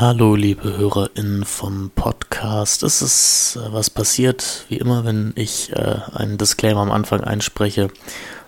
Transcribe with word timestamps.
Hallo, 0.00 0.34
liebe 0.34 0.78
HörerInnen 0.78 1.44
vom 1.44 1.90
Podcast. 1.94 2.82
Es 2.84 3.02
ist 3.02 3.58
äh, 3.60 3.70
was 3.70 3.90
passiert, 3.90 4.64
wie 4.70 4.78
immer, 4.78 5.04
wenn 5.04 5.34
ich 5.36 5.72
äh, 5.74 5.96
einen 6.14 6.38
Disclaimer 6.38 6.80
am 6.80 6.90
Anfang 6.90 7.20
einspreche. 7.20 7.90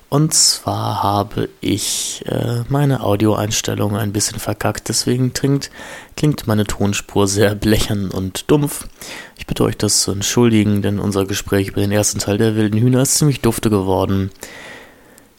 Und 0.08 0.32
zwar 0.32 1.02
habe 1.02 1.50
ich 1.60 2.24
äh, 2.24 2.62
meine 2.70 3.02
Audioeinstellung 3.02 3.98
ein 3.98 4.14
bisschen 4.14 4.38
verkackt, 4.38 4.88
deswegen 4.88 5.34
klingt, 5.34 5.70
klingt 6.16 6.46
meine 6.46 6.64
Tonspur 6.64 7.28
sehr 7.28 7.54
blechern 7.54 8.10
und 8.10 8.50
dumpf. 8.50 8.88
Ich 9.36 9.46
bitte 9.46 9.64
euch 9.64 9.76
das 9.76 10.00
zu 10.00 10.12
entschuldigen, 10.12 10.80
denn 10.80 10.98
unser 10.98 11.26
Gespräch 11.26 11.68
über 11.68 11.82
den 11.82 11.92
ersten 11.92 12.18
Teil 12.18 12.38
der 12.38 12.56
wilden 12.56 12.80
Hühner 12.80 13.02
ist 13.02 13.16
ziemlich 13.16 13.42
dufte 13.42 13.68
geworden. 13.68 14.30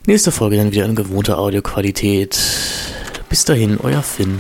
Nächste 0.05 0.31
Folge 0.31 0.57
dann 0.57 0.73
wieder 0.73 0.85
in 0.85 0.93
gewohnter 0.93 1.39
Audioqualität. 1.39 2.39
Bis 3.29 3.45
dahin, 3.45 3.79
euer 3.81 4.03
Finn. 4.03 4.39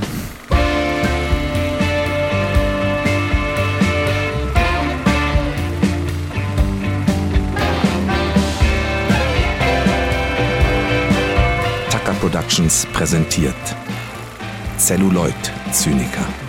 Productions 12.43 12.85
präsentiert 12.91 13.75
Celluloid 14.77 15.33
Zyniker. 15.71 16.42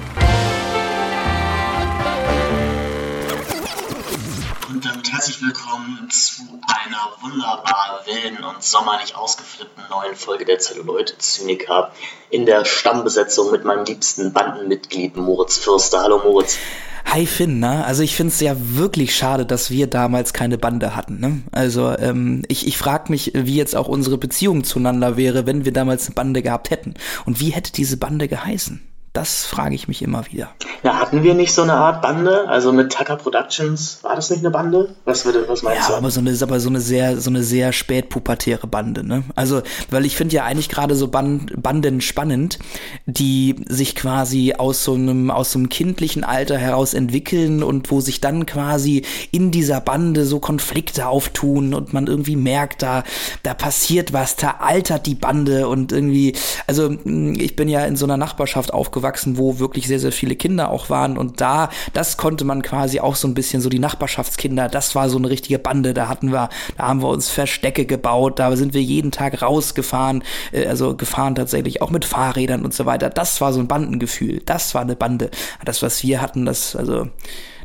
Herzlich 5.24 5.41
willkommen 5.41 6.10
zu 6.10 6.42
einer 6.66 7.09
wunderbar 7.23 8.05
wilden 8.05 8.45
und 8.45 8.62
sommerlich 8.62 9.16
ausgeflippten 9.16 9.84
neuen 9.88 10.15
Folge 10.16 10.45
der 10.45 10.59
Celluloid 10.59 11.15
Zyniker 11.16 11.92
in 12.28 12.45
der 12.45 12.66
Stammbesetzung 12.66 13.51
mit 13.51 13.65
meinem 13.65 13.87
liebsten 13.87 14.34
Bandenmitglied 14.34 15.16
Moritz 15.16 15.57
Fürster. 15.57 16.02
Hallo 16.02 16.21
Moritz. 16.23 16.59
Hi 17.07 17.24
Finn, 17.24 17.59
ne? 17.59 17.87
Also 17.87 18.02
ich 18.02 18.15
finde 18.15 18.35
es 18.35 18.40
ja 18.40 18.54
wirklich 18.59 19.16
schade, 19.16 19.46
dass 19.46 19.71
wir 19.71 19.87
damals 19.87 20.35
keine 20.35 20.59
Bande 20.59 20.95
hatten. 20.95 21.21
Ne? 21.21 21.43
Also 21.52 21.96
ähm, 21.96 22.43
ich, 22.48 22.66
ich 22.66 22.76
frage 22.76 23.10
mich, 23.10 23.32
wie 23.32 23.57
jetzt 23.57 23.76
auch 23.76 23.88
unsere 23.88 24.18
Beziehung 24.18 24.63
zueinander 24.63 25.16
wäre, 25.16 25.46
wenn 25.46 25.65
wir 25.65 25.73
damals 25.73 26.04
eine 26.04 26.16
Bande 26.16 26.43
gehabt 26.43 26.68
hätten. 26.68 26.93
Und 27.24 27.41
wie 27.41 27.48
hätte 27.48 27.73
diese 27.73 27.96
Bande 27.96 28.29
geheißen? 28.29 28.93
Das 29.15 29.46
frage 29.46 29.76
ich 29.76 29.87
mich 29.87 30.02
immer 30.02 30.26
wieder. 30.26 30.48
Na, 30.82 30.98
hatten 30.98 31.23
wir 31.23 31.34
nicht 31.34 31.54
so 31.54 31.62
eine 31.62 31.74
Art 31.74 32.02
Bande? 32.02 32.48
Also 32.48 32.73
mit 32.73 32.93
Tucker 32.93 33.15
Productions, 33.15 34.01
war 34.02 34.16
das 34.16 34.29
nicht 34.29 34.40
eine 34.40 34.51
Bande? 34.51 34.96
Was, 35.04 35.24
würde, 35.24 35.48
was 35.48 35.62
meinst 35.62 35.82
ja, 35.82 35.87
du? 35.87 35.93
Ja, 35.93 35.98
aber 35.98 36.10
so 36.10 36.18
eine, 36.18 36.37
aber 36.43 36.59
so 36.59 36.68
eine 36.68 36.80
sehr, 36.80 37.20
so 37.20 37.30
eine 37.30 37.45
sehr 37.45 37.73
spätpubertäre 37.73 38.66
Bande, 38.66 39.07
ne? 39.07 39.23
Also, 39.37 39.62
weil 39.88 40.04
ich 40.04 40.16
finde 40.16 40.35
ja 40.35 40.42
eigentlich 40.42 40.68
gerade 40.68 40.96
so 40.96 41.07
Band, 41.07 41.62
Banden 41.62 42.01
spannend, 42.01 42.59
die 43.07 43.54
sich 43.68 43.95
quasi 43.95 44.54
aus 44.59 44.82
so 44.82 44.95
einem, 44.95 45.30
aus 45.30 45.52
so 45.52 45.60
einem 45.60 45.68
kindlichen 45.68 46.24
Alter 46.24 46.59
heraus 46.59 46.92
entwickeln 46.92 47.62
und 47.62 47.92
wo 47.92 48.01
sich 48.01 48.20
dann 48.20 48.46
quasi 48.46 49.04
in 49.30 49.52
dieser 49.52 49.80
Bande 49.80 50.24
so 50.24 50.40
Konflikte 50.40 51.07
auftun 51.07 51.73
und 51.73 51.92
man 51.92 52.09
irgendwie 52.09 52.35
merkt, 52.35 52.82
da, 52.82 53.04
da 53.45 53.54
passiert 53.54 54.12
was, 54.12 54.35
da 54.35 54.57
altert 54.59 55.07
die 55.07 55.15
Bande 55.15 55.68
und 55.68 55.92
irgendwie, 55.92 56.35
also 56.66 56.90
ich 57.04 57.54
bin 57.54 57.68
ja 57.68 57.85
in 57.85 57.95
so 57.95 58.07
einer 58.07 58.16
Nachbarschaft 58.16 58.74
aufgewachsen 58.74 59.04
aufgewachsen, 59.05 59.37
wo 59.37 59.59
wirklich 59.59 59.87
sehr, 59.87 60.01
sehr 60.01 60.13
viele 60.13 60.37
Kinder 60.37 60.71
auch 60.71 60.91
waren. 60.91 61.19
Und 61.19 61.41
da, 61.41 61.69
das 61.93 62.16
konnte 62.16 62.45
man 62.45 62.63
quasi 62.63 63.01
auch 63.01 63.16
so 63.16 63.29
ein 63.29 63.35
bisschen 63.35 63.60
so 63.60 63.69
die 63.69 63.79
Nachbarschaftskinder, 63.79 64.69
das 64.69 64.94
war 64.94 65.09
so 65.09 65.19
eine 65.19 65.28
richtige 65.31 65.59
Bande. 65.59 65.94
Da 65.94 66.09
hatten 66.09 66.33
wir, 66.33 66.49
da 66.77 66.88
haben 66.88 67.03
wir 67.03 67.09
uns 67.09 67.31
Verstecke 67.31 67.84
gebaut, 67.84 68.38
da 68.38 68.55
sind 68.56 68.75
wir 68.75 68.82
jeden 68.82 69.10
Tag 69.10 69.43
rausgefahren, 69.43 70.22
äh, 70.53 70.66
also 70.66 70.97
gefahren 70.97 71.34
tatsächlich 71.34 71.82
auch 71.82 71.91
mit 71.91 72.05
Fahrrädern 72.05 72.65
und 72.65 72.75
so 72.75 72.87
weiter. 72.87 73.10
Das 73.10 73.41
war 73.41 73.53
so 73.53 73.60
ein 73.60 73.69
Bandengefühl. 73.69 74.41
Das 74.47 74.75
war 74.75 74.82
eine 74.82 74.97
Bande. 74.97 75.31
Das, 75.65 75.82
was 75.82 76.03
wir 76.03 76.21
hatten, 76.21 76.47
das, 76.47 76.77
also, 76.77 77.09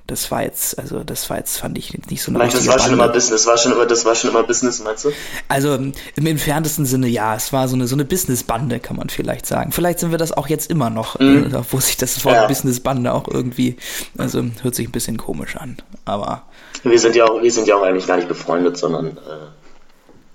das 0.10 0.32
war 0.32 0.44
jetzt, 0.44 0.80
also 0.80 1.04
das 1.04 1.30
war 1.30 1.38
jetzt, 1.38 1.58
fand 1.58 1.78
ich 1.78 1.94
nicht 2.10 2.22
so 2.22 2.32
eine 2.32 2.40
meinst, 2.40 2.58
das 2.58 2.68
war 2.68 2.76
Bande. 2.76 2.84
schon 2.84 2.94
immer 2.94 3.10
Business, 3.10 3.46
war 3.46 3.58
schon 3.58 3.72
immer, 3.72 3.86
das 3.86 4.06
war 4.06 4.16
schon 4.16 4.32
immer 4.32 4.44
Business, 4.44 4.82
meinst 4.84 5.06
du? 5.06 5.12
Also 5.48 5.76
im 5.76 6.26
entferntesten 6.26 6.86
Sinne 6.86 7.08
ja, 7.08 7.36
es 7.36 7.54
war 7.54 7.68
so 7.68 7.76
eine, 7.76 7.88
so 7.88 7.96
eine 7.96 8.06
Businessbande, 8.06 8.80
kann 8.80 8.96
man 8.96 9.10
vielleicht 9.10 9.46
sagen. 9.46 9.72
Vielleicht 9.72 10.00
sind 10.00 10.12
wir 10.12 10.18
das 10.18 10.32
auch 10.32 10.48
jetzt 10.48 10.70
immer 10.70 10.90
noch, 10.90 11.20
mhm. 11.20 11.54
äh, 11.54 11.62
wo 11.72 11.80
sich 11.80 11.98
das 11.98 12.24
Wort 12.26 12.36
ja. 12.36 12.48
Businessbande 12.48 13.14
auch 13.14 13.28
irgendwie, 13.28 13.78
also 14.18 14.44
hört 14.62 14.76
sich 14.76 14.88
ein 14.88 14.92
bisschen 14.92 15.18
komisch 15.18 15.56
an, 15.56 15.78
aber. 16.06 16.44
Wir 16.84 17.00
sind 17.00 17.16
ja 17.16 17.26
auch, 17.26 17.42
wir 17.42 17.52
sind 17.52 17.68
ja 17.68 17.76
auch 17.76 17.84
eigentlich 17.84 18.08
gar 18.08 18.18
nicht 18.18 18.28
befreundet, 18.28 18.78
sondern 18.78 19.18
äh, 19.18 19.48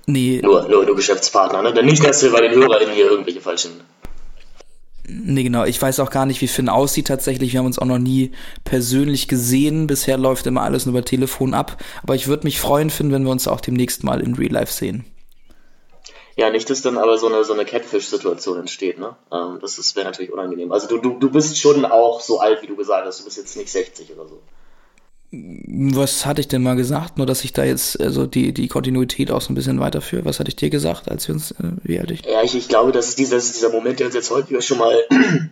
nee. 0.07 0.41
nur, 0.43 0.69
nur, 0.69 0.85
nur 0.85 0.95
Geschäftspartner, 0.95 1.63
ne? 1.63 1.73
Denn 1.73 1.87
nicht, 1.87 2.05
dass 2.05 2.23
wir 2.23 2.31
bei 2.31 2.41
den 2.41 2.53
HörerInnen 2.53 2.95
hier 2.95 3.07
irgendwelche 3.07 3.41
falschen 3.41 3.73
Nee, 5.07 5.43
genau. 5.43 5.65
Ich 5.65 5.81
weiß 5.81 6.01
auch 6.01 6.11
gar 6.11 6.25
nicht, 6.25 6.41
wie 6.41 6.49
Finn 6.49 6.69
aussieht 6.69 7.09
tatsächlich. 7.09 7.53
Wir 7.53 7.59
haben 7.59 7.67
uns 7.67 7.79
auch 7.79 7.87
noch 7.87 7.99
nie 7.99 8.33
persönlich 8.65 9.29
gesehen. 9.29 9.87
Bisher 9.87 10.17
läuft 10.17 10.47
immer 10.47 10.63
alles 10.63 10.87
nur 10.87 10.95
über 10.95 11.05
Telefon 11.05 11.53
ab. 11.53 11.83
Aber 12.03 12.15
ich 12.15 12.27
würde 12.27 12.45
mich 12.45 12.59
freuen, 12.59 12.89
Finn, 12.89 13.13
wenn 13.13 13.25
wir 13.25 13.31
uns 13.31 13.47
auch 13.47 13.61
demnächst 13.61 14.03
mal 14.03 14.21
in 14.21 14.35
Real 14.35 14.53
Life 14.53 14.73
sehen. 14.73 15.05
Ja, 16.37 16.51
nicht, 16.51 16.69
dass 16.69 16.83
dann 16.83 16.99
aber 16.99 17.19
so 17.19 17.29
eine, 17.29 17.45
so 17.45 17.53
eine 17.53 17.65
Catfish-Situation 17.65 18.59
entsteht, 18.59 18.99
ne? 18.99 19.15
Ähm, 19.31 19.59
das 19.61 19.95
wäre 19.95 20.07
natürlich 20.07 20.33
unangenehm. 20.33 20.73
Also 20.73 20.89
du, 20.89 20.99
du, 20.99 21.19
du 21.19 21.31
bist 21.31 21.59
schon 21.59 21.85
auch 21.85 22.21
so 22.21 22.41
alt, 22.41 22.63
wie 22.63 22.67
du 22.67 22.75
gesagt 22.75 23.07
hast. 23.07 23.21
Du 23.21 23.25
bist 23.25 23.37
jetzt 23.37 23.57
nicht 23.57 23.71
60 23.71 24.13
oder 24.13 24.27
so. 24.27 24.41
Was 25.67 26.27
hatte 26.27 26.41
ich 26.41 26.49
denn 26.49 26.63
mal 26.63 26.77
gesagt? 26.77 27.19
Nur, 27.19 27.27
dass 27.27 27.45
ich 27.45 27.53
da 27.53 27.65
jetzt 27.65 28.01
also 28.01 28.27
die, 28.27 28.53
die 28.53 28.69
Kontinuität 28.69 29.31
auch 29.31 29.41
so 29.41 29.53
ein 29.53 29.55
bisschen 29.55 29.81
weiterführe. 29.81 30.25
Was 30.25 30.41
hatte 30.41 30.49
ich 30.49 30.57
dir 30.57 30.71
gesagt, 30.71 31.11
als 31.11 31.29
wir 31.29 31.35
uns, 31.35 31.53
äh, 31.53 31.73
wie 31.83 31.99
alt 31.99 32.11
ich? 32.11 32.25
Ja, 32.25 32.43
ich, 32.43 32.55
ich 32.55 32.69
glaube, 32.69 32.93
dass 32.93 33.15
dieser, 33.17 33.37
dieser 33.37 33.71
Moment, 33.71 34.01
der 34.01 34.07
uns 34.07 34.15
jetzt 34.15 34.31
häufiger 34.31 34.63
schon 34.63 34.79
mal 34.79 34.97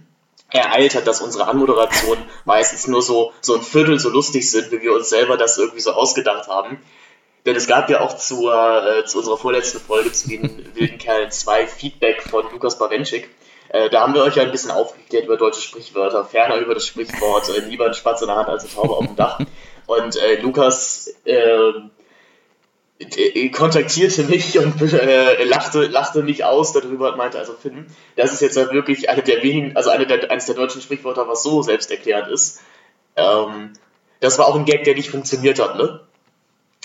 ereilt 0.50 0.94
hat, 0.94 1.06
dass 1.06 1.20
unsere 1.20 1.48
Anmoderation 1.48 2.18
meistens 2.44 2.86
nur 2.86 3.02
so, 3.02 3.32
so 3.40 3.56
ein 3.56 3.62
Viertel 3.62 3.98
so 3.98 4.10
lustig 4.10 4.50
sind, 4.50 4.70
wie 4.70 4.82
wir 4.82 4.94
uns 4.94 5.08
selber 5.08 5.36
das 5.36 5.58
irgendwie 5.58 5.80
so 5.80 5.92
ausgedacht 5.92 6.48
haben. 6.48 6.78
Denn 7.44 7.56
es 7.56 7.66
gab 7.66 7.90
ja 7.90 8.00
auch 8.00 8.16
zu, 8.16 8.50
äh, 8.50 9.04
zu 9.04 9.18
unserer 9.18 9.36
vorletzten 9.36 9.80
Folge 9.80 10.12
zu 10.12 10.28
den 10.28 10.64
wilden 10.74 10.98
Kerlen 10.98 11.30
zwei 11.30 11.66
Feedback 11.66 12.22
von 12.22 12.44
Lukas 12.52 12.78
Bawenschik. 12.78 13.30
Äh, 13.68 13.88
da 13.90 14.02
haben 14.02 14.14
wir 14.14 14.22
euch 14.22 14.36
ja 14.36 14.42
ein 14.42 14.52
bisschen 14.52 14.70
aufgeklärt 14.70 15.24
über 15.24 15.36
deutsche 15.36 15.62
Sprichwörter, 15.62 16.24
ferner 16.24 16.56
über 16.56 16.74
das 16.74 16.86
Sprichwort 16.86 17.48
äh, 17.48 17.60
lieber 17.60 17.86
ein 17.86 17.94
Spatz 17.94 18.20
in 18.20 18.28
der 18.28 18.36
Hand 18.36 18.48
als 18.48 18.64
eine 18.64 18.74
Taube 18.74 18.94
auf 18.94 19.06
dem 19.06 19.16
Dach. 19.16 19.40
Und 19.86 20.16
äh, 20.16 20.40
Lukas 20.40 21.14
ähm, 21.26 21.90
äh, 22.98 23.48
kontaktierte 23.50 24.24
mich 24.24 24.58
und 24.60 24.80
äh, 24.92 25.44
lachte, 25.44 25.86
lachte 25.86 26.22
mich 26.22 26.44
aus 26.44 26.72
darüber 26.72 27.12
und 27.12 27.18
meinte, 27.18 27.38
also 27.38 27.54
Finn, 27.54 27.86
das 28.16 28.32
ist 28.32 28.42
jetzt 28.42 28.56
halt 28.56 28.72
wirklich 28.72 29.10
eine 29.10 29.22
der 29.22 29.42
wenigen, 29.42 29.76
also 29.76 29.90
eine 29.90 30.06
der, 30.06 30.30
eines 30.30 30.46
der 30.46 30.54
deutschen 30.54 30.80
Sprichwörter, 30.80 31.28
was 31.28 31.42
so 31.42 31.62
selbsterklärend 31.62 32.28
ist. 32.28 32.60
Ähm, 33.16 33.72
das 34.20 34.38
war 34.38 34.46
auch 34.46 34.54
ein 34.54 34.64
Gag, 34.64 34.84
der 34.84 34.94
nicht 34.94 35.10
funktioniert 35.10 35.58
hat, 35.58 35.76
ne? 35.76 36.00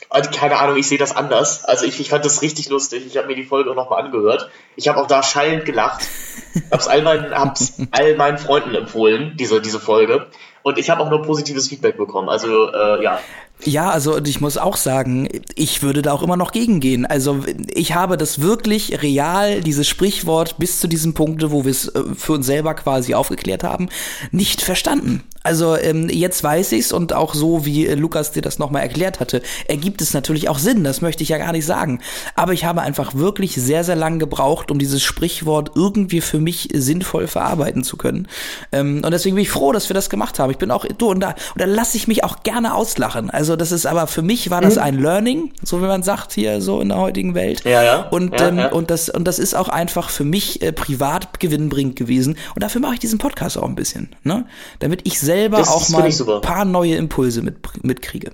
Also, 0.09 0.29
keine 0.31 0.57
Ahnung, 0.57 0.77
ich 0.77 0.87
sehe 0.87 0.97
das 0.97 1.15
anders. 1.15 1.65
Also 1.65 1.85
ich, 1.85 1.99
ich 1.99 2.09
fand 2.09 2.23
das 2.23 2.41
richtig 2.41 2.69
lustig. 2.69 3.05
Ich 3.05 3.17
habe 3.17 3.27
mir 3.27 3.35
die 3.35 3.43
Folge 3.43 3.71
auch 3.71 3.75
nochmal 3.75 4.03
angehört. 4.03 4.49
Ich 4.75 4.87
habe 4.87 5.01
auch 5.01 5.07
da 5.07 5.21
schallend 5.21 5.65
gelacht. 5.65 6.07
Hab's 6.71 6.87
all 6.87 7.01
meinen, 7.01 7.33
hab's 7.33 7.73
all 7.91 8.15
meinen 8.15 8.37
Freunden 8.37 8.73
empfohlen, 8.73 9.35
diese, 9.37 9.61
diese 9.61 9.79
Folge. 9.79 10.27
Und 10.67 10.77
ich 10.77 10.89
habe 10.89 11.01
auch 11.01 11.09
nur 11.09 11.21
positives 11.21 11.69
Feedback 11.69 11.95
bekommen. 11.95 12.27
Also 12.27 12.69
äh, 12.73 13.01
ja. 13.01 13.21
Ja, 13.63 13.89
also 13.89 14.17
ich 14.21 14.41
muss 14.41 14.57
auch 14.57 14.75
sagen, 14.75 15.29
ich 15.55 15.81
würde 15.81 16.01
da 16.01 16.11
auch 16.11 16.21
immer 16.21 16.35
noch 16.35 16.51
gegengehen. 16.51 17.05
Also 17.05 17.39
ich 17.73 17.95
habe 17.95 18.17
das 18.17 18.41
wirklich 18.41 19.01
real, 19.01 19.61
dieses 19.61 19.87
Sprichwort 19.87 20.57
bis 20.57 20.81
zu 20.81 20.89
diesem 20.89 21.13
Punkt, 21.13 21.49
wo 21.51 21.63
wir 21.63 21.71
es 21.71 21.87
äh, 21.87 22.03
für 22.17 22.33
uns 22.33 22.47
selber 22.47 22.73
quasi 22.73 23.13
aufgeklärt 23.13 23.63
haben, 23.63 23.87
nicht 24.31 24.61
verstanden. 24.61 25.23
Also 25.47 25.77
ähm, 25.77 26.09
jetzt 26.09 26.43
weiß 26.43 26.73
ich's 26.73 26.91
und 26.91 27.13
auch 27.13 27.33
so, 27.33 27.63
wie 27.63 27.87
äh, 27.87 27.95
Lukas 27.95 28.33
dir 28.33 28.41
das 28.41 28.59
nochmal 28.59 28.81
erklärt 28.81 29.21
hatte, 29.21 29.41
ergibt 29.69 30.01
es 30.01 30.13
natürlich 30.13 30.49
auch 30.49 30.59
Sinn, 30.59 30.83
das 30.83 30.99
möchte 30.99 31.23
ich 31.23 31.29
ja 31.29 31.37
gar 31.37 31.53
nicht 31.53 31.65
sagen. 31.65 32.01
Aber 32.35 32.51
ich 32.51 32.65
habe 32.65 32.81
einfach 32.81 33.15
wirklich 33.15 33.55
sehr, 33.55 33.85
sehr 33.85 33.95
lange 33.95 34.17
gebraucht, 34.17 34.71
um 34.71 34.77
dieses 34.77 35.01
Sprichwort 35.01 35.71
irgendwie 35.75 36.19
für 36.19 36.41
mich 36.41 36.67
sinnvoll 36.73 37.27
verarbeiten 37.27 37.85
zu 37.85 37.95
können. 37.95 38.27
Ähm, 38.73 39.03
und 39.05 39.11
deswegen 39.11 39.37
bin 39.37 39.43
ich 39.43 39.49
froh, 39.49 39.71
dass 39.71 39.87
wir 39.89 39.93
das 39.93 40.09
gemacht 40.09 40.37
haben. 40.37 40.51
Ich 40.51 40.57
bin 40.57 40.69
auch, 40.69 40.83
du, 40.85 41.11
und 41.11 41.21
da, 41.21 41.29
und 41.29 41.61
da 41.61 41.65
lasse 41.65 41.95
ich 41.95 42.09
mich 42.09 42.25
auch 42.25 42.43
gerne 42.43 42.73
auslachen. 42.73 43.29
Also 43.29 43.55
das 43.55 43.71
ist 43.71 43.85
aber 43.85 44.07
für 44.07 44.23
mich 44.23 44.49
war 44.49 44.59
das 44.59 44.75
mhm. 44.75 44.81
ein 44.81 44.99
Learning, 44.99 45.53
so 45.63 45.81
wie 45.81 45.85
man 45.85 46.03
sagt 46.03 46.33
hier 46.33 46.59
so 46.59 46.81
in 46.81 46.89
der 46.89 46.97
heutigen 46.97 47.35
Welt. 47.35 47.63
Ja, 47.63 47.83
ja. 47.83 48.01
Und, 48.09 48.37
ja, 48.37 48.49
ähm, 48.49 48.57
ja. 48.57 48.71
und, 48.73 48.91
das, 48.91 49.07
und 49.07 49.25
das 49.25 49.39
ist 49.39 49.55
auch 49.55 49.69
einfach 49.69 50.09
für 50.09 50.25
mich 50.25 50.61
äh, 50.61 50.73
privat 50.73 51.39
gewinnbringend 51.39 51.95
gewesen. 51.95 52.37
Und 52.53 52.63
dafür 52.63 52.81
mache 52.81 52.95
ich 52.95 52.99
diesen 52.99 53.17
Podcast 53.17 53.57
auch 53.57 53.63
ein 53.63 53.75
bisschen, 53.75 54.09
ne? 54.23 54.45
Damit 54.79 55.03
ich 55.05 55.21
selbst 55.21 55.36
selber 55.37 55.57
das 55.57 55.69
auch 55.69 55.89
mal 55.89 56.03
ein 56.03 56.41
paar 56.41 56.65
neue 56.65 56.95
Impulse 56.95 57.41
mit, 57.41 57.83
mitkriege. 57.83 58.31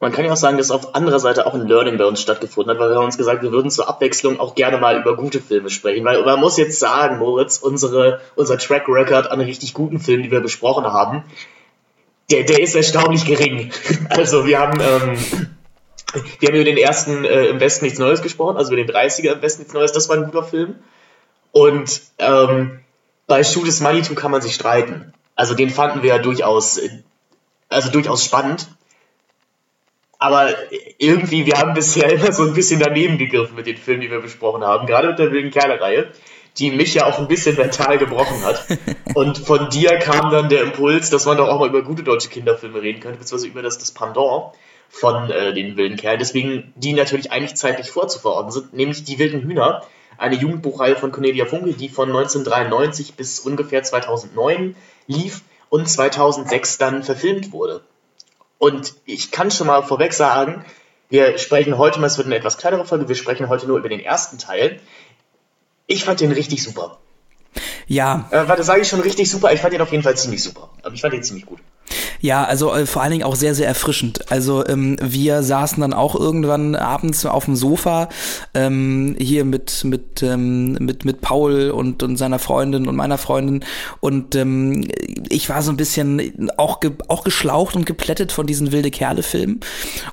Man 0.00 0.12
kann 0.12 0.24
ja 0.24 0.32
auch 0.32 0.36
sagen, 0.36 0.58
dass 0.58 0.70
auf 0.70 0.94
anderer 0.94 1.18
Seite 1.18 1.46
auch 1.46 1.54
ein 1.54 1.66
Learning 1.66 1.98
bei 1.98 2.04
uns 2.04 2.20
stattgefunden 2.20 2.72
hat, 2.72 2.80
weil 2.80 2.90
wir 2.90 2.96
haben 2.96 3.06
uns 3.06 3.18
gesagt, 3.18 3.42
wir 3.42 3.50
würden 3.50 3.70
zur 3.70 3.88
Abwechslung 3.88 4.38
auch 4.38 4.54
gerne 4.54 4.78
mal 4.78 5.00
über 5.00 5.16
gute 5.16 5.40
Filme 5.40 5.70
sprechen. 5.70 6.04
Weil 6.04 6.24
man 6.24 6.38
muss 6.38 6.56
jetzt 6.56 6.78
sagen, 6.78 7.18
Moritz, 7.18 7.58
unsere, 7.58 8.20
unser 8.36 8.58
Track 8.58 8.84
Record 8.88 9.28
an 9.28 9.40
richtig 9.40 9.74
guten 9.74 9.98
Filmen, 9.98 10.22
die 10.22 10.30
wir 10.30 10.40
besprochen 10.40 10.84
haben, 10.84 11.24
der, 12.30 12.44
der 12.44 12.60
ist 12.60 12.76
erstaunlich 12.76 13.24
gering. 13.24 13.72
Also 14.10 14.46
wir 14.46 14.60
haben, 14.60 14.80
ähm, 14.80 15.18
wir 16.38 16.48
haben 16.48 16.54
über 16.54 16.64
den 16.64 16.76
ersten 16.76 17.24
äh, 17.24 17.46
Im 17.46 17.58
Westen 17.58 17.84
nichts 17.84 17.98
Neues 17.98 18.22
gesprochen, 18.22 18.56
also 18.56 18.72
über 18.72 18.82
den 18.82 18.94
30er 18.94 19.32
Im 19.32 19.42
Westen 19.42 19.62
nichts 19.62 19.74
Neues, 19.74 19.92
das 19.92 20.08
war 20.08 20.16
ein 20.16 20.26
guter 20.26 20.44
Film. 20.44 20.76
Und 21.50 22.02
ähm, 22.18 22.80
bei 23.26 23.42
Shoot 23.42 23.66
is 23.66 23.80
Money 23.80 24.02
kann 24.02 24.30
man 24.30 24.42
sich 24.42 24.54
streiten. 24.54 25.12
Also 25.38 25.54
den 25.54 25.70
fanden 25.70 26.02
wir 26.02 26.08
ja 26.08 26.18
durchaus, 26.18 26.80
also 27.68 27.90
durchaus 27.92 28.24
spannend. 28.24 28.66
Aber 30.18 30.48
irgendwie, 30.98 31.46
wir 31.46 31.58
haben 31.58 31.74
bisher 31.74 32.10
immer 32.12 32.32
so 32.32 32.42
ein 32.42 32.54
bisschen 32.54 32.80
daneben 32.80 33.18
gegriffen 33.18 33.54
mit 33.54 33.68
den 33.68 33.76
Filmen, 33.76 34.00
die 34.00 34.10
wir 34.10 34.18
besprochen 34.18 34.64
haben, 34.64 34.88
gerade 34.88 35.10
mit 35.10 35.20
der 35.20 35.30
wilden 35.30 35.52
Kerle-Reihe, 35.52 36.08
die 36.58 36.72
mich 36.72 36.94
ja 36.94 37.06
auch 37.06 37.20
ein 37.20 37.28
bisschen 37.28 37.54
mental 37.56 37.98
gebrochen 37.98 38.44
hat. 38.44 38.66
Und 39.14 39.38
von 39.38 39.70
dir 39.70 39.96
kam 39.98 40.32
dann 40.32 40.48
der 40.48 40.62
Impuls, 40.62 41.08
dass 41.10 41.24
man 41.24 41.36
doch 41.36 41.46
auch 41.46 41.60
mal 41.60 41.68
über 41.68 41.82
gute 41.82 42.02
deutsche 42.02 42.30
Kinderfilme 42.30 42.82
reden 42.82 42.98
könnte, 42.98 43.20
beziehungsweise 43.20 43.52
über 43.52 43.62
das, 43.62 43.78
das 43.78 43.92
Pendant 43.92 44.54
von 44.88 45.30
äh, 45.30 45.54
den 45.54 45.76
wilden 45.76 45.96
Kerlen. 45.96 46.18
Deswegen 46.18 46.72
die 46.74 46.94
natürlich 46.94 47.30
eigentlich 47.30 47.54
zeitlich 47.54 47.92
vorzuverordnen 47.92 48.50
sind, 48.50 48.72
nämlich 48.72 49.04
die 49.04 49.20
wilden 49.20 49.42
Hühner, 49.42 49.84
eine 50.16 50.34
Jugendbuchreihe 50.34 50.96
von 50.96 51.12
Cornelia 51.12 51.46
Funke, 51.46 51.74
die 51.74 51.88
von 51.88 52.08
1993 52.08 53.14
bis 53.14 53.38
ungefähr 53.38 53.84
2009 53.84 54.74
lief 55.08 55.42
und 55.68 55.88
2006 55.88 56.78
dann 56.78 57.02
verfilmt 57.02 57.52
wurde. 57.52 57.82
Und 58.58 58.94
ich 59.04 59.30
kann 59.30 59.50
schon 59.50 59.66
mal 59.66 59.82
vorweg 59.82 60.12
sagen, 60.12 60.64
wir 61.08 61.38
sprechen 61.38 61.78
heute 61.78 61.98
mal, 61.98 62.06
es 62.06 62.18
wird 62.18 62.26
eine 62.26 62.36
etwas 62.36 62.58
kleinere 62.58 62.84
Folge, 62.84 63.08
wir 63.08 63.16
sprechen 63.16 63.48
heute 63.48 63.66
nur 63.66 63.78
über 63.78 63.88
den 63.88 64.00
ersten 64.00 64.38
Teil. 64.38 64.80
Ich 65.86 66.04
fand 66.04 66.20
den 66.20 66.32
richtig 66.32 66.62
super. 66.62 66.98
Ja. 67.86 68.28
Äh, 68.30 68.46
warte, 68.46 68.62
sage 68.62 68.82
ich 68.82 68.88
schon 68.88 69.00
richtig 69.00 69.30
super? 69.30 69.52
Ich 69.52 69.60
fand 69.60 69.72
den 69.72 69.80
auf 69.80 69.90
jeden 69.90 70.02
Fall 70.02 70.16
ziemlich 70.16 70.42
super. 70.42 70.70
Aber 70.82 70.94
ich 70.94 71.00
fand 71.00 71.14
den 71.14 71.22
ziemlich 71.22 71.46
gut. 71.46 71.60
Ja, 72.20 72.44
also 72.44 72.72
äh, 72.74 72.86
vor 72.86 73.02
allen 73.02 73.12
Dingen 73.12 73.24
auch 73.24 73.36
sehr, 73.36 73.54
sehr 73.54 73.68
erfrischend. 73.68 74.30
Also 74.30 74.66
ähm, 74.66 74.96
wir 75.00 75.42
saßen 75.42 75.80
dann 75.80 75.92
auch 75.92 76.14
irgendwann 76.14 76.74
abends 76.74 77.24
auf 77.26 77.44
dem 77.44 77.56
Sofa 77.56 78.08
ähm, 78.54 79.16
hier 79.18 79.44
mit 79.44 79.84
mit 79.84 80.22
ähm, 80.22 80.72
mit 80.80 81.04
mit 81.04 81.20
Paul 81.20 81.70
und 81.70 82.02
und 82.02 82.16
seiner 82.16 82.38
Freundin 82.38 82.88
und 82.88 82.96
meiner 82.96 83.18
Freundin 83.18 83.64
und 84.00 84.34
ähm, 84.34 84.88
ich 85.28 85.48
war 85.48 85.62
so 85.62 85.70
ein 85.70 85.76
bisschen 85.76 86.50
auch 86.56 86.80
ge 86.80 86.92
auch 87.08 87.24
geschlaucht 87.24 87.76
und 87.76 87.86
geplättet 87.86 88.32
von 88.32 88.46
diesen 88.46 88.72
wilde 88.72 88.90
Kerle 88.90 89.22
Filmen 89.22 89.60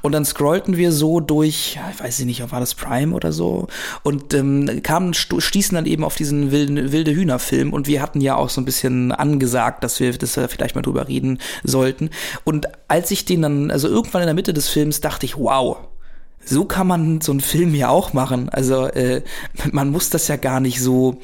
und 0.02 0.12
dann 0.12 0.26
scrollten 0.26 0.78
wir 0.78 0.92
so 0.92 1.20
durch, 1.20 1.78
ich 1.92 2.04
weiß 2.04 2.20
nicht, 2.26 2.52
war 2.52 2.60
das 2.60 2.76
Prime 2.76 3.16
oder 3.16 3.32
so 3.32 3.68
und 4.04 4.34
ähm, 4.34 4.82
kamen 4.84 5.14
stießen 5.14 5.76
dann 5.76 5.86
eben 5.86 6.04
auf 6.04 6.16
diesen 6.16 6.52
wilden 6.52 6.92
wilde 6.92 7.16
Hühner 7.16 7.40
Film 7.40 7.74
und 7.74 7.88
wir 7.88 8.02
hatten 8.02 8.22
ja 8.22 8.36
auch 8.36 8.50
so 8.50 8.62
ein 8.62 8.66
bisschen 8.66 9.12
angesagt, 9.12 9.84
dass 9.84 10.00
wir 10.00 10.14
dass 10.14 10.38
wir 10.38 10.48
vielleicht 10.50 10.76
mal 10.76 10.82
drüber 10.82 11.08
reden 11.08 11.40
sollten. 11.64 11.95
Und 12.44 12.68
als 12.88 13.12
ich 13.12 13.26
den 13.26 13.42
dann, 13.42 13.72
also 13.72 13.88
irgendwann 13.88 14.22
in 14.22 14.28
der 14.28 14.36
Mitte 14.36 14.54
des 14.54 14.70
Films, 14.70 15.02
dachte 15.02 15.26
ich, 15.26 15.38
wow, 15.38 15.78
so 16.44 16.66
kann 16.66 16.88
man 16.88 17.22
so 17.22 17.32
einen 17.32 17.42
Film 17.42 17.74
ja 17.74 17.90
auch 17.90 18.14
machen. 18.14 18.50
Also 18.50 18.86
äh, 18.86 19.24
man 19.72 19.90
muss 19.90 20.10
das 20.10 20.28
ja 20.28 20.36
gar 20.36 20.60
nicht 20.60 20.82
so 20.82 21.20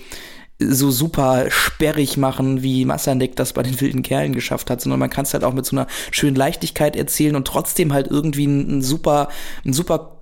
so 0.64 0.92
super 0.92 1.50
sperrig 1.50 2.18
machen, 2.18 2.62
wie 2.62 2.86
Massanek 2.86 3.36
das 3.36 3.54
bei 3.54 3.64
den 3.64 3.82
wilden 3.82 4.04
Kerlen 4.04 4.34
geschafft 4.34 4.70
hat, 4.70 4.80
sondern 4.80 5.00
man 5.00 5.10
kann 5.10 5.26
es 5.26 5.34
halt 5.34 5.44
auch 5.44 5.54
mit 5.54 5.66
so 5.66 5.76
einer 5.76 5.88
schönen 6.12 6.36
Leichtigkeit 6.36 6.96
erzählen 6.96 7.36
und 7.36 7.48
trotzdem 7.48 7.94
halt 7.94 8.08
irgendwie 8.08 8.46
ein, 8.46 8.78
ein 8.78 8.82
super, 8.84 9.30
ein 9.66 9.74
super 9.74 10.21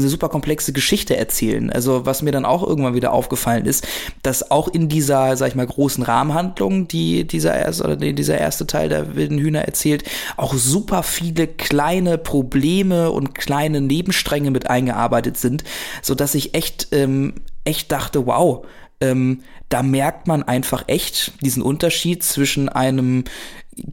eine 0.00 0.08
super 0.08 0.28
komplexe 0.28 0.72
Geschichte 0.72 1.16
erzählen. 1.16 1.70
Also 1.70 2.06
was 2.06 2.22
mir 2.22 2.32
dann 2.32 2.44
auch 2.44 2.66
irgendwann 2.66 2.94
wieder 2.94 3.12
aufgefallen 3.12 3.66
ist, 3.66 3.86
dass 4.22 4.50
auch 4.50 4.68
in 4.68 4.88
dieser, 4.88 5.36
sag 5.36 5.48
ich 5.48 5.54
mal, 5.54 5.66
großen 5.66 6.02
Rahmenhandlung, 6.02 6.88
die 6.88 7.26
dieser 7.26 7.54
erste 7.54 7.84
oder 7.84 7.96
dieser 7.96 8.38
erste 8.38 8.66
Teil 8.66 8.88
der 8.88 9.14
wilden 9.14 9.38
Hühner 9.38 9.62
erzählt, 9.62 10.04
auch 10.36 10.54
super 10.54 11.02
viele 11.02 11.46
kleine 11.46 12.18
Probleme 12.18 13.10
und 13.10 13.34
kleine 13.34 13.80
Nebenstränge 13.80 14.50
mit 14.50 14.68
eingearbeitet 14.68 15.36
sind, 15.36 15.64
so 16.02 16.14
dass 16.14 16.34
ich 16.34 16.54
echt 16.54 16.88
ähm, 16.92 17.34
echt 17.64 17.92
dachte, 17.92 18.26
wow, 18.26 18.66
ähm, 19.00 19.42
da 19.68 19.82
merkt 19.82 20.26
man 20.26 20.42
einfach 20.42 20.84
echt 20.86 21.32
diesen 21.40 21.62
Unterschied 21.62 22.22
zwischen 22.22 22.68
einem 22.68 23.24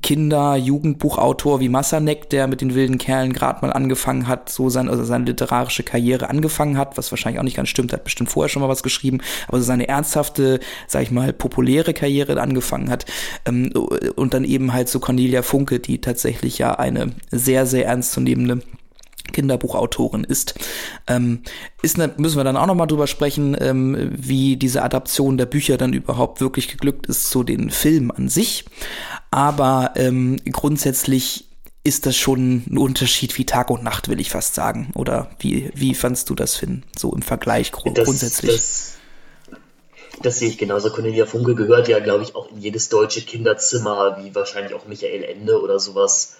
Kinder-, 0.01 0.57
Jugendbuchautor 0.57 1.61
wie 1.61 1.69
Massanek, 1.69 2.29
der 2.29 2.47
mit 2.47 2.61
den 2.61 2.75
wilden 2.75 2.97
Kerlen 2.97 3.31
gerade 3.31 3.65
mal 3.65 3.71
angefangen 3.71 4.27
hat, 4.27 4.49
so 4.49 4.69
sein, 4.69 4.89
also 4.89 5.03
seine 5.05 5.25
literarische 5.25 5.83
Karriere 5.83 6.29
angefangen 6.29 6.77
hat, 6.77 6.97
was 6.97 7.11
wahrscheinlich 7.11 7.39
auch 7.39 7.45
nicht 7.45 7.55
ganz 7.55 7.69
stimmt, 7.69 7.93
hat 7.93 8.03
bestimmt 8.03 8.29
vorher 8.29 8.49
schon 8.49 8.61
mal 8.61 8.67
was 8.67 8.83
geschrieben, 8.83 9.19
aber 9.47 9.59
so 9.59 9.63
seine 9.63 9.87
ernsthafte, 9.87 10.59
sag 10.87 11.03
ich 11.03 11.11
mal, 11.11 11.31
populäre 11.31 11.93
Karriere 11.93 12.41
angefangen 12.41 12.89
hat. 12.89 13.05
Ähm, 13.45 13.71
und 14.15 14.33
dann 14.33 14.43
eben 14.43 14.73
halt 14.73 14.89
so 14.89 14.99
Cornelia 14.99 15.43
Funke, 15.43 15.79
die 15.79 16.01
tatsächlich 16.01 16.57
ja 16.57 16.73
eine 16.73 17.13
sehr, 17.31 17.65
sehr 17.65 17.85
ernstzunehmende 17.85 18.61
Kinderbuchautorin 19.31 20.23
ist. 20.23 20.55
Ähm, 21.07 21.43
ist 21.81 21.97
ne, 21.97 22.13
müssen 22.17 22.37
wir 22.37 22.43
dann 22.43 22.57
auch 22.57 22.67
nochmal 22.67 22.87
drüber 22.87 23.07
sprechen, 23.07 23.55
ähm, 23.59 24.11
wie 24.11 24.57
diese 24.57 24.83
Adaption 24.83 25.37
der 25.37 25.45
Bücher 25.45 25.77
dann 25.77 25.93
überhaupt 25.93 26.41
wirklich 26.41 26.67
geglückt 26.67 27.07
ist 27.07 27.29
zu 27.29 27.43
den 27.43 27.69
Filmen 27.69 28.11
an 28.11 28.29
sich. 28.29 28.65
Aber 29.31 29.91
ähm, 29.95 30.37
grundsätzlich 30.51 31.45
ist 31.83 32.05
das 32.05 32.15
schon 32.15 32.63
ein 32.69 32.77
Unterschied 32.77 33.37
wie 33.37 33.45
Tag 33.45 33.69
und 33.69 33.83
Nacht, 33.83 34.09
will 34.09 34.19
ich 34.19 34.29
fast 34.29 34.53
sagen. 34.53 34.91
Oder 34.95 35.29
wie, 35.39 35.71
wie 35.73 35.95
fandst 35.95 36.29
du 36.29 36.35
das, 36.35 36.55
Finn? 36.55 36.83
So 36.97 37.13
im 37.13 37.21
Vergleich 37.21 37.71
gru 37.71 37.91
das, 37.91 38.05
grundsätzlich. 38.05 38.51
Das, 38.51 38.93
das 40.21 40.39
sehe 40.39 40.49
ich 40.49 40.57
genauso. 40.57 40.89
Cornelia 40.91 41.25
Funke 41.25 41.55
gehört 41.55 41.87
ja, 41.87 41.99
glaube 41.99 42.23
ich, 42.23 42.35
auch 42.35 42.51
in 42.51 42.59
jedes 42.59 42.89
deutsche 42.89 43.21
Kinderzimmer, 43.21 44.17
wie 44.21 44.35
wahrscheinlich 44.35 44.73
auch 44.73 44.85
Michael 44.85 45.23
Ende 45.23 45.61
oder 45.61 45.79
sowas. 45.79 46.37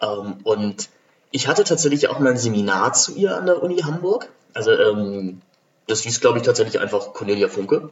Ähm, 0.00 0.38
und 0.44 0.88
ich 1.30 1.48
hatte 1.48 1.64
tatsächlich 1.64 2.08
auch 2.08 2.18
mal 2.18 2.30
ein 2.30 2.36
Seminar 2.36 2.92
zu 2.92 3.14
ihr 3.14 3.36
an 3.36 3.46
der 3.46 3.62
Uni 3.62 3.78
Hamburg. 3.78 4.28
Also 4.54 4.72
ähm, 4.72 5.42
das 5.86 6.02
hieß, 6.02 6.20
glaube 6.20 6.38
ich, 6.38 6.44
tatsächlich 6.44 6.80
einfach 6.80 7.12
Cornelia 7.12 7.48
Funke 7.48 7.90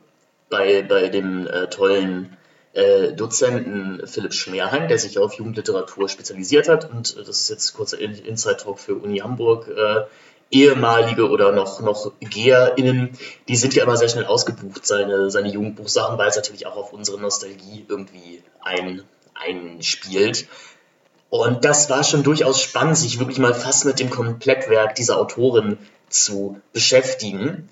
bei, 0.48 0.82
bei 0.82 1.08
dem 1.08 1.46
äh, 1.46 1.68
tollen 1.68 2.36
äh, 2.72 3.12
Dozenten 3.12 4.06
Philipp 4.06 4.34
Schmerheim, 4.34 4.88
der 4.88 4.98
sich 4.98 5.18
auf 5.18 5.34
Jugendliteratur 5.34 6.08
spezialisiert 6.08 6.68
hat. 6.68 6.90
Und 6.90 7.16
äh, 7.16 7.24
das 7.24 7.40
ist 7.40 7.50
jetzt 7.50 7.74
kurzer 7.74 7.98
Inside-Talk 7.98 8.78
für 8.78 8.94
Uni 8.94 9.18
Hamburg. 9.18 9.68
Äh, 9.68 10.04
ehemalige 10.50 11.28
oder 11.28 11.52
noch, 11.52 11.80
noch 11.80 12.12
GeherInnen, 12.20 13.10
die 13.48 13.56
sind 13.56 13.74
ja 13.74 13.82
immer 13.84 13.96
sehr 13.96 14.08
schnell 14.08 14.24
ausgebucht, 14.24 14.86
seine, 14.86 15.30
seine 15.30 15.48
Jugendbuchsachen, 15.48 16.16
weil 16.16 16.28
es 16.28 16.36
natürlich 16.36 16.66
auch 16.66 16.76
auf 16.76 16.92
unsere 16.92 17.20
Nostalgie 17.20 17.84
irgendwie 17.86 18.42
ein, 18.62 19.02
einspielt. 19.34 20.46
Und 21.30 21.64
das 21.64 21.90
war 21.90 22.04
schon 22.04 22.22
durchaus 22.22 22.60
spannend, 22.60 22.96
sich 22.96 23.18
wirklich 23.18 23.38
mal 23.38 23.54
fast 23.54 23.84
mit 23.84 23.98
dem 24.00 24.10
Komplettwerk 24.10 24.94
dieser 24.94 25.18
Autorin 25.18 25.78
zu 26.08 26.60
beschäftigen. 26.72 27.68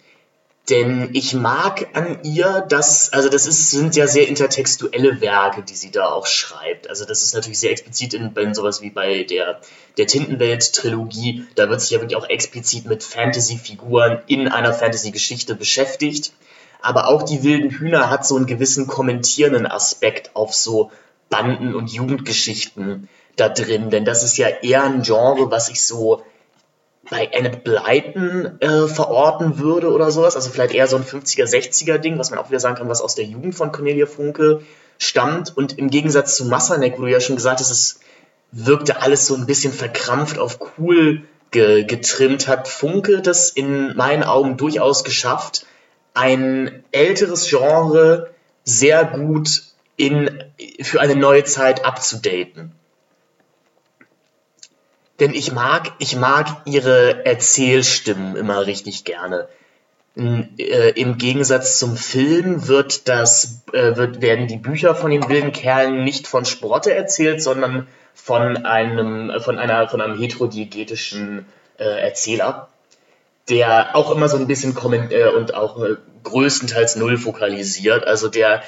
Denn 0.68 1.10
ich 1.12 1.32
mag 1.32 1.86
an 1.92 2.18
ihr, 2.24 2.66
dass, 2.68 3.12
also 3.12 3.28
das 3.28 3.46
ist, 3.46 3.70
sind 3.70 3.94
ja 3.94 4.08
sehr 4.08 4.26
intertextuelle 4.26 5.20
Werke, 5.20 5.62
die 5.62 5.76
sie 5.76 5.92
da 5.92 6.06
auch 6.06 6.26
schreibt. 6.26 6.90
Also 6.90 7.04
das 7.04 7.22
ist 7.22 7.34
natürlich 7.34 7.60
sehr 7.60 7.70
explizit 7.70 8.14
in, 8.14 8.34
in 8.34 8.52
sowas 8.52 8.82
wie 8.82 8.90
bei 8.90 9.22
der, 9.22 9.60
der 9.96 10.08
Tintenwelt-Trilogie. 10.08 11.46
Da 11.54 11.70
wird 11.70 11.80
sich 11.80 11.90
ja 11.90 12.00
wirklich 12.00 12.16
auch 12.16 12.28
explizit 12.28 12.86
mit 12.86 13.04
Fantasy-Figuren 13.04 14.22
in 14.26 14.48
einer 14.48 14.72
Fantasy-Geschichte 14.72 15.54
beschäftigt. 15.54 16.32
Aber 16.82 17.06
auch 17.08 17.22
die 17.22 17.44
wilden 17.44 17.70
Hühner 17.70 18.10
hat 18.10 18.26
so 18.26 18.34
einen 18.36 18.46
gewissen 18.46 18.88
kommentierenden 18.88 19.66
Aspekt 19.66 20.34
auf 20.34 20.52
so 20.52 20.90
Banden- 21.30 21.76
und 21.76 21.92
Jugendgeschichten 21.92 23.08
da 23.36 23.48
drin, 23.48 23.90
denn 23.90 24.04
das 24.04 24.22
ist 24.22 24.36
ja 24.38 24.48
eher 24.48 24.84
ein 24.84 25.02
Genre, 25.02 25.50
was 25.50 25.68
ich 25.68 25.84
so 25.84 26.22
bei 27.10 27.30
Annette 27.32 27.58
Blyton 27.58 28.60
äh, 28.60 28.88
verorten 28.88 29.58
würde 29.58 29.92
oder 29.92 30.10
sowas. 30.10 30.36
Also 30.36 30.50
vielleicht 30.50 30.74
eher 30.74 30.88
so 30.88 30.96
ein 30.96 31.04
50er, 31.04 31.44
60er 31.44 31.98
Ding, 31.98 32.18
was 32.18 32.30
man 32.30 32.38
auch 32.38 32.48
wieder 32.48 32.60
sagen 32.60 32.76
kann, 32.76 32.88
was 32.88 33.00
aus 33.00 33.14
der 33.14 33.24
Jugend 33.24 33.54
von 33.54 33.72
Cornelia 33.72 34.06
Funke 34.06 34.62
stammt. 34.98 35.56
Und 35.56 35.78
im 35.78 35.90
Gegensatz 35.90 36.36
zu 36.36 36.46
Massanek, 36.46 36.98
wo 36.98 37.02
du 37.02 37.10
ja 37.10 37.20
schon 37.20 37.36
gesagt 37.36 37.60
hast, 37.60 37.70
es 37.70 38.00
wirkte 38.50 39.02
alles 39.02 39.26
so 39.26 39.34
ein 39.34 39.46
bisschen 39.46 39.72
verkrampft 39.72 40.38
auf 40.38 40.58
cool 40.78 41.22
ge 41.50 41.84
getrimmt, 41.84 42.48
hat 42.48 42.68
Funke 42.68 43.22
das 43.22 43.50
in 43.50 43.96
meinen 43.96 44.24
Augen 44.24 44.56
durchaus 44.56 45.04
geschafft, 45.04 45.66
ein 46.14 46.84
älteres 46.90 47.48
Genre 47.48 48.30
sehr 48.64 49.04
gut 49.04 49.62
in, 49.96 50.42
für 50.82 51.00
eine 51.00 51.14
neue 51.14 51.44
Zeit 51.44 51.84
abzudaten. 51.84 52.72
Denn 55.20 55.32
ich 55.32 55.52
mag, 55.52 55.92
ich 55.98 56.16
mag 56.16 56.62
ihre 56.66 57.24
Erzählstimmen 57.24 58.36
immer 58.36 58.66
richtig 58.66 59.04
gerne. 59.04 59.48
Äh, 60.16 60.90
Im 60.90 61.18
Gegensatz 61.18 61.78
zum 61.78 61.96
Film 61.96 62.68
wird 62.68 63.08
das, 63.08 63.62
äh, 63.72 63.96
wird, 63.96 64.22
werden 64.22 64.46
die 64.46 64.56
Bücher 64.56 64.94
von 64.94 65.10
den 65.10 65.28
wilden 65.28 65.52
Kerlen 65.52 66.04
nicht 66.04 66.26
von 66.26 66.44
Sprotte 66.44 66.94
erzählt, 66.94 67.42
sondern 67.42 67.86
von 68.14 68.64
einem, 68.64 69.32
von 69.40 69.58
einer, 69.58 69.88
von 69.88 70.00
einem 70.00 70.18
heterodiegetischen 70.18 71.46
äh, 71.78 71.84
Erzähler, 71.84 72.68
der 73.50 73.94
auch 73.94 74.10
immer 74.10 74.28
so 74.28 74.38
ein 74.38 74.46
bisschen 74.46 74.74
komment 74.74 75.12
äh, 75.12 75.28
und 75.28 75.54
auch 75.54 75.78
größtenteils 76.22 76.96
null 76.96 77.18
fokalisiert. 77.18 78.06
Also 78.06 78.28
der 78.28 78.62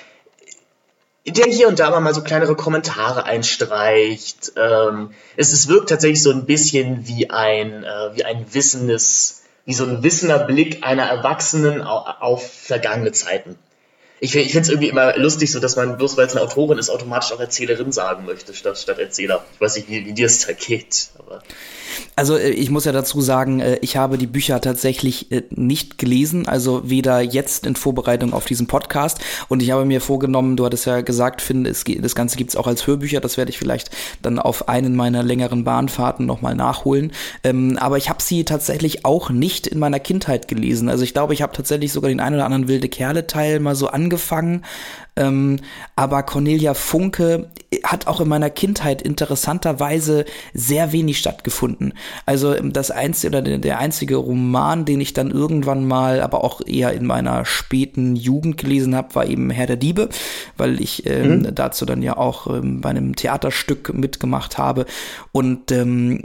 der 1.33 1.47
hier 1.47 1.69
und 1.69 1.79
da 1.79 1.99
mal 2.01 2.15
so 2.15 2.23
kleinere 2.23 2.55
Kommentare 2.55 3.25
einstreicht. 3.25 4.53
Ähm, 4.57 5.11
es, 5.37 5.53
es 5.53 5.69
wirkt 5.69 5.89
tatsächlich 5.89 6.23
so 6.23 6.31
ein 6.31 6.47
bisschen 6.47 7.07
wie 7.07 7.31
ein, 7.31 7.85
äh, 7.85 8.17
wie 8.17 8.25
ein 8.25 8.47
wissendes, 8.53 9.43
wie 9.65 9.75
so 9.75 9.85
ein 9.85 10.03
wissender 10.03 10.39
Blick 10.39 10.87
einer 10.87 11.05
Erwachsenen 11.05 11.83
auf, 11.83 12.07
auf 12.21 12.53
vergangene 12.53 13.13
Zeiten. 13.13 13.59
Ich, 14.21 14.35
ich 14.35 14.51
finde 14.51 14.63
es 14.63 14.69
irgendwie 14.69 14.89
immer 14.89 15.17
lustig, 15.17 15.53
so 15.53 15.61
dass 15.61 15.77
man 15.77 15.97
bloß 15.97 16.17
weil 16.17 16.27
es 16.27 16.35
eine 16.35 16.45
Autorin 16.45 16.79
ist, 16.79 16.91
automatisch 16.91 17.33
auch 17.33 17.41
Erzählerin 17.41 17.93
sagen 17.93 18.25
möchte, 18.25 18.53
statt, 18.53 18.79
statt 18.79 18.99
Erzähler. 18.99 19.45
Ich 19.55 19.61
weiß 19.61 19.77
nicht, 19.77 19.89
wie, 19.89 20.07
wie 20.07 20.13
dir 20.13 20.27
es 20.27 20.47
da 20.47 20.53
geht. 20.53 21.11
Aber 21.19 21.43
also 22.17 22.37
äh, 22.37 22.51
ich 22.51 22.71
muss 22.71 22.85
ja 22.85 22.93
dazu 22.93 23.21
sagen, 23.21 23.61
äh, 23.61 23.79
ich 23.83 23.97
habe 23.97 24.19
die 24.19 24.27
Bücher 24.27 24.61
tatsächlich 24.61 25.31
äh, 25.33 25.43
nicht 25.51 25.99
gelesen, 25.99 26.47
also 26.49 26.89
weder 26.89 27.21
jetzt 27.21 27.67
in 27.67 27.77
Vorbereitung 27.77 28.33
auf 28.33 28.45
diesen 28.45 28.67
Podcast 28.67 29.19
und 29.49 29.63
ich 29.63 29.71
habe 29.71 29.85
mir 29.85 30.01
vorgenommen, 30.01 30.57
du 30.57 30.65
hattest 30.65 30.87
ja 30.87 31.01
gesagt, 31.01 31.43
Finn, 31.43 31.67
es, 31.67 31.85
das 31.85 32.15
Ganze 32.15 32.37
gibt 32.37 32.51
es 32.51 32.57
auch 32.57 32.67
als 32.67 32.87
Hörbücher, 32.87 33.21
das 33.21 33.37
werde 33.37 33.51
ich 33.51 33.59
vielleicht 33.59 33.91
dann 34.23 34.39
auf 34.39 34.69
einen 34.69 34.97
meiner 34.97 35.23
längeren 35.23 35.65
Bahnfahrten 35.65 36.27
nochmal 36.27 36.55
nachholen. 36.55 37.13
Ähm, 37.45 37.79
aber 37.81 37.97
ich 37.97 38.09
habe 38.09 38.23
sie 38.23 38.45
tatsächlich 38.45 39.05
auch 39.05 39.31
nicht 39.31 39.67
in 39.67 39.79
meiner 39.79 40.01
Kindheit 40.01 40.49
gelesen. 40.49 40.89
Also 40.89 41.05
ich 41.05 41.13
glaube, 41.13 41.35
ich 41.35 41.43
habe 41.43 41.53
tatsächlich 41.53 41.93
sogar 41.93 42.09
den 42.09 42.21
einen 42.21 42.37
oder 42.37 42.45
anderen 42.45 42.69
wilde 42.69 42.89
Kerle-Teil 42.89 43.61
mal 43.61 43.75
so 43.75 43.89
angefangen, 43.89 44.65
ähm, 45.19 45.59
aber 45.97 46.23
Cornelia 46.23 46.75
Funke 46.75 47.51
hat 47.85 48.07
auch 48.07 48.21
in 48.21 48.29
meiner 48.29 48.49
Kindheit 48.51 49.03
interessanterweise 49.03 50.25
sehr 50.55 50.93
wenig 50.93 51.19
stattgefunden. 51.19 51.93
Also 52.25 52.55
ähm, 52.55 52.73
das 52.73 52.91
einzige 52.91 53.29
oder 53.29 53.59
der 53.59 53.79
einzige 53.79 54.17
Roman, 54.17 54.85
den 54.85 55.01
ich 55.01 55.13
dann 55.13 55.31
irgendwann 55.31 55.87
mal, 55.87 56.21
aber 56.21 56.45
auch 56.45 56.63
eher 56.67 56.93
in 56.93 57.05
meiner 57.05 57.45
späten 57.45 58.17
Jugend 58.17 58.57
gelesen 58.57 58.95
habe, 58.95 59.15
war 59.15 59.27
eben 59.27 59.51
Herr 59.51 59.67
der 59.67 59.77
Diebe, 59.77 60.09
weil 60.57 60.81
ich 60.81 61.05
ähm, 61.07 61.41
mhm. 61.41 61.55
dazu 61.55 61.85
dann 61.85 62.03
ja 62.03 62.17
auch 62.17 62.47
ähm, 62.47 62.81
bei 62.81 62.91
einem 62.91 63.17
Theaterstück 63.17 63.93
mitgemacht 63.93 64.57
habe. 64.57 64.87
Und 65.33 65.71
ähm, 65.71 66.23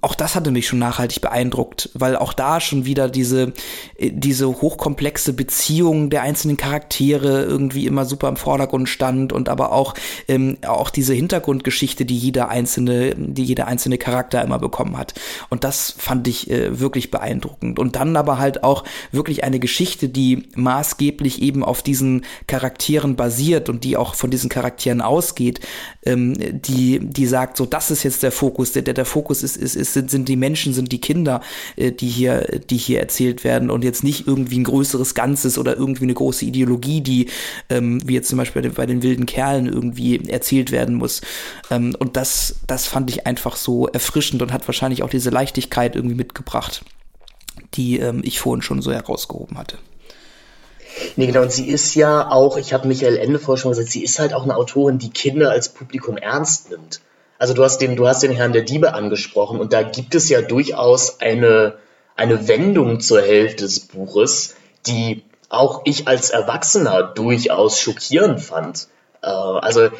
auch 0.00 0.14
das 0.14 0.34
hatte 0.34 0.50
mich 0.50 0.66
schon 0.66 0.78
nachhaltig 0.78 1.20
beeindruckt, 1.20 1.90
weil 1.94 2.16
auch 2.16 2.32
da 2.32 2.60
schon 2.60 2.86
wieder 2.86 3.08
diese, 3.08 3.52
äh, 3.98 4.10
diese 4.12 4.48
hochkomplexe 4.48 5.34
Beziehung 5.34 6.08
der 6.08 6.22
einzelnen 6.22 6.56
Charaktere 6.56 7.42
irgendwie 7.42 7.86
immer 7.86 8.06
super 8.06 8.28
im 8.36 8.40
Vordergrund 8.40 8.88
stand 8.88 9.32
und 9.32 9.48
aber 9.48 9.72
auch, 9.72 9.94
ähm, 10.28 10.58
auch 10.66 10.90
diese 10.90 11.14
Hintergrundgeschichte, 11.14 12.04
die 12.04 12.16
jeder 12.16 12.48
einzelne, 12.48 13.14
die 13.16 13.44
jeder 13.44 13.66
einzelne 13.66 13.98
Charakter 13.98 14.42
immer 14.42 14.58
bekommen 14.58 14.98
hat. 14.98 15.14
Und 15.48 15.64
das 15.64 15.94
fand 15.96 16.28
ich 16.28 16.50
äh, 16.50 16.78
wirklich 16.78 17.10
beeindruckend. 17.10 17.78
Und 17.78 17.96
dann 17.96 18.16
aber 18.16 18.38
halt 18.38 18.62
auch 18.62 18.84
wirklich 19.12 19.42
eine 19.44 19.58
Geschichte, 19.58 20.08
die 20.08 20.44
maßgeblich 20.54 21.40
eben 21.42 21.64
auf 21.64 21.82
diesen 21.82 22.24
Charakteren 22.46 23.16
basiert 23.16 23.68
und 23.68 23.84
die 23.84 23.96
auch 23.96 24.14
von 24.14 24.30
diesen 24.30 24.50
Charakteren 24.50 25.00
ausgeht, 25.00 25.60
ähm, 26.04 26.34
die, 26.38 27.00
die 27.00 27.26
sagt, 27.26 27.56
so, 27.56 27.66
das 27.66 27.90
ist 27.90 28.02
jetzt 28.02 28.22
der 28.22 28.32
Fokus. 28.32 28.72
Der, 28.72 28.82
der, 28.82 29.04
Fokus 29.04 29.42
ist, 29.42 29.56
ist, 29.56 29.76
ist, 29.76 29.94
sind, 29.94 30.10
sind 30.10 30.28
die 30.28 30.36
Menschen, 30.36 30.72
sind 30.74 30.92
die 30.92 31.00
Kinder, 31.00 31.40
äh, 31.76 31.90
die 31.92 32.08
hier, 32.08 32.60
die 32.70 32.76
hier 32.76 33.00
erzählt 33.00 33.44
werden 33.44 33.70
und 33.70 33.82
jetzt 33.82 34.04
nicht 34.04 34.26
irgendwie 34.26 34.58
ein 34.58 34.64
größeres 34.64 35.14
Ganzes 35.14 35.58
oder 35.58 35.76
irgendwie 35.76 36.04
eine 36.04 36.14
große 36.14 36.44
Ideologie, 36.44 37.00
die, 37.00 37.26
ähm, 37.70 38.00
wie 38.06 38.14
jetzt 38.14 38.25
zum 38.28 38.38
Beispiel 38.38 38.68
bei 38.70 38.86
den 38.86 39.02
wilden 39.02 39.26
Kerlen 39.26 39.66
irgendwie 39.66 40.28
erzählt 40.28 40.70
werden 40.70 40.96
muss. 40.96 41.20
Ähm, 41.70 41.94
und 41.98 42.16
das, 42.16 42.56
das 42.66 42.86
fand 42.86 43.10
ich 43.10 43.26
einfach 43.26 43.56
so 43.56 43.86
erfrischend 43.88 44.42
und 44.42 44.52
hat 44.52 44.66
wahrscheinlich 44.68 45.02
auch 45.02 45.10
diese 45.10 45.30
Leichtigkeit 45.30 45.96
irgendwie 45.96 46.16
mitgebracht, 46.16 46.84
die 47.74 47.98
ähm, 47.98 48.20
ich 48.24 48.40
vorhin 48.40 48.62
schon 48.62 48.82
so 48.82 48.92
herausgehoben 48.92 49.58
hatte. 49.58 49.78
Nee, 51.16 51.26
genau, 51.26 51.42
und 51.42 51.52
sie 51.52 51.68
ist 51.68 51.94
ja 51.94 52.30
auch, 52.30 52.56
ich 52.56 52.72
habe 52.72 52.88
Michael 52.88 53.16
Ende 53.16 53.38
vorher 53.38 53.60
schon 53.60 53.72
gesagt, 53.72 53.90
sie 53.90 54.02
ist 54.02 54.18
halt 54.18 54.32
auch 54.32 54.44
eine 54.44 54.56
Autorin, 54.56 54.98
die 54.98 55.10
Kinder 55.10 55.50
als 55.50 55.68
Publikum 55.68 56.16
ernst 56.16 56.70
nimmt. 56.70 57.00
Also 57.38 57.52
du 57.52 57.62
hast 57.64 57.78
den, 57.78 57.96
du 57.96 58.08
hast 58.08 58.22
den 58.22 58.32
Herrn 58.32 58.52
der 58.52 58.62
Diebe 58.62 58.94
angesprochen 58.94 59.60
und 59.60 59.72
da 59.72 59.82
gibt 59.82 60.14
es 60.14 60.28
ja 60.28 60.40
durchaus 60.40 61.20
eine, 61.20 61.74
eine 62.14 62.48
Wendung 62.48 63.00
zur 63.00 63.20
Hälfte 63.20 63.64
des 63.64 63.80
Buches, 63.80 64.56
die 64.86 65.22
auch 65.48 65.82
ich 65.84 66.08
als 66.08 66.30
Erwachsener 66.30 67.02
durchaus 67.02 67.80
schockierend 67.80 68.40
fand. 68.40 68.88
Äh, 69.22 69.28
also 69.28 69.90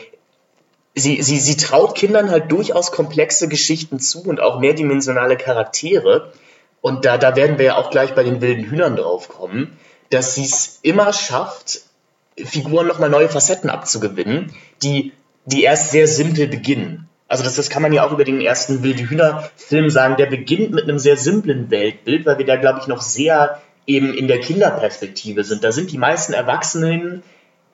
sie, 0.95 1.23
sie, 1.23 1.39
sie 1.39 1.57
traut 1.57 1.95
Kindern 1.95 2.31
halt 2.31 2.51
durchaus 2.51 2.91
komplexe 2.91 3.49
Geschichten 3.49 4.01
zu 4.01 4.25
und 4.25 4.41
auch 4.41 4.59
mehrdimensionale 4.59 5.37
Charaktere. 5.37 6.33
Und 6.81 7.05
da, 7.05 7.19
da 7.19 7.37
werden 7.37 7.59
wir 7.59 7.67
ja 7.67 7.77
auch 7.77 7.91
gleich 7.91 8.15
bei 8.15 8.23
den 8.23 8.41
wilden 8.41 8.65
Hühnern 8.65 8.97
drauf 8.97 9.29
kommen, 9.29 9.79
dass 10.11 10.35
sie 10.35 10.45
es 10.45 10.79
immer 10.83 11.13
schafft, 11.13 11.81
Figuren 12.37 12.87
nochmal 12.87 13.11
neue 13.11 13.29
Facetten 13.29 13.71
abzugewinnen, 13.71 14.53
die, 14.83 15.13
die 15.47 15.63
erst 15.63 15.91
sehr 15.91 16.07
simpel 16.07 16.47
beginnen. 16.49 17.09
Also 17.29 17.43
das, 17.43 17.57
das 17.57 17.71
kann 17.71 17.83
man 17.83 17.93
ja 17.93 18.07
auch 18.07 18.13
über 18.13 18.25
den 18.25 18.41
ersten 18.41 18.83
Wilde 18.83 19.09
Hühner-Film 19.09 19.91
sagen. 19.91 20.17
Der 20.17 20.27
beginnt 20.27 20.71
mit 20.71 20.85
einem 20.85 20.99
sehr 20.99 21.17
simplen 21.17 21.71
Weltbild, 21.71 22.25
weil 22.25 22.39
wir 22.39 22.47
da, 22.47 22.57
glaube 22.57 22.81
ich, 22.81 22.87
noch 22.87 23.01
sehr 23.01 23.61
eben 23.87 24.15
in 24.15 24.29
der 24.29 24.41
Kinderperspektive 24.41 25.45
sind. 25.45 25.65
Da 25.65 25.73
sind 25.73 25.93
die 25.93 25.99
meisten 25.99 26.33
Erwachsenen 26.33 27.23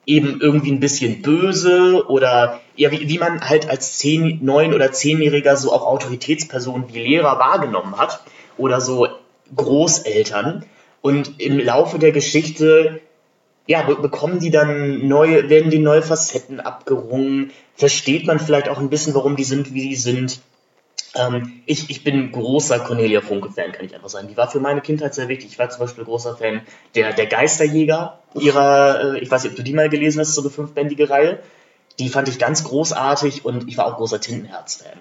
eben 0.04 0.40
irgendwie 0.40 0.72
ein 0.72 0.80
bisschen 0.80 1.22
böse 1.22 2.04
oder 2.08 2.60
ja, 2.76 2.90
wie, 2.90 3.08
wie 3.08 3.18
man 3.18 3.48
halt 3.48 3.68
als 3.68 3.98
zehn, 3.98 4.40
neun 4.42 4.74
oder 4.74 4.92
zehnjähriger 4.92 5.56
so 5.56 5.72
auch 5.72 5.86
Autoritätspersonen 5.86 6.92
wie 6.92 6.98
Lehrer 6.98 7.38
wahrgenommen 7.38 7.96
hat 7.98 8.22
oder 8.58 8.80
so 8.80 9.08
Großeltern. 9.54 10.64
Und 11.00 11.40
im 11.40 11.58
Laufe 11.58 11.98
der 11.98 12.12
Geschichte 12.12 13.00
ja, 13.66 13.82
bekommen 13.82 14.40
die 14.40 14.50
dann 14.50 15.06
neue, 15.06 15.48
werden 15.48 15.70
die 15.70 15.78
neue 15.78 16.02
Facetten 16.02 16.60
abgerungen, 16.60 17.52
versteht 17.76 18.26
man 18.26 18.40
vielleicht 18.40 18.68
auch 18.68 18.78
ein 18.78 18.90
bisschen, 18.90 19.14
warum 19.14 19.36
die 19.36 19.44
sind, 19.44 19.72
wie 19.72 19.88
die 19.88 19.96
sind. 19.96 20.40
Ähm, 21.14 21.62
ich, 21.66 21.90
ich 21.90 22.04
bin 22.04 22.32
großer 22.32 22.78
Cornelia 22.80 23.20
Funke-Fan, 23.20 23.72
kann 23.72 23.84
ich 23.84 23.94
einfach 23.94 24.08
sagen. 24.08 24.28
Die 24.28 24.36
war 24.36 24.50
für 24.50 24.60
meine 24.60 24.80
Kindheit 24.80 25.14
sehr 25.14 25.28
wichtig. 25.28 25.50
Ich 25.52 25.58
war 25.58 25.68
zum 25.68 25.80
Beispiel 25.80 26.04
großer 26.04 26.36
Fan 26.36 26.62
der, 26.94 27.12
der 27.12 27.26
Geisterjäger, 27.26 28.18
ihrer, 28.34 29.14
äh, 29.14 29.18
ich 29.18 29.30
weiß 29.30 29.44
nicht, 29.44 29.52
ob 29.52 29.56
du 29.56 29.62
die 29.62 29.74
mal 29.74 29.90
gelesen 29.90 30.20
hast, 30.20 30.34
so 30.34 30.40
eine 30.40 30.50
fünfbändige 30.50 31.10
Reihe. 31.10 31.40
Die 31.98 32.08
fand 32.08 32.28
ich 32.28 32.38
ganz 32.38 32.64
großartig 32.64 33.44
und 33.44 33.68
ich 33.68 33.76
war 33.76 33.86
auch 33.86 33.96
großer 33.96 34.20
Tintenherz-Fan. 34.20 34.98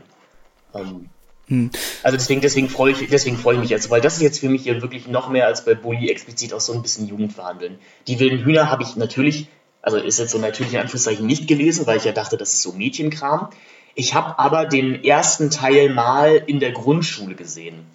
Ähm, 0.76 1.10
hm. 1.48 1.72
Also 2.04 2.18
deswegen, 2.18 2.42
deswegen 2.42 2.70
freue 2.70 2.92
ich, 2.92 3.10
deswegen 3.10 3.38
freue 3.38 3.56
ich 3.56 3.62
mich 3.62 3.70
jetzt, 3.70 3.90
weil 3.90 4.02
das 4.02 4.16
ist 4.16 4.22
jetzt 4.22 4.40
für 4.40 4.50
mich 4.50 4.64
hier 4.64 4.82
wirklich 4.82 5.08
noch 5.08 5.30
mehr 5.30 5.48
als 5.48 5.64
bei 5.64 5.76
Bully 5.76 6.10
explizit 6.10 6.54
auch 6.54 6.62
so 6.62 6.74
ein 6.74 6.82
bisschen 6.82 7.08
Jugendverhandeln. 7.08 7.80
Die 8.08 8.20
wilden 8.20 8.44
Hühner 8.44 8.70
habe 8.70 8.84
ich 8.84 8.98
natürlich, 8.98 9.48
also 9.82 9.98
ist 9.98 10.20
jetzt 10.20 10.32
so 10.32 10.38
natürlich 10.38 10.74
in 10.74 10.80
Anführungszeichen 10.80 11.26
nicht 11.26 11.48
gelesen, 11.48 11.88
weil 11.88 11.98
ich 11.98 12.04
ja 12.04 12.12
dachte, 12.12 12.38
das 12.38 12.54
ist 12.54 12.62
so 12.62 12.74
Mädchenkram. 12.74 13.50
Ich 13.96 14.14
habe 14.14 14.40
aber 14.40 14.66
den 14.66 15.04
ersten 15.04 15.50
Teil 15.50 15.90
mal 15.90 16.42
in 16.46 16.60
der 16.60 16.72
Grundschule 16.72 17.36
gesehen. 17.36 17.86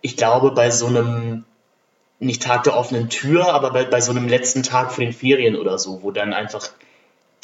Ich 0.00 0.16
glaube, 0.16 0.52
bei 0.52 0.70
so 0.70 0.86
einem, 0.86 1.44
nicht 2.18 2.42
Tag 2.42 2.64
der 2.64 2.76
offenen 2.76 3.08
Tür, 3.08 3.52
aber 3.54 3.70
bei, 3.72 3.84
bei 3.84 4.00
so 4.00 4.10
einem 4.10 4.28
letzten 4.28 4.62
Tag 4.62 4.92
vor 4.92 5.04
den 5.04 5.12
Ferien 5.12 5.56
oder 5.56 5.78
so, 5.78 6.02
wo 6.02 6.10
dann 6.10 6.32
einfach 6.32 6.70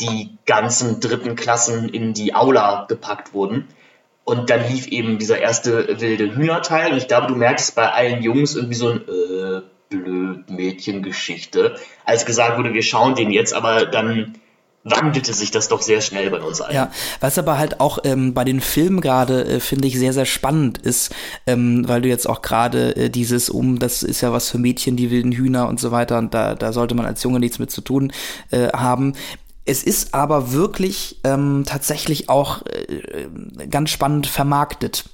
die 0.01 0.31
ganzen 0.45 1.01
dritten 1.01 1.37
Klassen 1.37 1.89
in 1.89 2.15
die 2.15 2.35
Aula 2.35 2.87
gepackt 2.89 3.33
wurden. 3.33 3.69
Und 4.25 4.51
dann 4.51 4.67
lief 4.69 4.87
eben 4.89 5.19
dieser 5.19 5.39
erste 5.39 6.01
wilde 6.01 6.35
Hühnerteil. 6.35 6.93
Und 6.93 6.99
ich 6.99 7.09
glaube, 7.09 7.27
du 7.27 7.37
merkst 7.37 7.75
bei 7.75 7.91
allen 7.91 8.23
Jungs 8.23 8.57
irgendwie 8.57 8.75
so 8.75 8.89
ein 8.89 9.03
äh, 9.09 9.63
blöd 9.91 10.51
Mädchengeschichte, 10.51 11.77
als 12.05 12.27
gesagt 12.27 12.59
wurde, 12.59 12.75
wir 12.75 12.83
schauen 12.83 13.15
den 13.15 13.31
jetzt, 13.31 13.55
aber 13.55 13.87
dann 13.87 14.39
wandelte 14.85 15.33
sich 15.33 15.51
das 15.51 15.69
doch 15.69 15.81
sehr 15.81 16.03
schnell 16.03 16.31
bei 16.31 16.41
uns 16.41 16.61
ein. 16.61 16.75
Ja, 16.75 16.91
was 17.21 17.39
aber 17.39 17.59
halt 17.59 17.81
auch 17.81 17.99
ähm, 18.05 18.35
bei 18.35 18.45
den 18.45 18.61
Filmen 18.61 19.01
gerade, 19.01 19.45
äh, 19.45 19.61
finde 19.61 19.89
ich, 19.89 19.99
sehr, 19.99 20.13
sehr 20.13 20.27
spannend 20.27 20.79
ist, 20.79 21.15
ähm, 21.47 21.89
weil 21.89 22.03
du 22.03 22.09
jetzt 22.09 22.29
auch 22.29 22.43
gerade 22.43 22.95
äh, 22.95 23.11
dieses 23.11 23.49
um, 23.49 23.79
das 23.79 24.03
ist 24.03 24.21
ja 24.21 24.33
was 24.33 24.51
für 24.51 24.59
Mädchen, 24.59 24.97
die 24.97 25.11
wilden 25.11 25.33
Hühner 25.33 25.69
und 25.69 25.81
so 25.81 25.91
weiter, 25.91 26.19
und 26.19 26.35
da, 26.35 26.55
da 26.55 26.73
sollte 26.73 26.95
man 26.95 27.07
als 27.07 27.23
Junge 27.23 27.41
nichts 27.41 27.59
mit 27.59 27.71
zu 27.71 27.81
tun 27.81 28.13
äh, 28.51 28.69
haben. 28.69 29.15
Es 29.67 29.83
ist 29.83 30.13
aber 30.13 30.53
wirklich 30.53 31.21
ähm, 31.25 31.65
tatsächlich 31.67 32.29
auch 32.29 32.63
äh, 32.67 33.29
ganz 33.71 33.91
spannend 33.91 34.27
vermarktet, 34.27 35.05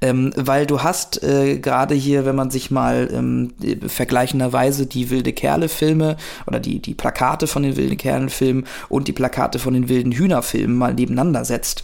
ähm, 0.00 0.32
weil 0.34 0.64
du 0.64 0.82
hast 0.82 1.22
äh, 1.22 1.58
gerade 1.58 1.94
hier, 1.94 2.24
wenn 2.24 2.34
man 2.34 2.50
sich 2.50 2.70
mal 2.70 3.08
ähm, 3.12 3.52
vergleichenderweise 3.86 4.86
die 4.86 5.10
wilde 5.10 5.34
Kerle-Filme 5.34 6.16
oder 6.46 6.58
die 6.58 6.80
die 6.80 6.94
Plakate 6.94 7.46
von 7.46 7.62
den 7.62 7.76
wilden 7.76 7.98
Kerlen-Filmen 7.98 8.66
und 8.88 9.08
die 9.08 9.12
Plakate 9.12 9.58
von 9.58 9.74
den 9.74 9.90
wilden 9.90 10.12
Hühner-Filmen 10.12 10.76
mal 10.76 10.94
nebeneinander 10.94 11.44
setzt, 11.44 11.82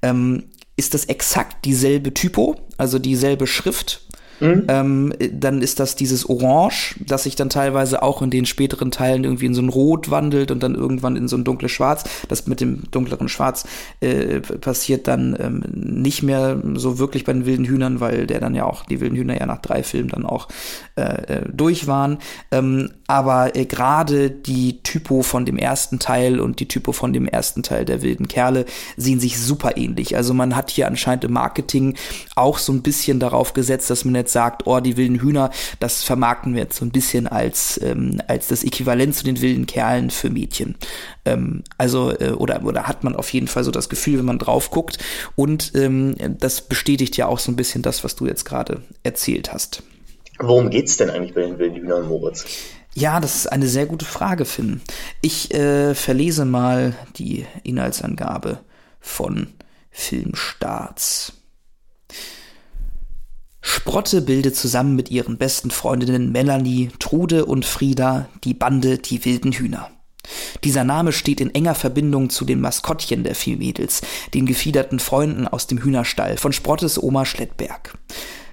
ähm, 0.00 0.44
ist 0.76 0.94
das 0.94 1.04
exakt 1.04 1.66
dieselbe 1.66 2.14
Typo, 2.14 2.56
also 2.78 2.98
dieselbe 2.98 3.46
Schrift 3.46 4.07
Mhm. 4.40 4.64
Ähm, 4.68 5.12
dann 5.32 5.62
ist 5.62 5.80
das 5.80 5.96
dieses 5.96 6.28
Orange, 6.28 6.96
das 7.04 7.24
sich 7.24 7.36
dann 7.36 7.48
teilweise 7.48 8.02
auch 8.02 8.22
in 8.22 8.30
den 8.30 8.46
späteren 8.46 8.90
Teilen 8.90 9.24
irgendwie 9.24 9.46
in 9.46 9.54
so 9.54 9.62
ein 9.62 9.68
Rot 9.68 10.10
wandelt 10.10 10.50
und 10.50 10.62
dann 10.62 10.74
irgendwann 10.74 11.16
in 11.16 11.28
so 11.28 11.36
ein 11.36 11.44
dunkles 11.44 11.72
Schwarz. 11.72 12.04
Das 12.28 12.46
mit 12.46 12.60
dem 12.60 12.90
dunkleren 12.90 13.28
Schwarz 13.28 13.66
äh, 14.00 14.40
passiert 14.40 15.08
dann 15.08 15.36
ähm, 15.38 15.62
nicht 15.72 16.22
mehr 16.22 16.60
so 16.74 16.98
wirklich 16.98 17.24
bei 17.24 17.32
den 17.32 17.46
wilden 17.46 17.64
Hühnern, 17.64 18.00
weil 18.00 18.26
der 18.26 18.40
dann 18.40 18.54
ja 18.54 18.64
auch, 18.64 18.84
die 18.84 19.00
wilden 19.00 19.16
Hühner 19.16 19.38
ja 19.38 19.46
nach 19.46 19.60
drei 19.60 19.82
Filmen 19.82 20.08
dann 20.08 20.26
auch 20.26 20.48
äh, 20.96 21.02
äh 21.02 21.42
durch 21.52 21.86
waren. 21.86 22.18
Ähm, 22.50 22.90
aber 23.06 23.56
äh, 23.56 23.64
gerade 23.64 24.30
die 24.30 24.82
Typo 24.82 25.22
von 25.22 25.46
dem 25.46 25.56
ersten 25.56 25.98
Teil 25.98 26.40
und 26.40 26.60
die 26.60 26.68
Typo 26.68 26.92
von 26.92 27.12
dem 27.12 27.26
ersten 27.26 27.62
Teil 27.62 27.84
der 27.84 28.02
wilden 28.02 28.28
Kerle 28.28 28.66
sehen 28.96 29.20
sich 29.20 29.38
super 29.38 29.76
ähnlich. 29.76 30.16
Also 30.16 30.34
man 30.34 30.54
hat 30.54 30.70
hier 30.70 30.86
anscheinend 30.86 31.24
im 31.24 31.32
Marketing 31.32 31.94
auch 32.36 32.58
so 32.58 32.72
ein 32.72 32.82
bisschen 32.82 33.18
darauf 33.18 33.54
gesetzt, 33.54 33.90
dass 33.90 34.04
man 34.04 34.14
jetzt 34.14 34.27
jetzt 34.28 34.32
sagt, 34.34 34.66
oh, 34.66 34.80
die 34.80 34.96
wilden 34.96 35.20
Hühner, 35.20 35.50
das 35.80 36.04
vermarkten 36.04 36.54
wir 36.54 36.62
jetzt 36.62 36.76
so 36.76 36.84
ein 36.84 36.90
bisschen 36.90 37.26
als, 37.26 37.80
ähm, 37.82 38.20
als 38.28 38.48
das 38.48 38.62
Äquivalent 38.62 39.14
zu 39.14 39.24
den 39.24 39.40
wilden 39.40 39.66
Kerlen 39.66 40.10
für 40.10 40.30
Mädchen. 40.30 40.76
Ähm, 41.24 41.64
also, 41.78 42.12
äh, 42.12 42.32
oder, 42.32 42.62
oder 42.64 42.84
hat 42.84 43.04
man 43.04 43.16
auf 43.16 43.32
jeden 43.32 43.48
Fall 43.48 43.64
so 43.64 43.70
das 43.70 43.88
Gefühl, 43.88 44.18
wenn 44.18 44.26
man 44.26 44.38
drauf 44.38 44.70
guckt. 44.70 44.98
Und 45.34 45.72
ähm, 45.74 46.14
das 46.38 46.60
bestätigt 46.60 47.16
ja 47.16 47.26
auch 47.26 47.38
so 47.38 47.50
ein 47.50 47.56
bisschen 47.56 47.82
das, 47.82 48.04
was 48.04 48.16
du 48.16 48.26
jetzt 48.26 48.44
gerade 48.44 48.82
erzählt 49.02 49.52
hast. 49.52 49.82
Worum 50.38 50.70
geht's 50.70 50.96
denn 50.96 51.10
eigentlich 51.10 51.34
bei 51.34 51.42
den 51.42 51.58
wilden 51.58 51.76
Hühnern, 51.76 52.06
Moritz? 52.06 52.44
Ja, 52.94 53.20
das 53.20 53.36
ist 53.36 53.46
eine 53.46 53.66
sehr 53.66 53.86
gute 53.86 54.04
Frage, 54.04 54.44
Finn. 54.44 54.80
Ich 55.20 55.54
äh, 55.54 55.94
verlese 55.94 56.44
mal 56.44 56.94
die 57.16 57.46
Inhaltsangabe 57.62 58.60
von 59.00 59.48
Filmstarts. 59.90 61.37
Sprotte 63.60 64.22
bildet 64.22 64.56
zusammen 64.56 64.96
mit 64.96 65.10
ihren 65.10 65.36
besten 65.36 65.70
Freundinnen 65.70 66.30
Melanie, 66.30 66.90
Trude 66.98 67.44
und 67.44 67.64
Frieda 67.64 68.28
die 68.44 68.54
Bande 68.54 68.98
Die 68.98 69.24
wilden 69.24 69.52
Hühner. 69.52 69.90
Dieser 70.64 70.84
Name 70.84 71.12
steht 71.12 71.40
in 71.40 71.54
enger 71.54 71.74
Verbindung 71.74 72.30
zu 72.30 72.44
den 72.44 72.60
Maskottchen 72.60 73.24
der 73.24 73.34
Viehmädels, 73.34 74.02
den 74.34 74.46
gefiederten 74.46 74.98
Freunden 74.98 75.48
aus 75.48 75.66
dem 75.66 75.78
Hühnerstall 75.78 76.36
von 76.36 76.52
Sprottes 76.52 77.02
Oma 77.02 77.24
Schlettberg. 77.24 77.96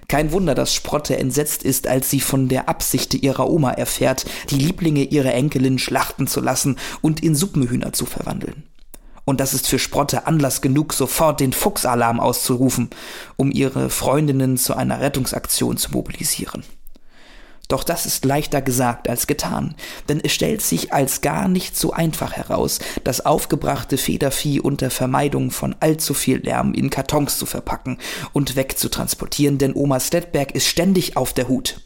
Kein 0.08 0.30
Wunder, 0.30 0.54
dass 0.54 0.72
Sprotte 0.72 1.18
entsetzt 1.18 1.64
ist, 1.64 1.88
als 1.88 2.10
sie 2.10 2.20
von 2.20 2.48
der 2.48 2.68
Absicht 2.68 3.14
ihrer 3.14 3.50
Oma 3.50 3.72
erfährt, 3.72 4.24
die 4.50 4.58
Lieblinge 4.58 5.02
ihrer 5.02 5.34
Enkelin 5.34 5.78
schlachten 5.78 6.26
zu 6.28 6.40
lassen 6.40 6.76
und 7.02 7.22
in 7.22 7.34
Suppenhühner 7.34 7.92
zu 7.92 8.06
verwandeln. 8.06 8.64
Und 9.26 9.40
das 9.40 9.52
ist 9.52 9.68
für 9.68 9.78
Sprotte 9.78 10.26
Anlass 10.26 10.62
genug, 10.62 10.94
sofort 10.94 11.40
den 11.40 11.52
Fuchsalarm 11.52 12.20
auszurufen, 12.20 12.88
um 13.36 13.50
ihre 13.50 13.90
Freundinnen 13.90 14.56
zu 14.56 14.74
einer 14.74 15.00
Rettungsaktion 15.00 15.76
zu 15.76 15.90
mobilisieren. 15.90 16.64
Doch 17.68 17.82
das 17.82 18.06
ist 18.06 18.24
leichter 18.24 18.62
gesagt 18.62 19.08
als 19.08 19.26
getan, 19.26 19.74
denn 20.08 20.20
es 20.22 20.32
stellt 20.32 20.62
sich 20.62 20.92
als 20.92 21.20
gar 21.20 21.48
nicht 21.48 21.76
so 21.76 21.92
einfach 21.92 22.34
heraus, 22.34 22.78
das 23.02 23.26
aufgebrachte 23.26 23.98
Federvieh 23.98 24.60
unter 24.60 24.90
Vermeidung 24.90 25.50
von 25.50 25.74
allzu 25.80 26.14
viel 26.14 26.38
Lärm 26.38 26.74
in 26.74 26.90
Kartons 26.90 27.38
zu 27.38 27.46
verpacken 27.46 27.98
und 28.32 28.54
wegzutransportieren, 28.54 29.58
denn 29.58 29.74
Oma 29.74 29.98
Stedberg 29.98 30.52
ist 30.52 30.68
ständig 30.68 31.16
auf 31.16 31.32
der 31.32 31.48
Hut. 31.48 31.80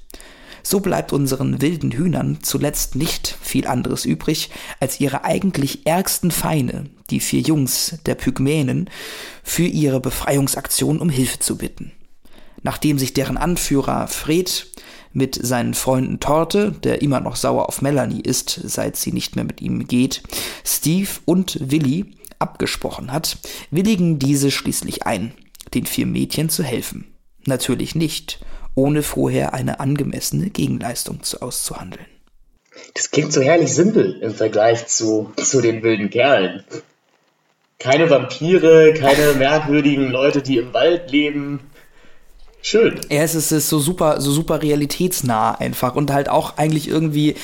So 0.63 0.81
bleibt 0.81 1.13
unseren 1.13 1.61
wilden 1.61 1.93
Hühnern 1.93 2.39
zuletzt 2.43 2.95
nicht 2.95 3.37
viel 3.41 3.67
anderes 3.67 4.05
übrig, 4.05 4.51
als 4.79 5.01
ihre 5.01 5.25
eigentlich 5.25 5.87
ärgsten 5.87 6.31
Feinde, 6.31 6.87
die 7.11 7.21
vier 7.21 7.41
Jungs 7.41 7.99
der 8.07 8.15
Pygmänen, 8.15 8.91
für 9.43 9.65
ihre 9.65 10.01
Befreiungsaktion 10.01 10.99
um 10.99 11.11
Hilfe 11.11 11.39
zu 11.39 11.57
bitten. 11.57 11.93
Nachdem 12.63 12.99
sich 12.99 13.15
deren 13.15 13.37
Anführer 13.37 14.07
Fred 14.07 14.67
mit 15.13 15.39
seinen 15.43 15.75
Freunden 15.75 16.21
Torte, 16.21 16.73
der 16.73 17.03
immer 17.03 17.21
noch 17.21 17.37
sauer 17.37 17.69
auf 17.69 17.83
Melanie 17.83 18.21
ist, 18.21 18.61
seit 18.65 18.97
sie 18.97 19.13
nicht 19.13 19.35
mehr 19.35 19.45
mit 19.45 19.61
ihm 19.61 19.87
geht, 19.87 20.23
Steve 20.65 21.09
und 21.25 21.59
Willy 21.71 22.15
abgesprochen 22.39 23.13
hat, 23.13 23.39
willigen 23.71 24.19
diese 24.19 24.51
schließlich 24.51 25.07
ein, 25.07 25.35
den 25.75 25.87
vier 25.87 26.07
Mädchen 26.07 26.49
zu 26.49 26.63
helfen. 26.63 27.07
Natürlich 27.47 27.95
nicht, 27.95 28.41
ohne 28.81 29.03
vorher 29.03 29.53
eine 29.53 29.79
angemessene 29.79 30.49
Gegenleistung 30.49 31.23
zu 31.23 31.43
auszuhandeln. 31.43 32.07
Das 32.95 33.11
klingt 33.11 33.31
so 33.31 33.43
herrlich 33.43 33.75
simpel 33.75 34.19
im 34.23 34.35
Vergleich 34.35 34.87
zu, 34.87 35.33
zu 35.37 35.61
den 35.61 35.83
wilden 35.83 36.09
Kerlen. 36.09 36.65
Keine 37.79 38.09
Vampire, 38.09 38.95
keine 38.95 39.35
merkwürdigen 39.35 40.11
Leute, 40.11 40.41
die 40.41 40.57
im 40.57 40.73
Wald 40.73 41.11
leben, 41.11 41.61
Schön. 42.63 43.01
Ja, 43.09 43.23
es 43.23 43.35
ist, 43.35 43.53
es 43.53 43.65
ist 43.65 43.69
so 43.71 43.79
super, 43.79 44.21
so 44.21 44.33
super 44.33 44.63
realitätsnah 44.63 45.53
einfach 45.53 45.95
und 45.95 46.13
halt 46.13 46.29
auch 46.29 46.59
eigentlich 46.59 46.89
irgendwie, 46.89 47.37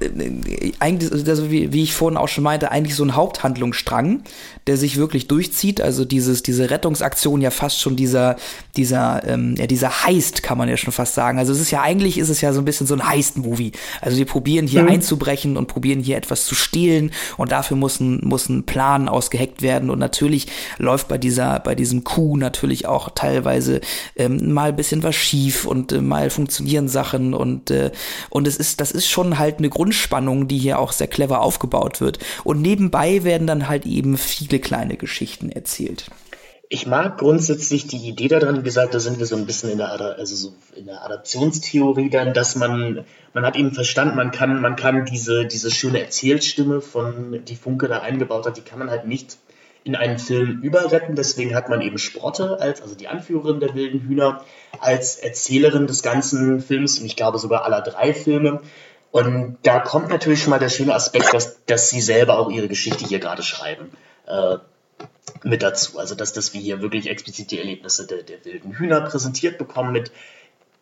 äh, 0.00 0.72
eigentlich, 0.78 1.12
also 1.28 1.50
wie, 1.50 1.74
wie 1.74 1.82
ich 1.82 1.92
vorhin 1.92 2.16
auch 2.16 2.28
schon 2.28 2.42
meinte, 2.42 2.70
eigentlich 2.70 2.94
so 2.94 3.04
ein 3.04 3.14
Haupthandlungsstrang, 3.14 4.22
der 4.66 4.78
sich 4.78 4.96
wirklich 4.96 5.28
durchzieht. 5.28 5.82
Also 5.82 6.06
dieses, 6.06 6.42
diese 6.42 6.70
Rettungsaktion 6.70 7.42
ja 7.42 7.50
fast 7.50 7.80
schon 7.80 7.96
dieser, 7.96 8.36
dieser, 8.76 9.22
ähm, 9.26 9.56
ja, 9.58 9.66
dieser 9.66 10.04
Heist, 10.04 10.42
kann 10.42 10.56
man 10.56 10.70
ja 10.70 10.78
schon 10.78 10.92
fast 10.92 11.14
sagen. 11.14 11.38
Also 11.38 11.52
es 11.52 11.60
ist 11.60 11.70
ja 11.70 11.82
eigentlich 11.82 12.16
ist 12.16 12.30
es 12.30 12.40
ja 12.40 12.54
so 12.54 12.62
ein 12.62 12.64
bisschen 12.64 12.86
so 12.86 12.94
ein 12.94 13.06
Heist-Movie. 13.06 13.72
Also 14.00 14.16
die 14.16 14.24
probieren 14.24 14.66
hier 14.66 14.84
mhm. 14.84 14.88
einzubrechen 14.88 15.58
und 15.58 15.66
probieren 15.66 16.00
hier 16.00 16.16
etwas 16.16 16.46
zu 16.46 16.54
stehlen 16.54 17.10
und 17.36 17.52
dafür 17.52 17.76
muss 17.76 18.00
ein, 18.00 18.20
muss 18.22 18.48
ein 18.48 18.64
Plan 18.64 19.06
ausgeheckt 19.10 19.60
werden. 19.60 19.90
Und 19.90 19.98
natürlich 19.98 20.46
läuft 20.78 21.08
bei 21.08 21.18
dieser, 21.18 21.60
bei 21.60 21.74
diesem 21.74 22.04
Coup 22.04 22.38
natürlich 22.38 22.86
auch 22.86 23.10
teilweise 23.14 23.82
ähm, 24.16 24.45
mal 24.52 24.70
ein 24.70 24.76
bisschen 24.76 25.02
was 25.02 25.14
schief 25.14 25.66
und 25.66 25.92
äh, 25.92 26.00
mal 26.00 26.30
funktionieren 26.30 26.88
Sachen 26.88 27.34
und 27.34 27.70
äh, 27.70 27.90
und 28.30 28.46
es 28.46 28.56
ist 28.56 28.80
das 28.80 28.92
ist 28.92 29.08
schon 29.08 29.38
halt 29.38 29.58
eine 29.58 29.68
Grundspannung, 29.68 30.48
die 30.48 30.58
hier 30.58 30.78
auch 30.78 30.92
sehr 30.92 31.08
clever 31.08 31.40
aufgebaut 31.40 32.00
wird 32.00 32.18
und 32.44 32.60
nebenbei 32.60 33.24
werden 33.24 33.46
dann 33.46 33.68
halt 33.68 33.86
eben 33.86 34.16
viele 34.18 34.58
kleine 34.58 34.96
Geschichten 34.96 35.50
erzählt. 35.50 36.10
Ich 36.68 36.86
mag 36.86 37.18
grundsätzlich 37.18 37.86
die 37.86 38.08
Idee 38.08 38.26
daran, 38.26 38.58
wie 38.58 38.64
gesagt, 38.64 38.92
da 38.92 38.98
sind 38.98 39.20
wir 39.20 39.26
so 39.26 39.36
ein 39.36 39.46
bisschen 39.46 39.70
in 39.70 39.78
der, 39.78 39.88
also 40.18 40.34
so 40.34 40.52
in 40.74 40.86
der 40.86 41.04
Adaptionstheorie 41.04 42.10
dann, 42.10 42.34
dass 42.34 42.56
man, 42.56 43.04
man 43.34 43.46
hat 43.46 43.54
eben 43.54 43.70
verstanden, 43.72 44.16
man 44.16 44.32
kann, 44.32 44.60
man 44.60 44.74
kann 44.74 45.04
diese, 45.04 45.46
diese 45.46 45.70
schöne 45.70 46.02
Erzählstimme 46.02 46.80
von, 46.80 47.44
die 47.44 47.54
Funke 47.54 47.86
da 47.86 48.00
eingebaut 48.00 48.46
hat, 48.46 48.56
die 48.56 48.62
kann 48.62 48.80
man 48.80 48.90
halt 48.90 49.06
nicht 49.06 49.38
in 49.86 49.94
einen 49.94 50.18
Film 50.18 50.60
überretten. 50.62 51.14
Deswegen 51.14 51.54
hat 51.54 51.68
man 51.68 51.80
eben 51.80 51.96
Sprotte 51.96 52.58
als, 52.60 52.82
also 52.82 52.96
die 52.96 53.06
Anführerin 53.06 53.60
der 53.60 53.74
wilden 53.74 54.00
Hühner, 54.00 54.44
als 54.80 55.16
Erzählerin 55.16 55.86
des 55.86 56.02
ganzen 56.02 56.60
Films 56.60 56.98
und 56.98 57.06
ich 57.06 57.14
glaube 57.14 57.38
sogar 57.38 57.64
aller 57.64 57.82
drei 57.82 58.12
Filme. 58.12 58.60
Und 59.12 59.58
da 59.62 59.78
kommt 59.78 60.08
natürlich 60.08 60.42
schon 60.42 60.50
mal 60.50 60.58
der 60.58 60.68
schöne 60.68 60.92
Aspekt, 60.92 61.32
dass, 61.32 61.64
dass 61.66 61.88
sie 61.88 62.00
selber 62.00 62.38
auch 62.38 62.50
ihre 62.50 62.66
Geschichte 62.66 63.06
hier 63.06 63.20
gerade 63.20 63.42
schreiben. 63.42 63.90
Äh, 64.26 64.58
mit 65.44 65.62
dazu. 65.62 65.98
Also 65.98 66.16
dass, 66.16 66.32
dass 66.32 66.52
wir 66.52 66.60
hier 66.60 66.82
wirklich 66.82 67.08
explizit 67.08 67.52
die 67.52 67.58
Erlebnisse 67.58 68.06
der, 68.06 68.22
der 68.24 68.44
wilden 68.44 68.72
Hühner 68.72 69.00
präsentiert 69.02 69.56
bekommen 69.56 69.92
mit 69.92 70.10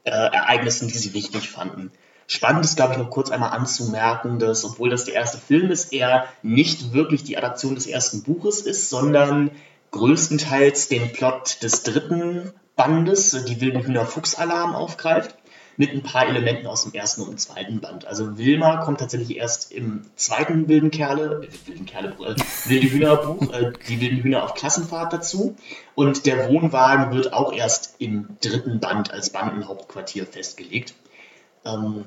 äh, 0.05 0.11
Ereignissen, 0.11 0.89
die 0.89 0.97
sie 0.97 1.13
wichtig 1.13 1.51
fanden. 1.51 1.93
Spannend 2.27 2.65
ist, 2.65 2.77
glaube 2.77 2.93
ich, 2.95 2.99
noch 2.99 3.11
kurz 3.11 3.31
einmal 3.31 3.51
anzumerken, 3.51 4.39
dass, 4.39 4.65
obwohl 4.65 4.91
das 4.91 5.05
der 5.05 5.15
erste 5.15 5.39
Film 5.39 5.71
ist, 5.71 5.93
er 5.93 6.27
nicht 6.43 6.93
wirklich 6.93 7.23
die 7.25 7.37
Adaption 7.37 7.75
des 7.75 7.87
ersten 7.87 8.23
Buches 8.23 8.63
ist, 8.63 8.89
sondern 8.89 9.51
größtenteils 9.91 10.89
den 10.89 11.13
Plot 11.13 11.63
des 11.63 11.83
dritten 11.83 12.53
Bandes, 12.77 13.45
die 13.45 13.61
wilden 13.61 13.83
Hühner 13.83 14.07
Fuchsalarm, 14.07 14.75
aufgreift, 14.75 15.37
mit 15.77 15.91
ein 15.91 16.03
paar 16.03 16.27
Elementen 16.27 16.67
aus 16.67 16.85
dem 16.85 16.93
ersten 16.93 17.23
und 17.23 17.41
zweiten 17.41 17.81
Band. 17.81 18.07
Also 18.07 18.39
Wilma 18.39 18.77
kommt 18.79 19.01
tatsächlich 19.01 19.37
erst 19.37 19.73
im 19.73 20.03
zweiten 20.17 20.69
wilden 20.69 20.91
Kerle, 20.91 21.47
äh, 21.47 21.69
wilden 21.69 21.87
Kerle, 21.87 22.11
äh, 22.11 22.37
wilde 22.69 22.91
Hühnerbuch, 22.91 23.53
äh, 23.53 23.73
die 23.89 24.01
wilden 24.01 24.23
Hühner 24.23 24.45
auf 24.45 24.55
Klassenfahrt 24.55 25.13
dazu. 25.13 25.57
Und 25.95 26.27
der 26.27 26.49
Wohnwagen 26.49 27.13
wird 27.15 27.33
auch 27.33 27.53
erst 27.53 27.97
im 27.99 28.37
dritten 28.41 28.81
Band 28.81 29.11
als 29.13 29.31
Bandenhauptquartier 29.31 30.27
festgelegt. 30.27 30.95
Ähm, 31.65 32.05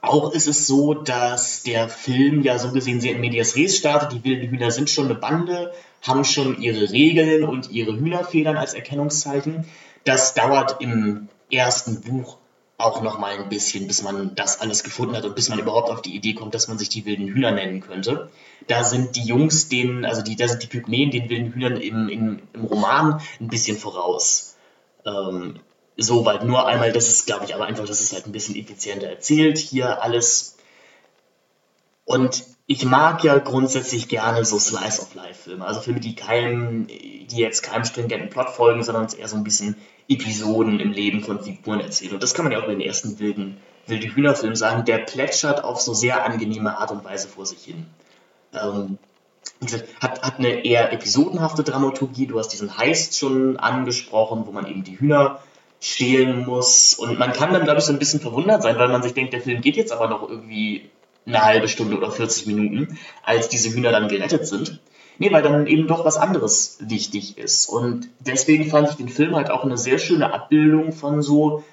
auch 0.00 0.32
ist 0.32 0.48
es 0.48 0.66
so, 0.66 0.94
dass 0.94 1.62
der 1.62 1.88
Film 1.88 2.42
ja 2.42 2.58
so 2.58 2.72
gesehen 2.72 3.00
sehr 3.00 3.12
in 3.12 3.20
Medias 3.20 3.54
Res 3.54 3.76
startet. 3.76 4.12
Die 4.12 4.24
wilden 4.24 4.48
Hühner 4.48 4.72
sind 4.72 4.90
schon 4.90 5.04
eine 5.04 5.14
Bande, 5.14 5.72
haben 6.02 6.24
schon 6.24 6.60
ihre 6.60 6.90
Regeln 6.90 7.44
und 7.44 7.70
ihre 7.70 7.96
Hühnerfedern 7.96 8.56
als 8.56 8.74
Erkennungszeichen. 8.74 9.64
Das 10.04 10.34
dauert 10.34 10.80
im 10.80 11.28
ersten 11.50 12.00
Buch 12.00 12.38
auch 12.78 13.00
noch 13.00 13.18
mal 13.18 13.38
ein 13.38 13.48
bisschen, 13.48 13.86
bis 13.86 14.02
man 14.02 14.34
das 14.34 14.60
alles 14.60 14.82
gefunden 14.82 15.14
hat 15.14 15.24
und 15.24 15.36
bis 15.36 15.48
man 15.48 15.60
überhaupt 15.60 15.88
auf 15.88 16.02
die 16.02 16.16
Idee 16.16 16.34
kommt, 16.34 16.54
dass 16.54 16.66
man 16.66 16.78
sich 16.78 16.88
die 16.88 17.06
wilden 17.06 17.28
Hühner 17.28 17.52
nennen 17.52 17.80
könnte. 17.80 18.28
Da 18.66 18.82
sind 18.82 19.14
die 19.14 19.22
Jungs, 19.22 19.68
denen, 19.68 20.04
also 20.04 20.22
die, 20.22 20.34
da 20.34 20.48
sind 20.48 20.64
die 20.64 20.66
Pygmäen 20.66 21.12
den 21.12 21.28
wilden 21.28 21.52
Hühnern 21.52 21.76
im, 21.76 22.08
im, 22.08 22.42
im 22.52 22.64
Roman 22.64 23.20
ein 23.40 23.48
bisschen 23.48 23.76
voraus. 23.76 24.56
Ähm, 25.06 25.60
so 26.02 26.24
weit 26.24 26.44
nur 26.44 26.66
einmal, 26.66 26.92
das 26.92 27.08
ist, 27.08 27.26
glaube 27.26 27.44
ich, 27.44 27.54
aber 27.54 27.66
einfach, 27.66 27.86
das 27.86 28.00
ist 28.00 28.12
halt 28.12 28.26
ein 28.26 28.32
bisschen 28.32 28.56
effizienter 28.56 29.08
erzählt. 29.08 29.58
Hier 29.58 30.02
alles. 30.02 30.56
Und 32.04 32.44
ich 32.66 32.84
mag 32.84 33.24
ja 33.24 33.38
grundsätzlich 33.38 34.08
gerne 34.08 34.44
so 34.44 34.58
Slice-of-Life-Filme. 34.58 35.64
Also 35.64 35.80
Filme, 35.80 36.00
die 36.00 36.14
keinem, 36.14 36.86
die 36.86 37.36
jetzt 37.36 37.62
keinem 37.62 37.84
stringenten 37.84 38.30
Plot 38.30 38.50
folgen, 38.50 38.82
sondern 38.82 39.08
eher 39.12 39.28
so 39.28 39.36
ein 39.36 39.44
bisschen 39.44 39.76
Episoden 40.08 40.80
im 40.80 40.92
Leben 40.92 41.22
von 41.22 41.42
Figuren 41.42 41.80
erzählen. 41.80 42.14
Und 42.14 42.22
das 42.22 42.34
kann 42.34 42.44
man 42.44 42.52
ja 42.52 42.58
auch 42.58 42.64
in 42.64 42.70
den 42.70 42.80
ersten 42.80 43.18
wilden, 43.18 43.58
wilde 43.86 44.14
Hühnerfilm 44.14 44.56
sagen. 44.56 44.84
Der 44.84 44.98
plätschert 44.98 45.64
auf 45.64 45.80
so 45.80 45.94
sehr 45.94 46.24
angenehme 46.24 46.78
Art 46.78 46.90
und 46.90 47.04
Weise 47.04 47.28
vor 47.28 47.46
sich 47.46 47.64
hin. 47.64 47.86
Ähm, 48.52 48.98
hat, 50.00 50.22
hat 50.22 50.38
eine 50.38 50.64
eher 50.64 50.92
episodenhafte 50.92 51.62
Dramaturgie. 51.62 52.26
Du 52.26 52.38
hast 52.38 52.48
diesen 52.48 52.78
Heist 52.78 53.18
schon 53.18 53.56
angesprochen, 53.56 54.44
wo 54.46 54.52
man 54.52 54.66
eben 54.66 54.84
die 54.84 54.98
Hühner 54.98 55.40
stehlen 55.82 56.46
muss. 56.46 56.94
Und 56.94 57.18
man 57.18 57.32
kann 57.32 57.52
dann, 57.52 57.64
glaube 57.64 57.80
ich, 57.80 57.84
so 57.84 57.92
ein 57.92 57.98
bisschen 57.98 58.20
verwundert 58.20 58.62
sein, 58.62 58.78
weil 58.78 58.88
man 58.88 59.02
sich 59.02 59.14
denkt, 59.14 59.32
der 59.32 59.40
Film 59.40 59.60
geht 59.60 59.76
jetzt 59.76 59.92
aber 59.92 60.08
noch 60.08 60.28
irgendwie 60.28 60.88
eine 61.26 61.42
halbe 61.42 61.68
Stunde 61.68 61.96
oder 61.96 62.10
40 62.10 62.46
Minuten, 62.46 62.98
als 63.24 63.48
diese 63.48 63.74
Hühner 63.74 63.90
dann 63.90 64.08
gerettet 64.08 64.46
sind. 64.46 64.80
Nee, 65.18 65.32
weil 65.32 65.42
dann 65.42 65.66
eben 65.66 65.88
doch 65.88 66.04
was 66.04 66.16
anderes 66.16 66.78
wichtig 66.80 67.36
ist. 67.36 67.68
Und 67.68 68.08
deswegen 68.20 68.70
fand 68.70 68.90
ich 68.90 68.96
den 68.96 69.08
Film 69.08 69.34
halt 69.34 69.50
auch 69.50 69.64
eine 69.64 69.76
sehr 69.76 69.98
schöne 69.98 70.32
Abbildung 70.32 70.92
von 70.92 71.20
so 71.20 71.64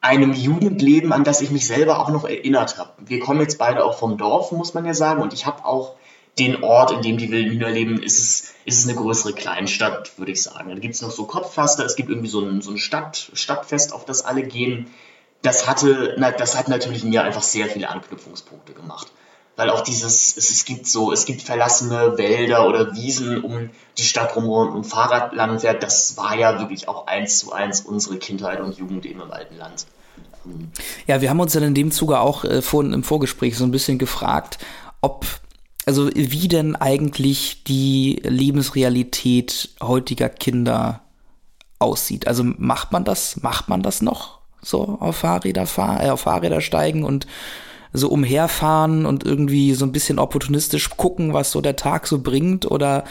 einem 0.00 0.32
Jugendleben, 0.32 1.12
an 1.12 1.24
das 1.24 1.42
ich 1.42 1.50
mich 1.50 1.66
selber 1.66 2.00
auch 2.00 2.10
noch 2.10 2.24
erinnert 2.24 2.78
habe. 2.78 2.90
Wir 2.98 3.20
kommen 3.20 3.40
jetzt 3.40 3.58
beide 3.58 3.84
auch 3.84 3.98
vom 3.98 4.16
Dorf, 4.16 4.50
muss 4.52 4.74
man 4.74 4.84
ja 4.86 4.94
sagen, 4.94 5.22
und 5.22 5.32
ich 5.32 5.46
habe 5.46 5.64
auch 5.64 5.94
den 6.38 6.62
Ort, 6.64 6.90
in 6.90 7.02
dem 7.02 7.18
die 7.18 7.30
wilden 7.30 7.52
Hühner 7.52 7.70
leben, 7.70 8.02
ist 8.02 8.18
es, 8.18 8.53
ist 8.64 8.78
es 8.78 8.88
eine 8.88 8.96
größere 8.96 9.32
Kleinstadt, 9.32 10.18
würde 10.18 10.32
ich 10.32 10.42
sagen. 10.42 10.70
Da 10.70 10.78
gibt 10.78 10.94
es 10.94 11.02
noch 11.02 11.10
so 11.10 11.24
Kopfpflaster, 11.24 11.84
es 11.84 11.96
gibt 11.96 12.08
irgendwie 12.08 12.28
so 12.28 12.40
ein, 12.40 12.62
so 12.62 12.70
ein 12.70 12.78
Stadt, 12.78 13.30
Stadtfest, 13.34 13.92
auf 13.92 14.04
das 14.04 14.24
alle 14.24 14.42
gehen. 14.42 14.86
Das 15.42 15.68
hatte, 15.68 16.14
na, 16.18 16.30
das 16.30 16.56
hat 16.56 16.68
natürlich 16.68 17.04
mir 17.04 17.22
einfach 17.22 17.42
sehr 17.42 17.66
viele 17.66 17.90
Anknüpfungspunkte 17.90 18.72
gemacht. 18.72 19.08
Weil 19.56 19.70
auch 19.70 19.82
dieses, 19.82 20.36
es, 20.36 20.50
es 20.50 20.64
gibt 20.64 20.86
so, 20.86 21.12
es 21.12 21.26
gibt 21.26 21.42
verlassene 21.42 22.18
Wälder 22.18 22.66
oder 22.66 22.94
Wiesen 22.94 23.44
um 23.44 23.70
die 23.98 24.02
Stadt 24.02 24.34
rum 24.34 24.48
und 24.48 24.84
Fahrradlandwert, 24.84 25.82
das 25.82 26.16
war 26.16 26.36
ja 26.36 26.58
wirklich 26.58 26.88
auch 26.88 27.06
eins 27.06 27.38
zu 27.38 27.52
eins 27.52 27.82
unsere 27.82 28.16
Kindheit 28.16 28.60
und 28.60 28.76
Jugend 28.76 29.06
im 29.06 29.20
alten 29.30 29.56
Land. 29.56 29.86
Ja, 31.06 31.20
wir 31.20 31.30
haben 31.30 31.40
uns 31.40 31.52
dann 31.52 31.62
in 31.62 31.74
dem 31.74 31.92
Zuge 31.92 32.18
auch 32.18 32.44
äh, 32.44 32.62
vor, 32.62 32.82
im 32.82 33.04
Vorgespräch 33.04 33.56
so 33.56 33.64
ein 33.64 33.70
bisschen 33.70 33.98
gefragt, 33.98 34.58
ob 35.00 35.24
also 35.86 36.10
wie 36.14 36.48
denn 36.48 36.76
eigentlich 36.76 37.64
die 37.64 38.20
Lebensrealität 38.24 39.70
heutiger 39.82 40.28
Kinder 40.28 41.02
aussieht. 41.78 42.26
Also 42.26 42.44
macht 42.44 42.92
man 42.92 43.04
das, 43.04 43.42
macht 43.42 43.68
man 43.68 43.82
das 43.82 44.00
noch 44.00 44.38
so 44.62 44.98
auf 45.00 45.16
Fahrräder 45.16 45.66
fahren, 45.66 46.00
äh, 46.00 46.10
auf 46.10 46.20
Fahrräder 46.20 46.60
steigen 46.60 47.04
und 47.04 47.26
so 47.92 48.08
umherfahren 48.08 49.06
und 49.06 49.24
irgendwie 49.24 49.74
so 49.74 49.84
ein 49.84 49.92
bisschen 49.92 50.18
opportunistisch 50.18 50.90
gucken, 50.90 51.32
was 51.32 51.52
so 51.52 51.60
der 51.60 51.76
Tag 51.76 52.06
so 52.06 52.20
bringt 52.20 52.68
oder 52.68 53.04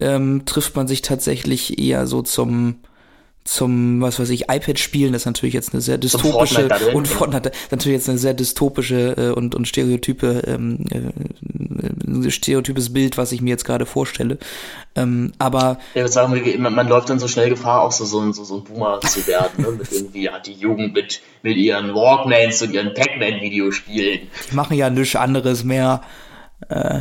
ähm, 0.00 0.42
trifft 0.44 0.74
man 0.74 0.88
sich 0.88 1.02
tatsächlich 1.02 1.78
eher 1.78 2.06
so 2.06 2.22
zum 2.22 2.76
zum, 3.44 4.00
was 4.00 4.18
weiß 4.18 4.30
ich, 4.30 4.48
iPad 4.48 4.78
spielen, 4.78 5.12
das 5.12 5.22
ist 5.22 5.26
natürlich 5.26 5.52
jetzt 5.52 5.74
eine 5.74 5.82
sehr 5.82 5.98
dystopische 5.98 6.66
und 6.94 7.06
Fortnite, 7.06 7.52
natürlich 7.70 7.98
jetzt 7.98 8.08
eine 8.08 8.16
sehr 8.16 8.32
dystopische 8.32 9.16
äh, 9.18 9.30
und, 9.32 9.54
und 9.54 9.68
stereotype, 9.68 10.42
ähm, 10.46 10.78
äh, 10.90 12.30
stereotypes 12.30 12.94
Bild, 12.94 13.18
was 13.18 13.32
ich 13.32 13.42
mir 13.42 13.50
jetzt 13.50 13.66
gerade 13.66 13.84
vorstelle. 13.84 14.38
Ähm, 14.96 15.32
aber. 15.38 15.60
Ja, 15.60 15.76
ich 15.88 15.96
würde 15.96 16.12
sagen, 16.12 16.62
man, 16.62 16.74
man 16.74 16.88
läuft 16.88 17.10
dann 17.10 17.18
so 17.18 17.28
schnell 17.28 17.50
Gefahr, 17.50 17.82
auch 17.82 17.92
so, 17.92 18.06
so, 18.06 18.32
so, 18.32 18.44
so 18.44 18.56
ein 18.56 18.64
Boomer 18.64 19.00
zu 19.02 19.26
werden, 19.26 19.62
ne? 19.62 19.72
mit 19.72 19.92
irgendwie 19.92 20.22
ja, 20.22 20.38
die 20.38 20.54
Jugend 20.54 20.94
mit, 20.94 21.20
mit 21.42 21.58
ihren 21.58 21.94
Walkmans 21.94 22.62
und 22.62 22.72
ihren 22.72 22.94
Pac-Man-Videospielen. 22.94 24.20
Die 24.50 24.54
machen 24.54 24.74
ja 24.74 24.88
nichts 24.88 25.16
anderes 25.16 25.64
mehr. 25.64 26.00
Äh, 26.70 27.00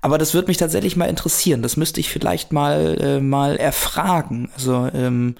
aber 0.00 0.16
das 0.16 0.32
würde 0.32 0.48
mich 0.48 0.56
tatsächlich 0.56 0.96
mal 0.96 1.10
interessieren. 1.10 1.60
Das 1.60 1.76
müsste 1.76 2.00
ich 2.00 2.08
vielleicht 2.08 2.54
mal, 2.54 2.96
äh, 2.98 3.20
mal 3.20 3.56
erfragen. 3.56 4.50
Also, 4.56 4.88
ähm, 4.94 5.36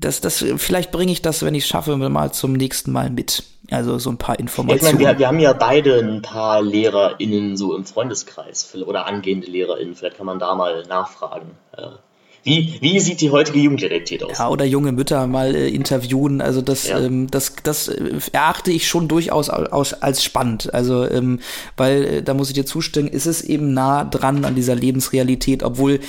das, 0.00 0.20
das, 0.20 0.44
vielleicht 0.56 0.90
bringe 0.90 1.12
ich 1.12 1.22
das, 1.22 1.42
wenn 1.42 1.54
ich 1.54 1.64
es 1.64 1.68
schaffe, 1.68 1.96
mal 1.96 2.32
zum 2.32 2.54
nächsten 2.54 2.92
Mal 2.92 3.10
mit. 3.10 3.44
Also 3.70 3.98
so 3.98 4.10
ein 4.10 4.16
paar 4.16 4.38
Informationen. 4.38 4.94
ich 4.94 4.98
meine, 4.98 5.12
wir, 5.12 5.18
wir, 5.18 5.28
haben 5.28 5.38
ja 5.38 5.52
beide 5.52 6.00
ein 6.00 6.22
paar 6.22 6.60
LehrerInnen 6.60 7.56
so 7.56 7.76
im 7.76 7.84
Freundeskreis 7.84 8.74
oder 8.74 9.06
angehende 9.06 9.46
LehrerInnen. 9.46 9.94
Vielleicht 9.94 10.16
kann 10.16 10.26
man 10.26 10.40
da 10.40 10.54
mal 10.54 10.82
nachfragen. 10.88 11.52
Wie, 12.42 12.78
wie 12.80 12.98
sieht 13.00 13.20
die 13.20 13.30
heutige 13.30 13.58
Jugendrealität 13.58 14.24
aus? 14.24 14.38
Ja, 14.38 14.48
oder 14.48 14.64
junge 14.64 14.92
Mütter 14.92 15.26
mal 15.26 15.54
äh, 15.54 15.68
interviewen. 15.68 16.40
Also 16.40 16.62
das, 16.62 16.88
ja. 16.88 16.98
ähm, 16.98 17.30
das, 17.30 17.54
das 17.62 17.88
äh, 17.88 18.18
erachte 18.32 18.72
ich 18.72 18.88
schon 18.88 19.08
durchaus 19.08 19.50
als, 19.50 20.02
als 20.02 20.24
spannend. 20.24 20.72
Also, 20.72 21.08
ähm, 21.08 21.40
weil, 21.76 22.04
äh, 22.04 22.22
da 22.22 22.32
muss 22.32 22.48
ich 22.48 22.54
dir 22.54 22.64
zustimmen, 22.64 23.08
ist 23.08 23.26
es 23.26 23.42
eben 23.42 23.74
nah 23.74 24.04
dran 24.04 24.44
an 24.46 24.54
dieser 24.54 24.74
Lebensrealität, 24.74 25.62
obwohl 25.62 26.00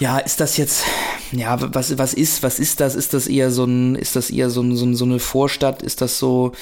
ja, 0.00 0.18
ist 0.18 0.40
das 0.40 0.56
jetzt, 0.56 0.84
ja, 1.32 1.56
was, 1.74 1.98
was 1.98 2.14
ist, 2.14 2.42
was 2.42 2.58
ist 2.58 2.80
das? 2.80 2.94
Ist 2.94 3.14
das 3.14 3.26
eher 3.26 3.50
so 3.50 3.64
ein, 3.64 3.94
ist 3.94 4.16
das 4.16 4.30
eher 4.30 4.50
so, 4.50 4.62
ein, 4.62 4.76
so, 4.76 4.86
ein, 4.86 4.94
so 4.94 5.04
eine 5.04 5.18
Vorstadt? 5.18 5.82
Ist 5.82 6.00
das 6.00 6.18
so, 6.18 6.52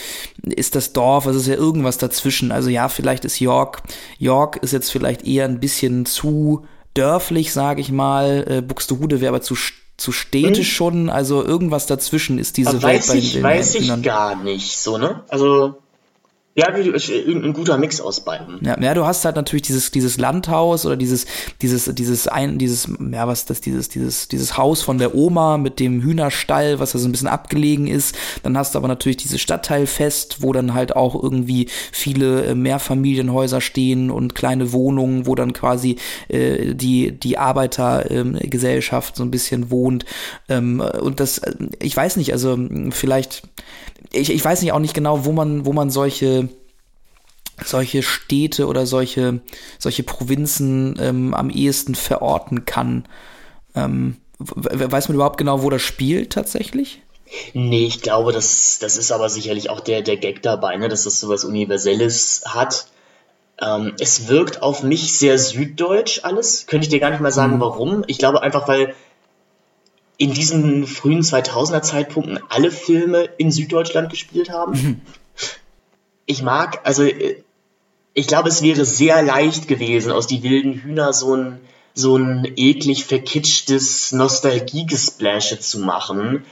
ist 0.43 0.75
das 0.75 0.93
Dorf? 0.93 1.27
Also 1.27 1.39
ist 1.39 1.47
ja 1.47 1.55
irgendwas 1.55 1.99
dazwischen. 1.99 2.51
Also 2.53 2.71
ja, 2.71 2.89
vielleicht 2.89 3.25
ist 3.25 3.39
York, 3.41 3.83
York 4.19 4.57
ist 4.57 4.73
jetzt 4.73 4.91
vielleicht 4.91 5.27
eher 5.27 5.45
ein 5.45 5.61
bisschen 5.61 6.07
zu 6.07 6.67
dörflich, 6.95 7.53
sage 7.53 7.81
ich 7.81 7.93
mal. 7.93 8.45
Äh, 8.49 8.63
Buxtehude 8.63 9.21
wäre 9.21 9.35
aber 9.35 9.43
zu 9.43 9.57
zu 9.97 10.13
städtisch 10.13 10.69
hm. 10.69 10.75
schon, 10.75 11.11
also 11.11 11.43
irgendwas 11.43 11.87
dazwischen 11.87 12.39
ist 12.39 12.59
diese 12.59 12.69
aber 12.69 12.83
Welt 12.83 13.01
weiß 13.01 13.07
bei 13.09 13.15
ich, 13.15 13.43
Weiß 13.43 13.75
ich 13.77 14.03
gar 14.03 14.37
nicht, 14.37 14.77
so, 14.77 14.99
ne? 14.99 15.23
Also 15.29 15.79
ja, 16.59 16.69
ein 16.69 17.53
guter 17.53 17.77
Mix 17.77 18.01
aus 18.01 18.25
beiden. 18.25 18.65
Ja, 18.65 18.81
ja, 18.81 18.95
du 18.95 19.05
hast 19.05 19.27
halt 19.27 19.37
natürlich 19.37 19.65
dieses, 19.65 19.91
dieses 19.91 20.17
Landhaus 20.17 20.87
oder 20.87 20.97
dieses, 20.97 21.27
dieses, 21.61 21.85
dieses 21.95 22.29
ein, 22.29 22.57
dieses, 22.57 22.89
ja, 23.13 23.29
was 23.29 23.45
das, 23.45 23.61
dieses, 23.61 23.91
dieses, 23.91 24.29
dieses 24.29 24.57
Haus 24.57 24.81
von 24.81 24.97
der 24.97 25.15
Oma 25.15 25.59
mit 25.59 25.81
dem 25.81 26.01
Hühnerstall, 26.01 26.81
was 26.81 26.93
da 26.93 26.99
so 26.99 27.07
ein 27.07 27.13
bisschen 27.13 27.29
abgelegen 27.29 27.87
ist. 27.87 28.17
Dann 28.43 28.57
hast 28.57 28.75
du 28.75 28.79
aber 28.79 28.89
natürlich 28.89 29.19
dieses 29.19 29.39
Stadtteilfest, 29.39 30.41
wo 30.41 30.55
dann 30.55 30.73
halt 30.73 30.97
auch 30.97 31.23
irgendwie 31.23 31.69
viele 31.93 32.47
äh, 32.47 32.55
Mehrfamilienhäuser 32.55 33.61
stehen 33.61 34.11
und 34.11 34.35
kleine 34.35 34.73
Wohnungen, 34.73 35.27
wo 35.27 35.35
dann 35.35 35.53
quasi 35.53 35.97
äh, 36.29 36.75
die, 36.75 37.13
die 37.13 37.37
Arbeitergesellschaft 37.37 39.11
ähm, 39.11 39.17
so 39.17 39.23
ein 39.25 39.31
bisschen 39.31 39.71
wohnt. 39.71 40.07
Ähm, 40.49 40.81
und 40.81 41.21
das, 41.21 41.37
äh, 41.37 41.55
ich 41.81 41.95
weiß 41.95 42.17
nicht, 42.17 42.33
also 42.33 42.59
vielleicht, 42.93 43.43
ich, 44.17 44.31
ich 44.31 44.45
weiß 44.45 44.63
nicht 44.63 44.73
auch 44.73 44.79
nicht 44.79 44.95
genau, 44.95 45.25
wo 45.25 45.33
man, 45.33 45.67
wo 45.67 45.73
man 45.73 45.91
solche 45.91 46.49
solche 47.65 48.03
Städte 48.03 48.67
oder 48.67 48.87
solche, 48.87 49.41
solche 49.79 50.03
Provinzen 50.03 50.97
ähm, 51.01 51.35
am 51.35 51.51
ehesten 51.51 51.95
verorten 51.95 52.67
kann. 52.67 53.07
Ähm, 53.75 54.17
weiß 54.39 55.09
man 55.09 55.15
überhaupt 55.15 55.39
genau, 55.39 55.63
wo 55.63 55.71
das 55.71 55.83
spielt 55.83 56.33
tatsächlich? 56.33 57.01
Nee, 57.55 57.87
ich 57.87 58.03
glaube, 58.03 58.33
das, 58.33 58.79
das 58.81 58.97
ist 58.97 59.11
aber 59.11 59.29
sicherlich 59.29 59.71
auch 59.71 59.81
der, 59.81 60.03
der 60.03 60.17
Gag 60.17 60.43
dabei, 60.43 60.77
ne, 60.77 60.89
dass 60.89 61.05
das 61.05 61.19
so 61.19 61.29
was 61.29 61.45
Universelles 61.45 62.43
hat. 62.47 62.87
Ähm, 63.61 63.95
es 63.99 64.29
wirkt 64.29 64.63
auf 64.63 64.83
mich 64.83 65.19
sehr 65.19 65.39
süddeutsch 65.39 66.21
alles. 66.23 66.67
Könnte 66.67 66.85
ich 66.85 66.91
dir 66.91 67.01
gar 67.01 67.11
nicht 67.11 67.21
mal 67.21 67.33
sagen, 67.33 67.57
mhm. 67.57 67.61
warum. 67.61 68.05
Ich 68.07 68.19
glaube 68.19 68.43
einfach, 68.43 68.69
weil 68.69 68.95
in 70.19 70.33
diesen 70.33 70.87
frühen 70.87 71.23
2000er 71.23 71.83
Zeitpunkten 71.83 72.39
alle 72.49 72.71
Filme 72.71 73.29
in 73.39 73.51
Süddeutschland 73.51 74.11
gespielt 74.11 74.51
haben. 74.51 74.73
Mhm. 74.73 75.01
Ich 76.25 76.43
mag, 76.43 76.81
also 76.85 77.05
äh, 77.05 77.43
ich 78.15 78.27
glaube, 78.27 78.49
es 78.49 78.63
wäre 78.63 78.85
sehr 78.87 79.23
leicht 79.23 79.69
gewesen, 79.69 80.11
aus 80.11 80.27
die 80.27 80.43
wilden 80.43 80.73
Hühner 80.73 81.13
so 81.13 81.37
ein, 81.37 81.61
so 81.93 82.17
ein 82.17 82.51
eklig 82.57 83.05
verkitschtes 83.05 84.13
Nostalgie-Gesplashe 84.13 85.61
zu 85.61 85.81
machen. 85.81 86.45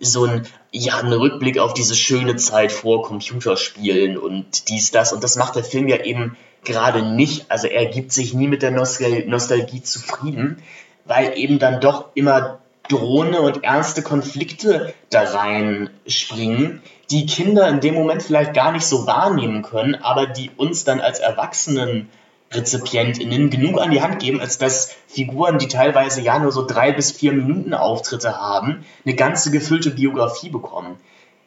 So 0.00 0.24
ein, 0.24 0.48
ja, 0.72 0.98
ein 0.98 1.12
Rückblick 1.12 1.58
auf 1.58 1.74
diese 1.74 1.94
schöne 1.94 2.34
Zeit 2.36 2.72
vor 2.72 3.02
Computerspielen 3.04 4.18
und 4.18 4.68
dies, 4.68 4.90
das. 4.90 5.12
Und 5.12 5.22
das 5.22 5.36
macht 5.36 5.54
der 5.54 5.62
Film 5.62 5.86
ja 5.86 6.02
eben 6.02 6.36
gerade 6.64 7.02
nicht. 7.02 7.46
Also 7.50 7.68
er 7.68 7.86
gibt 7.86 8.12
sich 8.12 8.34
nie 8.34 8.48
mit 8.48 8.62
der 8.62 8.72
Nostal 8.72 9.24
Nostalgie 9.26 9.82
zufrieden, 9.82 10.60
weil 11.04 11.38
eben 11.38 11.60
dann 11.60 11.80
doch 11.80 12.06
immer 12.14 12.61
drohende 12.88 13.40
und 13.40 13.64
ernste 13.64 14.02
Konflikte 14.02 14.92
da 15.10 15.22
reinspringen, 15.22 16.82
die 17.10 17.26
Kinder 17.26 17.68
in 17.68 17.80
dem 17.80 17.94
Moment 17.94 18.22
vielleicht 18.22 18.54
gar 18.54 18.72
nicht 18.72 18.86
so 18.86 19.06
wahrnehmen 19.06 19.62
können, 19.62 19.94
aber 19.94 20.26
die 20.26 20.50
uns 20.56 20.84
dann 20.84 21.00
als 21.00 21.18
Erwachsenen 21.18 22.08
RezipientInnen 22.54 23.50
genug 23.50 23.80
an 23.80 23.90
die 23.90 24.02
Hand 24.02 24.18
geben, 24.18 24.40
als 24.40 24.58
dass 24.58 24.94
Figuren, 25.06 25.58
die 25.58 25.68
teilweise 25.68 26.20
ja 26.20 26.38
nur 26.38 26.52
so 26.52 26.66
drei 26.66 26.92
bis 26.92 27.12
vier 27.12 27.32
Minuten 27.32 27.74
Auftritte 27.74 28.38
haben, 28.38 28.84
eine 29.04 29.14
ganze 29.14 29.50
gefüllte 29.50 29.90
Biografie 29.90 30.50
bekommen. 30.50 30.96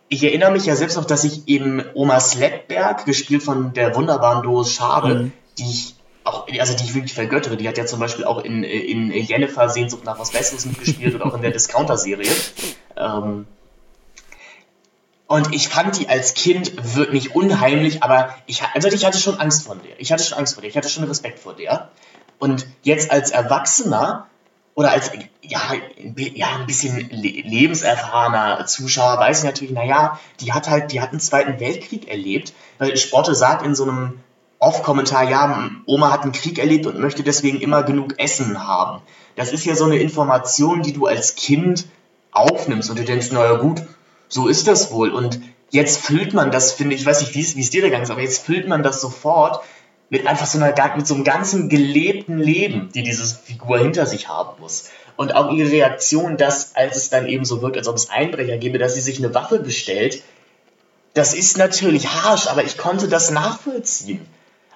Ich 0.08 0.24
erinnere 0.24 0.52
mich 0.52 0.66
ja 0.66 0.76
selbst 0.76 0.98
noch, 0.98 1.06
dass 1.06 1.24
ich 1.24 1.48
eben 1.48 1.84
Oma 1.94 2.20
Sledberg, 2.20 3.06
gespielt 3.06 3.44
von 3.44 3.74
der 3.74 3.96
wunderbaren 3.96 4.44
Doris 4.44 4.72
Schabe, 4.72 5.16
mhm. 5.16 5.32
die 5.58 5.64
ich 5.64 5.95
auch, 6.26 6.48
also 6.60 6.76
die 6.76 6.84
ich 6.84 6.96
wirklich 6.96 7.14
vergöttere, 7.14 7.56
die 7.56 7.68
hat 7.68 7.78
ja 7.78 7.86
zum 7.86 8.00
Beispiel 8.00 8.26
auch 8.26 8.44
in, 8.44 8.64
in 8.64 9.12
Jennifer 9.12 9.70
Sehnsucht 9.70 10.04
nach 10.04 10.20
was 10.20 10.32
Besseres 10.32 10.66
mitgespielt 10.66 11.14
und 11.14 11.22
auch 11.22 11.36
in 11.36 11.42
der 11.42 11.52
Discounter-Serie. 11.52 12.32
Ähm, 12.98 13.46
und 15.28 15.54
ich 15.54 15.70
fand 15.70 16.00
die 16.00 16.10
als 16.10 16.34
Kind 16.34 16.96
wirklich 16.96 17.36
unheimlich, 17.36 18.04
aber 18.04 18.36
ich, 18.46 18.64
also 18.74 18.88
ich 18.90 19.06
hatte 19.06 19.18
schon 19.18 19.40
Angst 19.40 19.66
vor 19.66 19.76
der. 19.76 20.00
Ich 20.00 20.12
hatte 20.12 20.24
schon 20.24 20.38
Angst 20.38 20.56
vor 20.56 20.62
der, 20.62 20.70
ich 20.70 20.78
hatte 20.78 20.90
schon 20.90 21.04
Respekt 21.04 21.40
vor 21.40 21.54
der. 21.56 21.90
Und 22.38 22.68
jetzt 22.84 23.12
als 23.12 23.32
Erwachsener 23.32 24.28
oder 24.74 24.92
als 24.92 25.12
ja, 25.42 25.60
ja 26.16 26.48
ein 26.58 26.66
bisschen 26.66 27.10
lebenserfahrener 27.10 28.66
Zuschauer 28.66 29.20
weiß 29.20 29.40
ich 29.40 29.46
natürlich, 29.46 29.74
naja, 29.74 30.20
die 30.42 30.54
hat 30.54 30.70
halt, 30.70 30.92
die 30.92 31.02
hat 31.02 31.12
einen 31.12 31.20
Zweiten 31.20 31.60
Weltkrieg 31.60 32.10
erlebt, 32.10 32.54
Sporte 32.96 33.36
sagt 33.36 33.66
in 33.66 33.74
so 33.74 33.84
einem 33.84 34.20
Off-Kommentar, 34.66 35.30
ja, 35.30 35.70
Oma 35.86 36.12
hat 36.12 36.24
einen 36.24 36.32
Krieg 36.32 36.58
erlebt 36.58 36.88
und 36.88 37.00
möchte 37.00 37.22
deswegen 37.22 37.62
immer 37.62 37.84
genug 37.84 38.16
Essen 38.18 38.68
haben. 38.68 39.04
Das 39.36 39.54
ist 39.54 39.64
ja 39.64 39.76
so 39.76 39.86
eine 39.86 39.98
Information, 39.98 40.82
die 40.82 40.92
du 40.92 41.06
als 41.06 41.36
Kind 41.36 41.86
aufnimmst 42.32 42.90
und 42.90 42.98
du 42.98 43.04
denkst, 43.04 43.32
naja 43.32 43.58
gut, 43.58 43.84
so 44.28 44.48
ist 44.48 44.68
das 44.68 44.92
wohl. 44.92 45.12
Und 45.12 45.40
jetzt 45.70 46.02
füllt 46.02 46.34
man 46.34 46.50
das, 46.50 46.72
finde 46.72 46.96
ich, 46.96 47.02
ich 47.02 47.08
weiß 47.08 47.22
nicht, 47.22 47.36
wie 47.36 47.62
es 47.62 47.70
dir 47.70 47.82
da 47.82 47.88
gegangen 47.90 48.06
ist, 48.06 48.10
aber 48.10 48.22
jetzt 48.22 48.44
füllt 48.44 48.68
man 48.68 48.82
das 48.82 49.02
sofort 49.02 49.64
mit 50.10 50.26
einfach 50.26 50.48
so 50.48 50.58
einer, 50.58 50.74
mit 50.96 51.06
so 51.06 51.14
einem 51.14 51.24
ganzen 51.24 51.70
gelebten 51.70 52.40
Leben, 52.40 52.90
die 52.92 53.04
diese 53.04 53.24
Figur 53.36 53.78
hinter 53.78 54.08
sich 54.08 54.30
haben 54.30 54.60
muss. 54.60 54.90
Und 55.16 55.36
auch 55.36 55.52
ihre 55.52 55.70
Reaktion, 55.70 56.38
dass, 56.38 56.76
als 56.76 56.98
es 56.98 57.10
dann 57.12 57.28
eben 57.28 57.46
so 57.46 57.62
wirkt, 57.62 57.78
als 57.78 57.88
ob 57.88 57.98
es 57.98 58.10
Einbrecher 58.10 58.58
gäbe, 58.58 58.80
dass 58.80 58.96
sie 58.96 59.02
sich 59.02 59.20
eine 59.20 59.36
Waffe 59.36 59.60
bestellt, 59.60 60.24
das 61.14 61.36
ist 61.36 61.60
natürlich 61.60 62.08
harsch, 62.08 62.48
aber 62.48 62.64
ich 62.64 62.80
konnte 62.80 63.08
das 63.08 63.30
nachvollziehen. 63.30 64.26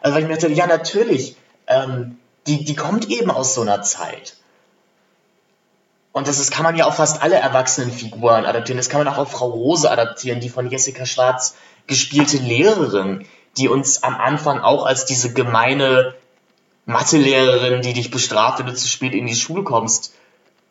Also 0.01 0.15
weil 0.15 0.23
ich 0.23 0.27
mir 0.27 0.35
dachte, 0.35 0.51
ja 0.51 0.67
natürlich, 0.67 1.35
ähm, 1.67 2.17
die, 2.47 2.63
die 2.63 2.75
kommt 2.75 3.09
eben 3.09 3.31
aus 3.31 3.53
so 3.53 3.61
einer 3.61 3.81
Zeit. 3.81 4.35
Und 6.11 6.27
das 6.27 6.39
ist, 6.39 6.51
kann 6.51 6.63
man 6.63 6.75
ja 6.75 6.85
auf 6.85 6.95
fast 6.95 7.21
alle 7.21 7.35
erwachsenen 7.35 7.91
Figuren 7.91 8.45
adaptieren. 8.45 8.77
Das 8.77 8.89
kann 8.89 9.03
man 9.03 9.13
auch 9.13 9.19
auf 9.19 9.31
Frau 9.31 9.49
Rose 9.49 9.89
adaptieren, 9.89 10.39
die 10.39 10.49
von 10.49 10.69
Jessica 10.69 11.05
Schwarz 11.05 11.55
gespielte 11.87 12.37
Lehrerin, 12.37 13.25
die 13.57 13.67
uns 13.67 14.03
am 14.03 14.15
Anfang 14.15 14.59
auch 14.59 14.85
als 14.85 15.05
diese 15.05 15.33
gemeine 15.33 16.15
Mathelehrerin, 16.85 17.81
die 17.81 17.93
dich 17.93 18.09
bestraft, 18.09 18.59
wenn 18.59 18.65
du 18.65 18.73
zu 18.73 18.87
spät 18.87 19.13
in 19.13 19.27
die 19.27 19.35
Schule 19.35 19.63
kommst, 19.63 20.15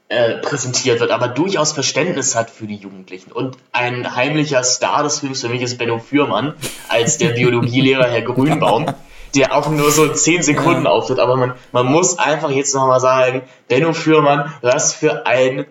äh, 0.09 0.39
präsentiert 0.39 1.01
wird, 1.01 1.11
aber 1.11 1.29
durchaus 1.29 1.73
Verständnis 1.73 2.35
hat 2.35 2.51
für 2.51 2.67
die 2.67 2.77
Jugendlichen. 2.77 3.31
Und 3.31 3.57
ein 3.73 4.17
heimlicher 4.17 4.65
Star 4.65 5.03
des 5.03 5.21
Films 5.21 5.43
für 5.43 5.49
mich 5.49 5.63
ist 5.63 5.79
Benno 5.79 5.99
Fürmann 5.99 6.55
als 6.89 7.19
der 7.19 7.31
Biologielehrer 7.31 8.09
Herr 8.09 8.23
Grünbaum, 8.23 8.87
der 9.39 9.55
auch 9.55 9.69
nur 9.69 9.91
so 9.91 10.09
zehn 10.09 10.43
Sekunden 10.43 10.85
ja. 10.85 10.91
auftritt. 10.91 11.19
Aber 11.19 11.37
man, 11.37 11.55
man 11.73 11.87
muss 11.87 12.19
einfach 12.19 12.51
jetzt 12.51 12.75
nochmal 12.75 13.01
sagen, 13.01 13.43
Benno 13.69 13.93
Fürmann, 13.93 14.53
was 14.63 14.93
für 14.95 15.27
ein 15.27 15.67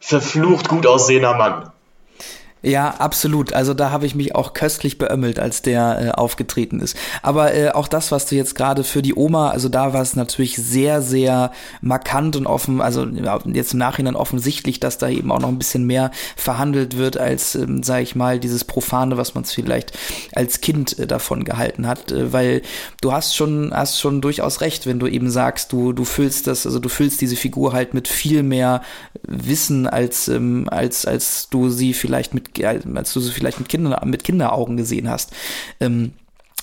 verflucht 0.00 0.68
gut 0.68 0.86
aussehender 0.86 1.34
Mann. 1.34 1.70
Ja, 2.62 2.90
absolut. 2.98 3.54
Also 3.54 3.72
da 3.72 3.90
habe 3.90 4.04
ich 4.04 4.14
mich 4.14 4.34
auch 4.34 4.52
köstlich 4.52 4.98
beömmelt, 4.98 5.38
als 5.38 5.62
der 5.62 5.98
äh, 6.00 6.10
aufgetreten 6.10 6.80
ist. 6.80 6.94
Aber 7.22 7.54
äh, 7.54 7.70
auch 7.70 7.88
das, 7.88 8.12
was 8.12 8.26
du 8.26 8.34
jetzt 8.34 8.54
gerade 8.54 8.84
für 8.84 9.00
die 9.00 9.14
Oma, 9.14 9.48
also 9.48 9.70
da 9.70 9.94
war 9.94 10.02
es 10.02 10.14
natürlich 10.14 10.56
sehr, 10.56 11.00
sehr 11.00 11.52
markant 11.80 12.36
und 12.36 12.46
offen, 12.46 12.82
also 12.82 13.06
jetzt 13.46 13.72
im 13.72 13.78
Nachhinein 13.78 14.14
offensichtlich, 14.14 14.78
dass 14.78 14.98
da 14.98 15.08
eben 15.08 15.32
auch 15.32 15.40
noch 15.40 15.48
ein 15.48 15.58
bisschen 15.58 15.86
mehr 15.86 16.10
verhandelt 16.36 16.98
wird, 16.98 17.16
als, 17.16 17.54
ähm, 17.54 17.82
sage 17.82 18.02
ich 18.02 18.14
mal, 18.14 18.38
dieses 18.38 18.64
Profane, 18.64 19.16
was 19.16 19.34
man 19.34 19.44
vielleicht 19.44 19.98
als 20.34 20.60
Kind 20.60 20.98
äh, 20.98 21.06
davon 21.06 21.44
gehalten 21.44 21.86
hat. 21.86 22.12
Äh, 22.12 22.30
weil 22.34 22.60
du 23.00 23.12
hast 23.12 23.34
schon, 23.34 23.72
hast 23.72 23.98
schon 23.98 24.20
durchaus 24.20 24.60
recht, 24.60 24.86
wenn 24.86 24.98
du 24.98 25.06
eben 25.06 25.30
sagst, 25.30 25.72
du, 25.72 25.94
du 25.94 26.04
füllst 26.04 26.46
das, 26.46 26.66
also 26.66 26.78
du 26.78 26.90
füllst 26.90 27.22
diese 27.22 27.36
Figur 27.36 27.72
halt 27.72 27.94
mit 27.94 28.06
viel 28.06 28.42
mehr 28.42 28.82
Wissen, 29.22 29.86
als, 29.86 30.28
ähm, 30.28 30.68
als, 30.70 31.06
als 31.06 31.48
du 31.48 31.70
sie 31.70 31.94
vielleicht 31.94 32.34
mit 32.34 32.49
als 32.94 33.12
du 33.12 33.20
sie 33.20 33.32
vielleicht 33.32 33.58
mit, 33.58 33.68
Kinder, 33.68 34.02
mit 34.04 34.24
Kinderaugen 34.24 34.76
gesehen 34.76 35.08
hast. 35.08 35.32
Ähm, 35.80 36.12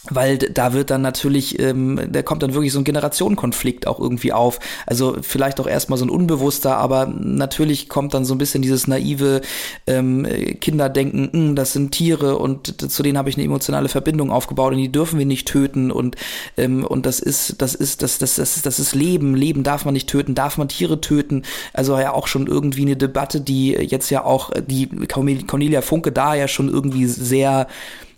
weil 0.09 0.37
da 0.37 0.73
wird 0.73 0.89
dann 0.89 1.01
natürlich, 1.01 1.59
ähm, 1.59 1.99
da 2.09 2.21
kommt 2.21 2.43
dann 2.43 2.53
wirklich 2.53 2.73
so 2.73 2.79
ein 2.79 2.83
Generationenkonflikt 2.83 3.87
auch 3.87 3.99
irgendwie 3.99 4.33
auf. 4.33 4.59
Also 4.85 5.17
vielleicht 5.21 5.59
auch 5.59 5.67
erstmal 5.67 5.97
so 5.97 6.05
ein 6.05 6.09
unbewusster, 6.09 6.77
aber 6.77 7.05
natürlich 7.05 7.89
kommt 7.89 8.13
dann 8.13 8.25
so 8.25 8.35
ein 8.35 8.37
bisschen 8.37 8.61
dieses 8.61 8.87
naive 8.87 9.41
ähm, 9.85 10.27
Kinderdenken, 10.61 11.29
hm, 11.31 11.55
das 11.55 11.73
sind 11.73 11.91
Tiere 11.91 12.37
und 12.37 12.81
zu 12.91 13.03
denen 13.03 13.17
habe 13.17 13.29
ich 13.29 13.37
eine 13.37 13.45
emotionale 13.45 13.89
Verbindung 13.89 14.31
aufgebaut 14.31 14.73
und 14.73 14.79
die 14.79 14.91
dürfen 14.91 15.19
wir 15.19 15.25
nicht 15.25 15.47
töten 15.47 15.91
und 15.91 16.15
ähm, 16.57 16.85
und 16.85 17.05
das 17.05 17.19
ist 17.19 17.61
das 17.61 17.75
ist 17.75 18.01
das 18.01 18.17
das 18.17 18.35
das 18.35 18.61
das 18.61 18.79
ist 18.79 18.95
Leben, 18.95 19.35
Leben 19.35 19.63
darf 19.63 19.85
man 19.85 19.93
nicht 19.93 20.09
töten, 20.09 20.35
darf 20.35 20.57
man 20.57 20.67
Tiere 20.67 21.01
töten? 21.01 21.43
Also 21.73 21.97
ja 21.99 22.13
auch 22.13 22.27
schon 22.27 22.47
irgendwie 22.47 22.83
eine 22.83 22.95
Debatte, 22.95 23.41
die 23.41 23.71
jetzt 23.71 24.09
ja 24.09 24.23
auch 24.23 24.51
die 24.67 24.87
Cornelia 25.07 25.81
Funke 25.81 26.11
da 26.11 26.35
ja 26.35 26.47
schon 26.47 26.69
irgendwie 26.69 27.05
sehr 27.07 27.67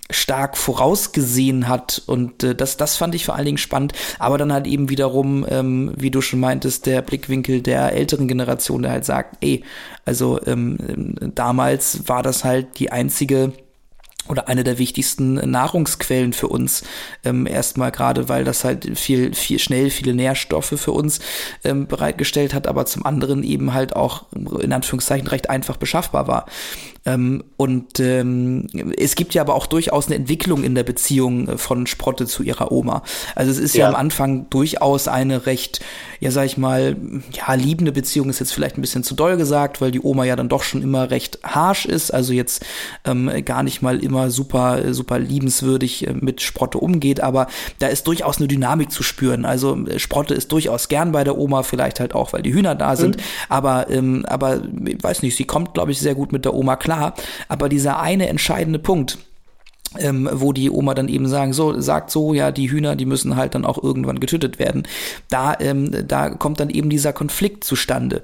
stark 0.09 0.57
vorausgesehen 0.57 1.67
hat 1.67 2.01
und 2.07 2.43
äh, 2.43 2.55
das, 2.55 2.77
das 2.77 2.97
fand 2.97 3.13
ich 3.15 3.25
vor 3.25 3.35
allen 3.35 3.45
Dingen 3.45 3.57
spannend, 3.57 3.93
aber 4.17 4.37
dann 4.37 4.51
halt 4.51 4.65
eben 4.65 4.89
wiederum, 4.89 5.45
ähm, 5.49 5.93
wie 5.95 6.11
du 6.11 6.21
schon 6.21 6.39
meintest, 6.39 6.85
der 6.85 7.01
Blickwinkel 7.01 7.61
der 7.61 7.93
älteren 7.93 8.27
Generation, 8.27 8.81
der 8.81 8.91
halt 8.91 9.05
sagt, 9.05 9.37
ey, 9.41 9.63
also 10.05 10.39
ähm, 10.45 11.15
damals 11.35 12.07
war 12.07 12.23
das 12.23 12.43
halt 12.43 12.79
die 12.79 12.91
einzige 12.91 13.53
oder 14.29 14.47
eine 14.47 14.63
der 14.63 14.77
wichtigsten 14.77 15.33
Nahrungsquellen 15.33 16.33
für 16.33 16.47
uns. 16.47 16.83
Ähm, 17.25 17.47
erstmal 17.47 17.91
gerade, 17.91 18.29
weil 18.29 18.43
das 18.43 18.63
halt 18.63 18.97
viel, 18.97 19.33
viel 19.33 19.59
schnell 19.59 19.89
viele 19.89 20.13
Nährstoffe 20.13 20.73
für 20.77 20.91
uns 20.91 21.19
ähm, 21.63 21.87
bereitgestellt 21.87 22.53
hat, 22.53 22.67
aber 22.67 22.85
zum 22.85 23.05
anderen 23.05 23.43
eben 23.43 23.73
halt 23.73 23.95
auch 23.95 24.25
in 24.31 24.71
Anführungszeichen 24.71 25.27
recht 25.27 25.49
einfach 25.49 25.77
beschaffbar 25.77 26.27
war. 26.27 26.45
Ähm, 27.05 27.43
und 27.57 27.99
ähm, 27.99 28.67
es 28.97 29.15
gibt 29.15 29.33
ja 29.33 29.41
aber 29.41 29.55
auch 29.55 29.67
durchaus 29.67 30.07
eine 30.07 30.15
Entwicklung 30.15 30.63
in 30.63 30.75
der 30.75 30.83
Beziehung 30.83 31.47
äh, 31.47 31.57
von 31.57 31.87
Sprotte 31.87 32.25
zu 32.25 32.43
ihrer 32.43 32.71
Oma. 32.71 33.03
Also 33.35 33.51
es 33.51 33.57
ist 33.57 33.75
ja, 33.75 33.83
ja 33.85 33.89
am 33.89 33.95
Anfang 33.95 34.49
durchaus 34.49 35.07
eine 35.07 35.45
recht, 35.45 35.79
ja 36.19 36.31
sag 36.31 36.45
ich 36.45 36.57
mal, 36.57 36.97
ja, 37.31 37.53
liebende 37.53 37.91
Beziehung 37.91 38.29
ist 38.29 38.39
jetzt 38.39 38.53
vielleicht 38.53 38.77
ein 38.77 38.81
bisschen 38.81 39.03
zu 39.03 39.15
doll 39.15 39.37
gesagt, 39.37 39.81
weil 39.81 39.91
die 39.91 40.01
Oma 40.01 40.25
ja 40.25 40.35
dann 40.35 40.49
doch 40.49 40.63
schon 40.63 40.81
immer 40.81 41.09
recht 41.09 41.39
harsh 41.43 41.85
ist, 41.85 42.11
also 42.13 42.33
jetzt 42.33 42.65
ähm, 43.05 43.31
gar 43.45 43.63
nicht 43.63 43.81
mal 43.81 44.03
immer 44.03 44.29
super, 44.29 44.93
super 44.93 45.19
liebenswürdig 45.19 46.07
äh, 46.07 46.13
mit 46.13 46.41
Sprotte 46.41 46.79
umgeht, 46.79 47.21
aber 47.21 47.47
da 47.79 47.87
ist 47.87 48.07
durchaus 48.07 48.37
eine 48.37 48.47
Dynamik 48.47 48.91
zu 48.91 49.03
spüren. 49.03 49.45
Also 49.45 49.85
äh, 49.85 49.99
Sprotte 49.99 50.33
ist 50.33 50.51
durchaus 50.51 50.89
gern 50.89 51.11
bei 51.11 51.23
der 51.23 51.37
Oma, 51.37 51.63
vielleicht 51.63 51.99
halt 51.99 52.13
auch, 52.13 52.33
weil 52.33 52.41
die 52.41 52.53
Hühner 52.53 52.75
da 52.75 52.95
sind, 52.95 53.17
mhm. 53.17 53.21
aber, 53.47 53.89
ähm, 53.89 54.25
aber 54.27 54.61
ich 54.85 55.01
weiß 55.01 55.21
nicht, 55.21 55.37
sie 55.37 55.45
kommt, 55.45 55.73
glaube 55.73 55.91
ich, 55.91 55.99
sehr 55.99 56.15
gut 56.15 56.33
mit 56.33 56.43
der 56.43 56.53
Oma 56.53 56.75
klar 56.75 56.88
klar, 56.89 57.13
aber 57.47 57.69
dieser 57.69 57.99
eine 57.99 58.27
entscheidende 58.29 58.79
Punkt, 58.79 59.19
ähm, 59.99 60.27
wo 60.31 60.53
die 60.53 60.71
Oma 60.71 60.95
dann 60.95 61.07
eben 61.07 61.27
sagen, 61.27 61.53
so, 61.53 61.79
sagt 61.79 62.09
so, 62.09 62.33
ja, 62.33 62.51
die 62.51 62.71
Hühner, 62.71 62.95
die 62.95 63.05
müssen 63.05 63.35
halt 63.35 63.53
dann 63.53 63.63
auch 63.65 63.81
irgendwann 63.81 64.19
getötet 64.19 64.57
werden. 64.57 64.83
Da, 65.29 65.55
ähm, 65.59 66.07
da 66.07 66.31
kommt 66.31 66.59
dann 66.59 66.71
eben 66.71 66.89
dieser 66.89 67.13
Konflikt 67.13 67.63
zustande. 67.63 68.23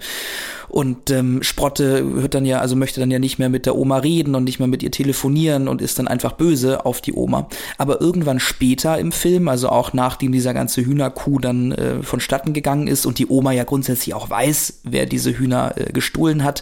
Und 0.76 1.10
ähm, 1.10 1.42
Sprotte 1.42 2.04
hört 2.04 2.34
dann 2.34 2.46
ja, 2.46 2.60
also 2.60 2.76
möchte 2.76 3.00
dann 3.00 3.10
ja 3.10 3.18
nicht 3.18 3.40
mehr 3.40 3.48
mit 3.48 3.66
der 3.66 3.78
Oma 3.78 4.00
reden 4.00 4.36
und 4.36 4.44
nicht 4.44 4.60
mehr 4.60 4.68
mit 4.68 4.84
ihr 4.84 4.92
telefonieren 4.92 5.70
und 5.70 5.82
ist 5.82 6.00
dann 6.00 6.10
einfach 6.10 6.34
böse 6.34 6.86
auf 6.86 7.00
die 7.00 7.14
Oma. 7.14 7.48
Aber 7.78 8.02
irgendwann 8.02 8.42
später 8.42 9.00
im 9.00 9.14
Film, 9.14 9.48
also 9.48 9.70
auch 9.70 9.94
nachdem 9.94 10.34
dieser 10.34 10.54
ganze 10.54 10.86
Hühnerkuh 10.86 11.40
dann 11.40 11.72
äh, 11.72 12.04
vonstatten 12.04 12.52
gegangen 12.52 12.88
ist 12.88 13.06
und 13.06 13.20
die 13.20 13.28
Oma 13.28 13.54
ja 13.54 13.64
grundsätzlich 13.64 14.14
auch 14.14 14.30
weiß, 14.30 14.82
wer 14.84 15.06
diese 15.06 15.38
Hühner 15.38 15.76
äh, 15.78 15.94
gestohlen 15.94 16.44
hat, 16.44 16.62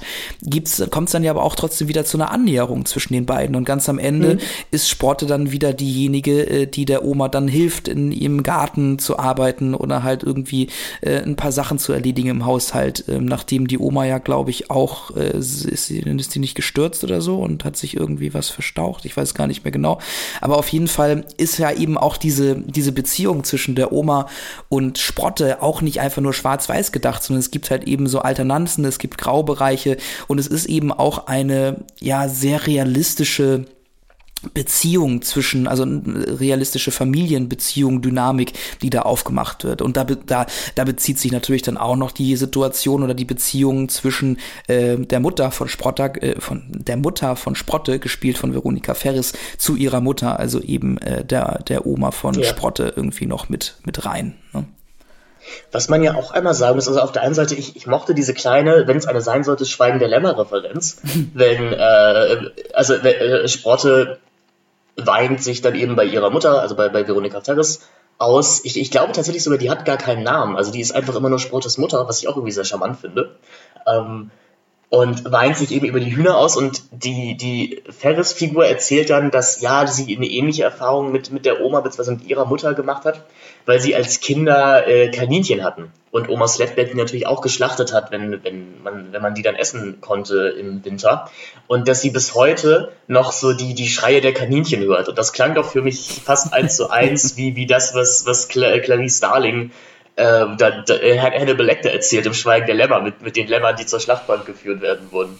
kommt 0.91 1.07
es 1.07 1.13
dann 1.13 1.23
ja 1.23 1.31
aber 1.31 1.41
auch 1.41 1.55
trotzdem 1.55 1.87
wieder 1.87 2.05
zu 2.05 2.17
einer 2.17 2.29
Annäherung 2.29 2.85
zwischen 2.85 3.13
den 3.13 3.25
beiden. 3.25 3.55
Und 3.55 3.65
ganz 3.65 3.89
am 3.89 3.97
Ende 3.97 4.35
mhm. 4.35 4.39
ist 4.69 4.89
Sprotte 4.89 5.25
dann 5.25 5.51
wieder 5.51 5.73
diejenige, 5.73 6.47
äh, 6.47 6.67
die 6.67 6.85
der 6.85 7.03
Oma 7.03 7.29
dann 7.29 7.47
hilft, 7.47 7.87
in 7.87 8.11
ihrem 8.11 8.43
Garten 8.43 8.99
zu 8.99 9.17
arbeiten 9.17 9.73
oder 9.73 10.03
halt 10.03 10.21
irgendwie 10.21 10.67
äh, 11.01 11.17
ein 11.23 11.35
paar 11.35 11.51
Sachen 11.51 11.79
zu 11.79 11.93
erledigen 11.93 12.29
im 12.29 12.45
Haushalt, 12.45 13.07
äh, 13.07 13.19
nachdem 13.19 13.67
die 13.67 13.79
Oma 13.79 14.02
ja, 14.05 14.17
glaube 14.17 14.51
ich, 14.51 14.69
auch, 14.69 15.15
äh, 15.15 15.37
ist, 15.37 15.87
sie, 15.87 15.99
ist 15.99 16.35
die 16.35 16.39
nicht 16.39 16.55
gestürzt 16.55 17.03
oder 17.03 17.21
so 17.21 17.37
und 17.39 17.65
hat 17.65 17.75
sich 17.77 17.95
irgendwie 17.95 18.33
was 18.33 18.49
verstaucht. 18.49 19.05
Ich 19.05 19.15
weiß 19.15 19.33
gar 19.33 19.47
nicht 19.47 19.63
mehr 19.63 19.71
genau. 19.71 19.99
Aber 20.41 20.57
auf 20.57 20.69
jeden 20.69 20.87
Fall 20.87 21.25
ist 21.37 21.57
ja 21.57 21.71
eben 21.71 21.97
auch 21.97 22.17
diese, 22.17 22.55
diese 22.55 22.91
Beziehung 22.91 23.43
zwischen 23.43 23.75
der 23.75 23.91
Oma 23.91 24.27
und 24.69 24.97
Sprotte 24.97 25.61
auch 25.61 25.81
nicht 25.81 25.99
einfach 25.99 26.21
nur 26.21 26.33
schwarz-weiß 26.33 26.91
gedacht, 26.91 27.23
sondern 27.23 27.39
es 27.39 27.51
gibt 27.51 27.71
halt 27.71 27.85
eben 27.85 28.07
so 28.07 28.19
Alternanzen, 28.19 28.85
es 28.85 28.99
gibt 28.99 29.17
Graubereiche 29.17 29.97
und 30.27 30.39
es 30.39 30.47
ist 30.47 30.65
eben 30.65 30.91
auch 30.91 31.27
eine, 31.27 31.85
ja, 31.99 32.27
sehr 32.27 32.67
realistische 32.67 33.65
Beziehung 34.53 35.21
zwischen, 35.21 35.67
also 35.67 35.85
realistische 35.85 36.91
Familienbeziehung, 36.91 38.01
Dynamik, 38.01 38.53
die 38.81 38.89
da 38.89 39.03
aufgemacht 39.03 39.63
wird. 39.63 39.81
Und 39.81 39.97
da, 39.97 40.03
da, 40.03 40.45
da 40.75 40.83
bezieht 40.83 41.19
sich 41.19 41.31
natürlich 41.31 41.61
dann 41.61 41.77
auch 41.77 41.95
noch 41.95 42.11
die 42.11 42.35
Situation 42.35 43.03
oder 43.03 43.13
die 43.13 43.25
Beziehung 43.25 43.89
zwischen 43.89 44.39
äh, 44.67 44.97
der 44.97 45.19
Mutter 45.19 45.51
von 45.51 45.67
Sprotter, 45.67 46.21
äh, 46.21 46.39
von 46.39 46.63
der 46.69 46.97
Mutter 46.97 47.35
von 47.35 47.55
Sprotte, 47.55 47.99
gespielt 47.99 48.37
von 48.37 48.53
Veronika 48.53 48.93
Ferris, 48.93 49.33
zu 49.57 49.75
ihrer 49.75 50.01
Mutter, 50.01 50.39
also 50.39 50.59
eben 50.61 50.97
äh, 50.99 51.23
der, 51.23 51.59
der 51.67 51.85
Oma 51.85 52.11
von 52.11 52.35
ja. 52.35 52.45
Sprotte 52.45 52.93
irgendwie 52.95 53.25
noch 53.25 53.49
mit, 53.49 53.77
mit 53.85 54.05
rein. 54.05 54.35
Ne? 54.53 54.65
Was 55.71 55.89
man 55.89 56.03
ja 56.03 56.15
auch 56.15 56.31
einmal 56.31 56.53
sagen 56.53 56.75
muss, 56.75 56.87
also 56.87 57.01
auf 57.01 57.11
der 57.11 57.21
einen 57.21 57.33
Seite, 57.33 57.55
ich, 57.55 57.75
ich 57.75 57.87
mochte 57.87 58.13
diese 58.13 58.33
kleine, 58.33 58.87
wenn 58.87 58.97
es 58.97 59.05
eine 59.05 59.21
sein 59.21 59.43
sollte, 59.43 59.65
Schweigen 59.65 59.99
der 59.99 60.07
Lämmer-Referenz, 60.07 61.01
wenn, 61.33 61.73
äh, 61.73 62.51
also 62.73 62.93
äh, 62.93 63.47
Sprotte 63.47 64.19
weint 64.95 65.43
sich 65.43 65.61
dann 65.61 65.75
eben 65.75 65.95
bei 65.95 66.05
ihrer 66.05 66.29
Mutter, 66.29 66.61
also 66.61 66.75
bei, 66.75 66.89
bei 66.89 67.07
Veronika 67.07 67.41
Ferris, 67.41 67.87
aus. 68.17 68.63
Ich, 68.63 68.79
ich 68.79 68.91
glaube 68.91 69.13
tatsächlich 69.13 69.43
sogar, 69.43 69.59
die 69.59 69.69
hat 69.69 69.85
gar 69.85 69.97
keinen 69.97 70.23
Namen. 70.23 70.55
Also 70.55 70.71
die 70.71 70.81
ist 70.81 70.93
einfach 70.93 71.15
immer 71.15 71.29
nur 71.29 71.39
Sprottes 71.39 71.77
Mutter, 71.77 72.07
was 72.07 72.19
ich 72.19 72.27
auch 72.27 72.35
irgendwie 72.35 72.51
sehr 72.51 72.63
charmant 72.63 72.99
finde. 72.99 73.35
Ähm, 73.87 74.31
und 74.93 75.31
weint 75.31 75.57
sich 75.57 75.71
eben 75.71 75.87
über 75.87 75.99
die 75.99 76.15
Hühner 76.15 76.37
aus 76.37 76.55
und 76.55 76.83
die, 76.91 77.35
die 77.35 77.81
Ferris-Figur 77.89 78.67
erzählt 78.67 79.09
dann, 79.09 79.31
dass 79.31 79.59
ja, 79.59 79.87
sie 79.87 80.15
eine 80.15 80.27
ähnliche 80.27 80.61
Erfahrung 80.61 81.11
mit, 81.11 81.31
mit 81.31 81.45
der 81.45 81.61
Oma 81.61 81.81
bzw. 81.81 82.11
mit 82.11 82.25
ihrer 82.27 82.45
Mutter 82.45 82.75
gemacht 82.75 83.03
hat, 83.03 83.23
weil 83.65 83.79
sie 83.79 83.95
als 83.95 84.19
Kinder 84.19 84.87
äh, 84.87 85.09
Kaninchen 85.09 85.63
hatten 85.63 85.91
und 86.11 86.29
Oma 86.29 86.47
Sledbeck 86.47 86.91
die 86.91 86.97
natürlich 86.97 87.25
auch 87.25 87.41
geschlachtet 87.41 87.91
hat, 87.91 88.11
wenn, 88.11 88.43
wenn, 88.43 88.83
man, 88.83 89.11
wenn 89.11 89.21
man 89.23 89.33
die 89.33 89.41
dann 89.41 89.55
essen 89.55 89.99
konnte 89.99 90.49
im 90.59 90.85
Winter. 90.85 91.27
Und 91.65 91.87
dass 91.87 92.01
sie 92.01 92.11
bis 92.11 92.35
heute 92.35 92.91
noch 93.07 93.31
so 93.31 93.53
die, 93.53 93.73
die 93.73 93.87
Schreie 93.87 94.21
der 94.21 94.35
Kaninchen 94.35 94.83
hört. 94.83 95.09
Und 95.09 95.17
das 95.17 95.33
klang 95.33 95.55
doch 95.55 95.71
für 95.71 95.81
mich 95.81 96.21
fast 96.23 96.53
eins 96.53 96.75
zu 96.75 96.91
eins 96.91 97.35
wie, 97.35 97.55
wie 97.55 97.65
das, 97.65 97.95
was, 97.95 98.27
was 98.27 98.47
Clarice 98.47 99.17
Starling 99.17 99.71
äh, 100.15 100.45
da, 100.57 100.83
da, 100.85 100.93
Hannibal 100.95 101.65
Lecter 101.65 101.91
erzählt 101.91 102.25
im 102.25 102.33
Schweigen 102.33 102.65
der 102.65 102.75
Lämmer 102.75 103.01
mit, 103.01 103.21
mit 103.21 103.35
den 103.35 103.47
Lämmern, 103.47 103.75
die 103.75 103.85
zur 103.85 103.99
Schlachtbank 103.99 104.45
geführt 104.45 104.81
werden 104.81 105.11
wurden. 105.11 105.39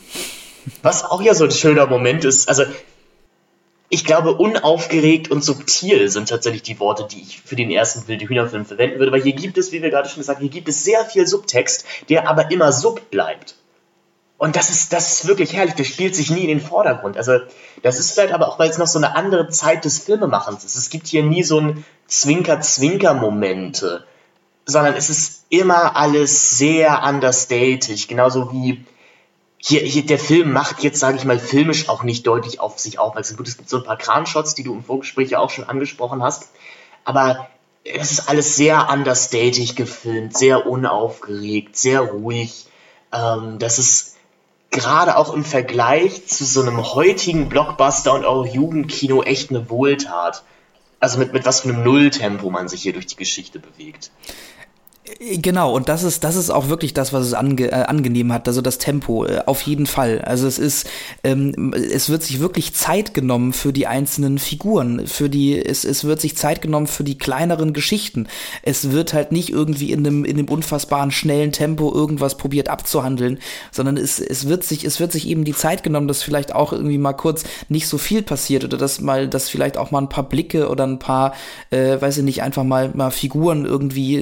Was 0.81 1.03
auch 1.03 1.21
ja 1.21 1.33
so 1.33 1.45
ein 1.45 1.51
schöner 1.51 1.88
Moment 1.88 2.25
ist. 2.25 2.49
Also 2.49 2.63
ich 3.89 4.05
glaube, 4.05 4.33
unaufgeregt 4.33 5.29
und 5.29 5.43
subtil 5.43 6.09
sind 6.09 6.29
tatsächlich 6.29 6.63
die 6.63 6.79
Worte, 6.79 7.07
die 7.12 7.21
ich 7.21 7.41
für 7.41 7.55
den 7.55 7.69
ersten 7.69 8.07
Wilde 8.07 8.27
Hühnerfilm 8.27 8.65
verwenden 8.65 8.97
würde, 8.97 9.12
weil 9.12 9.21
hier 9.21 9.33
gibt 9.33 9.55
es, 9.59 9.71
wie 9.71 9.83
wir 9.83 9.91
gerade 9.91 10.09
schon 10.09 10.17
gesagt 10.19 10.38
haben, 10.38 10.43
hier 10.43 10.51
gibt 10.51 10.67
es 10.67 10.83
sehr 10.83 11.05
viel 11.05 11.27
Subtext, 11.27 11.86
der 12.09 12.27
aber 12.27 12.49
immer 12.49 12.71
sub 12.71 13.12
bleibt. 13.12 13.55
Und 14.39 14.55
das 14.55 14.71
ist, 14.71 14.93
das 14.93 15.12
ist 15.13 15.27
wirklich 15.27 15.53
herrlich, 15.53 15.75
der 15.75 15.83
spielt 15.83 16.15
sich 16.15 16.31
nie 16.31 16.41
in 16.41 16.47
den 16.47 16.59
Vordergrund. 16.59 17.17
Also, 17.17 17.38
das 17.83 17.99
ist 17.99 18.13
vielleicht 18.13 18.33
aber 18.33 18.47
auch, 18.47 18.57
weil 18.57 18.69
es 18.69 18.79
noch 18.79 18.88
so 18.88 18.97
eine 18.97 19.15
andere 19.15 19.47
Zeit 19.49 19.86
des 19.86 19.99
Filmemachens 19.99 20.65
ist. 20.65 20.75
Es 20.75 20.89
gibt 20.89 21.05
hier 21.07 21.21
nie 21.23 21.43
so 21.43 21.59
ein 21.59 21.86
Zwinker-Zwinker-Momente, 22.07 24.05
sondern 24.65 24.95
es 24.95 25.10
ist 25.10 25.45
immer 25.49 25.95
alles 25.95 26.58
sehr 26.58 27.04
understated, 27.04 28.08
genauso 28.08 28.52
wie 28.52 28.86
hier, 29.58 29.82
hier 29.82 30.06
der 30.06 30.19
Film 30.19 30.52
macht 30.52 30.84
jetzt, 30.84 30.99
sage 30.99 31.17
ich 31.17 31.23
mal, 31.23 31.39
filmisch 31.39 31.88
auch 31.88 32.04
nicht 32.04 32.28
deutlich 32.28 32.60
auf 32.60 32.80
sich 32.80 32.99
aufmerksam. 32.99 33.38
Gut, 33.38 33.47
es 33.47 33.58
gibt 33.58 33.69
so 33.69 33.78
ein 33.78 33.86
paar 33.86 33.97
Kranshots, 33.97 34.56
die 34.56 34.63
du 34.63 34.73
im 34.73 34.84
Vorgespräch 34.84 35.30
ja 35.30 35.39
auch 35.39 35.49
schon 35.49 35.63
angesprochen 35.63 36.21
hast, 36.21 36.49
aber 37.06 37.47
es 37.86 38.12
ist 38.12 38.30
alles 38.30 38.56
sehr 38.56 38.89
understated 38.89 39.76
gefilmt, 39.76 40.38
sehr 40.38 40.67
unaufgeregt, 40.67 41.78
sehr 41.78 42.02
ruhig. 42.02 42.65
Ähm, 43.12 43.60
das 43.60 43.80
ist 43.80 44.17
gerade 44.69 45.17
auch 45.17 45.34
im 45.34 45.45
Vergleich 45.45 46.26
zu 46.28 46.45
so 46.45 46.62
einem 46.62 46.82
heutigen 46.93 47.47
Blockbuster 47.47 48.13
und 48.13 48.26
auch 48.26 48.45
Jugendkino 48.45 49.23
echt 49.23 49.49
eine 49.49 49.69
Wohltat. 49.69 50.43
Also 50.99 51.19
mit, 51.19 51.34
mit 51.34 51.45
was 51.45 51.62
für 51.62 51.69
einem 51.69 51.84
Nulltempo 51.84 52.49
man 52.49 52.67
sich 52.67 52.82
hier 52.82 52.93
durch 52.93 53.08
die 53.08 53.17
Geschichte 53.17 53.60
bewegt. 53.60 54.12
Genau, 55.20 55.76
und 55.76 55.89
das 55.89 56.04
ist, 56.04 56.24
das 56.24 56.38
ist 56.38 56.50
auch 56.50 56.70
wirklich 56.70 56.94
das, 56.94 57.12
was 57.12 57.26
es 57.26 57.34
ange, 57.34 57.66
äh, 57.66 57.74
angenehm 57.74 58.32
hat, 58.32 58.48
also 58.48 58.62
das 58.62 58.78
Tempo, 58.78 59.26
äh, 59.26 59.42
auf 59.46 59.62
jeden 59.63 59.86
Fall. 59.86 60.22
Also 60.22 60.48
es 60.48 60.58
ist, 60.58 60.88
ähm, 61.26 61.74
es 61.74 62.08
wird 62.10 62.24
sich 62.24 62.39
wirklich 62.39 62.74
Zeit 62.74 63.13
genommen 63.13 63.52
für 63.52 63.74
die 63.74 63.86
einzelnen 63.86 64.39
Figuren, 64.39 65.06
für 65.06 65.30
die, 65.30 65.60
es, 65.63 65.84
es 65.84 66.06
wird 66.06 66.22
sich 66.22 66.38
Zeit 66.38 66.62
genommen 66.62 66.88
für 66.88 67.04
die 67.04 67.18
kleineren 67.18 67.74
Geschichten. 67.74 68.28
Es 68.62 68.92
wird 68.92 69.13
halt 69.13 69.34
nicht 69.34 69.50
irgendwie 69.50 69.92
in 69.92 70.08
einem, 70.08 70.24
in 70.24 70.38
einem 70.38 70.48
unfassbaren 70.48 71.12
schnellen 71.12 71.52
Tempo 71.52 71.94
irgendwas 71.94 72.38
probiert 72.38 72.70
abzuhandeln, 72.70 73.39
sondern 73.72 73.98
es, 73.98 74.20
es 74.20 74.48
wird 74.48 74.63
sich, 74.63 74.86
es 74.86 75.02
wird 75.02 75.12
sich 75.12 75.28
eben 75.28 75.44
die 75.44 75.54
Zeit 75.54 75.84
genommen, 75.84 76.08
dass 76.08 76.24
vielleicht 76.24 76.56
auch 76.56 76.72
irgendwie 76.72 76.98
mal 76.98 77.13
kurz 77.13 77.44
nicht 77.68 77.89
so 77.89 77.98
viel 77.98 78.22
passiert 78.22 78.63
oder 78.63 78.78
dass 78.78 79.02
mal, 79.02 79.28
dass 79.28 79.50
vielleicht 79.50 79.78
auch 79.78 79.92
mal 79.92 80.00
ein 80.00 80.10
paar 80.10 80.30
Blicke 80.30 80.70
oder 80.70 80.88
ein 80.88 81.00
paar, 81.00 81.34
äh, 81.72 82.00
weiß 82.00 82.20
ich 82.20 82.24
nicht, 82.24 82.42
einfach 82.42 82.63
mal, 82.63 82.92
mal 82.94 83.12
Figuren 83.12 83.66
irgendwie 83.66 84.22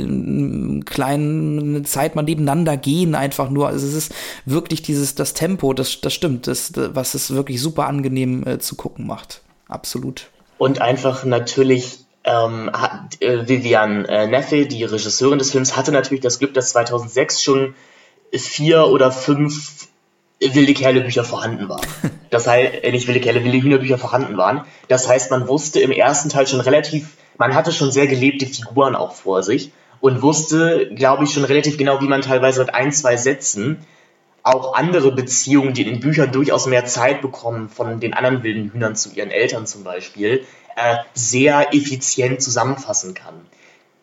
kleinen 0.86 1.86
Zeit 1.86 2.16
mal 2.16 2.22
nebeneinander 2.22 2.78
gehen, 2.78 3.16
einfach 3.16 3.50
nur. 3.50 3.68
Also 3.68 3.86
es 3.86 3.94
ist 3.94 4.14
wirklich 4.46 4.82
dieses, 4.82 5.16
das 5.16 5.34
Tempo, 5.34 5.74
das, 5.74 6.02
das 6.02 6.14
stimmt, 6.14 6.48
das, 6.48 6.74
was 6.76 7.14
es 7.14 7.34
wirklich 7.34 7.62
super 7.62 7.88
angenehm 7.88 8.46
äh, 8.48 8.60
zu 8.60 8.76
gucken 8.76 9.06
macht. 9.06 9.42
Absolut. 9.68 10.30
Und 10.58 10.82
einfach 10.82 11.24
natürlich 11.24 12.00
ähm, 12.24 12.70
hat, 12.74 13.22
äh, 13.22 13.48
Vivian 13.48 14.06
äh, 14.06 14.28
Neffe, 14.28 14.66
die 14.66 14.84
Regisseurin 14.84 15.40
des 15.40 15.52
Films, 15.52 15.76
hatte 15.76 15.92
natürlich 15.92 16.22
das 16.22 16.40
Glück, 16.40 16.54
dass 16.54 16.72
2006 16.72 17.42
schon 17.42 17.76
vier 18.32 18.88
oder 18.88 19.12
fünf 19.12 19.88
wilde 20.40 20.74
Kerle 20.74 21.02
Bücher 21.02 21.24
vorhanden 21.24 21.70
waren. 21.70 21.86
Das 22.32 22.48
heißt, 22.48 22.86
äh, 22.86 22.92
nicht 22.94 23.08
wilde 23.08 23.20
Kerle, 23.20 23.44
wilde 23.44 23.62
Hühnerbücher 23.62 23.98
vorhanden 23.98 24.38
waren. 24.38 24.64
Das 24.88 25.06
heißt, 25.06 25.32
man 25.32 25.50
wusste 25.50 25.82
im 25.82 25.92
ersten 25.92 26.30
Teil 26.30 26.48
schon 26.48 26.62
relativ, 26.62 27.18
man 27.38 27.54
hatte 27.54 27.74
schon 27.74 27.92
sehr 27.92 28.08
gelebte 28.08 28.46
Figuren 28.46 28.96
auch 28.96 29.14
vor 29.14 29.44
sich 29.44 29.74
und 30.02 30.22
wusste, 30.22 30.90
glaube 30.94 31.24
ich, 31.24 31.32
schon 31.32 31.46
relativ 31.46 31.78
genau, 31.78 32.02
wie 32.02 32.08
man 32.08 32.22
teilweise 32.22 32.62
mit 32.62 32.74
ein, 32.74 32.92
zwei 32.92 33.16
Sätzen 33.16 33.86
auch 34.44 34.74
andere 34.74 35.12
Beziehungen, 35.12 35.74
die 35.74 35.84
in 35.84 35.94
den 35.94 36.00
Büchern 36.00 36.32
durchaus 36.32 36.66
mehr 36.66 36.86
Zeit 36.86 37.22
bekommen, 37.22 37.70
von 37.70 38.00
den 38.00 38.14
anderen 38.14 38.44
wilden 38.44 38.74
Hühnern 38.74 38.96
zu 38.96 39.10
ihren 39.12 39.30
Eltern 39.30 39.68
zum 39.68 39.84
Beispiel, 39.84 40.44
äh, 40.76 40.98
sehr 41.14 41.74
effizient 41.74 42.42
zusammenfassen 42.42 43.14
kann. 43.14 43.36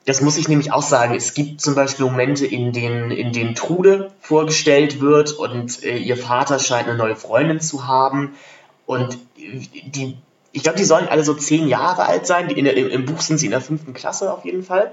Das 0.05 0.21
muss 0.21 0.39
ich 0.39 0.49
nämlich 0.49 0.73
auch 0.73 0.83
sagen. 0.83 1.15
Es 1.15 1.35
gibt 1.35 1.61
zum 1.61 1.75
Beispiel 1.75 2.07
Momente, 2.07 2.47
in 2.47 2.73
denen, 2.73 3.11
in 3.11 3.33
denen 3.33 3.55
Trude 3.55 4.13
vorgestellt 4.21 5.01
wird 5.01 5.33
und 5.33 5.83
äh, 5.83 5.99
ihr 5.99 6.17
Vater 6.17 6.59
scheint 6.61 6.89
eine 6.89 6.97
neue 6.97 7.17
Freundin 7.17 7.61
zu 7.61 7.87
haben. 7.87 8.35
Und 8.87 9.19
die, 9.37 10.17
ich 10.53 10.63
glaube, 10.63 10.79
die 10.79 10.85
sollen 10.85 11.09
alle 11.09 11.25
so 11.25 11.35
zehn 11.35 11.69
Jahre 11.69 12.07
alt 12.07 12.27
sein. 12.27 12.49
Der, 12.49 12.77
Im 12.77 13.05
Buch 13.05 13.21
sind 13.21 13.39
sie 13.39 13.47
in 13.47 13.51
der 13.51 13.61
fünften 13.61 13.93
Klasse 13.93 14.33
auf 14.33 14.45
jeden 14.47 14.63
Fall. 14.63 14.93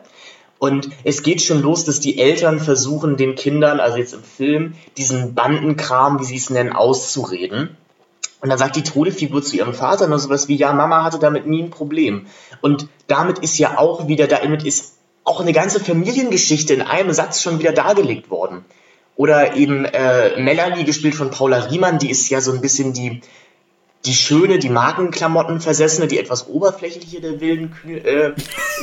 Und 0.58 0.90
es 1.04 1.22
geht 1.22 1.42
schon 1.42 1.62
los, 1.62 1.86
dass 1.86 2.00
die 2.00 2.18
Eltern 2.18 2.60
versuchen, 2.60 3.18
den 3.18 3.36
Kindern, 3.36 3.80
also 3.80 3.98
jetzt 3.98 4.14
im 4.14 4.24
Film, 4.24 4.74
diesen 4.98 5.36
Bandenkram, 5.36 6.20
wie 6.20 6.24
sie 6.24 6.38
es 6.38 6.50
nennen, 6.50 6.74
auszureden. 6.74 7.78
Und 8.42 8.50
dann 8.50 8.58
sagt 8.58 8.76
die 8.76 8.84
Todefigur 8.84 9.42
zu 9.42 9.58
ihrem 9.58 9.74
Vater 9.74 10.08
nur 10.08 10.20
sowas 10.20 10.48
wie, 10.48 10.56
ja, 10.56 10.72
Mama 10.72 11.04
hatte 11.04 11.20
damit 11.20 11.48
nie 11.48 11.64
ein 11.64 11.72
Problem. 11.72 12.28
Und 12.62 12.88
damit 13.08 13.40
ist 13.40 13.58
ja 13.58 13.78
auch 13.78 14.08
wieder, 14.08 14.28
damit 14.28 14.64
ist 14.64 14.94
auch 15.24 15.42
eine 15.42 15.54
ganze 15.54 15.80
Familiengeschichte 15.80 16.74
in 16.74 16.82
einem 16.82 17.12
Satz 17.12 17.42
schon 17.42 17.60
wieder 17.60 17.74
dargelegt 17.74 18.30
worden. 18.30 18.64
Oder 19.16 19.56
eben 19.56 19.86
äh, 19.86 20.40
Melanie, 20.40 20.84
gespielt 20.84 21.16
von 21.16 21.32
Paula 21.32 21.58
Riemann, 21.58 22.00
die 22.00 22.12
ist 22.12 22.30
ja 22.30 22.42
so 22.42 22.52
ein 22.52 22.62
bisschen 22.62 22.94
die, 22.94 23.22
die 24.06 24.14
schöne, 24.14 24.60
die 24.60 24.70
Markenklamotten 24.70 25.60
versessene, 25.60 26.08
die 26.08 26.20
etwas 26.20 26.48
oberflächliche 26.48 27.22
der 27.22 27.40
wilden, 27.40 27.72
Kühe, 27.72 27.98
äh, 27.98 28.34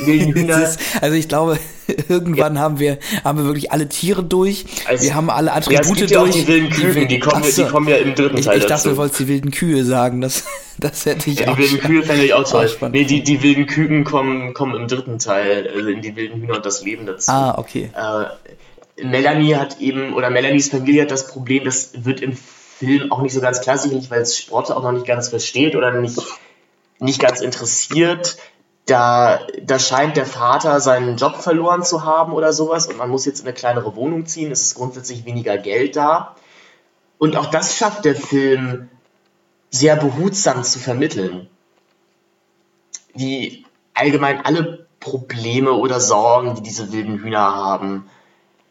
wilden 0.05 0.33
Hühner. 0.35 0.63
Ist, 0.63 0.79
also 1.01 1.15
ich 1.15 1.27
glaube, 1.27 1.59
irgendwann 2.09 2.55
ja. 2.55 2.61
haben 2.61 2.79
wir 2.79 2.97
haben 3.23 3.37
wir 3.37 3.45
wirklich 3.45 3.71
alle 3.71 3.87
Tiere 3.89 4.23
durch. 4.23 4.65
Also, 4.87 5.05
wir 5.05 5.15
haben 5.15 5.29
alle 5.29 5.53
Attribute 5.53 5.85
ja, 5.85 5.91
es 5.91 5.97
gibt 5.97 6.11
ja 6.11 6.19
durch. 6.19 6.31
Auch 6.31 6.35
die 6.35 6.47
wilden 6.47 6.69
Kühe, 6.69 7.05
die, 7.07 7.19
kommen, 7.19 7.43
so. 7.43 7.63
die 7.63 7.69
kommen 7.69 7.87
ja 7.87 7.97
im 7.97 8.15
dritten 8.15 8.37
ich, 8.37 8.45
Teil 8.45 8.57
Ich 8.57 8.65
dachte, 8.65 8.73
dazu. 8.73 8.89
du 8.89 8.97
wolltest 8.97 9.19
die 9.21 9.27
wilden 9.27 9.51
Kühe 9.51 9.83
sagen. 9.85 10.21
Das, 10.21 10.45
das 10.77 11.05
hätte 11.05 11.29
ich 11.29 11.39
ja, 11.39 11.49
auch 11.49 11.55
Die 11.55 11.63
wilden 11.63 11.79
Kühe 11.79 12.03
fände 12.03 12.25
ich 12.25 12.33
auch 12.33 12.49
toll. 12.49 12.69
Nee, 12.91 13.05
die, 13.05 13.23
die 13.23 13.41
wilden 13.41 13.67
Küken 13.67 14.03
kommen, 14.03 14.53
kommen 14.53 14.75
im 14.75 14.87
dritten 14.87 15.19
Teil, 15.19 15.69
also 15.73 15.89
in 15.89 16.01
die 16.01 16.15
wilden 16.15 16.41
Hühner 16.41 16.55
und 16.55 16.65
das 16.65 16.83
Leben 16.83 17.05
dazu. 17.05 17.31
Ah, 17.31 17.55
okay. 17.57 17.89
Äh, 17.95 19.03
Melanie 19.03 19.55
hat 19.55 19.79
eben, 19.79 20.13
oder 20.13 20.29
Melanies 20.29 20.69
Familie 20.69 21.03
hat 21.03 21.11
das 21.11 21.27
Problem, 21.27 21.63
das 21.63 21.91
wird 22.05 22.21
im 22.21 22.37
Film 22.83 23.11
auch 23.11 23.21
nicht 23.21 23.33
so 23.33 23.41
ganz 23.41 23.61
klar, 23.61 23.77
sicherlich, 23.77 24.11
weil 24.11 24.21
es 24.21 24.37
Sport 24.37 24.71
auch 24.71 24.83
noch 24.83 24.91
nicht 24.91 25.05
ganz 25.05 25.29
versteht 25.29 25.75
oder 25.75 25.91
nicht, 25.91 26.19
nicht 26.99 27.19
ganz 27.19 27.41
interessiert. 27.41 28.37
Da, 28.85 29.39
da 29.61 29.79
scheint 29.79 30.17
der 30.17 30.25
Vater 30.25 30.81
seinen 30.81 31.15
Job 31.15 31.37
verloren 31.37 31.83
zu 31.83 32.03
haben 32.03 32.33
oder 32.33 32.51
sowas 32.51 32.87
und 32.87 32.97
man 32.97 33.09
muss 33.09 33.25
jetzt 33.25 33.39
in 33.39 33.47
eine 33.47 33.53
kleinere 33.53 33.95
Wohnung 33.95 34.25
ziehen. 34.25 34.51
Es 34.51 34.61
ist 34.61 34.75
grundsätzlich 34.75 35.23
weniger 35.23 35.57
Geld 35.57 35.95
da. 35.95 36.35
Und 37.17 37.37
auch 37.37 37.45
das 37.45 37.77
schafft 37.77 38.03
der 38.03 38.15
Film 38.15 38.89
sehr 39.69 39.95
behutsam 39.95 40.63
zu 40.63 40.79
vermitteln. 40.79 41.47
Wie 43.13 43.65
allgemein 43.93 44.45
alle 44.45 44.87
Probleme 44.99 45.71
oder 45.71 46.01
Sorgen, 46.01 46.55
die 46.55 46.63
diese 46.63 46.91
wilden 46.91 47.19
Hühner 47.19 47.55
haben, 47.55 48.09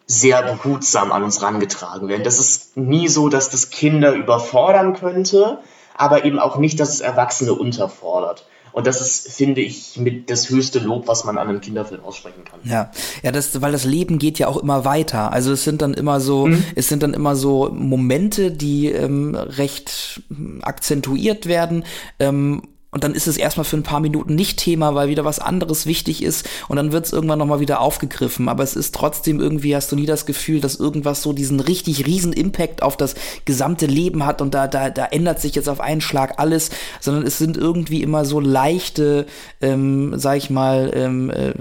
sehr 0.06 0.42
behutsam 0.42 1.12
an 1.12 1.22
uns 1.22 1.42
rangetragen 1.42 2.08
werden. 2.08 2.24
Das 2.24 2.38
ist 2.38 2.76
nie 2.76 3.08
so, 3.08 3.28
dass 3.28 3.50
das 3.50 3.70
Kinder 3.70 4.12
überfordern 4.12 4.94
könnte, 4.94 5.58
aber 5.96 6.24
eben 6.24 6.38
auch 6.38 6.56
nicht, 6.56 6.80
dass 6.80 6.90
es 6.90 7.00
Erwachsene 7.00 7.54
unterfordert. 7.54 8.46
Und 8.72 8.86
das 8.86 9.00
ist, 9.00 9.30
finde 9.30 9.60
ich, 9.60 9.98
mit 9.98 10.30
das 10.30 10.48
höchste 10.48 10.78
Lob, 10.78 11.06
was 11.06 11.24
man 11.24 11.36
an 11.36 11.48
einem 11.48 11.60
Kinderfilm 11.60 12.02
aussprechen 12.02 12.44
kann. 12.44 12.60
Ja, 12.64 12.90
ja, 13.22 13.30
das, 13.30 13.60
weil 13.60 13.70
das 13.70 13.84
Leben 13.84 14.18
geht 14.18 14.38
ja 14.38 14.48
auch 14.48 14.56
immer 14.56 14.84
weiter. 14.84 15.30
Also 15.30 15.52
es 15.52 15.64
sind 15.64 15.82
dann 15.82 15.92
immer 15.92 16.20
so, 16.20 16.46
mhm. 16.46 16.64
es 16.74 16.88
sind 16.88 17.02
dann 17.02 17.12
immer 17.12 17.36
so 17.36 17.70
Momente, 17.70 18.50
die 18.50 18.86
ähm, 18.86 19.34
recht 19.34 20.22
akzentuiert 20.62 21.46
werden. 21.46 21.84
Ähm, 22.18 22.62
und 22.94 23.04
dann 23.04 23.14
ist 23.14 23.26
es 23.26 23.38
erstmal 23.38 23.64
für 23.64 23.78
ein 23.78 23.82
paar 23.82 24.00
Minuten 24.00 24.34
nicht 24.34 24.58
Thema, 24.58 24.94
weil 24.94 25.08
wieder 25.08 25.24
was 25.24 25.38
anderes 25.38 25.86
wichtig 25.86 26.22
ist 26.22 26.46
und 26.68 26.76
dann 26.76 26.92
wird 26.92 27.06
es 27.06 27.12
irgendwann 27.14 27.38
nochmal 27.38 27.58
wieder 27.58 27.80
aufgegriffen. 27.80 28.50
Aber 28.50 28.62
es 28.62 28.76
ist 28.76 28.94
trotzdem 28.94 29.40
irgendwie, 29.40 29.74
hast 29.74 29.90
du 29.90 29.96
nie 29.96 30.04
das 30.04 30.26
Gefühl, 30.26 30.60
dass 30.60 30.76
irgendwas 30.76 31.22
so 31.22 31.32
diesen 31.32 31.60
richtig 31.60 32.06
riesen 32.06 32.34
Impact 32.34 32.82
auf 32.82 32.98
das 32.98 33.14
gesamte 33.46 33.86
Leben 33.86 34.26
hat 34.26 34.42
und 34.42 34.52
da, 34.52 34.68
da, 34.68 34.90
da 34.90 35.06
ändert 35.06 35.40
sich 35.40 35.54
jetzt 35.54 35.70
auf 35.70 35.80
einen 35.80 36.02
Schlag 36.02 36.38
alles, 36.38 36.68
sondern 37.00 37.26
es 37.26 37.38
sind 37.38 37.56
irgendwie 37.56 38.02
immer 38.02 38.26
so 38.26 38.40
leichte, 38.40 39.24
ähm, 39.62 40.12
sag 40.18 40.36
ich 40.36 40.50
mal, 40.50 40.90
ähm, 40.94 41.30
äh, 41.30 41.54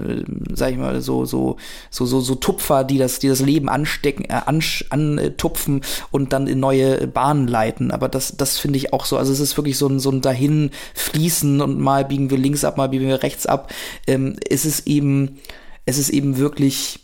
sag 0.54 0.72
ich 0.72 0.76
mal, 0.76 1.00
so, 1.00 1.24
so, 1.24 1.56
so, 1.88 2.04
so, 2.04 2.20
so 2.20 2.34
Tupfer, 2.34 2.84
die 2.84 2.98
das, 2.98 3.20
die 3.20 3.28
das 3.28 3.40
Leben 3.40 3.70
anstecken, 3.70 4.26
äh, 4.26 4.42
antupfen 4.90 5.80
und 6.10 6.34
dann 6.34 6.46
in 6.46 6.60
neue 6.60 7.06
Bahnen 7.06 7.48
leiten. 7.48 7.90
Aber 7.90 8.10
das, 8.10 8.36
das 8.36 8.58
finde 8.58 8.76
ich 8.76 8.92
auch 8.92 9.06
so, 9.06 9.16
also 9.16 9.32
es 9.32 9.40
ist 9.40 9.56
wirklich 9.56 9.78
so 9.78 9.86
ein, 9.86 9.98
so 9.98 10.10
ein 10.10 10.20
dahin 10.20 10.70
fließen 11.22 11.60
und 11.60 11.78
mal 11.78 12.04
biegen 12.04 12.30
wir 12.30 12.38
links 12.38 12.64
ab, 12.64 12.76
mal 12.76 12.88
biegen 12.88 13.06
wir 13.06 13.22
rechts 13.22 13.46
ab. 13.46 13.72
Ähm, 14.06 14.36
es 14.48 14.64
ist 14.64 14.86
eben, 14.86 15.38
es 15.86 15.98
ist 15.98 16.10
eben 16.10 16.36
wirklich 16.36 16.98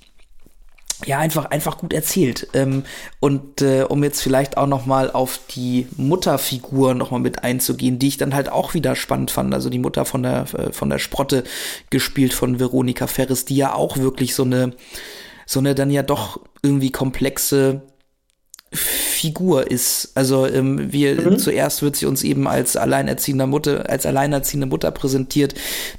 ja 1.06 1.20
einfach 1.20 1.44
einfach 1.44 1.78
gut 1.78 1.92
erzählt 1.92 2.48
ähm, 2.54 2.82
und 3.20 3.62
äh, 3.62 3.84
um 3.88 4.02
jetzt 4.02 4.20
vielleicht 4.20 4.56
auch 4.56 4.66
noch 4.66 4.84
mal 4.84 5.12
auf 5.12 5.38
die 5.48 5.86
Mutterfigur 5.96 6.94
noch 6.94 7.12
mal 7.12 7.20
mit 7.20 7.44
einzugehen 7.44 8.00
die 8.00 8.08
ich 8.08 8.16
dann 8.16 8.34
halt 8.34 8.48
auch 8.48 8.74
wieder 8.74 8.96
spannend 8.96 9.30
fand 9.30 9.54
also 9.54 9.70
die 9.70 9.78
Mutter 9.78 10.04
von 10.04 10.24
der 10.24 10.46
äh, 10.54 10.72
von 10.72 10.90
der 10.90 10.98
Sprotte 10.98 11.44
gespielt 11.90 12.34
von 12.34 12.58
Veronika 12.58 13.06
Ferris 13.06 13.44
die 13.44 13.54
ja 13.54 13.74
auch 13.74 13.98
wirklich 13.98 14.34
so 14.34 14.42
eine 14.42 14.72
so 15.46 15.60
eine 15.60 15.76
dann 15.76 15.92
ja 15.92 16.02
doch 16.02 16.40
irgendwie 16.62 16.90
komplexe 16.90 17.82
Figur 19.18 19.68
ist. 19.68 20.12
Also 20.14 20.46
ähm, 20.46 20.92
wir 20.92 21.20
mhm. 21.20 21.38
zuerst 21.38 21.82
wird 21.82 21.96
sie 21.96 22.06
uns 22.06 22.22
eben 22.22 22.46
als 22.46 22.76
alleinerziehende 22.76 23.48
Mutter, 23.48 23.90
als 23.90 24.06
alleinerziehende 24.06 24.66
Mutter 24.68 24.92
präsentiert, 24.92 25.54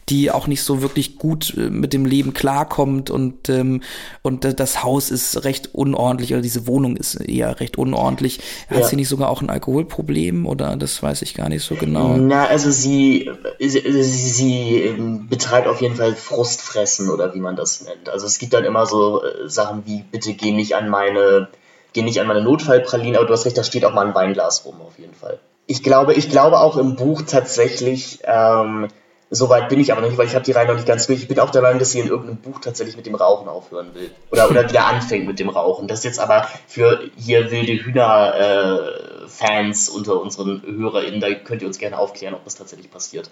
die 0.07 0.31
auch 0.31 0.47
nicht 0.47 0.63
so 0.63 0.81
wirklich 0.81 1.17
gut 1.17 1.53
äh, 1.57 1.69
mit 1.69 1.91
dem 1.91 2.05
Leben 2.05 2.33
klarkommt 2.33 3.09
und 3.09 3.49
ähm, 3.49 3.81
und 4.21 4.59
das 4.59 4.83
Haus 4.83 5.11
ist 5.11 5.43
recht 5.43 5.75
unordentlich 5.75 6.31
oder 6.31 6.41
diese 6.41 6.65
Wohnung 6.65 6.95
ist 6.95 7.15
eher 7.15 7.59
recht 7.59 7.77
unordentlich. 7.77 8.39
Hat 8.69 8.79
ja. 8.79 8.87
sie 8.87 8.95
nicht 8.95 9.09
sogar 9.09 9.29
auch 9.29 9.41
ein 9.41 9.49
Alkoholproblem 9.49 10.45
oder 10.45 10.77
das 10.77 11.03
weiß 11.03 11.21
ich 11.21 11.33
gar 11.33 11.49
nicht 11.49 11.63
so 11.63 11.75
genau. 11.75 12.15
Na, 12.15 12.45
also 12.45 12.71
sie 12.71 13.29
sie, 13.59 14.01
sie 14.01 14.75
ähm, 14.75 15.27
betreibt 15.27 15.67
auf 15.67 15.81
jeden 15.81 15.97
Fall 15.97 16.15
Frustfressen 16.15 17.09
oder 17.09 17.35
wie 17.35 17.41
man 17.41 17.57
das 17.57 17.81
nennt. 17.81 18.07
Also 18.07 18.25
es 18.27 18.39
gibt 18.39 18.53
dann 18.53 18.63
immer 18.63 18.85
so 18.85 19.21
äh, 19.23 19.49
Sachen 19.49 19.83
wie 19.85 20.03
bitte 20.09 20.33
geh 20.33 20.51
nicht 20.51 20.75
an 20.75 20.87
meine 20.87 21.49
geh 21.93 22.01
nicht 22.01 22.19
an 22.19 22.27
meine 22.27 22.41
Notfallpralinen, 22.41 23.17
aber 23.17 23.25
du 23.25 23.33
hast 23.33 23.45
recht, 23.45 23.57
da 23.57 23.63
steht 23.63 23.85
auch 23.85 23.93
mal 23.93 24.05
ein 24.05 24.15
Weinglas 24.15 24.65
rum 24.65 24.81
auf 24.81 24.97
jeden 24.97 25.13
Fall. 25.13 25.39
Ich 25.67 25.83
glaube, 25.83 26.13
ich 26.13 26.29
glaube 26.29 26.59
auch 26.59 26.77
im 26.77 26.95
Buch 26.95 27.21
tatsächlich, 27.21 28.19
ähm, 28.23 28.87
Soweit 29.31 29.69
bin 29.69 29.79
ich 29.79 29.91
aber 29.91 30.01
noch 30.01 30.07
nicht, 30.07 30.17
weil 30.17 30.25
ich 30.25 30.33
habe 30.33 30.43
die 30.43 30.53
Reihe 30.53 30.65
noch 30.65 30.73
nicht 30.73 30.87
ganz 30.87 31.05
durch. 31.05 31.19
Ich 31.19 31.27
bin 31.27 31.39
auch 31.39 31.51
der 31.51 31.61
Meinung, 31.61 31.77
dass 31.77 31.91
sie 31.91 31.99
in 31.99 32.07
irgendeinem 32.07 32.37
Buch 32.37 32.57
tatsächlich 32.59 32.97
mit 32.97 33.05
dem 33.05 33.13
Rauchen 33.13 33.47
aufhören 33.47 33.93
will. 33.93 34.09
Oder, 34.31 34.49
oder 34.49 34.67
wieder 34.67 34.87
anfängt 34.87 35.27
mit 35.27 35.37
dem 35.37 35.49
Rauchen. 35.49 35.87
Das 35.87 35.99
ist 35.99 36.05
jetzt 36.05 36.19
aber 36.19 36.47
für 36.67 36.99
hier 37.15 37.51
wilde 37.51 37.73
Hühner-Fans 37.73 39.89
äh, 39.89 39.91
unter 39.91 40.19
unseren 40.19 40.63
HörerInnen, 40.65 41.19
da 41.19 41.31
könnt 41.35 41.61
ihr 41.61 41.67
uns 41.67 41.77
gerne 41.77 41.99
aufklären, 41.99 42.33
ob 42.33 42.43
das 42.43 42.55
tatsächlich 42.55 42.89
passiert. 42.89 43.29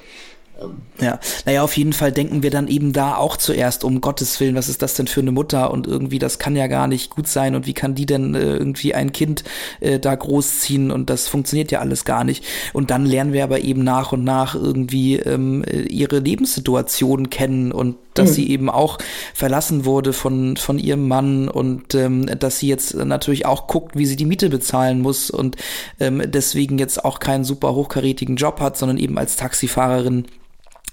Ja, 0.99 1.19
naja, 1.45 1.61
auf 1.61 1.77
jeden 1.77 1.93
Fall 1.93 2.11
denken 2.11 2.41
wir 2.41 2.49
dann 2.49 2.67
eben 2.67 2.91
da 2.91 3.15
auch 3.15 3.37
zuerst, 3.37 3.83
um 3.83 4.01
Gottes 4.01 4.39
Willen, 4.39 4.55
was 4.55 4.67
ist 4.67 4.81
das 4.81 4.95
denn 4.95 5.05
für 5.05 5.21
eine 5.21 5.31
Mutter? 5.31 5.69
Und 5.71 5.85
irgendwie, 5.85 6.17
das 6.17 6.39
kann 6.39 6.55
ja 6.55 6.65
gar 6.67 6.87
nicht 6.87 7.11
gut 7.11 7.27
sein. 7.27 7.55
Und 7.55 7.67
wie 7.67 7.73
kann 7.73 7.93
die 7.93 8.07
denn 8.07 8.33
äh, 8.33 8.55
irgendwie 8.55 8.95
ein 8.95 9.11
Kind 9.11 9.43
äh, 9.79 9.99
da 9.99 10.15
großziehen? 10.15 10.89
Und 10.89 11.11
das 11.11 11.27
funktioniert 11.27 11.71
ja 11.71 11.79
alles 11.79 12.03
gar 12.03 12.23
nicht. 12.23 12.43
Und 12.73 12.89
dann 12.89 13.05
lernen 13.05 13.33
wir 13.33 13.43
aber 13.43 13.59
eben 13.59 13.83
nach 13.83 14.11
und 14.11 14.23
nach 14.23 14.55
irgendwie 14.55 15.17
ähm, 15.17 15.63
ihre 15.87 16.19
Lebenssituation 16.19 17.29
kennen. 17.29 17.71
Und 17.71 17.97
dass 18.15 18.31
mhm. 18.31 18.33
sie 18.33 18.49
eben 18.49 18.69
auch 18.71 18.97
verlassen 19.35 19.85
wurde 19.85 20.13
von, 20.13 20.57
von 20.57 20.79
ihrem 20.79 21.07
Mann. 21.07 21.47
Und 21.47 21.93
ähm, 21.93 22.25
dass 22.25 22.57
sie 22.57 22.67
jetzt 22.67 22.95
natürlich 22.95 23.45
auch 23.45 23.67
guckt, 23.67 23.95
wie 23.95 24.07
sie 24.07 24.15
die 24.15 24.25
Miete 24.25 24.49
bezahlen 24.49 25.01
muss. 25.01 25.29
Und 25.29 25.57
ähm, 25.99 26.23
deswegen 26.25 26.79
jetzt 26.79 27.05
auch 27.05 27.19
keinen 27.19 27.43
super 27.43 27.75
hochkarätigen 27.75 28.35
Job 28.35 28.59
hat, 28.59 28.77
sondern 28.77 28.97
eben 28.97 29.19
als 29.19 29.35
Taxifahrerin 29.35 30.25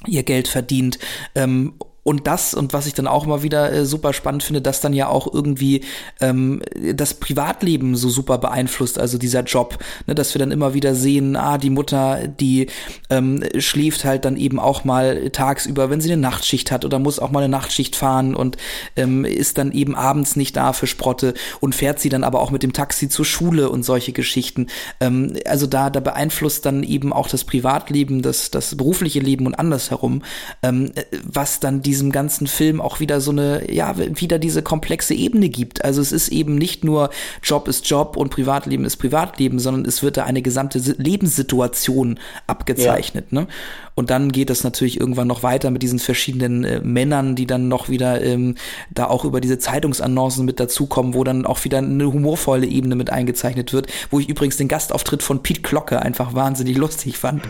ihr 0.07 0.23
Geld 0.23 0.49
verdient. 0.49 0.99
Ähm, 1.35 1.75
und 2.05 2.27
das, 2.27 2.55
und 2.55 2.73
was 2.73 2.87
ich 2.87 2.95
dann 2.95 3.07
auch 3.07 3.25
immer 3.25 3.43
wieder 3.43 3.73
äh, 3.73 3.87
super 3.87 4.13
spannend 4.13 4.43
finde, 4.43 4.61
dass 4.61 4.81
dann 4.81 4.93
ja 4.93 5.09
auch 5.09 5.33
irgendwie 5.33 5.81
ähm, 6.21 6.63
das 6.95 7.15
Privatleben 7.15 7.97
so 7.97 8.11
super 8.11 8.39
beeinflusst, 8.39 8.99
also 8.99 9.19
dieser 9.19 9.43
Job, 9.43 9.79
ne, 10.07 10.15
dass 10.15 10.35
wir 10.35 10.39
dann 10.39 10.53
immer 10.53 10.75
wieder 10.75 10.95
sehen, 10.95 11.35
ah, 11.35 11.57
die 11.59 11.71
Mutter, 11.71 12.29
die 12.29 12.69
ähm, 13.09 13.43
schläft 13.59 14.05
halt 14.05 14.27
dann 14.27 14.37
eben 14.37 14.61
auch 14.61 14.85
mal 14.85 15.31
tagsüber, 15.31 15.89
wenn 15.89 16.03
sie 16.03 16.13
eine 16.13 16.21
Nachtschicht 16.21 16.71
hat 16.71 16.85
oder 16.85 16.99
muss 16.99 17.19
auch 17.19 17.31
mal 17.31 17.41
eine 17.41 17.49
Nachtschicht 17.49 17.97
fahren 17.97 18.35
und 18.35 18.59
ähm, 18.97 19.25
ist 19.25 19.57
dann 19.57 19.73
eben 19.73 19.95
abends 19.95 20.37
nicht 20.37 20.57
da 20.57 20.75
für 20.75 20.87
Sprotte 20.87 21.33
und 21.61 21.75
fährt 21.75 22.01
sie 22.01 22.11
dann 22.11 22.23
aber 22.23 22.41
auch 22.41 22.51
mit 22.51 22.63
dem 22.63 22.75
Taxi 22.75 23.09
zur 23.09 23.25
Schule 23.25 23.71
und 23.71 23.83
solche 23.83 24.13
Geschichten. 24.13 24.67
Ähm, 25.01 25.39
also 25.47 25.67
da, 25.67 25.89
da 25.89 26.01
beeinflusst 26.01 26.67
dann 26.67 26.83
eben 26.83 27.15
auch 27.15 27.29
das 27.29 27.45
Privatleben, 27.45 28.21
das, 28.21 28.51
das 28.51 28.77
berufliche 28.77 29.21
Leben 29.21 29.47
und 29.47 29.55
andersherum, 29.55 30.23
ähm, 30.63 30.93
was 31.23 31.61
dann 31.61 31.81
die 31.81 31.94
diesem 31.95 32.11
ganzen 32.11 32.49
Film 32.49 32.81
auch 32.81 32.99
wieder 32.99 33.21
so 33.21 33.31
eine, 33.31 33.73
ja, 33.73 33.95
wieder 33.97 34.41
diese 34.41 34.63
komplexe 34.63 35.15
Ebene 35.15 35.49
gibt. 35.49 35.85
Also 35.85 36.01
es 36.01 36.11
ist 36.11 36.29
eben 36.29 36.57
nicht 36.57 36.83
nur 36.83 37.11
Job 37.41 37.69
ist 37.69 37.89
Job 37.89 38.17
und 38.17 38.31
Privatleben 38.31 38.85
ist 38.85 38.97
Privatleben, 38.97 39.61
sondern 39.61 39.85
es 39.85 40.03
wird 40.03 40.17
da 40.17 40.25
eine 40.25 40.43
gesamte 40.43 40.81
Lebenssituation 40.99 42.19
abgezeichnet. 42.49 43.27
Ja. 43.31 43.43
Ne? 43.43 43.47
Und 43.95 44.11
dann 44.11 44.33
geht 44.33 44.51
es 44.51 44.65
natürlich 44.65 44.99
irgendwann 44.99 45.29
noch 45.29 45.43
weiter 45.43 45.71
mit 45.71 45.83
diesen 45.83 45.99
verschiedenen 45.99 46.65
äh, 46.65 46.81
Männern, 46.81 47.37
die 47.37 47.47
dann 47.47 47.69
noch 47.69 47.89
wieder 47.89 48.21
ähm, 48.23 48.57
da 48.91 49.07
auch 49.07 49.25
über 49.25 49.41
diese 49.41 49.59
Zeitungsannoncen 49.59 50.45
mit 50.45 50.59
dazukommen, 50.59 51.15
wo 51.15 51.23
dann 51.25 51.47
auch 51.47 51.65
wieder 51.65 51.79
eine 51.79 52.13
humorvolle 52.13 52.67
Ebene 52.67 52.97
mit 52.97 53.11
eingezeichnet 53.11 53.73
wird, 53.73 53.87
wo 54.11 54.19
ich 54.19 54.29
übrigens 54.29 54.57
den 54.57 54.69
Gastauftritt 54.69 55.23
von 55.23 55.43
Pete 55.43 55.63
Glocke 55.63 56.03
einfach 56.03 56.35
wahnsinnig 56.35 56.77
lustig 56.77 57.19
fand. 57.19 57.43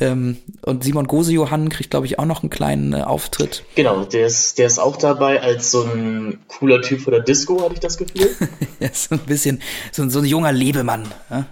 ähm, 0.00 0.38
und 0.62 0.82
Simon 0.82 1.06
Gose-Johann 1.06 1.68
kriegt, 1.68 1.90
glaube 1.90 2.06
ich, 2.06 2.18
auch 2.18 2.26
noch 2.26 2.42
einen 2.42 2.50
kleinen 2.50 2.92
äh, 2.92 3.02
Auftritt. 3.02 3.64
Genau, 3.74 4.04
der 4.04 4.26
ist, 4.26 4.58
der 4.58 4.66
ist 4.66 4.78
auch 4.78 4.96
dabei 4.96 5.40
als 5.40 5.70
so 5.70 5.84
ein 5.84 6.40
cooler 6.48 6.82
Typ 6.82 7.00
von 7.00 7.12
der 7.12 7.22
Disco, 7.22 7.62
hatte 7.62 7.74
ich 7.74 7.80
das 7.80 7.96
Gefühl. 7.96 8.28
ja, 8.80 8.88
so 8.92 9.14
ein 9.14 9.20
bisschen, 9.20 9.62
so, 9.92 10.08
so 10.08 10.18
ein 10.18 10.24
junger 10.24 10.52
Lebemann. 10.52 11.06
Ja. 11.30 11.46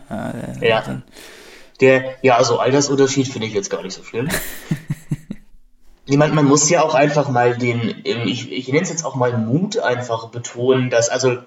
ja. 0.60 1.02
Der, 1.80 2.16
ja, 2.22 2.36
also 2.36 2.58
Altersunterschied 2.58 3.28
finde 3.28 3.46
ich 3.46 3.54
jetzt 3.54 3.70
gar 3.70 3.82
nicht 3.82 3.94
so 3.94 4.02
schlimm. 4.02 4.28
Jemand, 6.06 6.34
man 6.34 6.44
muss 6.44 6.70
ja 6.70 6.82
auch 6.82 6.94
einfach 6.94 7.28
mal 7.28 7.56
den, 7.56 8.02
ich, 8.04 8.52
ich 8.52 8.68
nenne 8.68 8.82
es 8.82 8.90
jetzt 8.90 9.04
auch 9.04 9.16
mal 9.16 9.36
Mut 9.36 9.78
einfach 9.78 10.28
betonen, 10.28 10.88
dass, 10.88 11.08
also, 11.08 11.38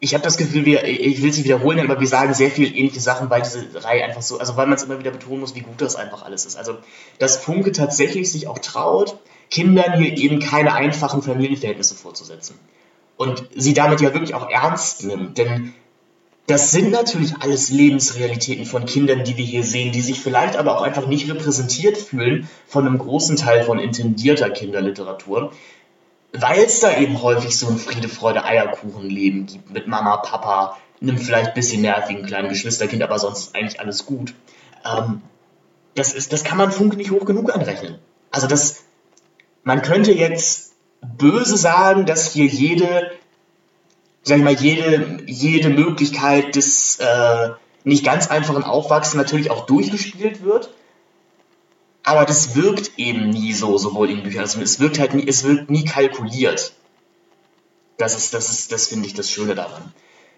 ich 0.00 0.14
habe 0.14 0.24
das 0.24 0.36
Gefühl, 0.36 0.64
wir, 0.64 0.84
ich 0.84 1.22
will 1.22 1.30
es 1.30 1.36
nicht 1.36 1.44
wiederholen, 1.44 1.78
aber 1.78 2.00
wir 2.00 2.08
sagen 2.08 2.34
sehr 2.34 2.50
viel 2.50 2.76
ähnliche 2.76 2.98
Sachen, 2.98 3.30
weil 3.30 3.42
diese 3.42 3.84
Reihe 3.84 4.02
einfach 4.04 4.22
so, 4.22 4.38
also 4.40 4.56
weil 4.56 4.66
man 4.66 4.74
es 4.74 4.82
immer 4.82 4.98
wieder 4.98 5.12
betonen 5.12 5.40
muss, 5.40 5.54
wie 5.54 5.60
gut 5.60 5.80
das 5.80 5.94
einfach 5.94 6.22
alles 6.24 6.44
ist. 6.44 6.56
Also, 6.56 6.78
dass 7.18 7.36
Funke 7.36 7.70
tatsächlich 7.70 8.32
sich 8.32 8.48
auch 8.48 8.58
traut, 8.58 9.18
Kindern 9.50 10.00
hier 10.00 10.16
eben 10.16 10.40
keine 10.40 10.72
einfachen 10.72 11.22
Familienverhältnisse 11.22 11.94
vorzusetzen. 11.94 12.58
Und 13.16 13.44
sie 13.54 13.74
damit 13.74 14.00
ja 14.00 14.12
wirklich 14.12 14.34
auch 14.34 14.50
ernst 14.50 15.04
nimmt, 15.04 15.38
denn 15.38 15.74
das 16.46 16.72
sind 16.72 16.90
natürlich 16.90 17.34
alles 17.40 17.70
Lebensrealitäten 17.70 18.66
von 18.66 18.84
Kindern, 18.84 19.24
die 19.24 19.36
wir 19.36 19.44
hier 19.44 19.62
sehen, 19.62 19.92
die 19.92 20.00
sich 20.00 20.20
vielleicht 20.20 20.56
aber 20.56 20.76
auch 20.76 20.82
einfach 20.82 21.06
nicht 21.06 21.30
repräsentiert 21.30 21.96
fühlen 21.96 22.48
von 22.66 22.86
einem 22.86 22.98
großen 22.98 23.36
Teil 23.36 23.64
von 23.64 23.78
intendierter 23.78 24.50
Kinderliteratur, 24.50 25.52
weil 26.32 26.60
es 26.64 26.80
da 26.80 26.96
eben 26.96 27.22
häufig 27.22 27.56
so 27.56 27.68
ein 27.68 27.78
Friede, 27.78 28.08
Freude, 28.08 28.44
Eierkuchenleben 28.44 29.46
gibt 29.46 29.70
mit 29.70 29.86
Mama, 29.86 30.16
Papa, 30.16 30.78
einem 31.00 31.18
vielleicht 31.18 31.54
bisschen 31.54 31.82
nervigen 31.82 32.24
kleinen 32.24 32.48
Geschwisterkind, 32.48 33.02
aber 33.02 33.18
sonst 33.18 33.48
ist 33.48 33.56
eigentlich 33.56 33.80
alles 33.80 34.06
gut. 34.06 34.34
Ähm, 34.84 35.22
das, 35.94 36.12
ist, 36.12 36.32
das 36.32 36.44
kann 36.44 36.58
man 36.58 36.72
Funk 36.72 36.96
nicht 36.96 37.10
hoch 37.10 37.24
genug 37.24 37.54
anrechnen. 37.54 37.98
Also 38.30 38.46
das, 38.46 38.84
man 39.62 39.82
könnte 39.82 40.12
jetzt 40.12 40.72
böse 41.18 41.56
sagen, 41.56 42.06
dass 42.06 42.32
hier 42.32 42.46
jede 42.46 43.10
sag 44.22 44.38
ich 44.38 44.44
mal, 44.44 44.54
jede, 44.54 45.22
jede 45.26 45.68
Möglichkeit 45.70 46.56
des 46.56 46.98
äh, 46.98 47.50
nicht 47.84 48.04
ganz 48.04 48.28
einfachen 48.28 48.62
Aufwachsen 48.62 49.18
natürlich 49.18 49.50
auch 49.50 49.66
durchgespielt 49.66 50.44
wird. 50.44 50.70
Aber 52.04 52.24
das 52.24 52.56
wirkt 52.56 52.98
eben 52.98 53.30
nie 53.30 53.52
so, 53.52 53.78
sowohl 53.78 54.10
in 54.10 54.22
Büchern. 54.22 54.42
Also 54.42 54.60
es 54.60 54.80
wirkt 54.80 54.98
halt 54.98 55.14
nie, 55.14 55.26
es 55.26 55.44
wirkt 55.44 55.70
nie 55.70 55.84
kalkuliert. 55.84 56.72
Das 57.96 58.16
ist, 58.16 58.34
das 58.34 58.50
ist, 58.50 58.72
das 58.72 58.88
finde 58.88 59.06
ich 59.06 59.14
das 59.14 59.30
Schöne 59.30 59.54
daran. 59.54 59.92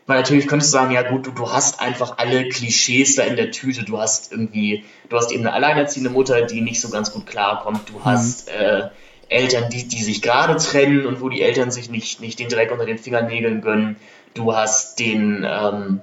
Weil 0.06 0.20
natürlich 0.20 0.46
könntest 0.46 0.72
du 0.72 0.78
sagen, 0.78 0.92
ja 0.92 1.02
gut, 1.02 1.26
du, 1.26 1.30
du 1.30 1.50
hast 1.50 1.80
einfach 1.80 2.18
alle 2.18 2.48
Klischees 2.50 3.16
da 3.16 3.22
in 3.22 3.36
der 3.36 3.50
Tüte. 3.50 3.84
Du 3.84 3.98
hast 3.98 4.32
irgendwie, 4.32 4.84
du 5.08 5.16
hast 5.16 5.32
eben 5.32 5.46
eine 5.46 5.54
alleinerziehende 5.54 6.10
Mutter, 6.10 6.42
die 6.42 6.60
nicht 6.60 6.80
so 6.80 6.90
ganz 6.90 7.10
gut 7.10 7.26
klarkommt. 7.26 7.88
Du 7.88 7.94
mhm. 7.94 8.04
hast 8.04 8.48
äh, 8.48 8.90
Eltern, 9.34 9.68
die, 9.68 9.86
die 9.86 10.02
sich 10.02 10.22
gerade 10.22 10.56
trennen 10.56 11.06
und 11.06 11.20
wo 11.20 11.28
die 11.28 11.42
Eltern 11.42 11.70
sich 11.70 11.90
nicht, 11.90 12.20
nicht 12.20 12.38
den 12.38 12.48
Dreck 12.48 12.70
unter 12.70 12.86
den 12.86 12.98
Fingernägeln 12.98 13.60
gönnen. 13.60 13.96
Du 14.32 14.54
hast 14.54 14.98
den, 14.98 15.46
ähm, 15.48 16.00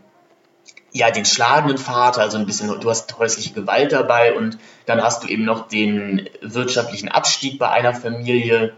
ja, 0.92 1.10
den 1.12 1.26
schlagenden 1.26 1.78
Vater, 1.78 2.22
also 2.22 2.38
ein 2.38 2.46
bisschen, 2.46 2.80
du 2.80 2.90
hast 2.90 3.18
häusliche 3.18 3.54
Gewalt 3.54 3.92
dabei 3.94 4.36
und 4.36 4.58
dann 4.86 5.02
hast 5.02 5.24
du 5.24 5.28
eben 5.28 5.46
noch 5.46 5.68
den 5.68 6.30
wirtschaftlichen 6.42 7.10
Abstieg 7.10 7.58
bei 7.58 7.70
einer 7.70 7.94
Familie. 7.94 8.74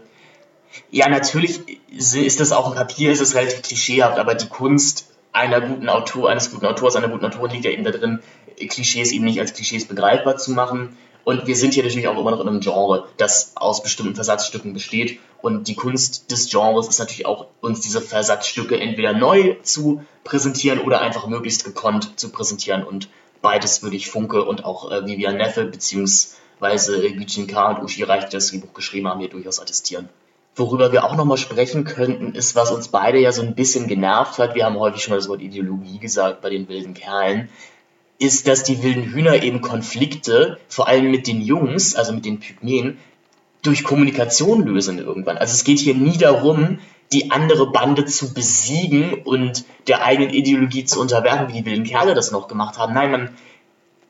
Ja, 0.90 1.08
natürlich 1.08 1.60
ist 1.90 2.40
das 2.40 2.52
auch 2.52 2.68
ein 2.68 2.76
Papier, 2.76 3.12
ist 3.12 3.20
es 3.20 3.34
relativ 3.34 3.62
klischeehaft, 3.62 4.18
aber 4.18 4.34
die 4.34 4.48
Kunst 4.48 5.10
einer 5.32 5.60
guten 5.60 5.88
Autor, 5.88 6.30
eines 6.30 6.52
guten 6.52 6.66
Autors, 6.66 6.96
einer 6.96 7.08
guten 7.08 7.24
Autorin 7.24 7.50
liegt 7.50 7.64
ja 7.64 7.72
eben 7.72 7.84
da 7.84 7.90
drin, 7.90 8.20
Klischees 8.56 9.10
eben 9.10 9.24
nicht 9.24 9.40
als 9.40 9.52
Klischees 9.52 9.86
begreifbar 9.86 10.36
zu 10.36 10.52
machen 10.52 10.96
und 11.24 11.46
wir 11.46 11.56
sind 11.56 11.74
hier 11.74 11.82
natürlich 11.82 12.06
auch 12.06 12.18
immer 12.18 12.30
noch 12.30 12.40
in 12.40 12.48
einem 12.48 12.60
Genre, 12.60 13.08
das 13.16 13.52
aus 13.56 13.82
bestimmten 13.82 14.14
Versatzstücken 14.14 14.74
besteht. 14.74 15.18
Und 15.40 15.68
die 15.68 15.74
Kunst 15.74 16.30
des 16.30 16.50
Genres 16.50 16.88
ist 16.88 16.98
natürlich 16.98 17.26
auch, 17.26 17.46
uns 17.60 17.80
diese 17.80 18.00
Versatzstücke 18.00 18.78
entweder 18.78 19.12
neu 19.12 19.56
zu 19.62 20.04
präsentieren 20.22 20.80
oder 20.80 21.00
einfach 21.00 21.26
möglichst 21.26 21.64
gekonnt 21.64 22.18
zu 22.20 22.30
präsentieren. 22.30 22.84
Und 22.84 23.08
beides 23.40 23.82
würde 23.82 23.96
ich 23.96 24.10
Funke 24.10 24.44
und 24.44 24.64
auch 24.64 24.90
äh, 24.90 25.06
Vivian 25.06 25.36
Neffe 25.36 25.64
beziehungsweise 25.64 26.98
Eugene 26.98 27.46
K. 27.46 27.72
und 27.72 27.84
Uschi 27.84 28.02
Reich, 28.02 28.26
die 28.26 28.36
das 28.36 28.52
Buch 28.52 28.74
geschrieben 28.74 29.08
haben, 29.08 29.20
hier 29.20 29.30
durchaus 29.30 29.60
attestieren. 29.60 30.08
Worüber 30.56 30.92
wir 30.92 31.04
auch 31.04 31.16
nochmal 31.16 31.36
sprechen 31.36 31.84
könnten, 31.84 32.34
ist, 32.34 32.54
was 32.54 32.70
uns 32.70 32.88
beide 32.88 33.18
ja 33.18 33.32
so 33.32 33.42
ein 33.42 33.56
bisschen 33.56 33.88
genervt 33.88 34.38
hat. 34.38 34.54
Wir 34.54 34.66
haben 34.66 34.78
häufig 34.78 35.02
schon 35.02 35.12
mal 35.12 35.16
das 35.16 35.28
Wort 35.28 35.40
Ideologie 35.40 35.98
gesagt 35.98 36.42
bei 36.42 36.50
den 36.50 36.68
wilden 36.68 36.94
Kerlen 36.94 37.48
ist, 38.24 38.48
dass 38.48 38.64
die 38.64 38.82
wilden 38.82 39.04
Hühner 39.04 39.42
eben 39.42 39.60
Konflikte, 39.60 40.58
vor 40.68 40.88
allem 40.88 41.10
mit 41.10 41.26
den 41.26 41.40
Jungs, 41.40 41.94
also 41.94 42.12
mit 42.12 42.24
den 42.24 42.40
Pygmäen, 42.40 42.98
durch 43.62 43.84
Kommunikation 43.84 44.66
lösen 44.66 44.98
irgendwann. 44.98 45.38
Also 45.38 45.52
es 45.52 45.64
geht 45.64 45.78
hier 45.78 45.94
nie 45.94 46.18
darum, 46.18 46.78
die 47.12 47.30
andere 47.30 47.70
Bande 47.70 48.04
zu 48.04 48.34
besiegen 48.34 49.14
und 49.14 49.64
der 49.86 50.04
eigenen 50.04 50.30
Ideologie 50.30 50.84
zu 50.84 51.00
unterwerfen, 51.00 51.48
wie 51.48 51.60
die 51.60 51.66
wilden 51.66 51.84
Kerle 51.84 52.14
das 52.14 52.30
noch 52.30 52.48
gemacht 52.48 52.78
haben. 52.78 52.94
Nein, 52.94 53.10
man, 53.10 53.28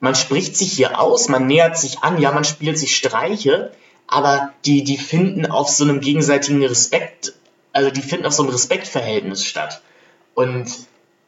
man 0.01 0.15
spricht 0.15 0.57
sich 0.57 0.73
hier 0.73 1.01
aus, 1.01 1.29
man 1.29 1.47
nähert 1.47 1.77
sich 1.77 2.01
an, 2.01 2.21
ja, 2.21 2.33
man 2.33 2.45
spielt 2.45 2.79
sich 2.79 2.97
Streiche, 2.97 3.73
aber 4.07 4.53
die, 4.65 4.85
die 4.85 4.97
finden 4.97 5.47
auf 5.47 5.69
so 5.69 5.85
einem 5.85 6.01
gegenseitigen 6.01 6.65
Respekt, 6.65 7.35
also 7.73 7.91
die 7.91 8.03
finden 8.03 8.27
auf 8.27 8.33
so 8.33 8.43
einem 8.43 8.53
Respektverhältnis 8.53 9.45
statt. 9.45 9.83
Und 10.35 10.67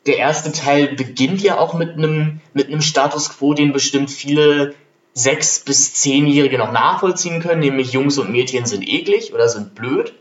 der 0.07 0.19
erste 0.19 0.53
Teil 0.53 0.95
beginnt 0.95 1.43
ja 1.43 1.59
auch 1.59 1.75
mit 1.75 1.93
einem, 1.93 2.41
mit 2.55 2.85
Status 2.85 3.31
quo, 3.31 3.55
den 3.55 3.73
bestimmt 3.73 4.11
viele 4.11 4.75
sechs- 5.15 5.61
bis 5.61 5.95
zehnjährige 5.95 6.59
noch 6.59 6.73
nachvollziehen 6.73 7.41
können, 7.41 7.61
nämlich 7.61 7.93
Jungs 7.93 8.19
und 8.19 8.31
Mädchen 8.31 8.67
sind 8.67 8.87
eklig 8.87 9.33
oder 9.33 9.49
sind 9.49 9.75
blöd. 9.75 10.15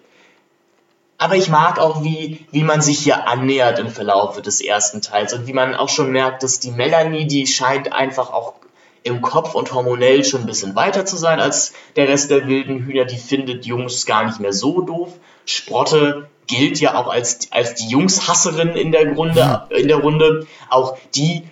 Aber 1.18 1.36
ich 1.36 1.50
mag 1.50 1.80
auch, 1.80 2.04
wie, 2.04 2.46
wie 2.52 2.64
man 2.64 2.82
sich 2.82 3.00
hier 3.00 3.28
annähert 3.28 3.80
im 3.80 3.90
Verlauf 3.90 4.42
des 4.42 4.62
ersten 4.62 5.02
Teils 5.02 5.34
und 5.34 5.48
wie 5.48 5.54
man 5.54 5.76
auch 5.76 5.90
schon 5.90 6.12
merkt, 6.12 6.44
dass 6.44 6.60
die 6.60 6.72
Melanie, 6.72 7.26
die 7.26 7.48
scheint 7.48 7.94
einfach 7.94 8.32
auch 8.32 8.56
im 9.04 9.22
Kopf 9.22 9.54
und 9.54 9.74
hormonell 9.74 10.26
schon 10.26 10.42
ein 10.42 10.48
bisschen 10.48 10.76
weiter 10.76 11.06
zu 11.06 11.16
sein 11.16 11.40
als 11.40 11.74
der 11.96 12.08
Rest 12.08 12.32
der 12.32 12.48
wilden 12.48 12.80
Hühner. 12.80 13.06
Die 13.06 13.18
findet 13.18 13.66
Jungs 13.66 14.06
gar 14.06 14.26
nicht 14.26 14.40
mehr 14.40 14.52
so 14.52 14.82
doof. 14.82 15.14
Sprotte 15.46 16.28
gilt 16.48 16.80
ja 16.80 16.96
auch 16.96 17.08
als, 17.08 17.52
als 17.52 17.76
die 17.76 17.88
Jungshasserin 17.88 18.76
in 18.76 18.92
der, 18.92 19.06
Grunde, 19.08 19.68
in 19.70 19.88
der 19.88 19.98
Runde. 19.98 20.48
Auch 20.70 20.98
die 21.16 21.44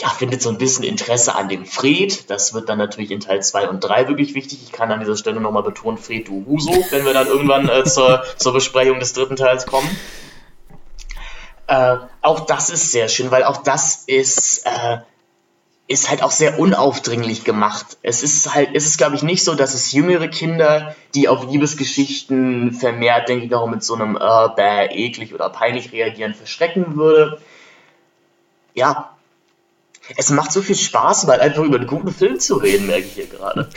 ja, 0.00 0.08
findet 0.10 0.42
so 0.42 0.50
ein 0.50 0.58
bisschen 0.58 0.84
Interesse 0.84 1.34
an 1.34 1.48
dem 1.48 1.64
Fred. 1.64 2.28
Das 2.30 2.52
wird 2.52 2.68
dann 2.68 2.78
natürlich 2.78 3.10
in 3.10 3.20
Teil 3.20 3.42
2 3.42 3.68
und 3.68 3.80
3 3.80 4.08
wirklich 4.08 4.34
wichtig. 4.34 4.60
Ich 4.62 4.72
kann 4.72 4.90
an 4.92 5.00
dieser 5.00 5.16
Stelle 5.16 5.40
nochmal 5.40 5.62
betonen, 5.62 5.96
Fred, 5.96 6.28
du 6.28 6.44
Huso, 6.46 6.72
wenn 6.90 7.04
wir 7.04 7.14
dann 7.14 7.26
irgendwann 7.26 7.68
äh, 7.68 7.84
zur, 7.86 8.22
zur 8.36 8.52
Besprechung 8.52 9.00
des 9.00 9.14
dritten 9.14 9.36
Teils 9.36 9.66
kommen. 9.66 9.88
Äh, 11.66 11.96
auch 12.22 12.40
das 12.40 12.70
ist 12.70 12.92
sehr 12.92 13.08
schön, 13.08 13.30
weil 13.30 13.44
auch 13.44 13.56
das 13.58 14.04
ist, 14.06 14.66
äh, 14.66 14.98
ist 15.88 16.10
halt 16.10 16.22
auch 16.22 16.32
sehr 16.32 16.58
unaufdringlich 16.58 17.44
gemacht. 17.44 17.96
Es 18.02 18.22
ist 18.22 18.54
halt, 18.54 18.70
es 18.74 18.86
ist 18.86 18.98
glaube 18.98 19.14
ich 19.14 19.22
nicht 19.22 19.44
so, 19.44 19.54
dass 19.54 19.74
es 19.74 19.92
jüngere 19.92 20.28
Kinder, 20.28 20.96
die 21.14 21.28
auf 21.28 21.46
Liebesgeschichten 21.48 22.72
vermehrt, 22.72 23.28
denke 23.28 23.44
ich, 23.44 23.50
noch 23.50 23.66
mit 23.68 23.84
so 23.84 23.94
einem 23.94 24.16
äh, 24.16 24.48
bäh, 24.56 24.86
eklig 24.86 25.32
oder 25.32 25.48
peinlich 25.48 25.92
reagieren, 25.92 26.34
verschrecken 26.34 26.96
würde. 26.96 27.40
Ja, 28.74 29.15
es 30.16 30.30
macht 30.30 30.52
so 30.52 30.62
viel 30.62 30.76
Spaß, 30.76 31.26
mal 31.26 31.40
einfach 31.40 31.64
über 31.64 31.76
einen 31.76 31.86
guten 31.86 32.12
Film 32.12 32.38
zu 32.38 32.56
reden, 32.56 32.86
merke 32.86 33.06
ich 33.06 33.12
hier 33.14 33.26
gerade. 33.26 33.68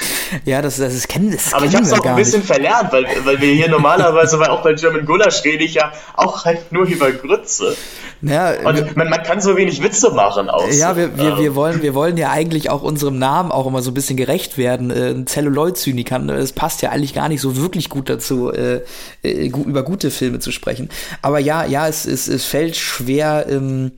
Ja, 0.45 0.61
das, 0.61 0.77
das 0.77 0.93
ist 0.93 1.07
kennen 1.07 1.31
das 1.31 1.53
Aber 1.53 1.65
ich 1.65 1.73
habe 1.73 1.85
es 1.85 1.93
auch 1.93 2.05
ein 2.05 2.15
bisschen 2.15 2.39
nicht. 2.41 2.47
verlernt, 2.47 2.91
weil, 2.91 3.05
weil 3.23 3.41
wir 3.41 3.51
hier 3.51 3.69
normalerweise, 3.69 4.39
weil 4.39 4.49
auch 4.49 4.61
bei 4.61 4.73
German 4.73 5.05
Gulasch 5.05 5.43
rede 5.43 5.63
ich 5.63 5.73
ja 5.75 5.91
auch 6.15 6.45
halt 6.45 6.71
nur 6.71 6.85
über 6.85 7.11
Grütze. 7.11 7.75
Ja, 8.21 8.51
und 8.67 8.97
man, 8.97 9.09
man 9.09 9.23
kann 9.23 9.39
so 9.39 9.55
wenig 9.55 9.81
Witze 9.81 10.11
machen 10.11 10.49
aus. 10.49 10.77
Ja, 10.77 10.97
wir, 10.97 11.17
wir, 11.17 11.37
wir, 11.37 11.55
wollen, 11.55 11.81
wir 11.81 11.93
wollen 11.93 12.17
ja 12.17 12.29
eigentlich 12.31 12.69
auch 12.69 12.81
unserem 12.81 13.17
Namen 13.17 13.51
auch 13.51 13.65
immer 13.65 13.81
so 13.81 13.91
ein 13.91 13.93
bisschen 13.93 14.17
gerecht 14.17 14.57
werden. 14.57 14.91
Äh, 14.91 15.25
Celluloid-Zyniker, 15.25 16.19
das 16.19 16.51
passt 16.51 16.81
ja 16.81 16.89
eigentlich 16.89 17.13
gar 17.13 17.29
nicht 17.29 17.39
so 17.39 17.55
wirklich 17.55 17.89
gut 17.89 18.09
dazu, 18.09 18.51
äh, 18.51 18.81
äh, 19.23 19.47
über 19.47 19.83
gute 19.83 20.11
Filme 20.11 20.39
zu 20.39 20.51
sprechen. 20.51 20.89
Aber 21.21 21.39
ja, 21.39 21.65
ja, 21.65 21.87
es, 21.87 22.05
es, 22.05 22.27
es 22.27 22.43
fällt 22.43 22.75
schwer, 22.75 23.45
ähm, 23.49 23.93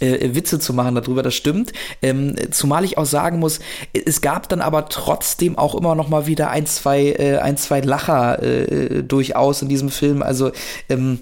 äh, 0.00 0.34
Witze 0.34 0.58
zu 0.58 0.72
machen 0.74 0.94
darüber, 0.94 1.22
das 1.22 1.34
stimmt. 1.34 1.72
Ähm, 2.02 2.34
zumal 2.50 2.84
ich 2.84 2.98
auch 2.98 3.06
sagen 3.06 3.38
muss, 3.38 3.60
es 3.92 4.20
gab 4.20 4.48
dann 4.48 4.60
aber 4.60 4.88
trotzdem 4.88 5.58
auch 5.58 5.74
immer 5.74 5.94
noch 5.94 6.08
mal 6.08 6.26
wieder 6.26 6.50
ein, 6.50 6.66
zwei, 6.66 7.12
äh, 7.12 7.38
ein, 7.38 7.56
zwei 7.56 7.80
Lacher 7.80 8.42
äh, 8.42 9.02
durchaus 9.02 9.62
in 9.62 9.68
diesem 9.68 9.90
Film. 9.90 10.22
Also 10.22 10.52
ähm, 10.88 11.20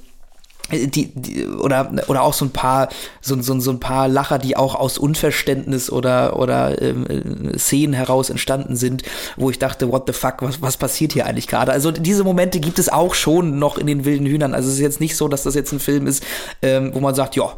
die, 0.71 1.13
die, 1.15 1.47
oder 1.47 1.91
oder 2.09 2.23
auch 2.23 2.35
so 2.35 2.45
ein 2.45 2.51
paar 2.51 2.89
so, 3.21 3.41
so, 3.41 3.59
so 3.61 3.71
ein 3.71 3.81
paar 3.81 4.09
Lacher, 4.09 4.39
die 4.39 4.57
auch 4.57 4.75
aus 4.75 4.99
Unverständnis 4.99 5.91
oder 5.91 6.39
oder 6.39 6.81
ähm, 6.83 7.57
Szenen 7.57 7.95
heraus 7.95 8.31
entstanden 8.31 8.77
sind, 8.77 9.03
wo 9.37 9.51
ich 9.51 9.59
dachte, 9.59 9.91
what 9.91 10.05
the 10.07 10.13
fuck, 10.13 10.37
was, 10.41 10.61
was 10.61 10.77
passiert 10.77 11.13
hier 11.13 11.27
eigentlich 11.27 11.47
gerade? 11.47 11.73
Also 11.73 11.91
diese 11.91 12.25
Momente 12.25 12.61
gibt 12.61 12.79
es 12.79 12.89
auch 12.89 13.15
schon 13.15 13.59
noch 13.59 13.79
in 13.79 13.87
den 13.87 14.05
wilden 14.05 14.27
Hühnern. 14.27 14.55
Also 14.55 14.69
es 14.69 14.75
ist 14.75 14.81
jetzt 14.81 15.01
nicht 15.01 15.17
so, 15.17 15.29
dass 15.29 15.43
das 15.43 15.55
jetzt 15.55 15.73
ein 15.73 15.81
Film 15.81 16.07
ist, 16.07 16.23
ähm, 16.63 16.91
wo 16.95 17.01
man 17.01 17.15
sagt, 17.15 17.37
ja, 17.37 17.55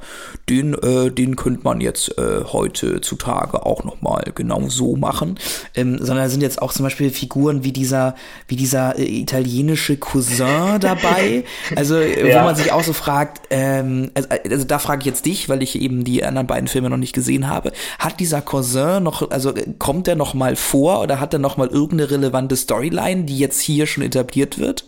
den 0.48 0.74
äh, 0.74 1.10
den 1.10 1.36
könnte 1.36 1.62
man 1.64 1.80
jetzt 1.80 2.16
äh, 2.18 2.44
heute 2.44 3.00
zutage 3.00 3.66
auch 3.66 3.84
noch 3.84 4.00
mal 4.02 4.24
genau 4.34 4.68
so 4.68 4.96
machen, 4.96 5.38
ähm, 5.74 5.98
sondern 5.98 6.26
da 6.26 6.28
sind 6.28 6.42
jetzt 6.42 6.62
auch 6.62 6.72
zum 6.72 6.84
Beispiel 6.84 7.10
Figuren 7.10 7.64
wie 7.64 7.72
dieser 7.72 8.14
wie 8.46 8.56
dieser 8.56 8.98
äh, 8.98 9.04
italienische 9.04 9.96
Cousin 9.96 10.78
dabei, 10.80 11.44
also 11.76 11.96
äh, 11.96 12.28
ja. 12.28 12.40
wo 12.40 12.44
man 12.44 12.56
sich 12.56 12.72
auch 12.72 12.84
so 12.84 12.92
fragt, 13.00 13.46
ähm, 13.50 14.10
also, 14.14 14.28
also 14.28 14.64
da 14.64 14.78
frage 14.78 15.00
ich 15.00 15.06
jetzt 15.06 15.26
dich, 15.26 15.48
weil 15.48 15.62
ich 15.62 15.80
eben 15.80 16.04
die 16.04 16.22
anderen 16.22 16.46
beiden 16.46 16.68
Filme 16.68 16.90
noch 16.90 16.98
nicht 16.98 17.14
gesehen 17.14 17.48
habe. 17.48 17.72
Hat 17.98 18.20
dieser 18.20 18.42
Cousin 18.42 19.02
noch, 19.02 19.30
also 19.30 19.54
kommt 19.78 20.06
der 20.06 20.16
noch 20.16 20.34
mal 20.34 20.54
vor 20.54 21.00
oder 21.00 21.18
hat 21.18 21.32
er 21.32 21.38
noch 21.38 21.56
mal 21.56 21.68
irgendeine 21.68 22.10
relevante 22.10 22.56
Storyline, 22.56 23.24
die 23.24 23.38
jetzt 23.38 23.60
hier 23.60 23.86
schon 23.86 24.04
etabliert 24.04 24.58
wird? 24.58 24.84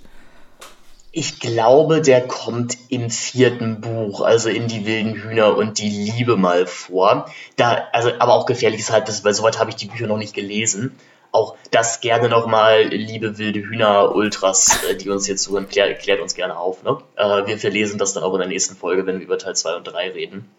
Ich 1.14 1.40
glaube, 1.40 2.00
der 2.00 2.22
kommt 2.22 2.76
im 2.88 3.10
vierten 3.10 3.80
Buch, 3.80 4.22
also 4.22 4.48
in 4.48 4.68
die 4.68 4.86
wilden 4.86 5.14
Hühner 5.14 5.56
und 5.56 5.78
die 5.78 5.90
Liebe 5.90 6.36
mal 6.36 6.66
vor. 6.66 7.26
Da, 7.56 7.88
also, 7.92 8.10
aber 8.18 8.34
auch 8.34 8.46
gefährliches 8.46 8.90
Halbwissen, 8.90 9.24
weil 9.24 9.34
soweit 9.34 9.58
habe 9.58 9.70
ich 9.70 9.76
die 9.76 9.86
Bücher 9.86 10.06
noch 10.06 10.16
nicht 10.18 10.34
gelesen 10.34 10.92
auch 11.32 11.56
das 11.70 12.00
gerne 12.00 12.28
nochmal, 12.28 12.84
liebe 12.84 13.38
wilde 13.38 13.60
Hühner-Ultras, 13.60 14.84
äh, 14.90 14.96
die 14.96 15.10
uns 15.10 15.26
jetzt 15.26 15.42
zuhören, 15.42 15.68
klär, 15.68 15.94
klärt 15.94 16.20
uns 16.20 16.34
gerne 16.34 16.56
auf. 16.56 16.82
Ne? 16.82 16.98
Äh, 17.16 17.46
wir 17.46 17.58
verlesen 17.58 17.98
das 17.98 18.12
dann 18.12 18.22
auch 18.22 18.34
in 18.34 18.40
der 18.40 18.48
nächsten 18.48 18.76
Folge, 18.76 19.06
wenn 19.06 19.18
wir 19.18 19.24
über 19.24 19.38
Teil 19.38 19.56
2 19.56 19.76
und 19.76 19.84
3 19.84 20.10
reden. 20.10 20.50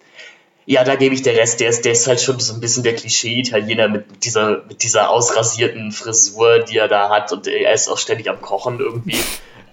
Ja, 0.65 0.83
da 0.83 0.95
gebe 0.95 1.13
ich 1.13 1.21
der 1.21 1.35
Rest, 1.35 1.59
der 1.59 1.69
ist, 1.69 1.83
der 1.83 1.91
ist 1.91 2.07
halt 2.07 2.21
schon 2.21 2.39
so 2.39 2.53
ein 2.53 2.61
bisschen 2.61 2.83
der 2.83 2.95
Klischee-Italiener 2.95 3.89
mit 3.89 4.25
dieser, 4.25 4.63
mit 4.63 4.81
dieser 4.83 5.09
ausrasierten 5.09 5.91
Frisur, 5.91 6.59
die 6.59 6.77
er 6.77 6.87
da 6.87 7.09
hat 7.09 7.31
und 7.33 7.47
er 7.47 7.73
ist 7.73 7.89
auch 7.89 7.97
ständig 7.97 8.29
am 8.29 8.41
Kochen 8.41 8.79
irgendwie 8.79 9.19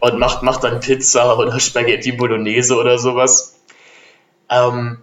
und 0.00 0.18
macht, 0.18 0.42
macht 0.42 0.64
dann 0.64 0.80
Pizza 0.80 1.38
oder 1.38 1.60
Spaghetti 1.60 2.12
Bolognese 2.12 2.74
oder 2.76 2.98
sowas. 2.98 3.60
Ähm, 4.50 4.98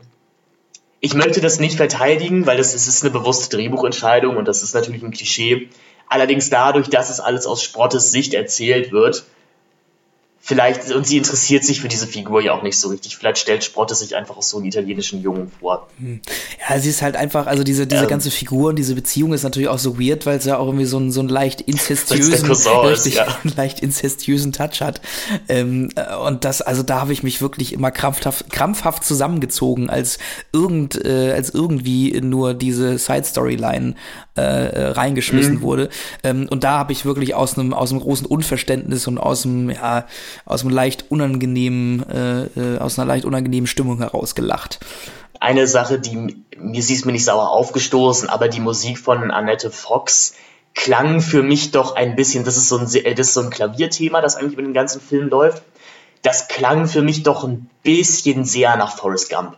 ich 0.99 1.13
möchte 1.13 1.41
das 1.41 1.59
nicht 1.59 1.77
verteidigen, 1.77 2.45
weil 2.45 2.57
das, 2.57 2.73
ist 2.73 3.03
eine 3.03 3.11
bewusste 3.11 3.55
Drehbuchentscheidung 3.55 4.37
und 4.37 4.47
das 4.47 4.63
ist 4.63 4.73
natürlich 4.73 5.03
ein 5.03 5.11
Klischee. 5.11 5.69
Allerdings 6.07 6.49
dadurch, 6.49 6.89
dass 6.89 7.09
es 7.09 7.19
alles 7.19 7.45
aus 7.45 7.61
Sprottes 7.63 8.11
Sicht 8.11 8.33
erzählt 8.33 8.91
wird, 8.91 9.25
vielleicht, 10.47 10.89
und 10.91 11.05
sie 11.05 11.17
interessiert 11.17 11.65
sich 11.65 11.81
für 11.81 11.89
diese 11.89 12.07
Figur 12.07 12.41
ja 12.41 12.53
auch 12.53 12.63
nicht 12.63 12.79
so 12.79 12.87
richtig. 12.87 13.17
Vielleicht 13.17 13.37
stellt 13.37 13.65
Sprotte 13.65 13.95
sich 13.95 14.15
einfach 14.15 14.37
aus 14.37 14.49
so 14.49 14.57
einen 14.57 14.65
italienischen 14.65 15.21
Jungen 15.21 15.51
vor. 15.59 15.89
Hm. 15.99 16.21
Ja, 16.69 16.79
sie 16.79 16.89
ist 16.89 17.01
halt 17.01 17.17
einfach, 17.17 17.47
also 17.47 17.65
diese, 17.65 17.85
diese 17.85 18.03
ähm, 18.03 18.07
ganze 18.07 18.31
Figur 18.31 18.69
und 18.69 18.77
diese 18.77 18.95
Beziehung 18.95 19.33
ist 19.33 19.43
natürlich 19.43 19.67
auch 19.67 19.77
so 19.77 19.99
weird, 19.99 20.25
weil 20.25 20.37
es 20.37 20.45
ja 20.45 20.57
auch 20.57 20.67
irgendwie 20.67 20.85
so 20.85 20.97
einen, 20.97 21.11
so 21.11 21.19
einen 21.19 21.27
leicht 21.27 21.59
inzestiösen, 21.67 22.49
richtig, 22.83 23.15
ja. 23.15 23.37
leicht 23.57 23.81
inzestiösen 23.81 24.53
Touch 24.53 24.79
hat. 24.79 25.01
Ähm, 25.49 25.89
äh, 25.95 26.15
und 26.15 26.45
das, 26.45 26.61
also 26.61 26.81
da 26.81 27.01
habe 27.01 27.11
ich 27.11 27.23
mich 27.23 27.41
wirklich 27.41 27.73
immer 27.73 27.91
krampfhaft, 27.91 28.49
krampfhaft 28.49 29.03
zusammengezogen, 29.03 29.89
als 29.89 30.17
irgend, 30.53 30.95
äh, 31.03 31.33
als 31.33 31.49
irgendwie 31.49 32.21
nur 32.21 32.53
diese 32.53 32.97
Side-Storyline 32.97 33.95
äh, 34.37 34.41
äh, 34.41 34.87
reingeschmissen 34.91 35.55
mhm. 35.55 35.61
wurde. 35.61 35.89
Ähm, 36.23 36.47
und 36.49 36.63
da 36.63 36.77
habe 36.77 36.93
ich 36.93 37.05
wirklich 37.05 37.33
aus 37.33 37.57
einem 37.57 37.73
aus 37.73 37.91
einem 37.91 38.01
großen 38.01 38.27
Unverständnis 38.27 39.07
und 39.07 39.17
aus 39.17 39.45
einem 39.45 39.71
ja 39.71 40.05
aus 40.45 40.61
einem 40.61 40.71
leicht 40.71 41.05
unangenehmen 41.09 42.09
äh, 42.09 42.75
äh, 42.75 42.77
aus 42.79 42.97
einer 42.97 43.07
leicht 43.07 43.25
unangenehmen 43.25 43.67
Stimmung 43.67 43.99
heraus 43.99 44.35
gelacht. 44.35 44.79
Eine 45.39 45.67
Sache, 45.67 45.99
die 45.99 46.43
mir 46.59 46.81
sie 46.81 46.93
ist 46.93 47.05
mir 47.05 47.11
nicht 47.11 47.25
sauer 47.25 47.51
aufgestoßen, 47.51 48.29
aber 48.29 48.47
die 48.47 48.59
Musik 48.59 48.97
von 48.97 49.31
Annette 49.31 49.69
Fox 49.69 50.33
klang 50.73 51.21
für 51.21 51.43
mich 51.43 51.71
doch 51.71 51.95
ein 51.95 52.15
bisschen. 52.15 52.43
Das 52.43 52.57
ist 52.57 52.69
so 52.69 52.77
ein 52.77 52.85
das 52.85 53.27
ist 53.27 53.33
so 53.33 53.41
ein 53.41 53.49
Klavierthema, 53.49 54.21
das 54.21 54.35
eigentlich 54.35 54.53
über 54.53 54.63
den 54.63 54.73
ganzen 54.73 55.01
Film 55.01 55.29
läuft. 55.29 55.63
Das 56.21 56.47
klang 56.47 56.88
für 56.88 57.01
mich 57.01 57.23
doch 57.23 57.43
ein 57.43 57.69
bisschen 57.83 58.45
sehr 58.45 58.75
nach 58.77 58.95
Forrest 58.97 59.29
Gump. 59.29 59.55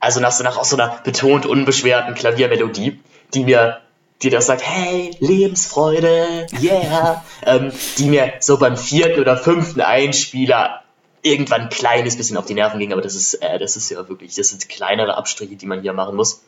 Also 0.00 0.20
nach, 0.20 0.38
nach 0.42 0.56
auch 0.56 0.64
so 0.64 0.76
einer 0.76 1.00
betont 1.02 1.44
unbeschwerten 1.44 2.14
Klaviermelodie, 2.14 3.00
die 3.34 3.44
mir 3.44 3.80
die 4.22 4.30
das 4.30 4.46
sagt, 4.46 4.62
hey, 4.62 5.14
Lebensfreude, 5.20 6.46
yeah, 6.60 7.24
ähm, 7.44 7.72
die 7.98 8.06
mir 8.06 8.34
so 8.40 8.58
beim 8.58 8.76
vierten 8.76 9.20
oder 9.20 9.36
fünften 9.36 9.80
Einspieler 9.80 10.82
irgendwann 11.22 11.62
ein 11.62 11.68
kleines 11.68 12.16
bisschen 12.16 12.36
auf 12.36 12.46
die 12.46 12.54
Nerven 12.54 12.80
ging, 12.80 12.92
aber 12.92 13.02
das 13.02 13.14
ist, 13.14 13.34
äh, 13.34 13.58
das 13.58 13.76
ist 13.76 13.90
ja 13.90 14.08
wirklich, 14.08 14.34
das 14.34 14.48
sind 14.48 14.68
kleinere 14.68 15.16
Abstriche, 15.16 15.56
die 15.56 15.66
man 15.66 15.82
hier 15.82 15.92
machen 15.92 16.16
muss, 16.16 16.42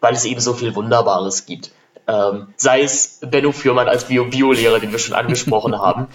weil 0.00 0.14
es 0.14 0.24
eben 0.24 0.40
so 0.40 0.54
viel 0.54 0.74
Wunderbares 0.74 1.46
gibt. 1.46 1.72
Ähm, 2.06 2.54
sei 2.56 2.82
es 2.82 3.20
Benno 3.20 3.52
Fürmann 3.52 3.88
als 3.88 4.04
Bio-Bio-Lehrer, 4.04 4.80
den 4.80 4.92
wir 4.92 4.98
schon 4.98 5.14
angesprochen 5.14 5.78
haben, 5.78 6.08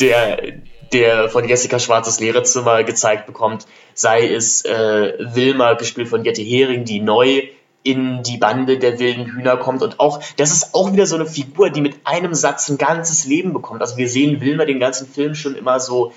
der, 0.00 0.54
der 0.92 1.28
von 1.28 1.46
Jessica 1.48 1.78
Schwarzes 1.78 2.18
Lehrerzimmer 2.20 2.82
gezeigt 2.82 3.26
bekommt, 3.26 3.66
sei 3.94 4.26
es 4.28 4.64
äh, 4.64 5.14
Wilma, 5.18 5.74
gespielt 5.74 6.08
von 6.08 6.24
Jette 6.24 6.42
Hering, 6.42 6.84
die 6.84 7.00
neu 7.00 7.42
in 7.82 8.22
die 8.22 8.36
Bande 8.36 8.78
der 8.78 8.98
wilden 8.98 9.26
Hühner 9.26 9.56
kommt 9.56 9.82
und 9.82 10.00
auch, 10.00 10.20
das 10.36 10.52
ist 10.52 10.74
auch 10.74 10.92
wieder 10.92 11.06
so 11.06 11.16
eine 11.16 11.26
Figur, 11.26 11.70
die 11.70 11.80
mit 11.80 11.96
einem 12.04 12.34
Satz 12.34 12.68
ein 12.68 12.76
ganzes 12.76 13.24
Leben 13.24 13.52
bekommt. 13.52 13.80
Also 13.80 13.96
wir 13.96 14.08
sehen 14.08 14.40
Wilma 14.40 14.66
den 14.66 14.80
ganzen 14.80 15.06
Film 15.06 15.34
schon 15.34 15.54
immer 15.54 15.80
so 15.80 16.12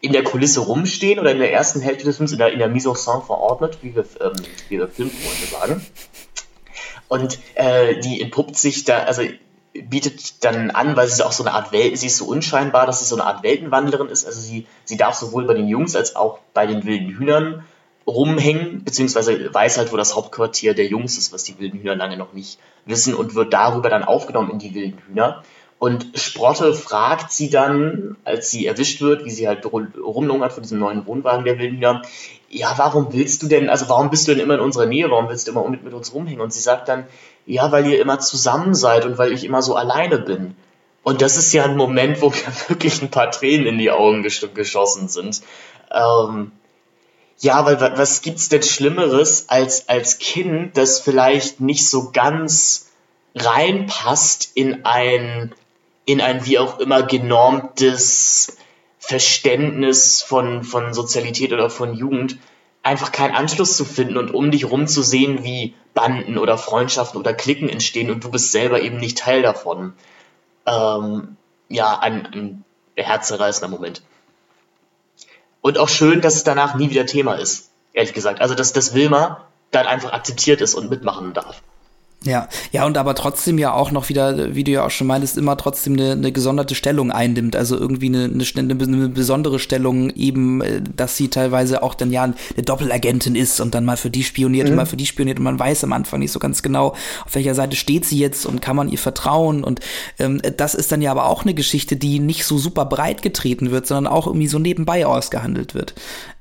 in 0.00 0.12
der 0.12 0.22
Kulisse 0.22 0.60
rumstehen 0.60 1.18
oder 1.18 1.32
in 1.32 1.38
der 1.38 1.52
ersten 1.52 1.80
Hälfte 1.80 2.04
des 2.04 2.18
Films 2.18 2.32
in 2.32 2.38
der, 2.38 2.52
in 2.52 2.58
der 2.58 2.68
Mise 2.68 2.90
en 2.90 2.94
scène 2.94 3.22
verordnet, 3.22 3.78
wie 3.82 3.96
wir, 3.96 4.04
ähm, 4.20 4.34
wie 4.68 4.78
wir 4.78 4.88
Filmfreunde 4.88 5.46
sagen. 5.50 5.86
Und 7.08 7.38
äh, 7.54 7.98
die 8.00 8.20
entpuppt 8.20 8.56
sich 8.56 8.84
da, 8.84 8.98
also 8.98 9.22
bietet 9.72 10.44
dann 10.44 10.70
an, 10.70 10.94
weil 10.96 11.06
sie 11.06 11.14
ist 11.14 11.22
auch 11.22 11.32
so 11.32 11.42
eine 11.42 11.54
Art 11.54 11.72
Welt, 11.72 11.98
sie 11.98 12.06
ist 12.06 12.18
so 12.18 12.26
unscheinbar, 12.26 12.86
dass 12.86 13.00
sie 13.00 13.06
so 13.06 13.16
eine 13.16 13.24
Art 13.24 13.42
Weltenwandlerin 13.42 14.08
ist. 14.08 14.26
Also 14.26 14.40
sie, 14.40 14.66
sie 14.84 14.96
darf 14.96 15.14
sowohl 15.14 15.46
bei 15.46 15.54
den 15.54 15.68
Jungs 15.68 15.96
als 15.96 16.14
auch 16.14 16.38
bei 16.52 16.66
den 16.66 16.84
wilden 16.84 17.16
Hühnern 17.16 17.64
rumhängen, 18.06 18.84
beziehungsweise 18.84 19.52
weiß 19.52 19.78
halt, 19.78 19.92
wo 19.92 19.96
das 19.96 20.14
Hauptquartier 20.14 20.74
der 20.74 20.86
Jungs 20.86 21.16
ist, 21.18 21.32
was 21.32 21.44
die 21.44 21.58
wilden 21.58 21.80
Hühner 21.80 21.96
lange 21.96 22.16
noch 22.16 22.32
nicht 22.32 22.58
wissen 22.84 23.14
und 23.14 23.34
wird 23.34 23.52
darüber 23.52 23.88
dann 23.88 24.04
aufgenommen 24.04 24.50
in 24.50 24.58
die 24.58 24.74
wilden 24.74 24.98
Hühner. 25.06 25.42
Und 25.78 26.06
Sprotte 26.14 26.72
fragt 26.72 27.32
sie 27.32 27.50
dann, 27.50 28.16
als 28.24 28.50
sie 28.50 28.66
erwischt 28.66 29.00
wird, 29.00 29.24
wie 29.24 29.30
sie 29.30 29.48
halt 29.48 29.66
rumlungert 29.66 30.52
von 30.52 30.62
diesem 30.62 30.78
neuen 30.78 31.06
Wohnwagen 31.06 31.44
der 31.44 31.58
wilden 31.58 31.76
Hühner, 31.76 32.02
ja, 32.48 32.72
warum 32.76 33.12
willst 33.12 33.42
du 33.42 33.48
denn, 33.48 33.68
also 33.68 33.88
warum 33.88 34.10
bist 34.10 34.28
du 34.28 34.32
denn 34.32 34.44
immer 34.44 34.54
in 34.54 34.60
unserer 34.60 34.86
Nähe, 34.86 35.10
warum 35.10 35.28
willst 35.28 35.46
du 35.46 35.50
immer 35.50 35.68
mit, 35.68 35.82
mit 35.82 35.92
uns 35.92 36.14
rumhängen? 36.14 36.40
Und 36.40 36.52
sie 36.52 36.60
sagt 36.60 36.88
dann, 36.88 37.04
ja, 37.46 37.72
weil 37.72 37.86
ihr 37.86 38.00
immer 38.00 38.20
zusammen 38.20 38.74
seid 38.74 39.04
und 39.04 39.18
weil 39.18 39.32
ich 39.32 39.44
immer 39.44 39.60
so 39.60 39.74
alleine 39.74 40.18
bin. 40.18 40.54
Und 41.02 41.20
das 41.20 41.36
ist 41.36 41.52
ja 41.52 41.64
ein 41.64 41.76
Moment, 41.76 42.22
wo 42.22 42.30
mir 42.30 42.36
wirklich 42.68 43.02
ein 43.02 43.10
paar 43.10 43.30
Tränen 43.30 43.66
in 43.66 43.78
die 43.78 43.90
Augen 43.90 44.22
geschossen 44.22 45.08
sind. 45.08 45.42
Ähm, 45.90 46.52
ja, 47.40 47.64
weil 47.66 47.80
was 47.80 48.22
gibt's 48.22 48.48
denn 48.48 48.62
Schlimmeres 48.62 49.48
als 49.48 49.88
als 49.88 50.18
Kind, 50.18 50.76
das 50.76 51.00
vielleicht 51.00 51.60
nicht 51.60 51.88
so 51.88 52.10
ganz 52.12 52.90
reinpasst 53.34 54.52
in 54.54 54.84
ein 54.84 55.54
in 56.06 56.20
ein 56.20 56.46
wie 56.46 56.58
auch 56.58 56.78
immer 56.78 57.02
genormtes 57.02 58.56
Verständnis 58.98 60.22
von 60.22 60.62
von 60.62 60.94
Sozialität 60.94 61.52
oder 61.52 61.70
von 61.70 61.94
Jugend 61.94 62.38
einfach 62.82 63.12
keinen 63.12 63.34
Anschluss 63.34 63.76
zu 63.76 63.84
finden 63.84 64.16
und 64.16 64.32
um 64.32 64.50
dich 64.50 64.70
rum 64.70 64.86
zu 64.86 65.02
sehen, 65.02 65.42
wie 65.42 65.74
Banden 65.94 66.38
oder 66.38 66.58
Freundschaften 66.58 67.18
oder 67.18 67.32
Klicken 67.32 67.68
entstehen 67.68 68.10
und 68.10 68.22
du 68.22 68.30
bist 68.30 68.52
selber 68.52 68.82
eben 68.82 68.98
nicht 68.98 69.18
Teil 69.18 69.42
davon. 69.42 69.94
Ähm, 70.66 71.36
ja, 71.68 71.98
ein, 71.98 72.26
ein 72.26 72.64
herzzerreißender 72.96 73.68
Moment. 73.68 74.02
Und 75.64 75.78
auch 75.78 75.88
schön, 75.88 76.20
dass 76.20 76.34
es 76.34 76.44
danach 76.44 76.74
nie 76.74 76.90
wieder 76.90 77.06
Thema 77.06 77.36
ist, 77.36 77.70
ehrlich 77.94 78.12
gesagt. 78.12 78.42
Also, 78.42 78.54
dass 78.54 78.74
das 78.74 78.92
Wilma 78.92 79.46
dann 79.70 79.86
einfach 79.86 80.12
akzeptiert 80.12 80.60
ist 80.60 80.74
und 80.74 80.90
mitmachen 80.90 81.32
darf. 81.32 81.62
Ja, 82.24 82.48
ja, 82.72 82.86
und 82.86 82.96
aber 82.96 83.14
trotzdem 83.14 83.58
ja 83.58 83.74
auch 83.74 83.90
noch 83.90 84.08
wieder, 84.08 84.54
wie 84.54 84.64
du 84.64 84.72
ja 84.72 84.86
auch 84.86 84.90
schon 84.90 85.06
meintest, 85.06 85.36
immer 85.36 85.56
trotzdem 85.56 85.92
eine, 85.92 86.12
eine 86.12 86.32
gesonderte 86.32 86.74
Stellung 86.74 87.10
einnimmt. 87.10 87.54
Also 87.54 87.78
irgendwie 87.78 88.06
eine, 88.06 88.24
eine, 88.24 88.74
eine 88.82 89.08
besondere 89.08 89.58
Stellung, 89.58 90.10
eben, 90.10 90.62
äh, 90.62 90.80
dass 90.96 91.16
sie 91.16 91.28
teilweise 91.28 91.82
auch 91.82 91.94
dann 91.94 92.10
ja 92.10 92.22
eine 92.22 92.34
Doppelagentin 92.64 93.36
ist 93.36 93.60
und 93.60 93.74
dann 93.74 93.84
mal 93.84 93.98
für 93.98 94.10
die 94.10 94.24
spioniert 94.24 94.66
mhm. 94.66 94.72
und 94.72 94.76
mal 94.76 94.86
für 94.86 94.96
die 94.96 95.06
spioniert 95.06 95.38
und 95.38 95.44
man 95.44 95.58
weiß 95.58 95.84
am 95.84 95.92
Anfang 95.92 96.20
nicht 96.20 96.32
so 96.32 96.38
ganz 96.38 96.62
genau, 96.62 96.94
auf 97.24 97.34
welcher 97.34 97.54
Seite 97.54 97.76
steht 97.76 98.06
sie 98.06 98.18
jetzt 98.18 98.46
und 98.46 98.62
kann 98.62 98.76
man 98.76 98.88
ihr 98.88 98.98
vertrauen. 98.98 99.62
Und 99.62 99.80
ähm, 100.18 100.40
das 100.56 100.74
ist 100.74 100.92
dann 100.92 101.02
ja 101.02 101.10
aber 101.10 101.26
auch 101.26 101.42
eine 101.42 101.54
Geschichte, 101.54 101.96
die 101.96 102.20
nicht 102.20 102.46
so 102.46 102.56
super 102.56 102.86
breit 102.86 103.20
getreten 103.20 103.70
wird, 103.70 103.86
sondern 103.86 104.10
auch 104.10 104.26
irgendwie 104.26 104.48
so 104.48 104.58
nebenbei 104.58 105.04
ausgehandelt 105.04 105.74
wird. 105.74 105.94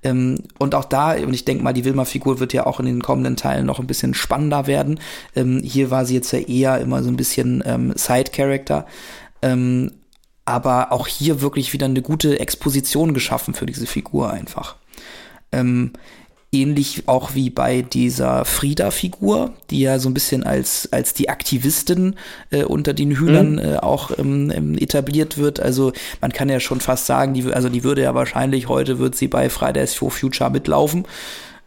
Ähm, 0.04 0.40
und 0.60 0.76
auch 0.76 0.86
da, 0.86 1.14
und 1.14 1.34
ich 1.34 1.46
denke 1.46 1.64
mal, 1.64 1.74
die 1.74 1.86
Wilma-Figur 1.86 2.40
wird 2.40 2.54
ja 2.54 2.66
auch 2.66 2.80
in 2.80 2.86
den 2.86 3.02
kommenden 3.02 3.36
Teilen 3.36 3.66
noch 3.66 3.80
ein 3.80 3.88
bisschen 3.88 4.14
spannender 4.14 4.68
werden. 4.68 5.00
Ähm, 5.36 5.62
hier 5.64 5.92
war 5.92 6.06
sie 6.06 6.16
jetzt 6.16 6.32
ja 6.32 6.40
eher 6.40 6.80
immer 6.80 7.04
so 7.04 7.10
ein 7.10 7.18
bisschen 7.18 7.64
ähm, 7.66 7.94
Side-Character. 7.96 8.86
Ähm, 9.42 9.92
aber 10.46 10.92
auch 10.92 11.08
hier 11.08 11.42
wirklich 11.42 11.72
wieder 11.74 11.86
eine 11.86 12.02
gute 12.02 12.40
Exposition 12.40 13.14
geschaffen 13.14 13.54
für 13.54 13.66
diese 13.66 13.88
Figur 13.88 14.32
einfach. 14.32 14.76
Ähnlich 16.54 17.04
auch 17.08 17.36
wie 17.36 17.50
bei 17.50 17.82
dieser 17.82 18.46
Frieda-Figur, 18.46 19.54
die 19.70 19.82
ja 19.82 20.00
so 20.00 20.10
ein 20.10 20.14
bisschen 20.14 20.44
als, 20.44 20.88
als 20.92 21.14
die 21.14 21.30
Aktivistin 21.30 22.16
äh, 22.52 22.64
unter 22.64 22.94
den 22.94 23.12
Hühnern 23.12 23.54
mhm. 23.54 23.60
äh, 23.60 23.78
auch 23.78 24.12
ähm, 24.18 24.52
ähm, 24.54 24.78
etabliert 24.78 25.38
wird. 25.38 25.60
Also 25.60 25.92
man 26.22 26.32
kann 26.32 26.50
ja 26.50 26.60
schon 26.60 26.80
fast 26.80 27.08
sagen, 27.08 27.34
die, 27.34 27.52
also 27.52 27.70
die 27.70 27.84
würde 27.84 28.04
ja 28.04 28.14
wahrscheinlich 28.14 28.70
heute 28.70 29.00
wird 29.00 29.16
sie 29.16 29.28
bei 29.28 29.50
Fridays 29.50 29.96
for 29.96 30.12
Future 30.12 30.50
mitlaufen. 30.50 31.06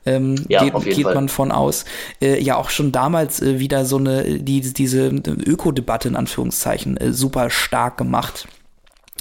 Ähm, 0.06 0.36
ja, 0.48 0.62
geht, 0.64 0.94
geht 0.94 1.04
man 1.04 1.28
von 1.28 1.50
aus. 1.50 1.84
Äh, 2.22 2.40
ja, 2.40 2.56
auch 2.56 2.70
schon 2.70 2.92
damals 2.92 3.42
äh, 3.42 3.58
wieder 3.58 3.84
so 3.84 3.96
eine, 3.96 4.38
die, 4.38 4.60
diese 4.60 5.08
Ökodebatte 5.08 6.08
in 6.08 6.16
Anführungszeichen 6.16 6.96
äh, 6.96 7.12
super 7.12 7.50
stark 7.50 7.98
gemacht. 7.98 8.46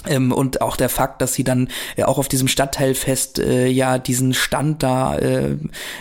Ähm, 0.08 0.32
und 0.32 0.60
auch 0.60 0.76
der 0.76 0.88
Fakt, 0.88 1.20
dass 1.22 1.34
sie 1.34 1.44
dann 1.44 1.68
äh, 1.96 2.04
auch 2.04 2.18
auf 2.18 2.28
diesem 2.28 2.48
Stadtteilfest 2.48 3.38
äh, 3.38 3.66
ja 3.68 3.98
diesen 3.98 4.34
Stand 4.34 4.82
da 4.82 5.16
äh, 5.18 5.56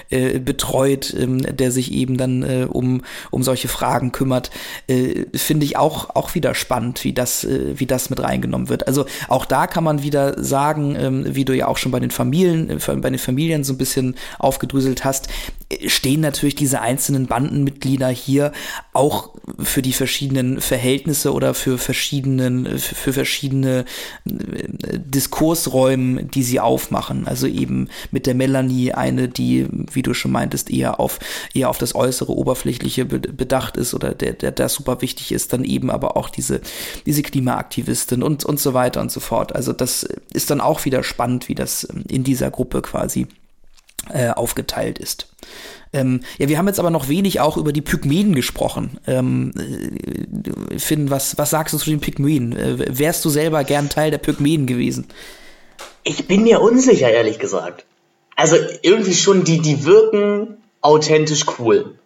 äh, 0.10 0.40
betreut, 0.40 1.14
ähm, 1.18 1.42
der 1.42 1.72
sich 1.72 1.92
eben 1.92 2.18
dann 2.18 2.44
äh, 2.44 2.68
um, 2.70 3.02
um 3.32 3.44
solche 3.44 3.68
Fragen 3.68 4.12
kümmert, 4.12 4.52
äh, 4.88 5.26
finde 5.34 5.66
ich 5.66 5.78
auch, 5.78 6.16
auch 6.16 6.36
wieder 6.36 6.56
spannend, 6.56 7.04
wie 7.04 7.14
das, 7.14 7.48
wie 7.48 7.86
das 7.86 8.10
mit 8.10 8.22
reingenommen 8.22 8.70
wird. 8.70 8.88
Also 8.88 9.06
auch 9.28 9.46
da 9.46 9.68
kann 9.68 9.84
man 9.84 10.04
wieder 10.04 10.42
sagen, 10.44 10.96
ähm, 10.98 11.36
wie 11.36 11.46
du 11.46 11.56
ja 11.56 11.68
auch 11.68 11.78
schon 11.78 11.92
bei 11.92 12.00
den 12.00 12.12
Familien, 12.12 12.80
bei 13.02 13.10
den 13.10 13.20
Familien 13.20 13.64
so 13.64 13.74
ein 13.74 13.78
bisschen 13.78 14.16
aufgedröselt 14.40 15.04
hast, 15.04 15.28
stehen 15.88 16.22
natürlich 16.22 16.56
diese 16.56 16.82
einzelnen 16.82 17.26
Bandenmitglieder 17.26 18.10
hier 18.10 18.52
auch 18.94 19.32
für 19.60 19.82
die 19.82 19.94
verschiedenen 19.94 20.62
Verhältnisse 20.62 21.34
oder 21.34 21.54
für 21.54 21.78
verschiedenen, 21.78 22.78
für 22.78 23.14
verschiedene 23.14 23.86
äh, 24.26 25.00
Diskursräumen, 25.00 26.30
die 26.30 26.44
sie 26.44 26.60
aufmachen. 26.60 27.28
Also 27.28 27.48
eben 27.48 27.90
mit 28.12 28.28
der 28.28 28.36
Melanie 28.36 28.94
eine, 28.94 29.28
die, 29.28 29.68
wie 29.92 30.04
du 30.04 30.14
schon 30.14 30.32
meintest, 30.32 30.70
eher 30.70 31.00
auf, 31.00 31.20
eher 31.54 31.70
auf 31.70 31.78
das 31.78 31.96
äußere, 31.96 32.32
oberflächliche 32.32 33.06
bedacht 33.06 33.78
ist 33.78 33.94
oder 33.94 34.14
der, 34.14 34.34
der, 34.34 34.52
der 34.52 34.70
super 34.70 35.02
wichtig 35.02 35.32
ist, 35.32 35.54
dann 35.54 35.64
eben 35.64 35.90
aber 35.90 36.16
auch 36.16 36.30
diese, 36.30 36.62
diese 37.06 37.24
Klimaaktivistin 37.24 38.22
und, 38.22 38.46
und 38.46 38.60
so 38.60 38.74
weiter 38.74 39.02
und 39.02 39.12
so 39.12 39.20
fort. 39.20 39.56
Also 39.56 39.74
das 39.74 40.08
ist 40.34 40.52
dann 40.52 40.62
auch 40.62 40.86
wieder 40.86 41.04
spannend, 41.04 41.50
wie 41.50 41.56
das 41.56 41.84
in 42.08 42.24
dieser 42.24 42.52
Gruppe 42.52 42.82
quasi 42.82 43.28
äh, 44.14 44.30
aufgeteilt 44.30 45.00
ist. 45.00 45.28
Ähm, 45.94 46.22
ja, 46.38 46.50
wir 46.50 46.58
haben 46.58 46.68
jetzt 46.68 46.80
aber 46.80 46.90
noch 46.90 47.08
wenig 47.08 47.40
auch 47.40 47.58
über 47.58 47.72
die 47.72 47.82
Pygmäen 47.82 48.36
gesprochen. 48.36 49.00
Ähm, 49.08 49.54
äh, 49.58 50.78
Finn, 50.78 51.10
was, 51.10 51.38
was 51.38 51.52
sagst 51.52 51.74
du 51.74 51.78
zu 51.78 51.90
den 51.90 52.02
Pygmäen? 52.02 52.56
Äh, 52.56 53.00
wärst 53.00 53.24
du 53.24 53.30
selber 53.30 53.64
gern 53.64 53.90
Teil 53.90 54.12
der 54.12 54.18
Pygmäen 54.18 54.66
gewesen? 54.66 55.08
Ich 56.04 56.28
bin 56.28 56.44
mir 56.44 56.62
unsicher, 56.62 57.10
ehrlich 57.10 57.40
gesagt. 57.40 57.86
Also 58.36 58.58
irgendwie 58.82 59.14
schon, 59.14 59.44
die, 59.44 59.62
die 59.62 59.86
wirken 59.86 60.58
authentisch 60.82 61.46
cool. 61.58 61.98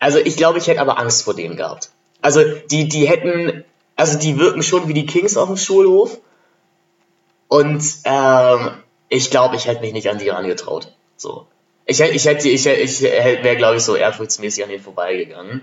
Also 0.00 0.18
ich 0.18 0.36
glaube, 0.36 0.58
ich 0.58 0.66
hätte 0.66 0.80
aber 0.80 0.98
Angst 0.98 1.22
vor 1.22 1.34
denen 1.34 1.56
gehabt. 1.56 1.90
Also 2.20 2.42
die, 2.70 2.88
die 2.88 3.08
hätten, 3.08 3.64
also 3.96 4.18
die 4.18 4.38
wirken 4.38 4.62
schon 4.62 4.88
wie 4.88 4.94
die 4.94 5.06
Kings 5.06 5.36
auf 5.36 5.48
dem 5.48 5.56
Schulhof. 5.56 6.18
Und 7.48 7.84
ähm, 8.04 8.70
ich 9.08 9.30
glaube, 9.30 9.56
ich 9.56 9.66
hätte 9.66 9.80
mich 9.80 9.92
nicht 9.92 10.10
an 10.10 10.18
die 10.18 10.26
herangetraut. 10.26 10.93
So. 11.16 11.46
Ich, 11.86 12.00
ich 12.00 12.24
hätte, 12.24 12.48
ich, 12.48 12.66
ich 12.66 13.02
wäre, 13.02 13.56
glaube 13.56 13.76
ich, 13.76 13.82
so 13.82 13.94
ehrfurchtsmäßig 13.94 14.64
an 14.64 14.70
denen 14.70 14.82
vorbeigegangen. 14.82 15.62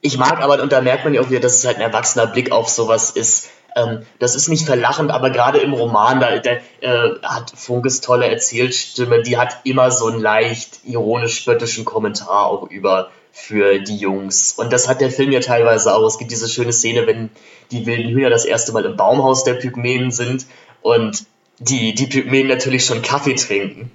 Ich 0.00 0.18
mag 0.18 0.42
aber, 0.42 0.62
und 0.62 0.72
da 0.72 0.80
merkt 0.80 1.04
man 1.04 1.14
ja 1.14 1.20
auch 1.22 1.30
wieder, 1.30 1.40
dass 1.40 1.56
es 1.56 1.64
halt 1.64 1.76
ein 1.76 1.82
erwachsener 1.82 2.26
Blick 2.26 2.50
auf 2.52 2.68
sowas 2.68 3.10
ist. 3.10 3.48
Ähm, 3.74 4.04
das 4.18 4.34
ist 4.34 4.48
nicht 4.48 4.66
verlachend, 4.66 5.10
aber 5.10 5.30
gerade 5.30 5.58
im 5.60 5.72
Roman, 5.72 6.20
da, 6.20 6.38
da 6.38 6.50
äh, 6.80 7.18
hat 7.22 7.52
Funkes 7.54 8.00
tolle 8.00 8.26
Erzählstimme, 8.28 9.22
die 9.22 9.38
hat 9.38 9.60
immer 9.64 9.90
so 9.90 10.08
einen 10.08 10.20
leicht 10.20 10.80
ironisch-spöttischen 10.84 11.84
Kommentar 11.84 12.46
auch 12.46 12.68
über 12.68 13.10
für 13.32 13.78
die 13.78 13.96
Jungs. 13.96 14.52
Und 14.52 14.72
das 14.72 14.88
hat 14.88 15.00
der 15.00 15.10
Film 15.10 15.32
ja 15.32 15.40
teilweise 15.40 15.94
auch. 15.94 16.06
Es 16.06 16.18
gibt 16.18 16.30
diese 16.30 16.48
schöne 16.48 16.72
Szene, 16.72 17.06
wenn 17.06 17.30
die 17.70 17.86
wilden 17.86 18.10
Hühner 18.10 18.28
das 18.28 18.44
erste 18.44 18.72
Mal 18.72 18.84
im 18.84 18.96
Baumhaus 18.96 19.44
der 19.44 19.54
Pygmäen 19.54 20.10
sind 20.10 20.46
und 20.82 21.24
die, 21.62 21.94
die 21.94 22.06
Pygmäen 22.06 22.48
natürlich 22.48 22.84
schon 22.84 23.02
Kaffee 23.02 23.34
trinken. 23.34 23.90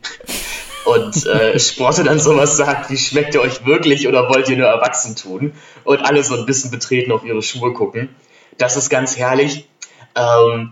Und 0.86 1.26
äh, 1.26 1.60
Sporte 1.60 2.04
dann 2.04 2.20
sowas 2.20 2.56
sagt, 2.56 2.90
wie 2.90 2.98
schmeckt 2.98 3.36
ihr 3.36 3.42
euch 3.42 3.66
wirklich 3.66 4.08
oder 4.08 4.30
wollt 4.30 4.48
ihr 4.48 4.58
nur 4.58 4.68
erwachsen 4.68 5.18
tun? 5.18 5.54
Und 5.84 6.00
alle 6.00 6.24
so 6.24 6.36
ein 6.36 6.46
bisschen 6.46 6.72
betreten 6.72 7.12
auf 7.12 7.26
ihre 7.26 7.42
Schuhe 7.42 7.74
gucken. 7.74 8.10
Das 8.58 8.78
ist 8.78 8.90
ganz 8.90 9.18
herrlich. 9.18 9.68
Ähm, 10.16 10.72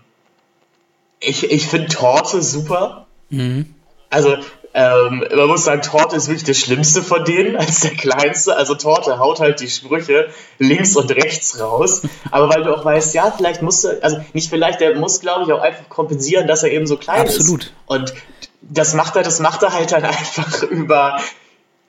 ich 1.20 1.52
ich 1.52 1.68
finde 1.68 1.90
Torte 1.90 2.42
super. 2.42 3.08
Mhm. 3.30 3.76
Also 4.10 4.38
ähm, 4.78 5.24
man 5.34 5.48
muss 5.48 5.64
sagen, 5.64 5.82
Torte 5.82 6.18
ist 6.18 6.28
wirklich 6.28 6.44
das 6.44 6.58
Schlimmste 6.58 7.02
von 7.02 7.24
denen 7.24 7.56
als 7.56 7.80
der 7.80 7.92
Kleinste. 7.92 8.58
Also 8.58 8.76
Torte 8.76 9.20
haut 9.20 9.40
halt 9.40 9.62
die 9.62 9.70
Sprüche 9.70 10.28
links 10.60 10.98
und 10.98 11.10
rechts 11.12 11.62
raus. 11.62 12.02
Aber 12.30 12.50
weil 12.50 12.64
du 12.64 12.76
auch 12.76 12.84
weißt, 12.84 13.16
ja, 13.16 13.32
vielleicht 13.32 13.62
musst 13.62 13.86
du, 13.86 14.04
also 14.04 14.18
nicht 14.34 14.50
vielleicht, 14.50 14.82
der 14.82 14.96
muss, 14.96 15.22
glaube 15.22 15.46
ich, 15.46 15.54
auch 15.54 15.62
einfach 15.62 15.88
kompensieren, 15.88 16.46
dass 16.46 16.64
er 16.64 16.72
eben 16.72 16.88
so 16.88 16.98
klein 16.98 17.22
Absolut. 17.22 17.64
ist. 17.64 17.74
Und 17.86 18.14
das 18.62 18.94
macht 18.96 19.16
er, 19.16 19.24
das 19.24 19.40
macht 19.40 19.64
er 19.64 19.72
halt 19.72 19.94
dann 19.94 20.04
einfach 20.04 20.64
über 20.64 21.22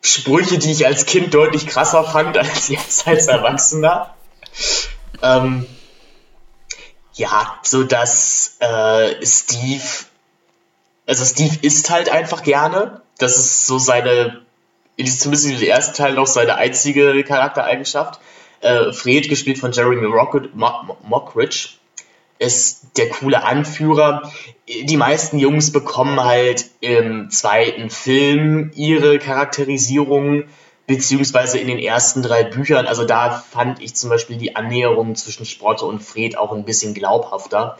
Sprüche, 0.00 0.58
die 0.58 0.70
ich 0.70 0.86
als 0.86 1.06
Kind 1.06 1.34
deutlich 1.34 1.66
krasser 1.66 2.04
fand 2.04 2.38
als 2.38 2.68
jetzt 2.68 3.08
als 3.08 3.26
Erwachsener. 3.26 4.14
Ähm, 5.22 5.66
ja, 7.14 7.58
so 7.64 7.82
dass 7.82 8.58
äh, 8.60 9.26
Steve 9.26 9.82
also 11.06 11.24
Steve 11.24 11.56
isst 11.62 11.90
halt 11.90 12.10
einfach 12.10 12.42
gerne. 12.42 13.00
Das 13.18 13.38
ist 13.38 13.66
so 13.66 13.78
seine, 13.78 14.42
zumindest 14.98 15.46
in 15.46 15.58
dem 15.58 15.68
ersten 15.68 15.94
Teil 15.94 16.14
noch 16.14 16.26
seine 16.26 16.56
einzige 16.56 17.22
Charaktereigenschaft. 17.24 18.20
Äh, 18.60 18.92
Fred, 18.92 19.28
gespielt 19.28 19.58
von 19.58 19.72
Jeremy 19.72 20.06
Rocket, 20.06 20.50
Mockridge, 20.54 21.68
ist 22.38 22.96
der 22.96 23.08
coole 23.08 23.44
Anführer. 23.44 24.30
Die 24.68 24.96
meisten 24.96 25.38
Jungs 25.38 25.72
bekommen 25.72 26.22
halt 26.22 26.66
im 26.80 27.30
zweiten 27.30 27.88
Film 27.88 28.72
ihre 28.74 29.18
Charakterisierung, 29.18 30.44
beziehungsweise 30.86 31.58
in 31.58 31.68
den 31.68 31.78
ersten 31.78 32.22
drei 32.22 32.42
Büchern. 32.42 32.86
Also 32.86 33.04
da 33.04 33.30
fand 33.30 33.80
ich 33.80 33.94
zum 33.94 34.10
Beispiel 34.10 34.36
die 34.36 34.56
Annäherung 34.56 35.14
zwischen 35.14 35.46
Sprotte 35.46 35.84
und 35.84 36.02
Fred 36.02 36.36
auch 36.36 36.52
ein 36.52 36.64
bisschen 36.64 36.94
glaubhafter 36.94 37.76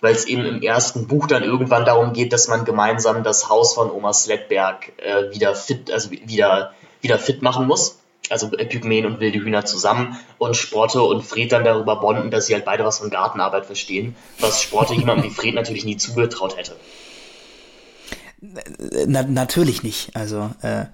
weil 0.00 0.14
es 0.14 0.24
eben 0.26 0.44
im 0.44 0.62
ersten 0.62 1.06
Buch 1.06 1.26
dann 1.26 1.42
irgendwann 1.42 1.84
darum 1.84 2.12
geht, 2.12 2.32
dass 2.32 2.48
man 2.48 2.64
gemeinsam 2.64 3.22
das 3.22 3.48
Haus 3.48 3.74
von 3.74 3.90
Oma 3.90 4.12
Sledberg 4.12 4.92
äh, 4.98 5.34
wieder 5.34 5.54
fit, 5.54 5.90
also 5.90 6.10
wieder, 6.10 6.72
wieder 7.00 7.18
fit 7.18 7.42
machen 7.42 7.66
muss. 7.66 7.98
Also 8.28 8.48
Pygmäen 8.48 9.06
und 9.06 9.18
wilde 9.18 9.40
Hühner 9.40 9.64
zusammen 9.64 10.16
und 10.38 10.56
Sporte 10.56 11.02
und 11.02 11.24
Fred 11.24 11.50
dann 11.50 11.64
darüber 11.64 11.96
bonden, 11.96 12.30
dass 12.30 12.46
sie 12.46 12.54
halt 12.54 12.64
beide 12.64 12.84
was 12.84 12.98
von 12.98 13.10
Gartenarbeit 13.10 13.66
verstehen, 13.66 14.14
was 14.38 14.62
Sporte 14.62 14.94
jemandem 14.94 15.28
wie 15.28 15.34
Fred 15.34 15.54
natürlich 15.54 15.84
nie 15.84 15.96
zugetraut 15.96 16.56
hätte. 16.56 16.76
Na, 18.40 19.24
natürlich 19.24 19.82
nicht. 19.82 20.14
Also 20.14 20.50
äh, 20.62 20.84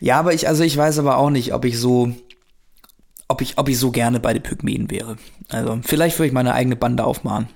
ja, 0.00 0.18
aber 0.18 0.34
ich 0.34 0.48
also 0.48 0.64
ich 0.64 0.76
weiß 0.76 0.98
aber 0.98 1.18
auch 1.18 1.30
nicht, 1.30 1.54
ob 1.54 1.64
ich 1.64 1.78
so 1.78 2.12
ob 3.28 3.42
ich 3.42 3.58
ob 3.58 3.68
ich 3.68 3.78
so 3.78 3.92
gerne 3.92 4.18
bei 4.18 4.32
den 4.32 4.42
Pygmäen 4.42 4.90
wäre. 4.90 5.18
Also 5.50 5.78
vielleicht 5.84 6.18
würde 6.18 6.28
ich 6.28 6.32
meine 6.32 6.52
eigene 6.52 6.74
Bande 6.74 7.04
aufmachen 7.04 7.48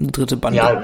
eine 0.00 0.10
dritte 0.10 0.36
Bande. 0.36 0.58
Ja, 0.58 0.82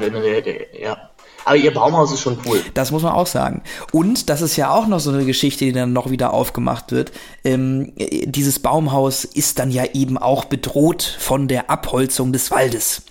ja. 0.78 1.10
Aber 1.44 1.56
ihr 1.56 1.72
Baumhaus 1.72 2.12
ist 2.12 2.20
schon 2.20 2.38
cool. 2.44 2.60
Das 2.74 2.90
muss 2.90 3.04
man 3.04 3.12
auch 3.12 3.28
sagen. 3.28 3.62
Und 3.92 4.30
das 4.30 4.42
ist 4.42 4.56
ja 4.56 4.74
auch 4.74 4.88
noch 4.88 4.98
so 4.98 5.12
eine 5.12 5.24
Geschichte, 5.24 5.64
die 5.64 5.72
dann 5.72 5.92
noch 5.92 6.10
wieder 6.10 6.34
aufgemacht 6.34 6.90
wird. 6.90 7.12
Ähm, 7.44 7.92
dieses 7.96 8.58
Baumhaus 8.58 9.24
ist 9.24 9.60
dann 9.60 9.70
ja 9.70 9.84
eben 9.92 10.18
auch 10.18 10.46
bedroht 10.46 11.04
von 11.20 11.46
der 11.46 11.70
Abholzung 11.70 12.32
des 12.32 12.50
Waldes. 12.50 13.02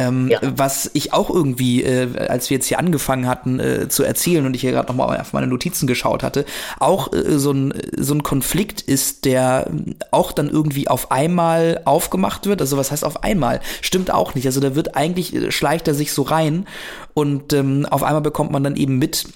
Ähm, 0.00 0.28
ja. 0.28 0.40
Was 0.42 0.90
ich 0.94 1.12
auch 1.12 1.28
irgendwie, 1.28 1.82
äh, 1.82 2.08
als 2.28 2.48
wir 2.48 2.56
jetzt 2.56 2.66
hier 2.66 2.78
angefangen 2.78 3.26
hatten 3.26 3.60
äh, 3.60 3.88
zu 3.88 4.02
erzählen 4.02 4.46
und 4.46 4.54
ich 4.54 4.62
hier 4.62 4.72
gerade 4.72 4.88
nochmal 4.88 5.20
auf 5.20 5.32
meine 5.32 5.46
Notizen 5.46 5.86
geschaut 5.86 6.22
hatte, 6.22 6.46
auch 6.78 7.12
äh, 7.12 7.38
so, 7.38 7.52
ein, 7.52 7.74
so 7.98 8.14
ein 8.14 8.22
Konflikt 8.22 8.80
ist, 8.80 9.26
der 9.26 9.70
auch 10.10 10.32
dann 10.32 10.48
irgendwie 10.48 10.88
auf 10.88 11.10
einmal 11.10 11.82
aufgemacht 11.84 12.46
wird. 12.46 12.62
Also 12.62 12.78
was 12.78 12.90
heißt 12.90 13.04
auf 13.04 13.22
einmal? 13.22 13.60
Stimmt 13.82 14.10
auch 14.10 14.34
nicht. 14.34 14.46
Also 14.46 14.60
da 14.60 14.74
wird 14.74 14.96
eigentlich, 14.96 15.34
äh, 15.34 15.52
schleicht 15.52 15.86
er 15.86 15.94
sich 15.94 16.12
so 16.12 16.22
rein 16.22 16.66
und 17.12 17.52
ähm, 17.52 17.86
auf 17.90 18.02
einmal 18.02 18.22
bekommt 18.22 18.52
man 18.52 18.64
dann 18.64 18.76
eben 18.76 18.98
mit, 18.98 19.26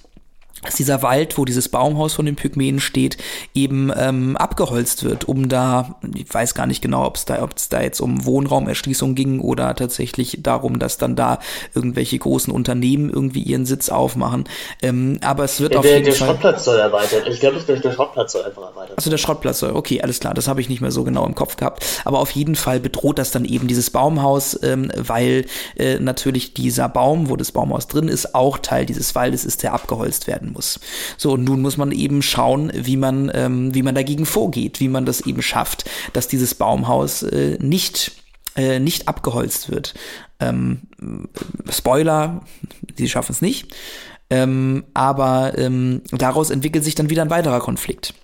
dass 0.65 0.75
dieser 0.77 1.03
Wald, 1.03 1.37
wo 1.37 1.45
dieses 1.45 1.69
Baumhaus 1.69 2.15
von 2.15 2.27
den 2.27 2.37
Pygmäen 2.37 2.81
steht, 2.81 3.19
eben 3.55 3.93
ähm, 3.97 4.37
abgeholzt 4.37 5.05
wird, 5.05 5.29
um 5.29 5.49
da, 5.49 5.97
ich 6.15 6.33
weiß 6.33 6.55
gar 6.55 6.67
nicht 6.67 6.81
genau, 6.81 7.05
ob 7.05 7.17
es 7.17 7.25
da, 7.27 7.47
da 7.71 7.83
jetzt 7.83 8.01
um 8.01 8.25
Wohnraumerschließung 8.25 9.15
ging 9.15 9.41
oder 9.41 9.75
tatsächlich 9.75 10.39
darum, 10.43 10.79
dass 10.79 10.99
dann 10.99 11.17
da 11.17 11.39
irgendwelche 11.75 12.19
großen 12.19 12.53
Unternehmen 12.53 13.11
irgendwie 13.11 13.43
ihren 13.43 13.67
Sitz 13.67 13.91
aufmachen. 13.91 14.45
Ähm, 14.83 15.19
aber 15.23 15.45
es 15.45 15.61
wird 15.61 15.75
ja, 15.75 15.81
auf 15.81 15.85
jeden 15.85 16.05
der 16.05 16.15
Fall. 16.15 16.29
Der 16.29 16.33
Schrottplatz 16.35 16.65
soll 16.65 16.79
erweitert. 16.79 17.29
Ich 17.29 17.41
glaube, 17.41 17.61
der, 17.61 17.81
der 17.81 17.93
Schrottplatz 17.93 18.33
soll 18.33 18.45
einfach 18.45 18.63
erweitert. 18.63 18.97
Also 18.97 19.11
der 19.11 19.19
Schrottplatz 19.19 19.59
soll, 19.59 19.73
okay, 19.73 20.01
alles 20.01 20.21
klar, 20.21 20.33
das 20.33 20.49
habe 20.49 20.61
ich 20.61 20.69
nicht 20.69 20.81
mehr 20.81 20.91
so 20.91 21.05
genau 21.05 21.27
im 21.27 21.35
Kopf 21.35 21.57
gehabt. 21.57 21.85
Aber 22.05 22.21
auf 22.21 22.31
jeden 22.31 22.55
Fall 22.55 22.81
bedroht 22.81 23.19
das 23.19 23.31
dann 23.31 23.45
eben 23.45 23.69
dieses 23.69 23.91
Baumhaus, 23.91 24.59
ähm, 24.63 24.91
weil 24.97 25.45
äh, 25.77 25.99
natürlich 25.99 26.55
dieser 26.55 26.89
Baum, 26.89 27.29
wo 27.29 27.37
das 27.37 27.53
Baumhaus 27.53 27.87
drin 27.87 28.09
ist, 28.09 28.35
auch 28.35 28.59
Teil 28.59 28.87
dieses 28.87 29.15
Waldes 29.15 29.45
ist, 29.45 29.63
der 29.63 29.75
abgeholzt 29.75 30.27
werden 30.27 30.54
muss. 30.55 30.81
So, 31.19 31.33
und 31.33 31.45
nun 31.45 31.61
muss 31.61 31.77
man 31.77 31.93
eben 31.93 32.23
schauen, 32.23 32.73
wie 32.75 32.97
man, 32.97 33.31
ähm, 33.35 33.75
wie 33.75 33.83
man 33.83 33.95
dagegen 33.95 34.25
vorgeht, 34.25 34.81
wie 34.81 34.89
man 34.89 35.05
das 35.05 35.21
eben 35.21 35.43
schafft, 35.43 35.85
dass 36.15 36.29
dieses 36.29 36.55
Baumhaus 36.55 37.23
äh, 37.23 37.59
nicht 37.61 38.13
äh, 38.57 38.79
nicht 38.79 39.09
abgeholzt 39.09 39.71
wird. 39.71 39.95
Ähm, 40.41 40.83
Spoiler, 41.69 42.43
sie 42.97 43.09
schaffen 43.09 43.33
es 43.33 43.43
nicht. 43.43 43.75
Ähm, 44.31 44.85
aber 44.95 45.59
ähm, 45.59 46.03
daraus 46.11 46.51
entwickelt 46.51 46.85
sich 46.85 46.95
dann 46.95 47.11
wieder 47.11 47.23
ein 47.23 47.31
weiterer 47.31 47.61
Konflikt. 47.61 48.15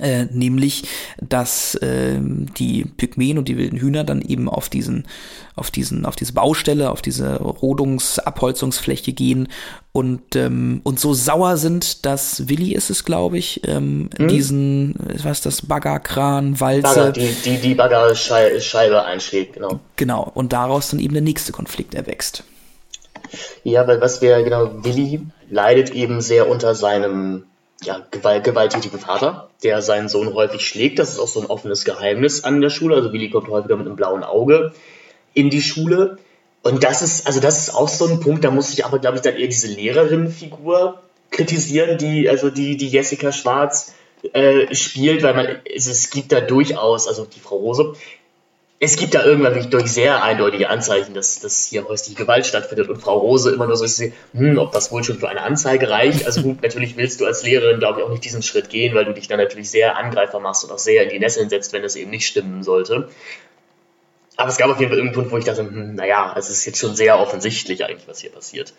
Äh, 0.00 0.26
nämlich, 0.30 0.84
dass 1.20 1.74
äh, 1.76 2.18
die 2.20 2.84
Pygmäen 2.84 3.38
und 3.38 3.48
die 3.48 3.56
wilden 3.56 3.78
Hühner 3.78 4.04
dann 4.04 4.22
eben 4.22 4.48
auf 4.48 4.68
diesen, 4.68 5.06
auf 5.56 5.70
diesen, 5.70 6.06
auf 6.06 6.14
diese 6.14 6.34
Baustelle, 6.34 6.90
auf 6.90 7.02
diese 7.02 7.36
Rodungsabholzungsfläche 7.36 9.12
gehen 9.12 9.48
und 9.92 10.36
ähm, 10.36 10.82
und 10.84 11.00
so 11.00 11.14
sauer 11.14 11.56
sind, 11.56 12.06
dass 12.06 12.48
Willi 12.48 12.74
ist 12.74 12.90
es, 12.90 13.04
glaube 13.04 13.38
ich, 13.38 13.66
ähm, 13.66 14.10
hm? 14.16 14.28
diesen, 14.28 14.94
was 15.22 15.38
ist 15.38 15.46
das, 15.46 15.62
Baggerkran, 15.62 16.60
Walze, 16.60 16.82
Bagger, 16.82 17.12
die 17.12 17.34
die 17.44 17.56
die 17.56 17.74
Baggerscheibe 17.74 19.04
einschlägt, 19.04 19.54
genau. 19.54 19.80
Genau. 19.96 20.30
Und 20.32 20.52
daraus 20.52 20.90
dann 20.90 21.00
eben 21.00 21.14
der 21.14 21.22
nächste 21.22 21.50
Konflikt 21.50 21.94
erwächst. 21.94 22.44
Ja, 23.64 23.86
weil 23.86 24.00
was 24.00 24.22
wir 24.22 24.42
genau, 24.44 24.84
Willi 24.84 25.22
leidet 25.50 25.90
eben 25.90 26.20
sehr 26.20 26.48
unter 26.48 26.74
seinem 26.74 27.44
ja, 27.82 28.04
gewalt, 28.10 28.44
gewalttätigen 28.44 28.98
Vater, 28.98 29.50
der 29.62 29.82
seinen 29.82 30.08
Sohn 30.08 30.34
häufig 30.34 30.66
schlägt. 30.66 30.98
Das 30.98 31.10
ist 31.10 31.18
auch 31.18 31.28
so 31.28 31.40
ein 31.40 31.46
offenes 31.46 31.84
Geheimnis 31.84 32.44
an 32.44 32.60
der 32.60 32.70
Schule. 32.70 32.96
Also 32.96 33.12
Willi 33.12 33.30
kommt 33.30 33.48
häufiger 33.48 33.76
mit 33.76 33.86
einem 33.86 33.96
blauen 33.96 34.24
Auge 34.24 34.72
in 35.34 35.50
die 35.50 35.62
Schule. 35.62 36.18
Und 36.62 36.82
das 36.82 37.02
ist, 37.02 37.26
also 37.26 37.40
das 37.40 37.58
ist 37.58 37.74
auch 37.74 37.88
so 37.88 38.06
ein 38.06 38.20
Punkt, 38.20 38.44
da 38.44 38.50
muss 38.50 38.72
ich 38.72 38.84
aber, 38.84 38.98
glaube 38.98 39.16
ich, 39.16 39.22
dann 39.22 39.36
eher 39.36 39.46
diese 39.46 39.68
Lehrerin-Figur 39.68 41.00
kritisieren, 41.30 41.98
die, 41.98 42.28
also 42.28 42.50
die, 42.50 42.76
die 42.76 42.88
Jessica 42.88 43.32
Schwarz 43.32 43.94
äh, 44.32 44.74
spielt, 44.74 45.22
weil 45.22 45.34
man, 45.34 45.46
es, 45.72 45.86
es 45.86 46.10
gibt 46.10 46.32
da 46.32 46.40
durchaus, 46.40 47.06
also 47.06 47.24
die 47.24 47.38
Frau 47.38 47.56
Rose, 47.56 47.94
es 48.80 48.96
gibt 48.96 49.14
da 49.14 49.24
irgendwann 49.24 49.54
wirklich 49.54 49.70
durch 49.70 49.90
sehr 49.90 50.22
eindeutige 50.22 50.68
Anzeichen, 50.68 51.12
dass, 51.12 51.40
dass 51.40 51.64
hier 51.64 51.88
häusliche 51.88 52.16
Gewalt 52.16 52.46
stattfindet 52.46 52.88
und 52.88 53.00
Frau 53.00 53.18
Rose 53.18 53.52
immer 53.52 53.66
nur 53.66 53.76
so 53.76 53.84
ist, 53.84 54.00
hm, 54.32 54.58
ob 54.58 54.70
das 54.70 54.92
wohl 54.92 55.02
schon 55.02 55.18
für 55.18 55.28
eine 55.28 55.42
Anzeige 55.42 55.90
reicht. 55.90 56.26
Also 56.26 56.42
gut, 56.42 56.62
natürlich 56.62 56.96
willst 56.96 57.20
du 57.20 57.26
als 57.26 57.42
Lehrerin, 57.42 57.80
glaube 57.80 58.00
ich, 58.00 58.06
auch 58.06 58.10
nicht 58.10 58.24
diesen 58.24 58.42
Schritt 58.42 58.70
gehen, 58.70 58.94
weil 58.94 59.04
du 59.04 59.14
dich 59.14 59.26
dann 59.26 59.38
natürlich 59.38 59.70
sehr 59.70 59.96
Angreifer 59.96 60.38
machst 60.38 60.64
und 60.64 60.70
auch 60.70 60.78
sehr 60.78 61.02
in 61.02 61.08
die 61.08 61.18
Nesseln 61.18 61.48
setzt, 61.48 61.72
wenn 61.72 61.82
das 61.82 61.96
eben 61.96 62.10
nicht 62.10 62.26
stimmen 62.26 62.62
sollte. 62.62 63.08
Aber 64.36 64.48
es 64.48 64.56
gab 64.56 64.70
auf 64.70 64.78
jeden 64.78 64.90
Fall 64.90 64.98
irgendeinen 64.98 65.22
Punkt, 65.22 65.32
wo 65.32 65.38
ich 65.38 65.44
dachte, 65.44 65.62
hm, 65.62 65.96
naja, 65.96 66.36
es 66.38 66.48
ist 66.48 66.64
jetzt 66.64 66.78
schon 66.78 66.94
sehr 66.94 67.18
offensichtlich 67.18 67.84
eigentlich, 67.84 68.06
was 68.06 68.20
hier 68.20 68.30
passiert. 68.30 68.74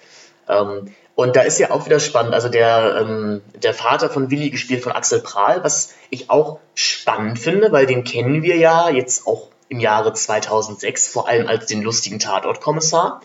Ähm, 0.47 0.93
und 1.15 1.35
da 1.35 1.41
ist 1.41 1.59
ja 1.59 1.71
auch 1.71 1.85
wieder 1.85 1.99
spannend, 1.99 2.33
also 2.33 2.47
der, 2.47 3.01
ähm, 3.01 3.41
der 3.61 3.73
Vater 3.73 4.09
von 4.09 4.31
Willi, 4.31 4.49
gespielt 4.49 4.81
von 4.81 4.93
Axel 4.93 5.19
Prahl, 5.19 5.61
was 5.65 5.93
ich 6.09 6.29
auch 6.29 6.59
spannend 6.73 7.37
finde, 7.39 7.73
weil 7.73 7.85
den 7.85 8.05
kennen 8.05 8.41
wir 8.41 8.55
ja 8.55 8.89
jetzt 8.89 9.27
auch 9.27 9.49
im 9.69 9.79
Jahre 9.79 10.13
2006, 10.13 11.07
vor 11.07 11.27
allem 11.27 11.47
als 11.47 11.67
den 11.67 11.81
lustigen 11.81 12.19
Tatortkommissar, 12.19 13.21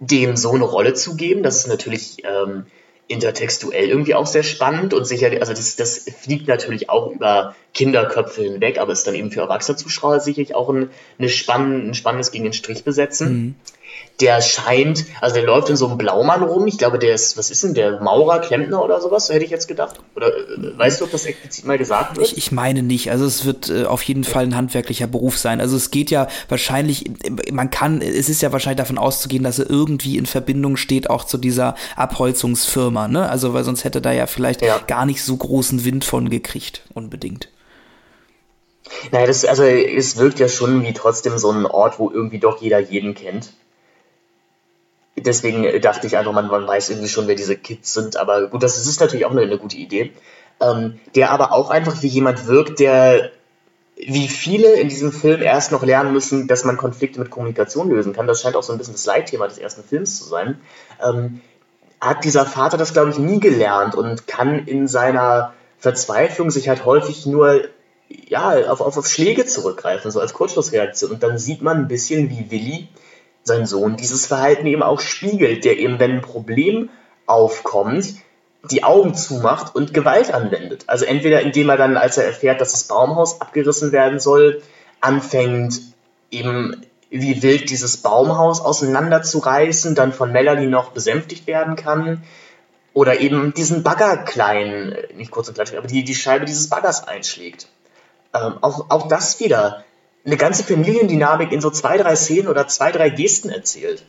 dem 0.00 0.36
so 0.36 0.52
eine 0.52 0.64
Rolle 0.64 0.94
zu 0.94 1.16
geben. 1.16 1.42
Das 1.42 1.56
ist 1.56 1.68
natürlich 1.68 2.18
ähm, 2.24 2.66
intertextuell 3.08 3.88
irgendwie 3.88 4.14
auch 4.14 4.26
sehr 4.26 4.42
spannend 4.42 4.92
und 4.92 5.06
sicher, 5.06 5.30
also 5.40 5.52
das, 5.52 5.76
das 5.76 6.06
fliegt 6.20 6.48
natürlich 6.48 6.90
auch 6.90 7.12
über 7.12 7.54
Kinderköpfe 7.72 8.42
hinweg, 8.42 8.78
aber 8.78 8.92
ist 8.92 9.06
dann 9.06 9.14
eben 9.14 9.30
für 9.30 9.40
erwachsene 9.40 9.76
Zuschauer 9.76 10.20
sicherlich 10.20 10.54
auch 10.54 10.68
ein, 10.68 10.90
eine 11.18 11.28
spann, 11.28 11.88
ein 11.88 11.94
spannendes 11.94 12.32
gegen 12.32 12.44
den 12.44 12.52
Strich 12.52 12.84
besetzen. 12.84 13.32
Mhm 13.32 13.54
der 14.20 14.40
scheint, 14.40 15.04
also 15.20 15.34
der 15.34 15.44
läuft 15.44 15.68
in 15.68 15.76
so 15.76 15.86
einem 15.86 15.98
Blaumann 15.98 16.42
rum. 16.42 16.66
Ich 16.66 16.78
glaube, 16.78 16.98
der 16.98 17.14
ist, 17.14 17.36
was 17.36 17.50
ist 17.50 17.62
denn 17.64 17.74
der? 17.74 18.00
Maurer, 18.00 18.40
Klempner 18.40 18.82
oder 18.82 19.00
sowas, 19.00 19.28
hätte 19.28 19.44
ich 19.44 19.50
jetzt 19.50 19.68
gedacht. 19.68 20.00
Oder 20.14 20.28
äh, 20.28 20.78
weißt 20.78 21.00
du, 21.00 21.04
ob 21.04 21.10
das 21.10 21.26
explizit 21.26 21.66
mal 21.66 21.76
gesagt 21.76 22.16
wird? 22.16 22.26
Ich, 22.26 22.38
ich 22.38 22.52
meine 22.52 22.82
nicht. 22.82 23.10
Also 23.10 23.26
es 23.26 23.44
wird 23.44 23.68
äh, 23.68 23.84
auf 23.84 24.02
jeden 24.02 24.24
Fall 24.24 24.44
ein 24.44 24.56
handwerklicher 24.56 25.06
Beruf 25.06 25.36
sein. 25.36 25.60
Also 25.60 25.76
es 25.76 25.90
geht 25.90 26.10
ja 26.10 26.28
wahrscheinlich, 26.48 27.10
man 27.52 27.70
kann, 27.70 28.00
es 28.00 28.30
ist 28.30 28.40
ja 28.40 28.52
wahrscheinlich 28.52 28.78
davon 28.78 28.98
auszugehen, 28.98 29.42
dass 29.42 29.58
er 29.58 29.68
irgendwie 29.68 30.16
in 30.16 30.26
Verbindung 30.26 30.76
steht 30.76 31.10
auch 31.10 31.24
zu 31.24 31.36
dieser 31.36 31.74
Abholzungsfirma, 31.96 33.08
ne? 33.08 33.28
Also 33.28 33.52
weil 33.52 33.64
sonst 33.64 33.84
hätte 33.84 34.00
da 34.00 34.12
ja 34.12 34.26
vielleicht 34.26 34.62
ja. 34.62 34.78
gar 34.86 35.04
nicht 35.04 35.22
so 35.22 35.36
großen 35.36 35.84
Wind 35.84 36.04
von 36.04 36.30
gekriegt, 36.30 36.82
unbedingt. 36.94 37.50
Naja, 39.10 39.26
das, 39.26 39.44
also 39.44 39.64
es 39.64 40.16
wirkt 40.16 40.38
ja 40.38 40.48
schon 40.48 40.84
wie 40.84 40.92
trotzdem 40.94 41.36
so 41.38 41.50
ein 41.50 41.66
Ort, 41.66 41.98
wo 41.98 42.10
irgendwie 42.10 42.38
doch 42.38 42.62
jeder 42.62 42.78
jeden 42.78 43.14
kennt 43.14 43.50
deswegen 45.16 45.80
dachte 45.80 46.06
ich 46.06 46.16
einfach, 46.16 46.32
man, 46.32 46.48
man 46.48 46.66
weiß 46.66 46.90
irgendwie 46.90 47.08
schon, 47.08 47.26
wer 47.26 47.34
diese 47.34 47.56
Kids 47.56 47.94
sind. 47.94 48.16
Aber 48.16 48.48
gut, 48.48 48.62
das 48.62 48.78
ist 48.78 49.00
natürlich 49.00 49.26
auch 49.26 49.30
eine, 49.30 49.42
eine 49.42 49.58
gute 49.58 49.76
Idee. 49.76 50.12
Ähm, 50.60 50.98
der 51.14 51.30
aber 51.30 51.52
auch 51.52 51.70
einfach 51.70 52.02
wie 52.02 52.06
jemand 52.06 52.46
wirkt, 52.46 52.80
der 52.80 53.30
wie 53.96 54.28
viele 54.28 54.74
in 54.74 54.88
diesem 54.88 55.10
Film 55.10 55.40
erst 55.40 55.72
noch 55.72 55.82
lernen 55.82 56.12
müssen, 56.12 56.48
dass 56.48 56.64
man 56.64 56.76
Konflikte 56.76 57.18
mit 57.18 57.30
Kommunikation 57.30 57.88
lösen 57.88 58.12
kann. 58.12 58.26
Das 58.26 58.42
scheint 58.42 58.56
auch 58.56 58.62
so 58.62 58.72
ein 58.72 58.78
bisschen 58.78 58.94
das 58.94 59.06
Leitthema 59.06 59.48
des 59.48 59.58
ersten 59.58 59.82
Films 59.82 60.18
zu 60.18 60.24
sein. 60.24 60.60
Ähm, 61.02 61.40
hat 62.00 62.24
dieser 62.24 62.44
Vater 62.44 62.76
das, 62.76 62.92
glaube 62.92 63.10
ich, 63.10 63.18
nie 63.18 63.40
gelernt 63.40 63.94
und 63.94 64.26
kann 64.26 64.66
in 64.66 64.86
seiner 64.86 65.54
Verzweiflung 65.78 66.50
sich 66.50 66.68
halt 66.68 66.84
häufig 66.84 67.24
nur 67.24 67.62
ja, 68.08 68.70
auf, 68.70 68.82
auf, 68.82 68.98
auf 68.98 69.08
Schläge 69.08 69.46
zurückgreifen, 69.46 70.10
so 70.10 70.20
als 70.20 70.34
Kurzschlussreaktion. 70.34 71.12
Und 71.12 71.22
dann 71.22 71.38
sieht 71.38 71.62
man 71.62 71.78
ein 71.78 71.88
bisschen, 71.88 72.30
wie 72.30 72.50
Willi 72.50 72.88
sein 73.46 73.64
Sohn 73.64 73.96
dieses 73.96 74.26
Verhalten 74.26 74.66
eben 74.66 74.82
auch 74.82 75.00
spiegelt, 75.00 75.64
der 75.64 75.78
eben, 75.78 76.00
wenn 76.00 76.16
ein 76.16 76.22
Problem 76.22 76.90
aufkommt, 77.26 78.14
die 78.70 78.82
Augen 78.82 79.14
zumacht 79.14 79.74
und 79.76 79.94
Gewalt 79.94 80.34
anwendet. 80.34 80.84
Also 80.88 81.04
entweder 81.04 81.40
indem 81.42 81.68
er 81.68 81.76
dann, 81.76 81.96
als 81.96 82.18
er 82.18 82.24
erfährt, 82.24 82.60
dass 82.60 82.72
das 82.72 82.84
Baumhaus 82.84 83.40
abgerissen 83.40 83.92
werden 83.92 84.18
soll, 84.18 84.62
anfängt 85.00 85.80
eben 86.32 86.84
wie 87.08 87.40
wild 87.40 87.70
dieses 87.70 87.98
Baumhaus 87.98 88.60
auseinanderzureißen, 88.60 89.94
dann 89.94 90.12
von 90.12 90.32
Melanie 90.32 90.66
noch 90.66 90.90
besänftigt 90.90 91.46
werden 91.46 91.76
kann. 91.76 92.24
Oder 92.94 93.20
eben 93.20 93.54
diesen 93.54 93.84
Bagger 93.84 94.16
klein, 94.16 94.90
äh, 94.90 95.14
nicht 95.14 95.30
kurz 95.30 95.46
und 95.46 95.54
klein, 95.54 95.68
aber 95.76 95.86
die, 95.86 96.02
die 96.02 96.14
Scheibe 96.16 96.46
dieses 96.46 96.68
Baggers 96.68 97.06
einschlägt. 97.06 97.68
Ähm, 98.34 98.54
auch, 98.60 98.86
auch 98.88 99.06
das 99.06 99.38
wieder 99.38 99.84
eine 100.26 100.36
ganze 100.36 100.64
Familiendynamik 100.64 101.52
in 101.52 101.60
so 101.60 101.70
zwei, 101.70 101.96
drei 101.96 102.16
Szenen 102.16 102.48
oder 102.48 102.66
zwei, 102.68 102.92
drei 102.92 103.10
Gesten 103.10 103.48
erzählt. 103.48 104.04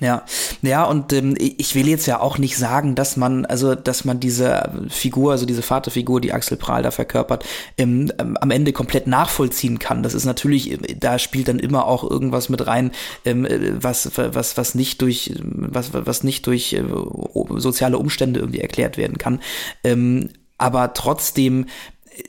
Ja, 0.00 0.24
ja, 0.62 0.82
und 0.82 1.12
ähm, 1.12 1.36
ich 1.38 1.76
will 1.76 1.86
jetzt 1.86 2.06
ja 2.06 2.18
auch 2.18 2.36
nicht 2.36 2.56
sagen, 2.56 2.96
dass 2.96 3.16
man, 3.16 3.46
also 3.46 3.76
dass 3.76 4.04
man 4.04 4.18
diese 4.18 4.68
Figur, 4.88 5.30
also 5.30 5.46
diese 5.46 5.62
Vaterfigur, 5.62 6.20
die 6.20 6.32
Axel 6.32 6.56
Prahl 6.56 6.82
da 6.82 6.90
verkörpert, 6.90 7.44
ähm, 7.78 8.10
am 8.18 8.50
Ende 8.50 8.72
komplett 8.72 9.06
nachvollziehen 9.06 9.78
kann. 9.78 10.02
Das 10.02 10.14
ist 10.14 10.24
natürlich, 10.24 10.76
da 10.98 11.20
spielt 11.20 11.46
dann 11.46 11.60
immer 11.60 11.86
auch 11.86 12.08
irgendwas 12.08 12.48
mit 12.48 12.66
rein, 12.66 12.90
ähm, 13.24 13.46
was, 13.80 14.10
was, 14.16 14.56
was 14.56 14.74
nicht 14.74 15.02
durch, 15.02 15.36
was, 15.40 15.90
was 15.92 16.24
nicht 16.24 16.48
durch 16.48 16.72
äh, 16.72 16.82
soziale 17.58 17.98
Umstände 17.98 18.40
irgendwie 18.40 18.60
erklärt 18.60 18.96
werden 18.96 19.18
kann. 19.18 19.40
Ähm, 19.84 20.30
aber 20.58 20.94
trotzdem 20.94 21.66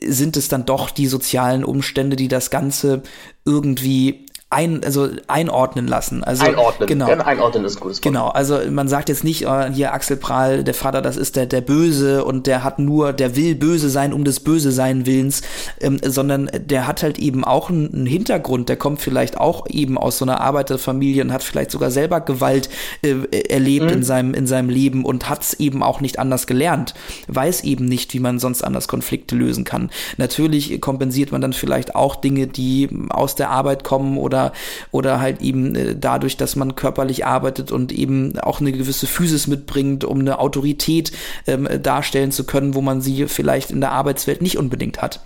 sind 0.04 0.36
es 0.36 0.48
dann 0.48 0.66
doch 0.66 0.90
die 0.90 1.06
sozialen 1.06 1.64
Umstände, 1.64 2.16
die 2.16 2.28
das 2.28 2.50
Ganze 2.50 3.02
irgendwie 3.44 4.26
ein, 4.54 4.84
also 4.84 5.08
einordnen 5.26 5.88
lassen. 5.88 6.22
Also, 6.22 6.44
einordnen, 6.44 6.86
genau. 6.86 7.08
Ja, 7.08 7.18
einordnen 7.18 7.64
ist 7.64 7.80
gutes 7.80 8.00
Genau, 8.00 8.28
also 8.28 8.60
man 8.70 8.86
sagt 8.86 9.08
jetzt 9.08 9.24
nicht, 9.24 9.46
oh, 9.46 9.64
hier 9.72 9.92
Axel 9.92 10.16
Prahl, 10.16 10.62
der 10.62 10.74
Vater, 10.74 11.02
das 11.02 11.16
ist 11.16 11.34
der, 11.34 11.46
der 11.46 11.60
Böse 11.60 12.24
und 12.24 12.46
der 12.46 12.62
hat 12.62 12.78
nur, 12.78 13.12
der 13.12 13.34
will 13.34 13.56
böse 13.56 13.90
sein 13.90 14.12
um 14.12 14.24
des 14.24 14.40
Böse 14.40 14.70
sein 14.70 15.06
Willens, 15.06 15.42
ähm, 15.80 15.98
sondern 16.04 16.50
der 16.54 16.86
hat 16.86 17.02
halt 17.02 17.18
eben 17.18 17.44
auch 17.44 17.68
einen, 17.68 17.92
einen, 17.92 18.06
Hintergrund, 18.06 18.68
der 18.68 18.76
kommt 18.76 19.00
vielleicht 19.00 19.38
auch 19.38 19.66
eben 19.68 19.98
aus 19.98 20.18
so 20.18 20.24
einer 20.24 20.40
Arbeiterfamilie 20.40 21.22
und 21.24 21.32
hat 21.32 21.42
vielleicht 21.42 21.72
sogar 21.72 21.90
selber 21.90 22.20
Gewalt 22.20 22.68
äh, 23.02 23.14
erlebt 23.48 23.86
mhm. 23.86 23.92
in, 23.92 24.02
seinem, 24.04 24.34
in 24.34 24.46
seinem 24.46 24.68
Leben 24.68 25.04
und 25.04 25.28
hat 25.28 25.42
es 25.42 25.54
eben 25.54 25.82
auch 25.82 26.00
nicht 26.00 26.20
anders 26.20 26.46
gelernt, 26.46 26.94
weiß 27.26 27.64
eben 27.64 27.86
nicht, 27.86 28.14
wie 28.14 28.20
man 28.20 28.38
sonst 28.38 28.62
anders 28.62 28.86
Konflikte 28.86 29.34
lösen 29.34 29.64
kann. 29.64 29.90
Natürlich 30.16 30.80
kompensiert 30.80 31.32
man 31.32 31.40
dann 31.40 31.52
vielleicht 31.52 31.96
auch 31.96 32.14
Dinge, 32.14 32.46
die 32.46 32.88
aus 33.08 33.34
der 33.34 33.50
Arbeit 33.50 33.82
kommen 33.82 34.16
oder 34.16 34.43
oder, 34.90 35.20
halt 35.20 35.40
eben 35.42 35.74
äh, 35.74 35.96
dadurch, 35.98 36.36
dass 36.36 36.56
man 36.56 36.74
körperlich 36.74 37.26
arbeitet 37.26 37.72
und 37.72 37.92
eben 37.92 38.38
auch 38.38 38.60
eine 38.60 38.72
gewisse 38.72 39.06
Physis 39.06 39.46
mitbringt, 39.46 40.04
um 40.04 40.20
eine 40.20 40.38
Autorität 40.38 41.12
ähm, 41.46 41.68
darstellen 41.82 42.32
zu 42.32 42.44
können, 42.44 42.74
wo 42.74 42.80
man 42.80 43.00
sie 43.00 43.26
vielleicht 43.26 43.70
in 43.70 43.80
der 43.80 43.92
Arbeitswelt 43.92 44.42
nicht 44.42 44.58
unbedingt 44.58 45.02
hat. 45.02 45.20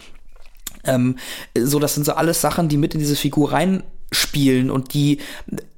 Ähm, 0.85 1.17
so, 1.57 1.79
das 1.79 1.95
sind 1.95 2.05
so 2.05 2.13
alles 2.13 2.41
Sachen, 2.41 2.69
die 2.69 2.77
mit 2.77 2.95
in 2.95 3.01
diese 3.01 3.17
Figur 3.17 3.53
reinspielen 3.53 4.71
und 4.71 4.95
die 4.95 5.19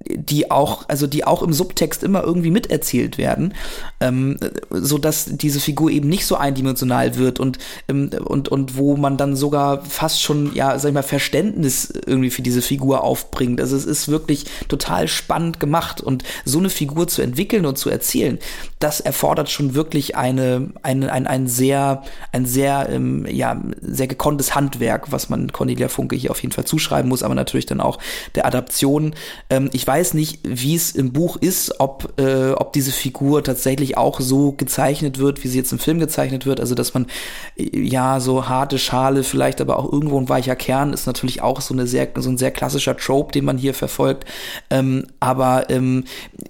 die 0.07 0.51
auch, 0.51 0.89
also 0.89 1.07
die 1.07 1.25
auch 1.25 1.43
im 1.43 1.53
Subtext 1.53 2.03
immer 2.03 2.25
irgendwie 2.25 2.51
miterzählt 2.51 3.19
werden, 3.19 3.55
ähm, 4.01 4.39
so 4.71 4.97
dass 4.97 5.27
diese 5.27 5.61
Figur 5.61 5.91
eben 5.91 6.09
nicht 6.09 6.27
so 6.27 6.37
eindimensional 6.37 7.17
wird 7.17 7.39
und 7.39 7.59
ähm, 7.89 8.11
und 8.25 8.49
und 8.49 8.77
wo 8.77 8.97
man 8.97 9.19
dann 9.19 9.37
sogar 9.37 9.85
fast 9.85 10.23
schon 10.23 10.55
ja, 10.55 10.79
sag 10.79 10.89
ich 10.89 10.95
mal, 10.95 11.03
Verständnis 11.03 11.93
irgendwie 12.07 12.31
für 12.31 12.41
diese 12.41 12.63
Figur 12.63 13.05
aufbringt. 13.05 13.61
Also 13.61 13.77
es 13.77 13.85
ist 13.85 14.09
wirklich 14.09 14.47
total 14.69 15.07
spannend 15.07 15.61
gemacht 15.61 16.01
und 16.01 16.25
so 16.45 16.59
eine 16.59 16.71
Figur 16.71 17.07
zu 17.07 17.21
entwickeln 17.21 17.67
und 17.67 17.77
zu 17.77 17.91
erzählen, 17.91 18.39
das 18.79 19.01
erfordert 19.01 19.51
schon 19.51 19.75
wirklich 19.75 20.17
eine 20.17 20.71
eine 20.83 21.13
ein, 21.13 21.27
ein 21.27 21.47
sehr 21.47 22.03
ein 22.33 22.47
sehr 22.47 22.89
ähm, 22.91 23.27
ja 23.29 23.61
sehr 23.83 24.07
gekonntes 24.07 24.55
Handwerk, 24.55 25.13
was 25.13 25.29
man 25.29 25.53
Cornelia 25.53 25.89
Funke 25.89 26.17
hier 26.17 26.31
auf 26.31 26.41
jeden 26.43 26.53
Fall 26.53 26.65
zuschreiben 26.65 27.09
muss, 27.11 27.23
aber 27.23 27.35
natürlich 27.35 27.67
dann 27.67 27.83
auch 27.83 27.99
der 28.35 28.47
Adaption. 28.47 29.15
Ähm, 29.51 29.69
ich 29.73 29.90
weiß 29.91 30.15
nicht, 30.15 30.39
wie 30.45 30.77
es 30.77 30.93
im 30.93 31.13
Buch 31.13 31.37
ist, 31.37 31.81
ob, 31.81 32.13
äh, 32.17 32.53
ob 32.53 32.73
diese 32.73 32.93
Figur 32.93 33.43
tatsächlich 33.43 33.97
auch 33.97 34.21
so 34.21 34.53
gezeichnet 34.53 35.19
wird, 35.19 35.43
wie 35.43 35.49
sie 35.49 35.59
jetzt 35.59 35.73
im 35.73 35.81
Film 35.81 35.99
gezeichnet 35.99 36.47
wird. 36.47 36.61
Also, 36.61 36.77
dass 36.77 36.95
man, 36.95 37.09
äh, 37.57 37.77
ja, 37.77 38.21
so 38.21 38.49
harte 38.49 38.79
Schale, 38.79 39.25
vielleicht 39.25 39.61
aber 39.61 39.81
auch 39.81 39.93
irgendwo 39.93 40.17
ein 40.21 40.29
weicher 40.29 40.55
Kern, 40.55 40.93
ist 40.93 41.07
natürlich 41.07 41.43
auch 41.43 41.61
so, 41.61 41.75
eine 41.75 41.89
sehr, 41.89 42.07
so 42.19 42.31
ein 42.31 42.39
sehr 42.39 42.53
klassischer 42.53 42.97
Trope, 42.97 43.33
den 43.33 43.45
man 43.45 43.59
hier 43.59 43.75
verfolgt. 43.75 44.27
Ähm, 44.71 45.07
aber 45.19 45.69
ähm, 45.71 46.05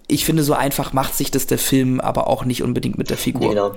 ich 0.07 0.27
finde, 0.27 0.43
so 0.43 0.53
einfach 0.53 0.93
macht 0.93 1.15
sich 1.15 1.31
das 1.31 1.47
der 1.47 1.59
Film 1.59 1.99
aber 1.99 2.27
auch 2.27 2.45
nicht 2.45 2.63
unbedingt 2.63 2.99
mit 2.99 3.09
der 3.09 3.17
Figur. 3.17 3.49
Genau 3.49 3.73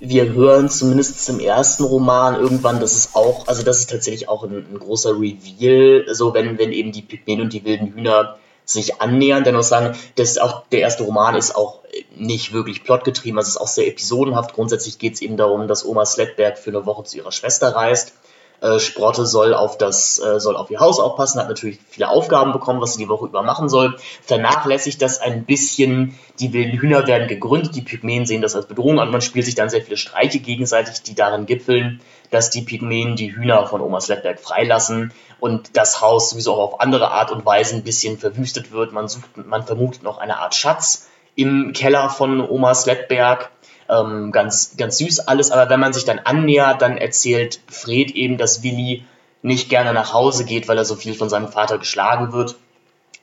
wir 0.00 0.32
hören 0.32 0.68
zumindest 0.70 1.28
im 1.28 1.40
ersten 1.40 1.84
Roman 1.84 2.40
irgendwann, 2.40 2.80
dass 2.80 2.94
es 2.94 3.14
auch, 3.14 3.46
also 3.48 3.62
das 3.62 3.80
ist 3.80 3.90
tatsächlich 3.90 4.28
auch 4.28 4.44
ein, 4.44 4.64
ein, 4.72 4.78
großer 4.78 5.12
Reveal, 5.12 6.06
so 6.14 6.32
wenn, 6.32 6.58
wenn 6.58 6.72
eben 6.72 6.92
die 6.92 7.02
Pygmäen 7.02 7.42
und 7.42 7.52
die 7.52 7.64
wilden 7.64 7.92
Hühner 7.94 8.38
sich 8.64 9.00
annähern. 9.00 9.44
Dennoch 9.44 9.62
sagen, 9.62 9.96
dass 10.16 10.38
auch 10.38 10.64
der 10.72 10.80
erste 10.80 11.04
Roman 11.04 11.34
ist 11.34 11.54
auch 11.54 11.80
nicht 12.16 12.52
wirklich 12.52 12.84
plotgetrieben, 12.84 13.38
also 13.38 13.48
es 13.48 13.54
ist 13.54 13.60
auch 13.60 13.68
sehr 13.68 13.86
episodenhaft. 13.86 14.54
Grundsätzlich 14.54 14.98
geht 14.98 15.14
es 15.14 15.22
eben 15.22 15.36
darum, 15.36 15.68
dass 15.68 15.84
Oma 15.84 16.04
Sledberg 16.04 16.58
für 16.58 16.70
eine 16.70 16.86
Woche 16.86 17.04
zu 17.04 17.16
ihrer 17.16 17.32
Schwester 17.32 17.74
reist. 17.74 18.14
Äh, 18.60 18.78
Sprotte 18.78 19.26
soll 19.26 19.52
auf 19.54 19.76
das, 19.78 20.18
äh, 20.18 20.40
soll 20.40 20.56
auf 20.56 20.70
ihr 20.70 20.80
Haus 20.80 20.98
aufpassen, 20.98 21.40
hat 21.40 21.48
natürlich 21.48 21.78
viele 21.88 22.08
Aufgaben 22.08 22.52
bekommen, 22.52 22.80
was 22.80 22.94
sie 22.94 23.02
die 23.02 23.08
Woche 23.08 23.26
über 23.26 23.42
machen 23.42 23.68
soll. 23.68 23.96
Vernachlässigt 24.22 25.02
das 25.02 25.20
ein 25.20 25.44
bisschen. 25.44 26.18
Die 26.40 26.52
wilden 26.52 26.78
Hühner 26.78 27.06
werden 27.06 27.28
gegründet, 27.28 27.76
die 27.76 27.82
Pygmäen 27.82 28.26
sehen 28.26 28.42
das 28.42 28.56
als 28.56 28.66
Bedrohung 28.66 29.00
an. 29.00 29.10
Man 29.10 29.20
spielt 29.20 29.44
sich 29.44 29.54
dann 29.54 29.68
sehr 29.68 29.82
viele 29.82 29.96
Streiche 29.96 30.40
gegenseitig, 30.40 31.02
die 31.02 31.14
darin 31.14 31.46
gipfeln, 31.46 32.00
dass 32.30 32.50
die 32.50 32.62
Pygmäen 32.62 33.16
die 33.16 33.34
Hühner 33.34 33.66
von 33.66 33.80
Oma 33.80 34.00
Sledberg 34.00 34.40
freilassen 34.40 35.12
und 35.40 35.76
das 35.76 36.00
Haus 36.00 36.30
sowieso 36.30 36.54
auch 36.54 36.72
auf 36.72 36.80
andere 36.80 37.10
Art 37.10 37.30
und 37.30 37.44
Weise 37.44 37.76
ein 37.76 37.84
bisschen 37.84 38.18
verwüstet 38.18 38.72
wird. 38.72 38.92
Man 38.92 39.08
sucht, 39.08 39.36
man 39.36 39.64
vermutet 39.64 40.02
noch 40.02 40.18
eine 40.18 40.38
Art 40.38 40.54
Schatz 40.54 41.08
im 41.36 41.72
Keller 41.74 42.08
von 42.08 42.40
Oma 42.40 42.74
Sledberg. 42.74 43.50
Ähm, 43.88 44.32
ganz, 44.32 44.76
ganz 44.76 44.98
süß 44.98 45.20
alles, 45.20 45.50
aber 45.50 45.68
wenn 45.68 45.80
man 45.80 45.92
sich 45.92 46.04
dann 46.04 46.18
annähert, 46.18 46.80
dann 46.80 46.96
erzählt 46.96 47.60
Fred 47.68 48.10
eben, 48.12 48.38
dass 48.38 48.62
Willi 48.62 49.04
nicht 49.42 49.68
gerne 49.68 49.92
nach 49.92 50.14
Hause 50.14 50.44
geht, 50.44 50.68
weil 50.68 50.78
er 50.78 50.86
so 50.86 50.94
viel 50.94 51.14
von 51.14 51.28
seinem 51.28 51.48
Vater 51.48 51.78
geschlagen 51.78 52.32
wird. 52.32 52.56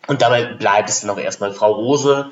Und 0.08 0.22
dabei 0.22 0.46
bleibt 0.46 0.90
es 0.90 1.02
dann 1.02 1.10
auch 1.10 1.18
erstmal 1.18 1.52
Frau 1.52 1.72
Rose. 1.72 2.32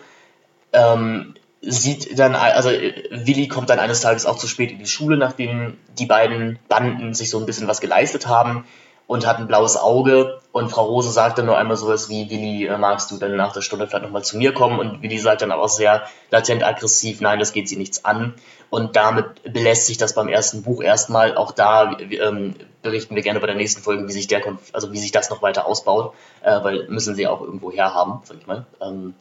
Ähm, 0.74 1.34
sieht 1.62 2.18
dann, 2.18 2.36
also 2.36 2.70
Willi 2.70 3.48
kommt 3.48 3.70
dann 3.70 3.80
eines 3.80 4.02
Tages 4.02 4.26
auch 4.26 4.38
zu 4.38 4.48
spät 4.48 4.72
in 4.72 4.80
die 4.80 4.86
Schule, 4.86 5.18
nachdem 5.18 5.78
die 5.98 6.06
beiden 6.06 6.60
Banden 6.70 7.14
sich 7.14 7.30
so 7.30 7.40
ein 7.40 7.46
bisschen 7.46 7.68
was 7.68 7.82
geleistet 7.82 8.28
haben 8.28 8.66
und 9.10 9.26
hat 9.26 9.40
ein 9.40 9.48
blaues 9.48 9.76
Auge. 9.76 10.40
Und 10.52 10.70
Frau 10.70 10.86
Rose 10.86 11.10
sagt 11.10 11.40
dann 11.40 11.48
nur 11.48 11.58
einmal 11.58 11.78
sowas 11.78 12.10
wie, 12.10 12.30
Willi, 12.30 12.68
äh, 12.68 12.78
magst 12.78 13.10
du 13.10 13.18
dann 13.18 13.36
nach 13.36 13.54
der 13.54 13.62
Stunde 13.62 13.88
vielleicht 13.88 14.04
nochmal 14.04 14.24
zu 14.24 14.38
mir 14.38 14.54
kommen? 14.54 14.80
Und 14.80 15.02
Willi 15.02 15.18
sagt 15.18 15.42
dann 15.42 15.52
aber 15.52 15.64
auch 15.64 15.70
sehr 15.70 16.04
latent 16.30 16.64
aggressiv, 16.64 17.20
nein, 17.20 17.40
das 17.40 17.52
geht 17.52 17.68
sie 17.68 17.76
nichts 17.76 18.06
an. 18.06 18.36
Und 18.70 18.96
damit 18.96 19.52
belässt 19.52 19.88
sich 19.88 19.98
das 19.98 20.14
beim 20.14 20.28
ersten 20.28 20.62
Buch 20.62 20.84
erstmal. 20.84 21.36
Auch 21.38 21.52
da 21.54 21.98
ähm, 22.00 22.54
berichten 22.84 23.16
wir 23.16 23.24
gerne 23.24 23.40
bei 23.40 23.48
der 23.48 23.56
nächsten 23.56 23.82
Folge, 23.82 24.08
wie 24.08 24.12
sich 24.12 24.28
der, 24.28 24.44
also 24.74 24.94
wie 24.94 25.00
sich 25.00 25.12
das 25.12 25.32
noch 25.32 25.42
weiter 25.42 25.66
ausbaut, 25.66 26.14
äh, 26.44 26.64
weil 26.64 26.88
müssen 26.88 27.16
sie 27.16 27.26
auch 27.26 27.42
irgendwo 27.42 27.72
herhaben, 27.72 28.22
sag 28.26 28.38
ich 28.38 28.46
mal. 28.46 28.68
Ähm, 28.80 29.16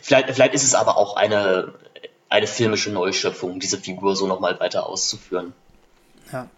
vielleicht, 0.00 0.30
vielleicht 0.30 0.54
ist 0.54 0.64
es 0.64 0.74
aber 0.74 0.96
auch 0.96 1.16
eine, 1.16 1.74
eine 2.30 2.46
filmische 2.46 2.90
Neuschöpfung, 2.90 3.60
diese 3.60 3.76
Figur 3.76 4.16
so 4.16 4.26
nochmal 4.26 4.58
weiter 4.58 4.86
auszuführen. 4.86 5.52
Ja. 6.32 6.48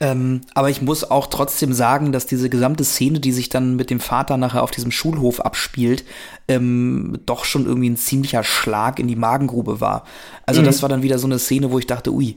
Ähm, 0.00 0.42
aber 0.54 0.70
ich 0.70 0.82
muss 0.82 1.10
auch 1.10 1.26
trotzdem 1.26 1.72
sagen, 1.72 2.12
dass 2.12 2.26
diese 2.26 2.50
gesamte 2.50 2.84
Szene, 2.84 3.20
die 3.20 3.32
sich 3.32 3.48
dann 3.48 3.76
mit 3.76 3.90
dem 3.90 4.00
Vater 4.00 4.36
nachher 4.36 4.62
auf 4.62 4.70
diesem 4.70 4.90
Schulhof 4.90 5.40
abspielt, 5.40 6.04
ähm, 6.48 7.18
doch 7.26 7.44
schon 7.44 7.66
irgendwie 7.66 7.90
ein 7.90 7.96
ziemlicher 7.96 8.44
Schlag 8.44 8.98
in 8.98 9.08
die 9.08 9.16
Magengrube 9.16 9.80
war. 9.80 10.04
Also 10.46 10.60
mhm. 10.60 10.66
das 10.66 10.82
war 10.82 10.88
dann 10.88 11.02
wieder 11.02 11.18
so 11.18 11.26
eine 11.26 11.38
Szene, 11.38 11.70
wo 11.70 11.78
ich 11.78 11.86
dachte, 11.86 12.12
ui, 12.12 12.36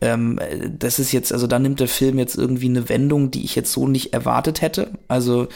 ähm, 0.00 0.38
das 0.78 0.98
ist 0.98 1.12
jetzt, 1.12 1.32
also 1.32 1.46
da 1.46 1.58
nimmt 1.58 1.80
der 1.80 1.88
Film 1.88 2.18
jetzt 2.18 2.36
irgendwie 2.36 2.68
eine 2.68 2.88
Wendung, 2.88 3.30
die 3.30 3.44
ich 3.44 3.54
jetzt 3.56 3.72
so 3.72 3.88
nicht 3.88 4.12
erwartet 4.12 4.60
hätte. 4.60 4.92
Also 5.08 5.48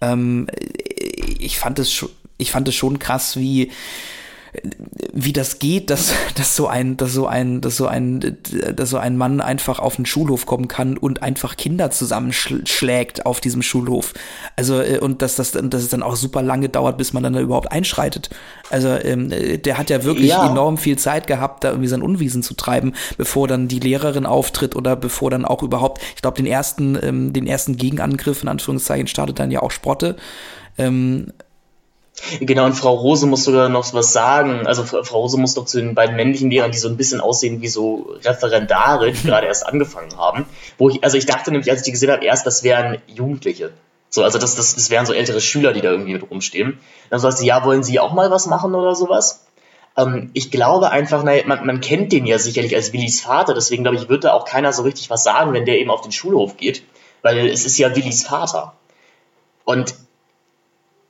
ähm, 0.00 0.46
ich 1.38 1.58
fand 1.58 1.78
es 1.78 1.92
schon, 1.92 2.08
ich 2.38 2.50
fand 2.50 2.66
es 2.68 2.74
schon 2.74 2.98
krass, 2.98 3.36
wie 3.36 3.70
wie 5.12 5.32
das 5.32 5.58
geht, 5.58 5.90
dass, 5.90 6.12
dass 6.34 6.56
so 6.56 6.66
ein, 6.66 6.96
dass 6.96 7.12
so 7.12 7.26
ein, 7.26 7.60
dass 7.60 7.76
so 7.76 7.86
ein, 7.86 8.38
dass 8.74 8.90
so 8.90 8.98
ein 8.98 9.16
Mann 9.16 9.40
einfach 9.40 9.78
auf 9.78 9.96
den 9.96 10.06
Schulhof 10.06 10.46
kommen 10.46 10.68
kann 10.68 10.96
und 10.96 11.22
einfach 11.22 11.56
Kinder 11.56 11.90
zusammenschlägt 11.90 13.26
auf 13.26 13.40
diesem 13.40 13.62
Schulhof. 13.62 14.12
Also, 14.56 14.80
äh, 14.80 14.98
und 14.98 15.22
dass 15.22 15.36
das, 15.36 15.52
dass 15.52 15.82
es 15.82 15.88
dann 15.88 16.02
auch 16.02 16.16
super 16.16 16.42
lange 16.42 16.68
dauert, 16.68 16.98
bis 16.98 17.12
man 17.12 17.22
dann 17.22 17.32
da 17.32 17.40
überhaupt 17.40 17.70
einschreitet. 17.70 18.30
Also, 18.70 18.88
ähm, 18.88 19.30
der 19.30 19.78
hat 19.78 19.90
ja 19.90 20.04
wirklich 20.04 20.30
ja. 20.30 20.50
enorm 20.50 20.78
viel 20.78 20.98
Zeit 20.98 21.26
gehabt, 21.26 21.64
da 21.64 21.70
irgendwie 21.70 21.88
sein 21.88 22.02
Unwesen 22.02 22.42
zu 22.42 22.54
treiben, 22.54 22.94
bevor 23.16 23.48
dann 23.48 23.68
die 23.68 23.80
Lehrerin 23.80 24.26
auftritt 24.26 24.76
oder 24.76 24.96
bevor 24.96 25.30
dann 25.30 25.44
auch 25.44 25.62
überhaupt, 25.62 26.02
ich 26.14 26.22
glaube, 26.22 26.36
den 26.36 26.46
ersten, 26.46 26.98
ähm, 27.02 27.32
den 27.32 27.46
ersten 27.46 27.76
Gegenangriff 27.76 28.42
in 28.42 28.48
Anführungszeichen 28.48 29.06
startet 29.06 29.38
dann 29.38 29.50
ja 29.50 29.62
auch 29.62 29.70
Sprotte. 29.70 30.16
Ähm, 30.78 31.32
Genau, 32.40 32.66
und 32.66 32.74
Frau 32.74 32.94
Rose 32.94 33.26
muss 33.26 33.44
sogar 33.44 33.68
noch 33.68 33.92
was 33.94 34.12
sagen. 34.12 34.66
Also 34.66 34.84
Frau 34.84 35.20
Rose 35.20 35.38
muss 35.38 35.54
doch 35.54 35.64
zu 35.64 35.80
den 35.80 35.94
beiden 35.94 36.16
männlichen 36.16 36.50
Lehrern, 36.50 36.70
die 36.70 36.78
so 36.78 36.88
ein 36.88 36.96
bisschen 36.96 37.20
aussehen 37.20 37.60
wie 37.60 37.68
so 37.68 38.14
Referendare, 38.24 39.12
die 39.12 39.22
gerade 39.26 39.46
erst 39.46 39.66
angefangen 39.66 40.16
haben. 40.16 40.46
Wo 40.78 40.90
ich, 40.90 41.02
also 41.02 41.16
ich 41.16 41.26
dachte 41.26 41.50
nämlich, 41.50 41.70
als 41.70 41.80
ich 41.80 41.84
die 41.84 41.92
gesehen 41.92 42.10
habe, 42.10 42.24
erst, 42.24 42.46
das 42.46 42.62
wären 42.62 42.98
Jugendliche. 43.06 43.72
So, 44.10 44.24
also 44.24 44.38
das, 44.38 44.56
das, 44.56 44.74
das 44.74 44.90
wären 44.90 45.06
so 45.06 45.12
ältere 45.12 45.40
Schüler, 45.40 45.72
die 45.72 45.80
da 45.80 45.90
irgendwie 45.90 46.12
mit 46.12 46.28
rumstehen. 46.28 46.80
Dann 47.10 47.20
sagt 47.20 47.38
sie, 47.38 47.46
ja, 47.46 47.64
wollen 47.64 47.84
Sie 47.84 48.00
auch 48.00 48.12
mal 48.12 48.30
was 48.30 48.46
machen 48.46 48.74
oder 48.74 48.94
sowas? 48.94 49.46
Ähm, 49.96 50.30
ich 50.34 50.50
glaube 50.50 50.90
einfach, 50.90 51.22
naja, 51.22 51.44
man, 51.46 51.64
man 51.64 51.80
kennt 51.80 52.12
den 52.12 52.26
ja 52.26 52.38
sicherlich 52.38 52.74
als 52.74 52.92
Willis 52.92 53.20
Vater, 53.20 53.54
deswegen 53.54 53.84
glaube 53.84 53.96
ich, 53.96 54.08
wird 54.08 54.24
da 54.24 54.32
auch 54.32 54.44
keiner 54.44 54.72
so 54.72 54.82
richtig 54.82 55.10
was 55.10 55.22
sagen, 55.24 55.52
wenn 55.52 55.64
der 55.64 55.78
eben 55.78 55.90
auf 55.90 56.00
den 56.00 56.12
Schulhof 56.12 56.56
geht, 56.56 56.82
weil 57.22 57.46
es 57.46 57.64
ist 57.64 57.78
ja 57.78 57.94
Willis 57.94 58.24
Vater. 58.24 58.74
Und 59.64 59.94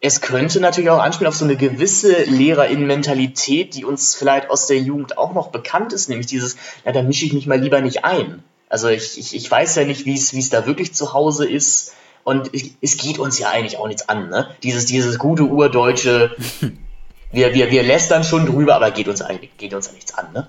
es 0.01 0.23
könnte 0.23 0.61
natürlich 0.61 0.89
auch 0.91 0.99
anspielen 0.99 1.29
auf 1.29 1.37
so 1.37 1.45
eine 1.45 1.57
gewisse 1.57 2.25
Lehrerinnenmentalität, 2.25 3.75
die 3.75 3.85
uns 3.85 4.15
vielleicht 4.15 4.49
aus 4.49 4.67
der 4.67 4.79
Jugend 4.79 5.19
auch 5.19 5.35
noch 5.35 5.49
bekannt 5.49 5.93
ist, 5.93 6.09
nämlich 6.09 6.27
dieses, 6.27 6.57
na, 6.85 6.93
da 6.93 7.03
mische 7.03 7.27
ich 7.27 7.35
mich 7.35 7.47
mal 7.47 7.61
lieber 7.61 7.81
nicht 7.83 8.05
ein. 8.05 8.43
Also 8.71 8.89
ich, 8.89 9.19
ich, 9.19 9.35
ich 9.35 9.51
weiß 9.51 9.75
ja 9.77 9.85
nicht, 9.85 10.07
wie 10.07 10.15
es 10.15 10.51
da 10.51 10.67
wirklich 10.67 10.95
zu 10.95 11.13
Hause 11.13 11.47
ist. 11.47 11.93
Und 12.23 12.51
es 12.83 12.97
geht 12.99 13.19
uns 13.19 13.39
ja 13.39 13.49
eigentlich 13.49 13.79
auch 13.79 13.89
nichts 13.89 14.09
an, 14.09 14.29
ne? 14.29 14.51
Dieses, 14.63 14.85
dieses 14.85 15.19
gute 15.19 15.45
urdeutsche, 15.45 16.37
wir, 17.33 17.55
wir, 17.55 17.71
wir 17.71 17.83
lästern 17.83 18.25
schon 18.25 18.47
drüber, 18.47 18.77
aber 18.77 18.91
geht 18.91 19.09
uns 19.09 19.23
eigentlich, 19.23 19.57
geht 19.57 19.73
uns 19.75 19.87
ja 19.87 19.93
nichts 19.95 20.15
an, 20.15 20.33
ne? 20.33 20.47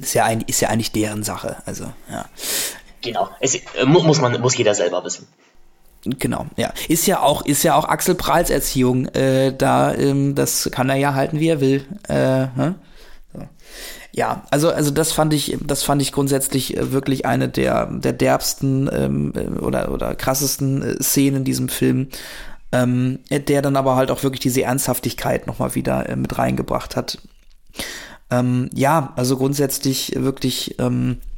Ist 0.00 0.14
ja, 0.14 0.24
ein, 0.24 0.40
ist 0.42 0.60
ja 0.60 0.70
eigentlich 0.70 0.92
deren 0.92 1.22
Sache, 1.22 1.58
also, 1.66 1.92
ja. 2.10 2.24
Genau. 3.02 3.28
Es, 3.40 3.54
äh, 3.54 3.84
muss 3.84 4.20
man, 4.20 4.40
muss 4.40 4.56
jeder 4.56 4.74
selber 4.74 5.04
wissen. 5.04 5.26
Genau, 6.04 6.46
ja. 6.56 6.72
Ist 6.88 7.06
ja 7.06 7.20
auch, 7.20 7.44
ist 7.44 7.62
ja 7.62 7.74
auch 7.74 7.84
Axel 7.84 8.14
Prahls 8.14 8.48
Erziehung. 8.48 9.06
Äh, 9.08 9.54
da, 9.56 9.94
ähm, 9.94 10.34
das 10.34 10.70
kann 10.72 10.88
er 10.88 10.96
ja 10.96 11.14
halten, 11.14 11.40
wie 11.40 11.48
er 11.48 11.60
will. 11.60 11.84
Äh, 12.08 12.46
hm? 12.54 12.74
Ja, 14.12 14.42
also, 14.50 14.70
also 14.70 14.90
das 14.90 15.12
fand 15.12 15.32
ich, 15.32 15.56
das 15.64 15.82
fand 15.82 16.02
ich 16.02 16.12
grundsätzlich 16.12 16.76
äh, 16.76 16.92
wirklich 16.92 17.26
eine 17.26 17.48
der, 17.48 17.86
der 17.86 18.12
derbsten 18.12 18.90
ähm, 18.92 19.32
äh, 19.36 19.60
oder, 19.60 19.92
oder 19.92 20.14
krassesten 20.14 20.82
äh, 20.82 21.02
Szenen 21.02 21.38
in 21.38 21.44
diesem 21.44 21.68
Film. 21.68 22.08
Ähm, 22.72 23.18
der 23.30 23.62
dann 23.62 23.76
aber 23.76 23.96
halt 23.96 24.12
auch 24.12 24.22
wirklich 24.22 24.40
diese 24.40 24.62
Ernsthaftigkeit 24.62 25.48
nochmal 25.48 25.74
wieder 25.74 26.08
äh, 26.08 26.16
mit 26.16 26.38
reingebracht 26.38 26.96
hat. 26.96 27.18
Ähm, 28.30 28.70
ja, 28.74 29.12
also 29.16 29.36
grundsätzlich 29.36 30.12
wirklich 30.16 30.78
ähm, 30.78 31.16
äh, 31.16 31.29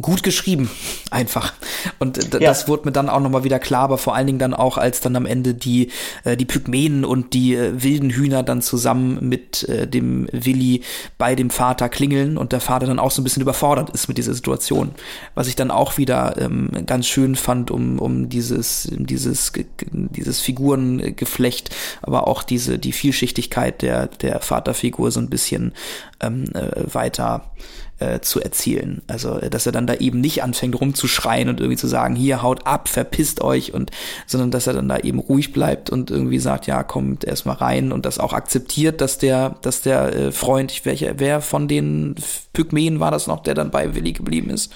gut 0.00 0.22
geschrieben, 0.22 0.70
einfach. 1.10 1.52
Und 1.98 2.32
ja. 2.32 2.40
das 2.40 2.68
wurde 2.68 2.86
mir 2.86 2.92
dann 2.92 3.08
auch 3.08 3.20
nochmal 3.20 3.44
wieder 3.44 3.58
klar, 3.58 3.82
aber 3.82 3.98
vor 3.98 4.14
allen 4.14 4.26
Dingen 4.26 4.38
dann 4.38 4.54
auch, 4.54 4.78
als 4.78 5.00
dann 5.00 5.14
am 5.14 5.26
Ende 5.26 5.54
die, 5.54 5.90
äh, 6.24 6.36
die 6.36 6.46
Pygmäen 6.46 7.04
und 7.04 7.34
die 7.34 7.54
äh, 7.54 7.82
wilden 7.82 8.10
Hühner 8.10 8.42
dann 8.42 8.62
zusammen 8.62 9.28
mit 9.28 9.68
äh, 9.68 9.86
dem 9.86 10.26
Willi 10.32 10.82
bei 11.18 11.34
dem 11.34 11.50
Vater 11.50 11.88
klingeln 11.88 12.38
und 12.38 12.52
der 12.52 12.60
Vater 12.60 12.86
dann 12.86 12.98
auch 12.98 13.10
so 13.10 13.20
ein 13.20 13.24
bisschen 13.24 13.42
überfordert 13.42 13.90
ist 13.90 14.08
mit 14.08 14.16
dieser 14.16 14.34
Situation. 14.34 14.92
Was 15.34 15.48
ich 15.48 15.56
dann 15.56 15.70
auch 15.70 15.98
wieder 15.98 16.36
ähm, 16.38 16.70
ganz 16.86 17.06
schön 17.06 17.36
fand, 17.36 17.70
um, 17.70 17.98
um 17.98 18.28
dieses, 18.28 18.88
dieses, 18.90 19.52
dieses 19.90 20.40
Figurengeflecht, 20.40 21.74
aber 22.00 22.26
auch 22.26 22.42
diese, 22.42 22.78
die 22.78 22.92
Vielschichtigkeit 22.92 23.82
der, 23.82 24.06
der 24.06 24.40
Vaterfigur 24.40 25.10
so 25.10 25.20
ein 25.20 25.28
bisschen 25.28 25.72
ähm, 26.20 26.44
äh, 26.54 26.92
weiter 26.92 27.50
äh, 27.98 28.20
zu 28.20 28.40
erzielen. 28.40 29.02
Also, 29.06 29.38
äh, 29.38 29.50
dass 29.50 29.66
er 29.66 29.72
dann 29.72 29.86
da 29.86 29.94
eben 29.94 30.20
nicht 30.20 30.42
anfängt 30.42 30.78
rumzuschreien 30.80 31.48
und 31.48 31.60
irgendwie 31.60 31.78
zu 31.78 31.86
sagen, 31.86 32.14
hier 32.14 32.42
haut 32.42 32.66
ab, 32.66 32.88
verpisst 32.88 33.40
euch 33.40 33.72
und, 33.72 33.90
sondern 34.26 34.50
dass 34.50 34.66
er 34.66 34.74
dann 34.74 34.88
da 34.88 34.98
eben 34.98 35.18
ruhig 35.18 35.52
bleibt 35.52 35.90
und 35.90 36.10
irgendwie 36.10 36.38
sagt, 36.38 36.66
ja, 36.66 36.82
kommt 36.82 37.24
erstmal 37.24 37.56
rein 37.56 37.92
und 37.92 38.06
das 38.06 38.18
auch 38.18 38.32
akzeptiert, 38.32 39.00
dass 39.00 39.18
der, 39.18 39.56
dass 39.62 39.82
der 39.82 40.14
äh, 40.14 40.32
Freund, 40.32 40.84
welcher, 40.84 41.18
wer 41.18 41.40
von 41.40 41.68
den 41.68 42.16
Pygmäen 42.52 43.00
war 43.00 43.10
das 43.10 43.26
noch, 43.26 43.42
der 43.42 43.54
dann 43.54 43.70
bei 43.70 43.94
Willi 43.94 44.12
geblieben 44.12 44.50
ist? 44.50 44.72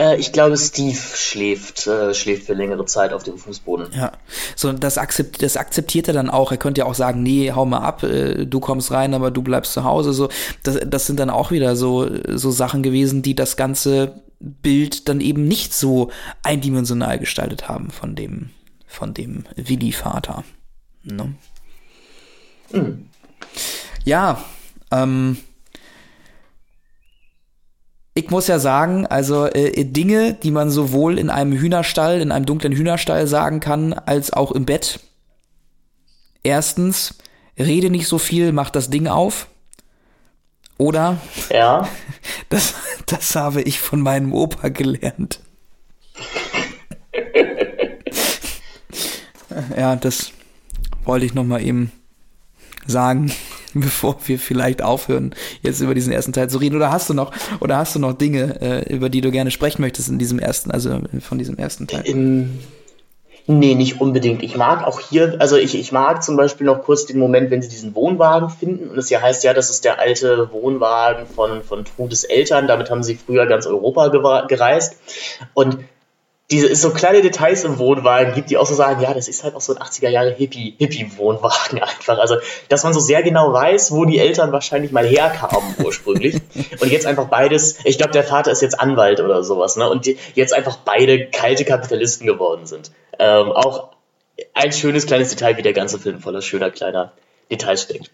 Äh, 0.00 0.16
ich 0.16 0.32
glaube, 0.32 0.56
Steve 0.56 0.96
schläft, 0.96 1.86
äh, 1.86 2.14
schläft 2.14 2.46
für 2.46 2.54
längere 2.54 2.86
Zeit 2.86 3.12
auf 3.12 3.22
dem 3.22 3.36
Fußboden. 3.36 3.88
Ja, 3.94 4.12
so 4.56 4.72
das, 4.72 4.96
akzept, 4.96 5.42
das 5.42 5.58
akzeptiert 5.58 6.08
er 6.08 6.14
dann 6.14 6.30
auch. 6.30 6.50
Er 6.50 6.56
könnte 6.56 6.80
ja 6.80 6.86
auch 6.86 6.94
sagen, 6.94 7.22
nee, 7.22 7.52
hau 7.52 7.66
mal 7.66 7.80
ab, 7.80 8.02
äh, 8.02 8.46
du 8.46 8.60
kommst 8.60 8.92
rein, 8.92 9.12
aber 9.12 9.30
du 9.30 9.42
bleibst 9.42 9.74
zu 9.74 9.84
Hause. 9.84 10.14
So, 10.14 10.30
das, 10.62 10.78
das 10.86 11.06
sind 11.06 11.20
dann 11.20 11.28
auch 11.28 11.50
wieder 11.50 11.76
so, 11.76 12.08
so 12.34 12.50
Sachen 12.50 12.82
gewesen, 12.82 13.20
die 13.20 13.34
das 13.34 13.56
ganze 13.56 14.22
Bild 14.38 15.06
dann 15.10 15.20
eben 15.20 15.46
nicht 15.46 15.74
so 15.74 16.10
eindimensional 16.42 17.18
gestaltet 17.18 17.68
haben 17.68 17.90
von 17.90 18.14
dem, 18.14 18.50
von 18.86 19.12
dem 19.12 19.44
Willi-Vater. 19.54 20.44
Ne? 21.02 21.34
Mhm. 22.72 23.06
Ja, 24.06 24.42
ähm, 24.90 25.36
ich 28.20 28.30
muss 28.30 28.48
ja 28.48 28.58
sagen, 28.58 29.06
also 29.06 29.46
äh, 29.46 29.84
Dinge, 29.84 30.34
die 30.34 30.50
man 30.50 30.70
sowohl 30.70 31.18
in 31.18 31.30
einem 31.30 31.52
Hühnerstall, 31.52 32.20
in 32.20 32.32
einem 32.32 32.44
dunklen 32.44 32.74
Hühnerstall 32.74 33.26
sagen 33.26 33.60
kann, 33.60 33.94
als 33.94 34.32
auch 34.32 34.52
im 34.52 34.66
Bett. 34.66 35.00
Erstens, 36.42 37.14
rede 37.58 37.88
nicht 37.88 38.06
so 38.06 38.18
viel, 38.18 38.52
mach 38.52 38.68
das 38.68 38.90
Ding 38.90 39.06
auf. 39.06 39.46
Oder? 40.76 41.18
Ja. 41.50 41.88
Das, 42.50 42.74
das 43.06 43.36
habe 43.36 43.62
ich 43.62 43.78
von 43.78 44.00
meinem 44.00 44.34
Opa 44.34 44.70
gelernt. 44.70 45.38
ja, 49.76 49.94
das 49.94 50.32
wollte 51.04 51.26
ich 51.26 51.32
noch 51.32 51.44
mal 51.44 51.62
eben 51.62 51.92
sagen. 52.86 53.30
bevor 53.74 54.16
wir 54.26 54.38
vielleicht 54.38 54.82
aufhören, 54.82 55.34
jetzt 55.62 55.80
über 55.80 55.94
diesen 55.94 56.12
ersten 56.12 56.32
Teil 56.32 56.48
zu 56.48 56.58
reden? 56.58 56.76
Oder 56.76 56.90
hast 56.90 57.08
du 57.08 57.14
noch, 57.14 57.32
oder 57.60 57.78
hast 57.78 57.94
du 57.94 57.98
noch 57.98 58.12
Dinge, 58.12 58.60
äh, 58.60 58.94
über 58.94 59.08
die 59.08 59.20
du 59.20 59.30
gerne 59.30 59.50
sprechen 59.50 59.82
möchtest 59.82 60.08
in 60.08 60.18
diesem 60.18 60.38
ersten, 60.38 60.70
also 60.70 61.00
von 61.20 61.38
diesem 61.38 61.56
ersten 61.56 61.86
Teil? 61.86 62.02
In, 62.06 62.58
nee, 63.46 63.74
nicht 63.74 64.00
unbedingt. 64.00 64.42
Ich 64.42 64.56
mag 64.56 64.86
auch 64.86 65.00
hier, 65.00 65.36
also 65.38 65.56
ich, 65.56 65.78
ich 65.78 65.92
mag 65.92 66.22
zum 66.22 66.36
Beispiel 66.36 66.66
noch 66.66 66.82
kurz 66.82 67.06
den 67.06 67.18
Moment, 67.18 67.50
wenn 67.50 67.62
sie 67.62 67.68
diesen 67.68 67.94
Wohnwagen 67.94 68.50
finden. 68.50 68.90
Und 68.90 68.98
es 68.98 69.10
ja 69.10 69.20
heißt 69.20 69.44
ja, 69.44 69.54
das 69.54 69.70
ist 69.70 69.84
der 69.84 69.98
alte 69.98 70.50
Wohnwagen 70.52 71.26
von, 71.26 71.62
von 71.62 71.84
Trudes 71.84 72.24
Eltern. 72.24 72.66
Damit 72.66 72.90
haben 72.90 73.02
sie 73.02 73.16
früher 73.16 73.46
ganz 73.46 73.66
Europa 73.66 74.08
gereist. 74.46 74.96
Und 75.54 75.78
diese 76.50 76.74
so 76.74 76.90
kleine 76.90 77.22
Details 77.22 77.62
im 77.64 77.78
Wohnwagen 77.78 78.34
gibt, 78.34 78.50
die 78.50 78.56
auch 78.56 78.66
so 78.66 78.74
sagen, 78.74 79.00
ja, 79.00 79.14
das 79.14 79.28
ist 79.28 79.44
halt 79.44 79.54
auch 79.54 79.60
so 79.60 79.74
ein 79.74 79.80
80er 79.80 80.08
Jahre 80.08 80.32
Hippie, 80.32 80.74
Hippie-Wohnwagen 80.78 81.80
einfach. 81.82 82.18
Also, 82.18 82.36
dass 82.68 82.82
man 82.82 82.92
so 82.92 83.00
sehr 83.00 83.22
genau 83.22 83.52
weiß, 83.52 83.92
wo 83.92 84.04
die 84.04 84.18
Eltern 84.18 84.50
wahrscheinlich 84.50 84.90
mal 84.90 85.06
herkamen 85.06 85.76
ursprünglich. 85.84 86.40
und 86.80 86.90
jetzt 86.90 87.06
einfach 87.06 87.26
beides, 87.26 87.78
ich 87.84 87.98
glaube, 87.98 88.12
der 88.12 88.24
Vater 88.24 88.50
ist 88.50 88.62
jetzt 88.62 88.80
Anwalt 88.80 89.20
oder 89.20 89.44
sowas, 89.44 89.76
ne? 89.76 89.88
Und 89.88 90.06
die, 90.06 90.18
jetzt 90.34 90.52
einfach 90.52 90.78
beide 90.84 91.26
kalte 91.26 91.64
Kapitalisten 91.64 92.26
geworden 92.26 92.66
sind. 92.66 92.90
Ähm, 93.18 93.52
auch 93.52 93.90
ein 94.54 94.72
schönes 94.72 95.06
kleines 95.06 95.30
Detail, 95.30 95.56
wie 95.56 95.62
der 95.62 95.72
ganze 95.72 95.98
Film 95.98 96.20
voller 96.20 96.42
schöner 96.42 96.70
kleiner 96.70 97.12
Details 97.50 97.82
steckt. 97.82 98.10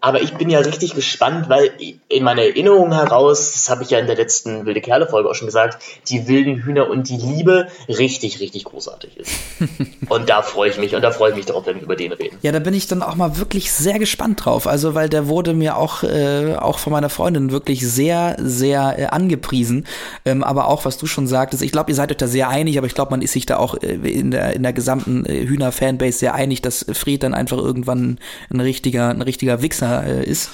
Aber 0.00 0.22
ich 0.22 0.34
bin 0.34 0.50
ja 0.50 0.60
richtig 0.60 0.94
gespannt, 0.94 1.48
weil 1.48 1.70
in 2.08 2.24
meiner 2.24 2.42
Erinnerung 2.42 2.92
heraus, 2.92 3.52
das 3.52 3.70
habe 3.70 3.82
ich 3.82 3.90
ja 3.90 3.98
in 3.98 4.06
der 4.06 4.16
letzten 4.16 4.64
Wilde 4.66 4.80
Kerle-Folge 4.80 5.28
auch 5.28 5.34
schon 5.34 5.46
gesagt, 5.46 5.82
die 6.08 6.28
wilden 6.28 6.62
Hühner 6.62 6.88
und 6.88 7.08
die 7.08 7.16
Liebe 7.16 7.68
richtig, 7.88 8.40
richtig 8.40 8.64
großartig 8.64 9.16
ist. 9.16 9.32
und 10.08 10.28
da 10.28 10.42
freue 10.42 10.70
ich 10.70 10.78
mich 10.78 10.94
und 10.94 11.02
da 11.02 11.10
freue 11.10 11.30
ich 11.30 11.36
mich 11.36 11.46
darauf, 11.46 11.66
wenn 11.66 11.76
wir 11.76 11.82
über 11.82 11.96
den 11.96 12.12
reden. 12.12 12.38
Ja, 12.42 12.52
da 12.52 12.58
bin 12.60 12.74
ich 12.74 12.86
dann 12.86 13.02
auch 13.02 13.16
mal 13.16 13.38
wirklich 13.38 13.72
sehr 13.72 13.98
gespannt 13.98 14.44
drauf. 14.44 14.66
Also, 14.66 14.94
weil 14.94 15.08
der 15.08 15.26
wurde 15.26 15.54
mir 15.54 15.76
auch, 15.76 16.02
äh, 16.02 16.54
auch 16.56 16.78
von 16.78 16.92
meiner 16.92 17.10
Freundin 17.10 17.50
wirklich 17.50 17.86
sehr, 17.86 18.36
sehr 18.38 18.98
äh, 18.98 19.06
angepriesen. 19.06 19.86
Ähm, 20.24 20.44
aber 20.44 20.68
auch, 20.68 20.84
was 20.84 20.98
du 20.98 21.06
schon 21.06 21.26
sagtest, 21.26 21.62
ich 21.62 21.72
glaube, 21.72 21.90
ihr 21.90 21.94
seid 21.94 22.10
euch 22.10 22.16
da 22.16 22.26
sehr 22.26 22.48
einig, 22.48 22.78
aber 22.78 22.86
ich 22.86 22.94
glaube, 22.94 23.10
man 23.10 23.22
ist 23.22 23.32
sich 23.32 23.46
da 23.46 23.56
auch 23.56 23.74
äh, 23.82 23.94
in, 23.94 24.30
der, 24.30 24.54
in 24.54 24.62
der 24.62 24.72
gesamten 24.72 25.26
äh, 25.26 25.46
Hühner-Fanbase 25.46 26.18
sehr 26.18 26.34
einig, 26.34 26.62
dass 26.62 26.86
Fred 26.92 27.22
dann 27.22 27.34
einfach 27.34 27.58
irgendwann 27.58 28.18
ein 28.50 28.60
richtiger, 28.60 29.08
ein 29.08 29.22
richtiger 29.22 29.62
Wichser 29.62 29.87
Partner 29.88 30.06
äh, 30.06 30.24
ist. 30.24 30.50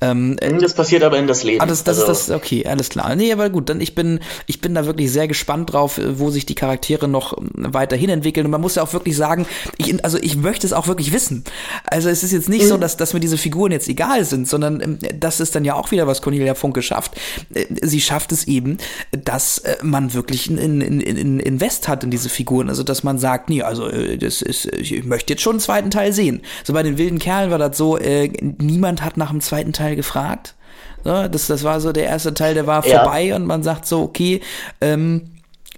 Ähm, 0.00 0.36
äh, 0.40 0.52
das 0.58 0.74
passiert 0.74 1.02
aber 1.04 1.18
in 1.18 1.26
das 1.26 1.42
Leben. 1.42 1.62
Ah, 1.62 1.66
das, 1.66 1.82
das 1.82 2.00
also. 2.00 2.12
ist 2.12 2.28
das, 2.28 2.36
okay, 2.36 2.66
alles 2.66 2.90
klar. 2.90 3.16
Nee, 3.16 3.32
aber 3.32 3.48
gut, 3.48 3.70
dann 3.70 3.80
ich 3.80 3.94
bin, 3.94 4.20
ich 4.46 4.60
bin 4.60 4.74
da 4.74 4.84
wirklich 4.84 5.10
sehr 5.10 5.26
gespannt 5.26 5.72
drauf, 5.72 5.96
äh, 5.96 6.18
wo 6.18 6.30
sich 6.30 6.44
die 6.44 6.54
Charaktere 6.54 7.08
noch 7.08 7.36
ähm, 7.38 7.50
weiterhin 7.54 8.10
entwickeln. 8.10 8.46
Und 8.46 8.52
man 8.52 8.60
muss 8.60 8.74
ja 8.74 8.82
auch 8.82 8.92
wirklich 8.92 9.16
sagen, 9.16 9.46
ich, 9.78 10.04
also 10.04 10.18
ich 10.18 10.36
möchte 10.36 10.66
es 10.66 10.74
auch 10.74 10.86
wirklich 10.86 11.12
wissen. 11.12 11.44
Also 11.84 12.10
es 12.10 12.22
ist 12.22 12.32
jetzt 12.32 12.48
nicht 12.48 12.64
mhm. 12.64 12.68
so, 12.68 12.76
dass, 12.76 12.98
dass 12.98 13.14
mir 13.14 13.20
diese 13.20 13.38
Figuren 13.38 13.72
jetzt 13.72 13.88
egal 13.88 14.24
sind, 14.24 14.46
sondern 14.46 14.80
ähm, 14.82 14.98
das 15.18 15.40
ist 15.40 15.54
dann 15.54 15.64
ja 15.64 15.74
auch 15.74 15.90
wieder, 15.90 16.06
was 16.06 16.20
Cornelia 16.20 16.54
Funke 16.54 16.82
schafft. 16.82 17.18
Äh, 17.54 17.64
sie 17.82 18.02
schafft 18.02 18.32
es 18.32 18.46
eben, 18.46 18.76
dass 19.12 19.62
man 19.82 20.12
wirklich 20.12 20.48
ein, 20.50 20.58
ein, 20.58 21.00
ein 21.00 21.40
Invest 21.40 21.88
hat 21.88 22.04
in 22.04 22.10
diese 22.10 22.28
Figuren. 22.28 22.68
Also 22.68 22.82
dass 22.82 23.02
man 23.02 23.18
sagt, 23.18 23.48
nee, 23.48 23.62
also 23.62 23.88
das 23.88 24.42
ist, 24.42 24.66
ich 24.66 25.04
möchte 25.04 25.32
jetzt 25.32 25.42
schon 25.42 25.52
einen 25.52 25.60
zweiten 25.60 25.90
Teil 25.90 26.12
sehen. 26.12 26.42
So 26.64 26.74
bei 26.74 26.82
den 26.82 26.98
wilden 26.98 27.18
Kerlen 27.18 27.50
war 27.50 27.58
das 27.58 27.78
so, 27.78 27.96
äh, 27.96 28.28
niemand 28.76 29.02
hat 29.02 29.16
nach 29.16 29.30
dem 29.30 29.40
zweiten 29.40 29.72
Teil 29.72 29.96
gefragt. 29.96 30.54
So, 31.02 31.28
das, 31.28 31.46
das 31.46 31.64
war 31.64 31.80
so 31.80 31.92
der 31.92 32.04
erste 32.04 32.34
Teil, 32.34 32.54
der 32.54 32.66
war 32.66 32.86
ja. 32.86 33.00
vorbei 33.02 33.34
und 33.34 33.46
man 33.46 33.62
sagt 33.62 33.86
so, 33.86 34.02
okay, 34.02 34.40
ähm, 34.80 35.30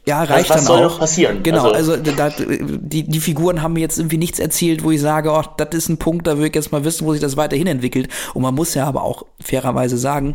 Ja, 0.07 0.23
reicht 0.23 0.49
was, 0.49 0.57
was 0.57 0.57
dann 0.57 0.67
soll 0.67 0.79
auch. 0.79 0.93
noch 0.93 0.99
passieren? 1.01 1.43
Genau, 1.43 1.71
also, 1.71 1.93
also 1.93 2.13
da, 2.13 2.31
die, 2.31 3.03
die 3.05 3.21
Figuren 3.21 3.61
haben 3.63 3.75
mir 3.75 3.81
jetzt 3.81 3.99
irgendwie 3.99 4.17
nichts 4.17 4.39
erzählt, 4.39 4.83
wo 4.83 4.91
ich 4.91 5.01
sage, 5.01 5.31
oh, 5.31 5.45
das 5.59 5.69
ist 5.75 5.89
ein 5.91 5.99
Punkt, 5.99 6.27
da 6.27 6.37
würde 6.37 6.49
ich 6.49 6.55
jetzt 6.55 6.73
mal 6.73 6.83
wissen, 6.85 7.07
wo 7.07 7.13
sich 7.13 7.21
das 7.21 7.37
weiterhin 7.37 7.67
entwickelt. 7.67 8.09
Und 8.33 8.43
man 8.43 8.55
muss 8.55 8.75
ja 8.75 8.87
aber 8.87 9.03
auch 9.03 9.25
fairerweise 9.39 9.99
sagen, 9.99 10.35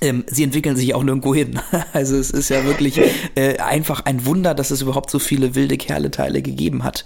ähm, 0.00 0.24
sie 0.26 0.42
entwickeln 0.42 0.76
sich 0.76 0.94
auch 0.94 1.02
nirgendwo 1.02 1.34
hin. 1.34 1.60
Also 1.92 2.16
es 2.16 2.30
ist 2.30 2.48
ja 2.48 2.64
wirklich 2.64 3.00
äh, 3.36 3.58
einfach 3.58 4.04
ein 4.04 4.26
Wunder, 4.26 4.54
dass 4.54 4.72
es 4.72 4.82
überhaupt 4.82 5.10
so 5.10 5.20
viele 5.20 5.54
wilde 5.54 5.76
Kerle-Teile 5.76 6.42
gegeben 6.42 6.82
hat. 6.82 7.04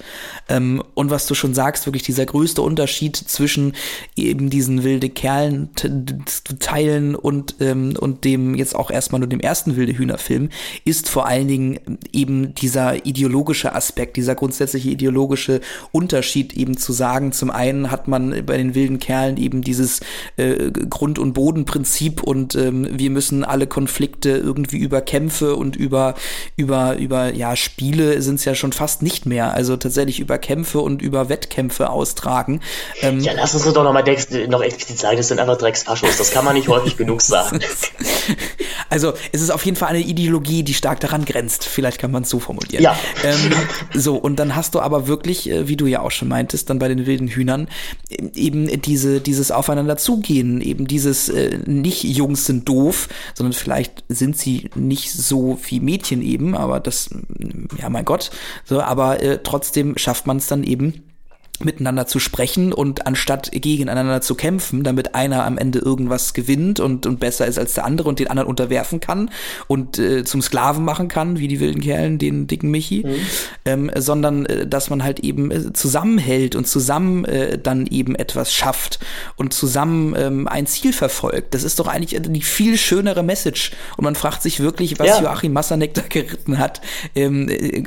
Ähm, 0.49 0.83
und 0.95 1.11
was 1.11 1.27
du 1.27 1.35
schon 1.35 1.53
sagst, 1.53 1.85
wirklich 1.87 2.05
dieser 2.05 2.25
größte 2.25 2.63
Unterschied 2.63 3.17
zwischen 3.17 3.75
eben 4.17 4.49
diesen 4.49 4.85
wilde 4.85 5.11
Kerlen-Teilen 5.11 7.15
und, 7.15 7.57
ähm, 7.61 7.95
und 7.99 8.25
dem 8.25 8.55
jetzt 8.55 8.75
auch 8.75 8.91
erstmal 8.91 9.19
nur 9.19 9.29
dem 9.29 9.41
ersten 9.41 9.77
wilde 9.77 9.97
Hühner-Film 9.97 10.49
ist 10.85 11.11
vor 11.11 11.27
allen 11.27 11.49
Dingen 11.49 11.81
eben 12.13 12.55
dieser 12.55 13.05
ideologische 13.05 13.75
Aspekt, 13.75 14.17
dieser 14.17 14.35
grundsätzliche 14.35 14.91
ideologische 14.91 15.61
Unterschied 15.93 16.55
eben 16.55 16.79
zu 16.79 16.93
sagen, 16.93 17.33
zum 17.33 17.51
einen 17.51 17.91
hat 17.91 18.09
man 18.09 18.47
bei 18.47 18.57
den 18.57 18.75
wilden 18.75 18.99
Kerlen 18.99 19.37
eben 19.37 19.61
dieses 19.61 20.01
äh, 20.37 20.71
Grund- 20.71 21.19
und 21.19 21.35
Bodenprinzip 21.35 22.23
und 22.23 22.55
ähm, 22.55 22.78
wir 22.91 23.11
müssen 23.11 23.45
alle 23.45 23.67
Konflikte 23.67 24.31
irgendwie 24.31 24.79
über 24.79 25.01
Kämpfe 25.01 25.57
und 25.57 25.77
über, 25.77 26.15
über, 26.57 26.97
über, 26.97 27.35
ja, 27.35 27.57
Spiele 27.57 28.21
sind 28.23 28.37
es 28.37 28.45
ja 28.45 28.55
schon 28.55 28.73
fast 28.73 29.03
nicht 29.03 29.27
mehr. 29.27 29.55
Also 29.55 29.77
tatsächlich 29.77 30.21
über 30.21 30.39
Kämpfe 30.39 30.81
und 30.81 31.03
über 31.03 31.29
Wettkämpfe 31.29 31.91
austragen. 31.91 32.61
Ähm, 33.01 33.21
ja, 33.21 33.33
lass 33.35 33.55
uns 33.55 33.65
doch 33.65 33.85
noch 33.85 33.93
mal 33.93 34.05
noch 34.49 34.63
explizit 34.63 34.99
sagen, 34.99 35.17
das 35.17 35.29
sind 35.29 35.41
einfach 35.41 35.59
Drecksfaschos. 35.59 36.17
Das 36.17 36.31
kann 36.31 36.45
man 36.45 36.55
nicht 36.55 36.69
häufig 36.69 36.97
genug 36.97 37.23
sagen. 37.23 37.61
Also, 38.91 39.13
es 39.33 39.43
ist 39.43 39.51
auf 39.51 39.65
jeden 39.65 39.77
Fall 39.77 39.89
eine 39.89 40.01
Ideologie, 40.01 40.63
die 40.63 40.73
stark 40.73 41.01
daran 41.01 41.25
grenzt. 41.25 41.65
Vielleicht 41.65 41.99
kann 41.99 42.11
man 42.11 42.23
es 42.23 42.31
so 42.31 42.41
formulieren. 42.41 42.83
Ja. 42.83 42.97
Ähm, 43.23 43.53
so, 43.95 44.17
und 44.17 44.37
dann 44.37 44.57
hast 44.57 44.75
du 44.75 44.81
aber 44.81 45.07
wirklich, 45.07 45.51
äh, 45.51 45.69
wie 45.69 45.77
du 45.77 45.87
ja 45.87 46.01
auch 46.01 46.11
schon 46.11 46.29
meintest, 46.29 46.71
dann 46.71 46.79
bei 46.79 46.89
den 46.89 47.05
wilden 47.07 47.29
Hühnern, 47.29 47.69
eben 48.35 48.81
diese, 48.81 49.21
dieses 49.21 49.51
Aufeinander 49.51 49.97
zugehen, 49.97 50.61
eben 50.61 50.87
dieses 50.87 51.29
äh, 51.29 51.59
nicht 51.67 52.05
Jungs 52.05 52.47
sind 52.47 52.68
doof, 52.69 53.09
sondern 53.35 53.53
vielleicht 53.53 54.05
sind 54.09 54.37
sie 54.37 54.71
nicht 54.75 55.13
so 55.13 55.59
wie 55.69 55.81
Mädchen 55.81 56.23
eben, 56.23 56.55
aber 56.55 56.81
das, 56.81 57.11
ja 57.79 57.89
mein 57.89 58.05
Gott, 58.05 58.31
so, 58.65 58.81
aber 58.81 59.23
äh, 59.23 59.39
trotzdem 59.43 59.97
schafft 59.97 60.27
man 60.27 60.37
es 60.37 60.47
dann 60.47 60.65
eben 60.65 61.08
miteinander 61.61 62.07
zu 62.07 62.19
sprechen 62.19 62.73
und 62.73 63.07
anstatt 63.07 63.51
gegeneinander 63.53 64.21
zu 64.21 64.35
kämpfen, 64.35 64.85
damit 64.85 65.15
einer 65.15 65.45
am 65.45 65.59
Ende 65.59 65.79
irgendwas 65.79 66.35
gewinnt 66.35 66.81
und, 66.81 67.07
und 67.07 67.21
besser 67.21 67.47
ist 67.47 67.59
als 67.59 67.75
der 67.75 67.85
andere 67.85 68.09
und 68.09 68.19
den 68.19 68.29
anderen 68.29 68.49
unterwerfen 68.49 69.01
kann 69.01 69.31
und 69.67 69.99
äh, 69.99 70.25
zum 70.25 70.43
Sklaven 70.43 70.85
machen 70.85 71.09
kann, 71.09 71.39
wie 71.39 71.49
die 71.49 71.61
wilden 71.61 71.81
Kerlen, 71.81 72.19
den 72.19 72.47
dicken 72.47 72.71
Michi, 72.71 73.05
mhm. 73.05 73.15
ähm, 73.65 73.91
sondern 73.97 74.47
äh, 74.47 74.67
dass 74.67 74.91
man 74.91 75.03
halt 75.03 75.21
eben 75.21 75.51
äh, 75.51 75.73
zusammenhält 75.73 76.55
und 76.55 76.67
zusammen 76.67 77.25
äh, 77.25 77.59
dann 77.59 77.87
eben 77.87 78.15
etwas 78.15 78.55
schafft 78.55 79.01
und 79.37 79.53
zusammen 79.53 80.15
ähm, 80.17 80.49
ein 80.49 80.67
Ziel 80.67 80.93
verfolgt. 80.93 81.55
Das 81.55 81.65
ist 81.65 81.79
doch 81.79 81.89
eigentlich 81.89 82.21
die 82.21 82.43
viel 82.43 82.77
schönere 82.77 83.23
Message 83.23 83.73
und 83.97 84.05
man 84.05 84.15
fragt 84.15 84.43
sich 84.43 84.61
wirklich, 84.61 84.99
was 84.99 85.09
ja. 85.09 85.23
Joachim 85.23 85.53
Massanek 85.53 85.95
da 85.95 86.03
geritten 86.09 86.59
hat, 86.59 86.81
ähm, 87.15 87.49
äh, 87.49 87.85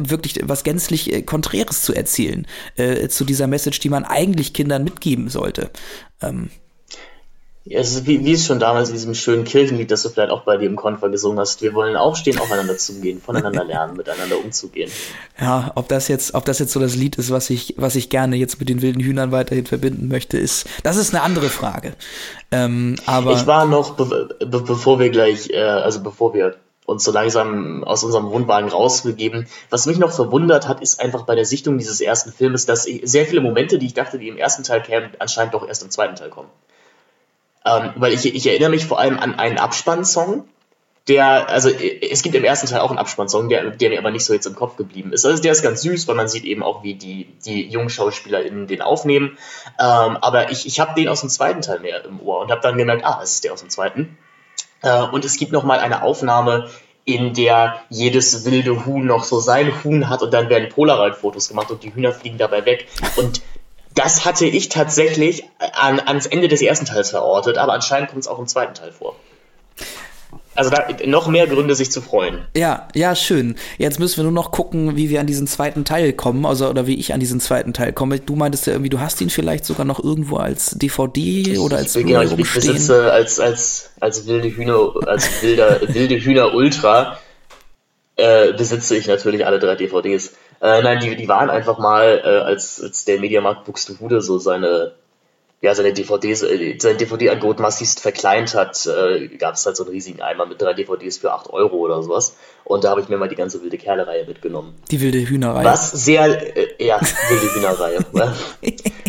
wirklich 0.00 0.40
was 0.42 0.64
gänzlich 0.64 1.12
äh, 1.12 1.22
Konträres 1.22 1.82
zu 1.82 1.94
erzählen 1.94 2.46
äh, 2.76 3.08
zu 3.12 3.24
dieser 3.24 3.46
Message, 3.46 3.80
die 3.80 3.88
man 3.88 4.04
eigentlich 4.04 4.52
Kindern 4.52 4.84
mitgeben 4.84 5.28
sollte. 5.28 5.70
Ähm, 6.20 6.50
ja, 7.64 7.78
es 7.78 7.94
ist 7.94 8.06
wie, 8.08 8.24
wie 8.24 8.32
es 8.32 8.44
schon 8.44 8.58
damals 8.58 8.88
in 8.88 8.96
diesem 8.96 9.14
schönen 9.14 9.44
Kirchenlied, 9.44 9.88
das 9.92 10.02
du 10.02 10.08
vielleicht 10.08 10.32
auch 10.32 10.42
bei 10.42 10.56
dir 10.56 10.66
im 10.66 10.74
Konfer 10.74 11.10
gesungen 11.10 11.38
hast. 11.38 11.62
Wir 11.62 11.74
wollen 11.74 11.94
aufstehen, 11.94 12.40
aufeinander 12.40 12.76
zugehen, 12.76 13.20
voneinander 13.20 13.62
lernen, 13.64 13.96
miteinander 13.96 14.36
umzugehen. 14.44 14.90
Ja, 15.40 15.70
ob 15.76 15.86
das 15.88 16.08
jetzt, 16.08 16.34
ob 16.34 16.44
das 16.44 16.58
jetzt 16.58 16.72
so 16.72 16.80
das 16.80 16.96
Lied 16.96 17.16
ist, 17.16 17.30
was 17.30 17.50
ich, 17.50 17.74
was 17.78 17.94
ich 17.94 18.10
gerne 18.10 18.34
jetzt 18.34 18.58
mit 18.58 18.68
den 18.68 18.82
wilden 18.82 19.00
Hühnern 19.00 19.30
weiterhin 19.30 19.66
verbinden 19.66 20.08
möchte, 20.08 20.38
ist, 20.38 20.66
das 20.82 20.96
ist 20.96 21.14
eine 21.14 21.22
andere 21.22 21.48
Frage. 21.48 21.94
Ähm, 22.50 22.96
aber 23.06 23.34
ich 23.34 23.46
war 23.46 23.64
noch, 23.64 23.94
be 23.94 24.36
be 24.40 24.60
bevor 24.60 24.98
wir 24.98 25.10
gleich, 25.10 25.50
äh, 25.50 25.60
also 25.60 26.02
bevor 26.02 26.34
wir 26.34 26.56
uns 26.84 27.04
so 27.04 27.12
langsam 27.12 27.84
aus 27.84 28.02
unserem 28.04 28.30
Wohnwagen 28.30 28.70
rausbegeben. 28.70 29.46
Was 29.70 29.86
mich 29.86 29.98
noch 29.98 30.12
verwundert 30.12 30.66
hat, 30.68 30.80
ist 30.80 31.00
einfach 31.00 31.22
bei 31.22 31.34
der 31.34 31.44
Sichtung 31.44 31.78
dieses 31.78 32.00
ersten 32.00 32.32
Filmes, 32.32 32.66
dass 32.66 32.84
sehr 32.84 33.26
viele 33.26 33.40
Momente, 33.40 33.78
die 33.78 33.86
ich 33.86 33.94
dachte, 33.94 34.18
die 34.18 34.28
im 34.28 34.36
ersten 34.36 34.64
Teil 34.64 34.82
kämen, 34.82 35.10
anscheinend 35.18 35.54
doch 35.54 35.66
erst 35.66 35.82
im 35.82 35.90
zweiten 35.90 36.16
Teil 36.16 36.30
kommen. 36.30 36.48
Ähm, 37.64 37.92
weil 37.96 38.12
ich, 38.12 38.26
ich 38.26 38.46
erinnere 38.46 38.70
mich 38.70 38.86
vor 38.86 38.98
allem 38.98 39.18
an 39.18 39.38
einen 39.38 39.58
Abspannsong, 39.58 40.44
der, 41.08 41.48
also 41.48 41.68
es 41.68 42.22
gibt 42.22 42.34
im 42.34 42.44
ersten 42.44 42.68
Teil 42.68 42.80
auch 42.80 42.90
einen 42.90 42.98
Abspannsong, 42.98 43.48
der, 43.48 43.70
der 43.70 43.90
mir 43.90 43.98
aber 43.98 44.12
nicht 44.12 44.24
so 44.24 44.32
jetzt 44.32 44.46
im 44.46 44.54
Kopf 44.54 44.76
geblieben 44.76 45.12
ist. 45.12 45.24
Also 45.24 45.42
der 45.42 45.52
ist 45.52 45.62
ganz 45.62 45.82
süß, 45.82 46.06
weil 46.06 46.14
man 46.14 46.28
sieht 46.28 46.44
eben 46.44 46.62
auch, 46.62 46.84
wie 46.84 46.94
die, 46.94 47.26
die 47.44 47.68
jungen 47.68 47.90
SchauspielerInnen 47.90 48.68
den 48.68 48.82
aufnehmen. 48.82 49.36
Ähm, 49.80 50.16
aber 50.16 50.50
ich, 50.52 50.66
ich 50.66 50.78
habe 50.78 50.94
den 50.94 51.08
aus 51.08 51.20
dem 51.20 51.28
zweiten 51.28 51.60
Teil 51.60 51.80
mehr 51.80 52.04
im 52.04 52.20
Ohr 52.20 52.40
und 52.40 52.50
habe 52.50 52.60
dann 52.60 52.78
gemerkt, 52.78 53.04
ah, 53.04 53.20
es 53.22 53.34
ist 53.34 53.44
der 53.44 53.52
aus 53.52 53.60
dem 53.60 53.70
zweiten. 53.70 54.16
Äh, 54.82 55.02
und 55.04 55.24
es 55.24 55.36
gibt 55.36 55.52
nochmal 55.52 55.80
eine 55.80 56.02
Aufnahme, 56.02 56.68
in 57.04 57.34
der 57.34 57.80
jedes 57.88 58.44
wilde 58.44 58.86
Huhn 58.86 59.04
noch 59.04 59.24
so 59.24 59.40
sein 59.40 59.82
Huhn 59.82 60.08
hat 60.08 60.22
und 60.22 60.32
dann 60.32 60.48
werden 60.48 60.68
Polaroid-Fotos 60.68 61.48
gemacht 61.48 61.70
und 61.70 61.82
die 61.82 61.92
Hühner 61.92 62.12
fliegen 62.12 62.38
dabei 62.38 62.64
weg. 62.64 62.86
Und 63.16 63.42
das 63.94 64.24
hatte 64.24 64.46
ich 64.46 64.68
tatsächlich 64.68 65.44
an, 65.58 66.00
ans 66.00 66.26
Ende 66.26 66.48
des 66.48 66.62
ersten 66.62 66.86
Teils 66.86 67.10
verortet, 67.10 67.58
aber 67.58 67.72
anscheinend 67.72 68.10
kommt 68.10 68.22
es 68.22 68.28
auch 68.28 68.38
im 68.38 68.46
zweiten 68.46 68.74
Teil 68.74 68.92
vor. 68.92 69.16
Also 70.54 70.70
da 70.70 70.86
noch 71.06 71.28
mehr 71.28 71.46
Gründe, 71.46 71.74
sich 71.74 71.90
zu 71.90 72.02
freuen. 72.02 72.44
Ja, 72.54 72.88
ja, 72.94 73.14
schön. 73.14 73.56
Jetzt 73.78 73.98
müssen 73.98 74.18
wir 74.18 74.24
nur 74.24 74.32
noch 74.32 74.50
gucken, 74.50 74.96
wie 74.96 75.08
wir 75.08 75.20
an 75.20 75.26
diesen 75.26 75.46
zweiten 75.46 75.84
Teil 75.84 76.12
kommen, 76.12 76.44
also 76.44 76.68
oder 76.68 76.86
wie 76.86 76.96
ich 76.96 77.14
an 77.14 77.20
diesen 77.20 77.40
zweiten 77.40 77.72
Teil 77.72 77.92
komme. 77.92 78.20
Du 78.20 78.36
meintest 78.36 78.66
ja 78.66 78.74
irgendwie, 78.74 78.90
du 78.90 79.00
hast 79.00 79.20
ihn 79.20 79.30
vielleicht 79.30 79.64
sogar 79.64 79.86
noch 79.86 80.02
irgendwo 80.02 80.36
als 80.36 80.70
DVD 80.70 81.58
oder 81.58 81.78
als 81.78 81.96
ich, 81.96 82.06
Genau, 82.06 82.20
ich, 82.20 82.32
ich 82.32 82.52
besitze 82.52 83.10
als 83.12 83.40
als 83.40 83.90
als 84.00 84.26
wilde 84.26 84.48
Hühner, 84.48 84.92
als 85.06 85.42
wilder 85.42 85.80
wilde 85.88 86.16
Hühner 86.16 86.54
Ultra 86.54 87.18
äh, 88.16 88.52
besitze 88.52 88.96
ich 88.96 89.06
natürlich 89.06 89.46
alle 89.46 89.58
drei 89.58 89.74
DVDs. 89.74 90.34
Äh, 90.60 90.82
nein, 90.82 91.00
die, 91.00 91.16
die 91.16 91.28
waren 91.28 91.50
einfach 91.50 91.78
mal, 91.78 92.22
äh, 92.24 92.28
als, 92.28 92.80
als 92.80 93.04
der 93.04 93.18
Mediamarkt 93.18 93.64
Buxtehude 93.64 94.20
so 94.20 94.38
seine 94.38 94.92
ja, 95.62 95.76
seine 95.76 95.92
DVDs, 95.92 96.42
äh, 96.42 96.76
sein 96.78 96.98
DVD-Angebot 96.98 97.60
massivst 97.60 98.00
verkleint 98.00 98.54
hat, 98.54 98.84
äh, 98.86 99.28
gab 99.28 99.54
es 99.54 99.64
halt 99.64 99.76
so 99.76 99.84
einen 99.84 99.92
riesigen 99.92 100.20
Eimer 100.20 100.44
mit 100.44 100.60
drei 100.60 100.74
DVDs 100.74 101.18
für 101.18 101.32
8 101.32 101.50
Euro 101.50 101.76
oder 101.76 102.02
sowas. 102.02 102.34
Und 102.64 102.82
da 102.82 102.90
habe 102.90 103.00
ich 103.00 103.08
mir 103.08 103.16
mal 103.16 103.28
die 103.28 103.36
ganze 103.36 103.62
wilde 103.62 103.78
Kerle-Reihe 103.78 104.26
mitgenommen. 104.26 104.74
Die 104.90 105.00
wilde 105.00 105.18
Hühnerreihe. 105.18 105.64
Was 105.64 105.92
sehr, 105.92 106.56
äh, 106.56 106.84
ja, 106.84 107.00
wilde 107.00 107.54
Hühnerreihe. 107.54 108.04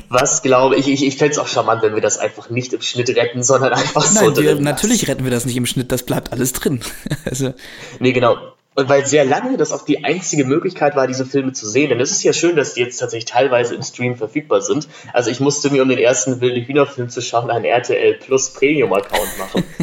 Was 0.10 0.44
glaube 0.44 0.76
ich, 0.76 0.88
ich, 0.88 1.04
ich 1.04 1.18
fände 1.18 1.32
es 1.32 1.40
auch 1.40 1.48
charmant, 1.48 1.82
wenn 1.82 1.96
wir 1.96 2.02
das 2.02 2.20
einfach 2.20 2.52
nicht 2.52 2.72
im 2.74 2.82
Schnitt 2.82 3.10
retten, 3.10 3.42
sondern 3.42 3.74
einfach 3.74 4.14
Nein, 4.14 4.36
so 4.36 4.44
wir. 4.44 4.54
Natürlich 4.56 5.08
retten 5.08 5.24
wir 5.24 5.32
das 5.32 5.46
nicht 5.46 5.58
im 5.58 5.66
Schnitt, 5.66 5.92
das 5.92 6.04
bleibt 6.04 6.32
alles 6.32 6.54
drin. 6.54 6.82
also. 7.26 7.56
Nee, 8.00 8.12
genau. 8.12 8.38
Und 8.76 8.90
weil 8.90 9.06
sehr 9.06 9.24
lange 9.24 9.58
das 9.58 9.72
auch 9.72 9.84
die 9.84 10.04
einzige 10.04 10.46
Möglichkeit 10.46 10.96
war, 10.96 11.08
diese 11.08 11.26
Filme 11.26 11.54
zu 11.54 11.68
sehen. 11.68 11.90
Denn 11.90 12.00
es 12.00 12.12
ist 12.12 12.24
ja 12.24 12.34
schön, 12.34 12.56
dass 12.56 12.74
die 12.74 12.82
jetzt 12.82 12.98
tatsächlich 12.98 13.32
teilweise 13.32 13.76
im 13.76 13.84
Stream 13.84 14.16
verfügbar 14.16 14.62
sind. 14.62 14.88
Also 15.14 15.30
ich 15.30 15.40
musste 15.40 15.70
mir, 15.70 15.84
um 15.84 15.90
den 15.90 16.00
ersten 16.00 16.42
Wilde 16.42 16.66
Hühnerfilm 16.66 17.10
zu 17.10 17.22
schauen, 17.22 17.52
einen 17.52 17.66
RTL 17.66 18.16
Plus 18.16 18.50
Premium-Account 18.52 19.38
machen. 19.38 19.64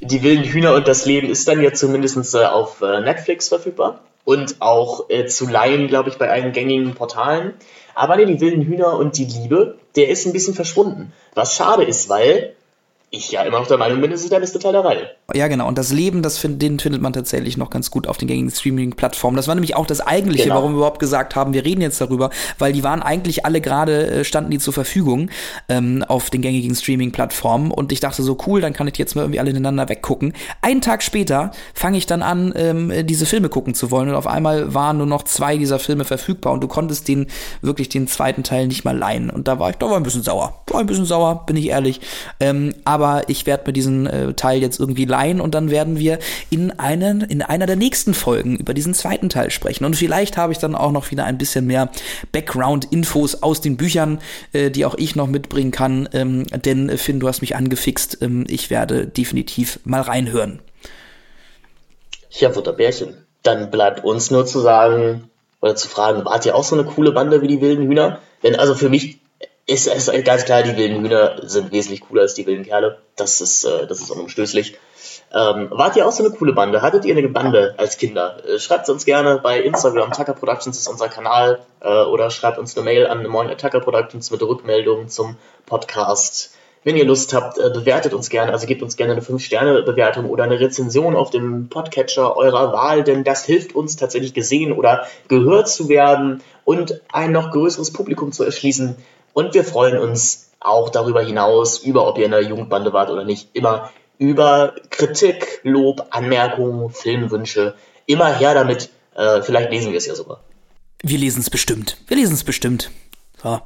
die 0.00 0.22
wilden 0.22 0.44
Hühner 0.44 0.74
und 0.74 0.88
das 0.88 1.06
Leben 1.06 1.30
ist 1.30 1.48
dann 1.48 1.62
ja 1.62 1.72
zumindest 1.72 2.34
äh, 2.34 2.44
auf 2.44 2.82
äh, 2.82 3.00
Netflix 3.00 3.48
verfügbar. 3.48 4.00
Und 4.24 4.56
auch 4.60 5.08
äh, 5.08 5.24
zu 5.26 5.48
leihen, 5.48 5.88
glaube 5.88 6.10
ich, 6.10 6.18
bei 6.18 6.28
allen 6.30 6.52
gängigen 6.52 6.94
Portalen. 6.94 7.54
Aber 7.94 8.16
nee, 8.16 8.26
die 8.26 8.40
wilden 8.40 8.62
Hühner 8.62 8.98
und 8.98 9.16
die 9.16 9.24
Liebe, 9.24 9.78
der 9.96 10.08
ist 10.08 10.26
ein 10.26 10.32
bisschen 10.32 10.54
verschwunden. 10.54 11.12
Was 11.34 11.56
schade 11.56 11.84
ist, 11.84 12.08
weil 12.08 12.54
ich 13.12 13.32
ja 13.32 13.42
immer 13.42 13.58
noch 13.58 13.66
der 13.66 13.76
Meinung 13.76 14.00
bin, 14.00 14.12
es 14.12 14.22
ist 14.22 14.30
der 14.30 14.38
beste 14.38 14.60
Teil 14.60 14.70
der 14.70 14.84
Reihe. 14.84 15.10
Ja, 15.34 15.48
genau. 15.48 15.66
Und 15.66 15.76
das 15.78 15.92
Leben, 15.92 16.22
das 16.22 16.38
find, 16.38 16.62
den 16.62 16.78
findet 16.78 17.02
man 17.02 17.12
tatsächlich 17.12 17.56
noch 17.56 17.68
ganz 17.68 17.90
gut 17.90 18.06
auf 18.06 18.18
den 18.18 18.28
gängigen 18.28 18.50
Streaming-Plattformen. 18.50 19.36
Das 19.36 19.48
war 19.48 19.56
nämlich 19.56 19.74
auch 19.74 19.86
das 19.86 20.00
eigentliche, 20.00 20.44
genau. 20.44 20.56
warum 20.56 20.72
wir 20.72 20.78
überhaupt 20.78 21.00
gesagt 21.00 21.34
haben, 21.34 21.52
wir 21.52 21.64
reden 21.64 21.80
jetzt 21.80 22.00
darüber, 22.00 22.30
weil 22.58 22.72
die 22.72 22.84
waren 22.84 23.02
eigentlich 23.02 23.44
alle 23.44 23.60
gerade, 23.60 24.06
äh, 24.06 24.24
standen 24.24 24.52
die 24.52 24.60
zur 24.60 24.72
Verfügung 24.72 25.28
ähm, 25.68 26.04
auf 26.06 26.30
den 26.30 26.40
gängigen 26.40 26.72
Streaming-Plattformen. 26.72 27.72
Und 27.72 27.90
ich 27.90 27.98
dachte 27.98 28.22
so, 28.22 28.38
cool, 28.46 28.60
dann 28.60 28.72
kann 28.72 28.86
ich 28.86 28.96
jetzt 28.96 29.16
mal 29.16 29.22
irgendwie 29.22 29.40
alle 29.40 29.50
ineinander 29.50 29.88
weggucken. 29.88 30.32
Einen 30.62 30.80
Tag 30.80 31.02
später 31.02 31.50
fange 31.74 31.98
ich 31.98 32.06
dann 32.06 32.22
an, 32.22 32.52
ähm, 32.54 32.92
diese 33.06 33.26
Filme 33.26 33.48
gucken 33.48 33.74
zu 33.74 33.90
wollen. 33.90 34.08
Und 34.08 34.14
auf 34.14 34.28
einmal 34.28 34.72
waren 34.72 34.98
nur 34.98 35.06
noch 35.06 35.24
zwei 35.24 35.58
dieser 35.58 35.80
Filme 35.80 36.04
verfügbar 36.04 36.52
und 36.52 36.60
du 36.60 36.68
konntest 36.68 37.08
den 37.08 37.26
wirklich 37.60 37.88
den 37.88 38.06
zweiten 38.06 38.44
Teil 38.44 38.68
nicht 38.68 38.84
mal 38.84 38.96
leihen. 38.96 39.30
Und 39.30 39.48
da 39.48 39.58
war 39.58 39.70
ich, 39.70 39.76
da 39.76 39.90
war 39.90 39.96
ein 39.96 40.04
bisschen 40.04 40.22
sauer. 40.22 40.62
War 40.68 40.78
ein 40.78 40.86
bisschen 40.86 41.06
sauer, 41.06 41.44
bin 41.46 41.56
ich 41.56 41.70
ehrlich. 41.70 42.00
Ähm, 42.38 42.72
aber 42.84 42.99
aber 43.00 43.28
ich 43.30 43.46
werde 43.46 43.64
mir 43.66 43.72
diesen 43.72 44.06
äh, 44.06 44.34
Teil 44.34 44.60
jetzt 44.60 44.78
irgendwie 44.78 45.06
leihen 45.06 45.40
und 45.40 45.54
dann 45.54 45.70
werden 45.70 45.98
wir 45.98 46.18
in, 46.50 46.78
einen, 46.78 47.22
in 47.22 47.40
einer 47.40 47.64
der 47.64 47.76
nächsten 47.76 48.12
Folgen 48.12 48.56
über 48.56 48.74
diesen 48.74 48.92
zweiten 48.92 49.30
Teil 49.30 49.50
sprechen. 49.50 49.86
Und 49.86 49.96
vielleicht 49.96 50.36
habe 50.36 50.52
ich 50.52 50.58
dann 50.58 50.74
auch 50.74 50.92
noch 50.92 51.10
wieder 51.10 51.24
ein 51.24 51.38
bisschen 51.38 51.66
mehr 51.66 51.90
Background-Infos 52.32 53.42
aus 53.42 53.62
den 53.62 53.78
Büchern, 53.78 54.20
äh, 54.52 54.70
die 54.70 54.84
auch 54.84 54.94
ich 54.96 55.16
noch 55.16 55.28
mitbringen 55.28 55.70
kann. 55.70 56.10
Ähm, 56.12 56.46
denn 56.64 56.98
Finn, 56.98 57.20
du 57.20 57.28
hast 57.28 57.40
mich 57.40 57.56
angefixt. 57.56 58.18
Ähm, 58.20 58.44
ich 58.48 58.68
werde 58.68 59.06
definitiv 59.06 59.80
mal 59.84 60.02
reinhören. 60.02 60.60
Ja, 62.30 62.50
Butterbärchen. 62.50 63.16
Dann 63.42 63.70
bleibt 63.70 64.04
uns 64.04 64.30
nur 64.30 64.44
zu 64.44 64.60
sagen 64.60 65.30
oder 65.62 65.74
zu 65.74 65.88
fragen, 65.88 66.26
wart 66.26 66.44
ihr 66.44 66.54
auch 66.54 66.64
so 66.64 66.76
eine 66.76 66.84
coole 66.84 67.12
Bande 67.12 67.40
wie 67.40 67.48
die 67.48 67.62
wilden 67.62 67.88
Hühner? 67.88 68.18
Denn 68.42 68.56
also 68.56 68.74
für 68.74 68.90
mich 68.90 69.19
ist 69.70 69.86
es 69.86 70.10
ganz 70.24 70.44
klar, 70.44 70.62
die 70.62 70.76
wilden 70.76 71.02
Hühner 71.02 71.36
sind 71.42 71.70
wesentlich 71.70 72.00
cooler 72.00 72.22
als 72.22 72.34
die 72.34 72.46
wilden 72.46 72.64
Kerle. 72.64 72.98
Das 73.16 73.40
ist, 73.40 73.64
äh, 73.64 73.86
das 73.86 74.00
ist 74.00 74.10
unumstößlich. 74.10 74.76
Ähm, 75.32 75.68
wart 75.70 75.94
ihr 75.94 76.06
auch 76.06 76.12
so 76.12 76.24
eine 76.24 76.34
coole 76.34 76.52
Bande? 76.52 76.82
Hattet 76.82 77.04
ihr 77.04 77.16
eine 77.16 77.28
Bande 77.28 77.74
als 77.76 77.96
Kinder? 77.96 78.42
Äh, 78.44 78.58
schreibt 78.58 78.88
uns 78.88 79.04
gerne 79.04 79.38
bei 79.38 79.60
Instagram. 79.60 80.10
Tucker 80.12 80.34
Productions 80.34 80.76
ist 80.76 80.88
unser 80.88 81.08
Kanal. 81.08 81.60
Äh, 81.80 81.88
oder 81.88 82.30
schreibt 82.30 82.58
uns 82.58 82.76
eine 82.76 82.84
Mail 82.84 83.06
an 83.06 83.24
Moin 83.26 83.56
Tucker 83.56 83.80
Productions 83.80 84.30
mit 84.32 84.42
Rückmeldungen 84.42 85.08
zum 85.08 85.36
Podcast. 85.66 86.52
Wenn 86.82 86.96
ihr 86.96 87.04
Lust 87.04 87.32
habt, 87.34 87.58
äh, 87.58 87.70
bewertet 87.70 88.14
uns 88.14 88.30
gerne, 88.30 88.52
also 88.52 88.66
gebt 88.66 88.82
uns 88.82 88.96
gerne 88.96 89.12
eine 89.12 89.20
5-Sterne-Bewertung 89.20 90.28
oder 90.28 90.44
eine 90.44 90.58
Rezension 90.58 91.14
auf 91.14 91.30
dem 91.30 91.68
Podcatcher 91.68 92.36
eurer 92.36 92.72
Wahl, 92.72 93.04
denn 93.04 93.22
das 93.22 93.44
hilft 93.44 93.74
uns 93.74 93.96
tatsächlich 93.96 94.34
gesehen 94.34 94.72
oder 94.72 95.06
gehört 95.28 95.68
zu 95.68 95.88
werden 95.88 96.42
und 96.64 97.02
ein 97.12 97.32
noch 97.32 97.50
größeres 97.50 97.92
Publikum 97.92 98.32
zu 98.32 98.44
erschließen. 98.44 98.96
Und 99.32 99.54
wir 99.54 99.64
freuen 99.64 99.98
uns 99.98 100.50
auch 100.60 100.90
darüber 100.90 101.22
hinaus, 101.22 101.78
über 101.78 102.06
ob 102.06 102.18
ihr 102.18 102.26
in 102.26 102.30
der 102.32 102.42
Jugendbande 102.42 102.92
wart 102.92 103.10
oder 103.10 103.24
nicht, 103.24 103.50
immer 103.54 103.90
über 104.18 104.74
Kritik, 104.90 105.60
Lob, 105.62 106.06
Anmerkungen, 106.10 106.90
Filmwünsche. 106.90 107.74
Immer 108.04 108.34
her 108.34 108.52
damit. 108.54 108.90
Äh, 109.14 109.40
vielleicht 109.42 109.70
lesen 109.70 109.92
wir 109.92 109.98
es 109.98 110.06
ja 110.06 110.14
sogar. 110.14 110.40
Wir 111.02 111.18
lesen 111.18 111.40
es 111.40 111.48
bestimmt. 111.48 111.96
Wir 112.06 112.18
lesen 112.18 112.34
es 112.34 112.44
bestimmt. 112.44 112.90
So. 113.42 113.60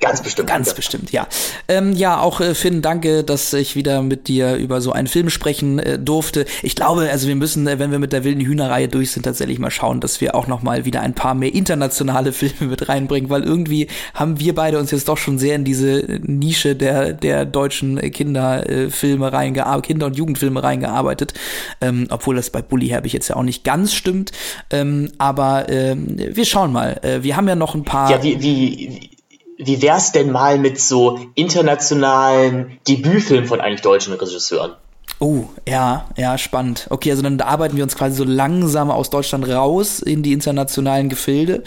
Ganz 0.00 0.22
bestimmt. 0.22 0.48
Ganz 0.48 0.68
ja. 0.68 0.74
bestimmt, 0.74 1.10
ja. 1.10 1.26
Ähm, 1.66 1.92
ja, 1.92 2.20
auch 2.20 2.40
äh, 2.40 2.54
Finn, 2.54 2.80
danke, 2.80 3.24
dass 3.24 3.52
ich 3.52 3.74
wieder 3.74 4.02
mit 4.02 4.28
dir 4.28 4.54
über 4.54 4.80
so 4.80 4.92
einen 4.92 5.08
Film 5.08 5.30
sprechen 5.30 5.80
äh, 5.80 5.98
durfte. 5.98 6.44
Ich 6.62 6.76
glaube, 6.76 7.08
also 7.10 7.26
wir 7.26 7.34
müssen, 7.34 7.66
äh, 7.66 7.80
wenn 7.80 7.90
wir 7.90 7.98
mit 7.98 8.12
der 8.12 8.22
wilden 8.22 8.40
Hühnerreihe 8.40 8.86
durch 8.86 9.10
sind, 9.10 9.24
tatsächlich 9.24 9.58
mal 9.58 9.70
schauen, 9.70 10.00
dass 10.00 10.20
wir 10.20 10.36
auch 10.36 10.46
noch 10.46 10.62
mal 10.62 10.84
wieder 10.84 11.00
ein 11.00 11.14
paar 11.14 11.34
mehr 11.34 11.52
internationale 11.52 12.32
Filme 12.36 12.70
mit 12.70 12.88
reinbringen, 12.88 13.28
weil 13.28 13.42
irgendwie 13.42 13.88
haben 14.14 14.38
wir 14.38 14.54
beide 14.54 14.78
uns 14.78 14.92
jetzt 14.92 15.08
doch 15.08 15.18
schon 15.18 15.38
sehr 15.38 15.56
in 15.56 15.64
diese 15.64 16.20
Nische 16.22 16.76
der 16.76 17.12
der 17.12 17.44
deutschen 17.46 17.98
Kinderfilme 18.10 19.32
reingearbeitet, 19.32 19.86
Kinder- 19.86 20.06
und 20.06 20.16
Jugendfilme 20.16 20.62
reingearbeitet, 20.62 21.34
ähm, 21.80 22.06
obwohl 22.10 22.36
das 22.36 22.50
bei 22.50 22.62
Bully 22.62 22.88
Herbig 22.88 23.12
jetzt 23.12 23.28
ja 23.28 23.36
auch 23.36 23.42
nicht 23.42 23.64
ganz 23.64 23.92
stimmt. 23.94 24.32
Ähm, 24.70 25.10
aber 25.18 25.68
ähm, 25.68 26.16
wir 26.16 26.44
schauen 26.44 26.72
mal. 26.72 27.00
Äh, 27.02 27.22
wir 27.22 27.36
haben 27.36 27.48
ja 27.48 27.56
noch 27.56 27.74
ein 27.74 27.84
paar. 27.84 28.10
Ja, 28.10 28.22
wie, 28.22 28.40
wie 28.40 29.15
wie 29.58 29.82
wär's 29.82 30.12
denn 30.12 30.30
mal 30.30 30.58
mit 30.58 30.80
so 30.80 31.18
internationalen 31.34 32.78
Debütfilmen 32.86 33.46
von 33.46 33.60
eigentlich 33.60 33.82
deutschen 33.82 34.14
Regisseuren? 34.14 34.72
Oh, 35.18 35.44
ja, 35.66 36.08
ja, 36.16 36.36
spannend. 36.36 36.88
Okay, 36.90 37.10
also 37.10 37.22
dann 37.22 37.40
arbeiten 37.40 37.76
wir 37.76 37.84
uns 37.84 37.96
quasi 37.96 38.16
so 38.16 38.24
langsam 38.24 38.90
aus 38.90 39.08
Deutschland 39.08 39.48
raus 39.48 40.00
in 40.00 40.22
die 40.22 40.32
internationalen 40.32 41.08
Gefilde. 41.08 41.62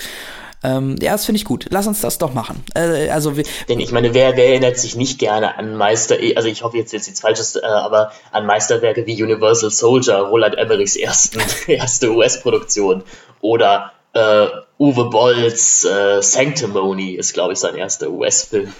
Ähm, 0.62 0.98
ja, 1.02 1.14
das 1.14 1.26
finde 1.26 1.38
ich 1.38 1.46
gut. 1.46 1.68
Lass 1.70 1.88
uns 1.88 2.02
das 2.02 2.18
doch 2.18 2.34
machen. 2.34 2.64
Äh, 2.76 3.10
also 3.10 3.34
Denn 3.70 3.80
ich 3.80 3.92
meine, 3.92 4.14
wer, 4.14 4.36
wer 4.36 4.50
erinnert 4.50 4.78
sich 4.78 4.96
nicht 4.96 5.18
gerne 5.18 5.58
an 5.58 5.76
Meister, 5.76 6.18
also 6.36 6.50
ich 6.50 6.64
hoffe 6.64 6.78
jetzt 6.78 6.92
jetzt 6.92 7.08
nichts 7.08 7.22
Falsches, 7.22 7.56
äh, 7.56 7.62
aber 7.66 8.12
an 8.32 8.46
Meisterwerke 8.46 9.06
wie 9.08 9.24
Universal 9.24 9.72
Soldier, 9.72 10.18
Roland 10.18 10.58
Emmerichs 10.58 10.98
ersten, 10.98 11.42
erste 11.68 12.12
US-Produktion 12.12 13.04
oder 13.40 13.94
äh, 14.14 14.48
Uwe 14.80 15.10
Bolls 15.10 15.84
äh, 15.84 16.22
Sanctimony 16.22 17.12
ist, 17.12 17.34
glaube 17.34 17.54
ich, 17.54 17.60
sein 17.60 17.76
erster 17.76 18.10
US-Film. 18.10 18.74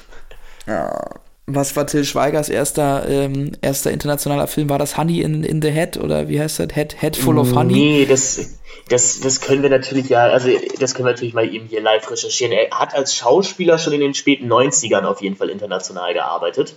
Ja. 0.66 1.10
Was 1.46 1.76
war 1.76 1.88
Till 1.88 2.06
Schweigers 2.06 2.48
erster, 2.48 3.08
ähm, 3.10 3.54
erster 3.62 3.92
internationaler 3.92 4.48
Film? 4.48 4.70
War 4.70 4.78
das 4.78 4.98
Honey 4.98 5.22
in, 5.22 5.44
in 5.44 5.62
the 5.62 5.72
Head 5.72 5.98
oder 5.98 6.30
wie 6.30 6.40
heißt 6.40 6.60
das? 6.60 6.68
Head, 6.74 7.02
Head 7.02 7.18
Full 7.18 7.40
of 7.40 7.54
Honey? 7.54 7.74
Nee, 7.74 8.06
das, 8.06 8.60
das, 8.88 9.20
das 9.20 9.42
können 9.42 9.64
wir 9.64 9.70
natürlich 9.72 10.10
ja, 10.10 10.28
also 10.28 10.48
das 10.80 10.94
können 10.94 11.08
wir 11.08 11.14
natürlich 11.14 11.34
mal 11.34 11.52
eben 11.52 11.68
hier 11.68 11.82
live 11.82 12.10
recherchieren. 12.10 12.54
Er 12.54 12.70
hat 12.80 12.94
als 12.94 13.16
Schauspieler 13.16 13.80
schon 13.80 13.94
in 13.94 14.00
den 14.00 14.14
späten 14.14 14.48
90ern 14.48 15.04
auf 15.06 15.22
jeden 15.22 15.36
Fall 15.36 15.50
international 15.50 16.14
gearbeitet. 16.14 16.76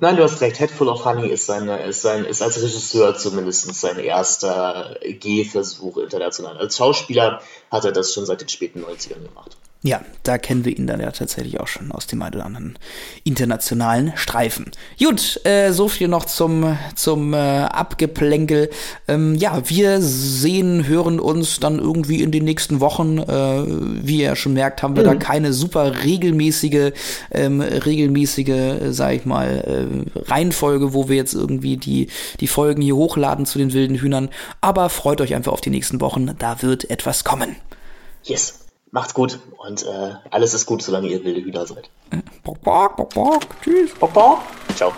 Nein, 0.00 0.16
du 0.16 0.22
hast 0.24 0.40
recht. 0.40 0.58
Headful 0.58 0.88
of 0.88 1.04
Honey 1.04 1.28
ist, 1.28 1.46
seine, 1.46 1.82
ist, 1.84 2.02
sein, 2.02 2.24
ist 2.24 2.42
als 2.42 2.60
Regisseur 2.60 3.16
zumindest 3.16 3.72
sein 3.74 3.98
erster 3.98 4.96
Gehversuch 5.02 5.98
international. 5.98 6.58
Als 6.58 6.76
Schauspieler 6.76 7.40
hat 7.70 7.84
er 7.84 7.92
das 7.92 8.12
schon 8.12 8.26
seit 8.26 8.40
den 8.40 8.48
späten 8.48 8.84
90ern 8.84 9.22
gemacht. 9.22 9.56
Ja, 9.84 10.00
da 10.22 10.38
kennen 10.38 10.64
wir 10.64 10.76
ihn 10.78 10.86
dann 10.86 11.00
ja 11.00 11.10
tatsächlich 11.10 11.58
auch 11.58 11.66
schon 11.66 11.90
aus 11.90 12.06
dem 12.06 12.22
einen 12.22 12.36
oder 12.36 12.46
anderen 12.46 12.78
internationalen 13.24 14.12
Streifen. 14.14 14.70
Gut, 14.96 15.40
äh, 15.44 15.72
so 15.72 15.88
viel 15.88 16.06
noch 16.06 16.24
zum, 16.24 16.78
zum 16.94 17.34
äh, 17.34 17.36
Abgeplänkel. 17.36 18.70
Ähm, 19.08 19.34
ja, 19.34 19.60
wir 19.68 20.00
sehen, 20.00 20.86
hören 20.86 21.18
uns 21.18 21.58
dann 21.58 21.80
irgendwie 21.80 22.22
in 22.22 22.30
den 22.30 22.44
nächsten 22.44 22.78
Wochen. 22.78 23.18
Äh, 23.18 23.64
wie 24.06 24.22
ihr 24.22 24.36
schon 24.36 24.52
merkt, 24.52 24.84
haben 24.84 24.94
wir 24.94 25.02
mhm. 25.02 25.08
da 25.08 25.14
keine 25.16 25.52
super 25.52 26.04
regelmäßige, 26.04 26.92
ähm, 27.32 27.60
regelmäßige, 27.60 28.48
äh, 28.48 28.92
sag 28.92 29.14
ich 29.14 29.24
mal, 29.24 30.06
äh, 30.14 30.30
Reihenfolge, 30.30 30.94
wo 30.94 31.08
wir 31.08 31.16
jetzt 31.16 31.34
irgendwie 31.34 31.76
die, 31.76 32.06
die 32.38 32.46
Folgen 32.46 32.82
hier 32.82 32.94
hochladen 32.94 33.46
zu 33.46 33.58
den 33.58 33.72
wilden 33.72 33.96
Hühnern. 33.96 34.28
Aber 34.60 34.88
freut 34.90 35.20
euch 35.20 35.34
einfach 35.34 35.52
auf 35.52 35.60
die 35.60 35.70
nächsten 35.70 36.00
Wochen, 36.00 36.36
da 36.38 36.62
wird 36.62 36.88
etwas 36.88 37.24
kommen. 37.24 37.56
Yes. 38.22 38.61
Macht's 38.94 39.14
gut 39.14 39.38
und 39.56 39.84
äh, 39.84 40.14
alles 40.30 40.52
ist 40.52 40.66
gut, 40.66 40.82
solange 40.82 41.08
ihr 41.08 41.24
wilde 41.24 41.40
Hühner 41.40 41.66
seid. 41.66 41.88
Bock, 42.44 42.60
bock, 42.60 42.96
bock, 42.96 43.14
bock. 43.14 43.42
Tschüss. 43.62 43.94
Bock, 43.94 44.12
bock. 44.12 44.40
Ciao. 44.76 44.92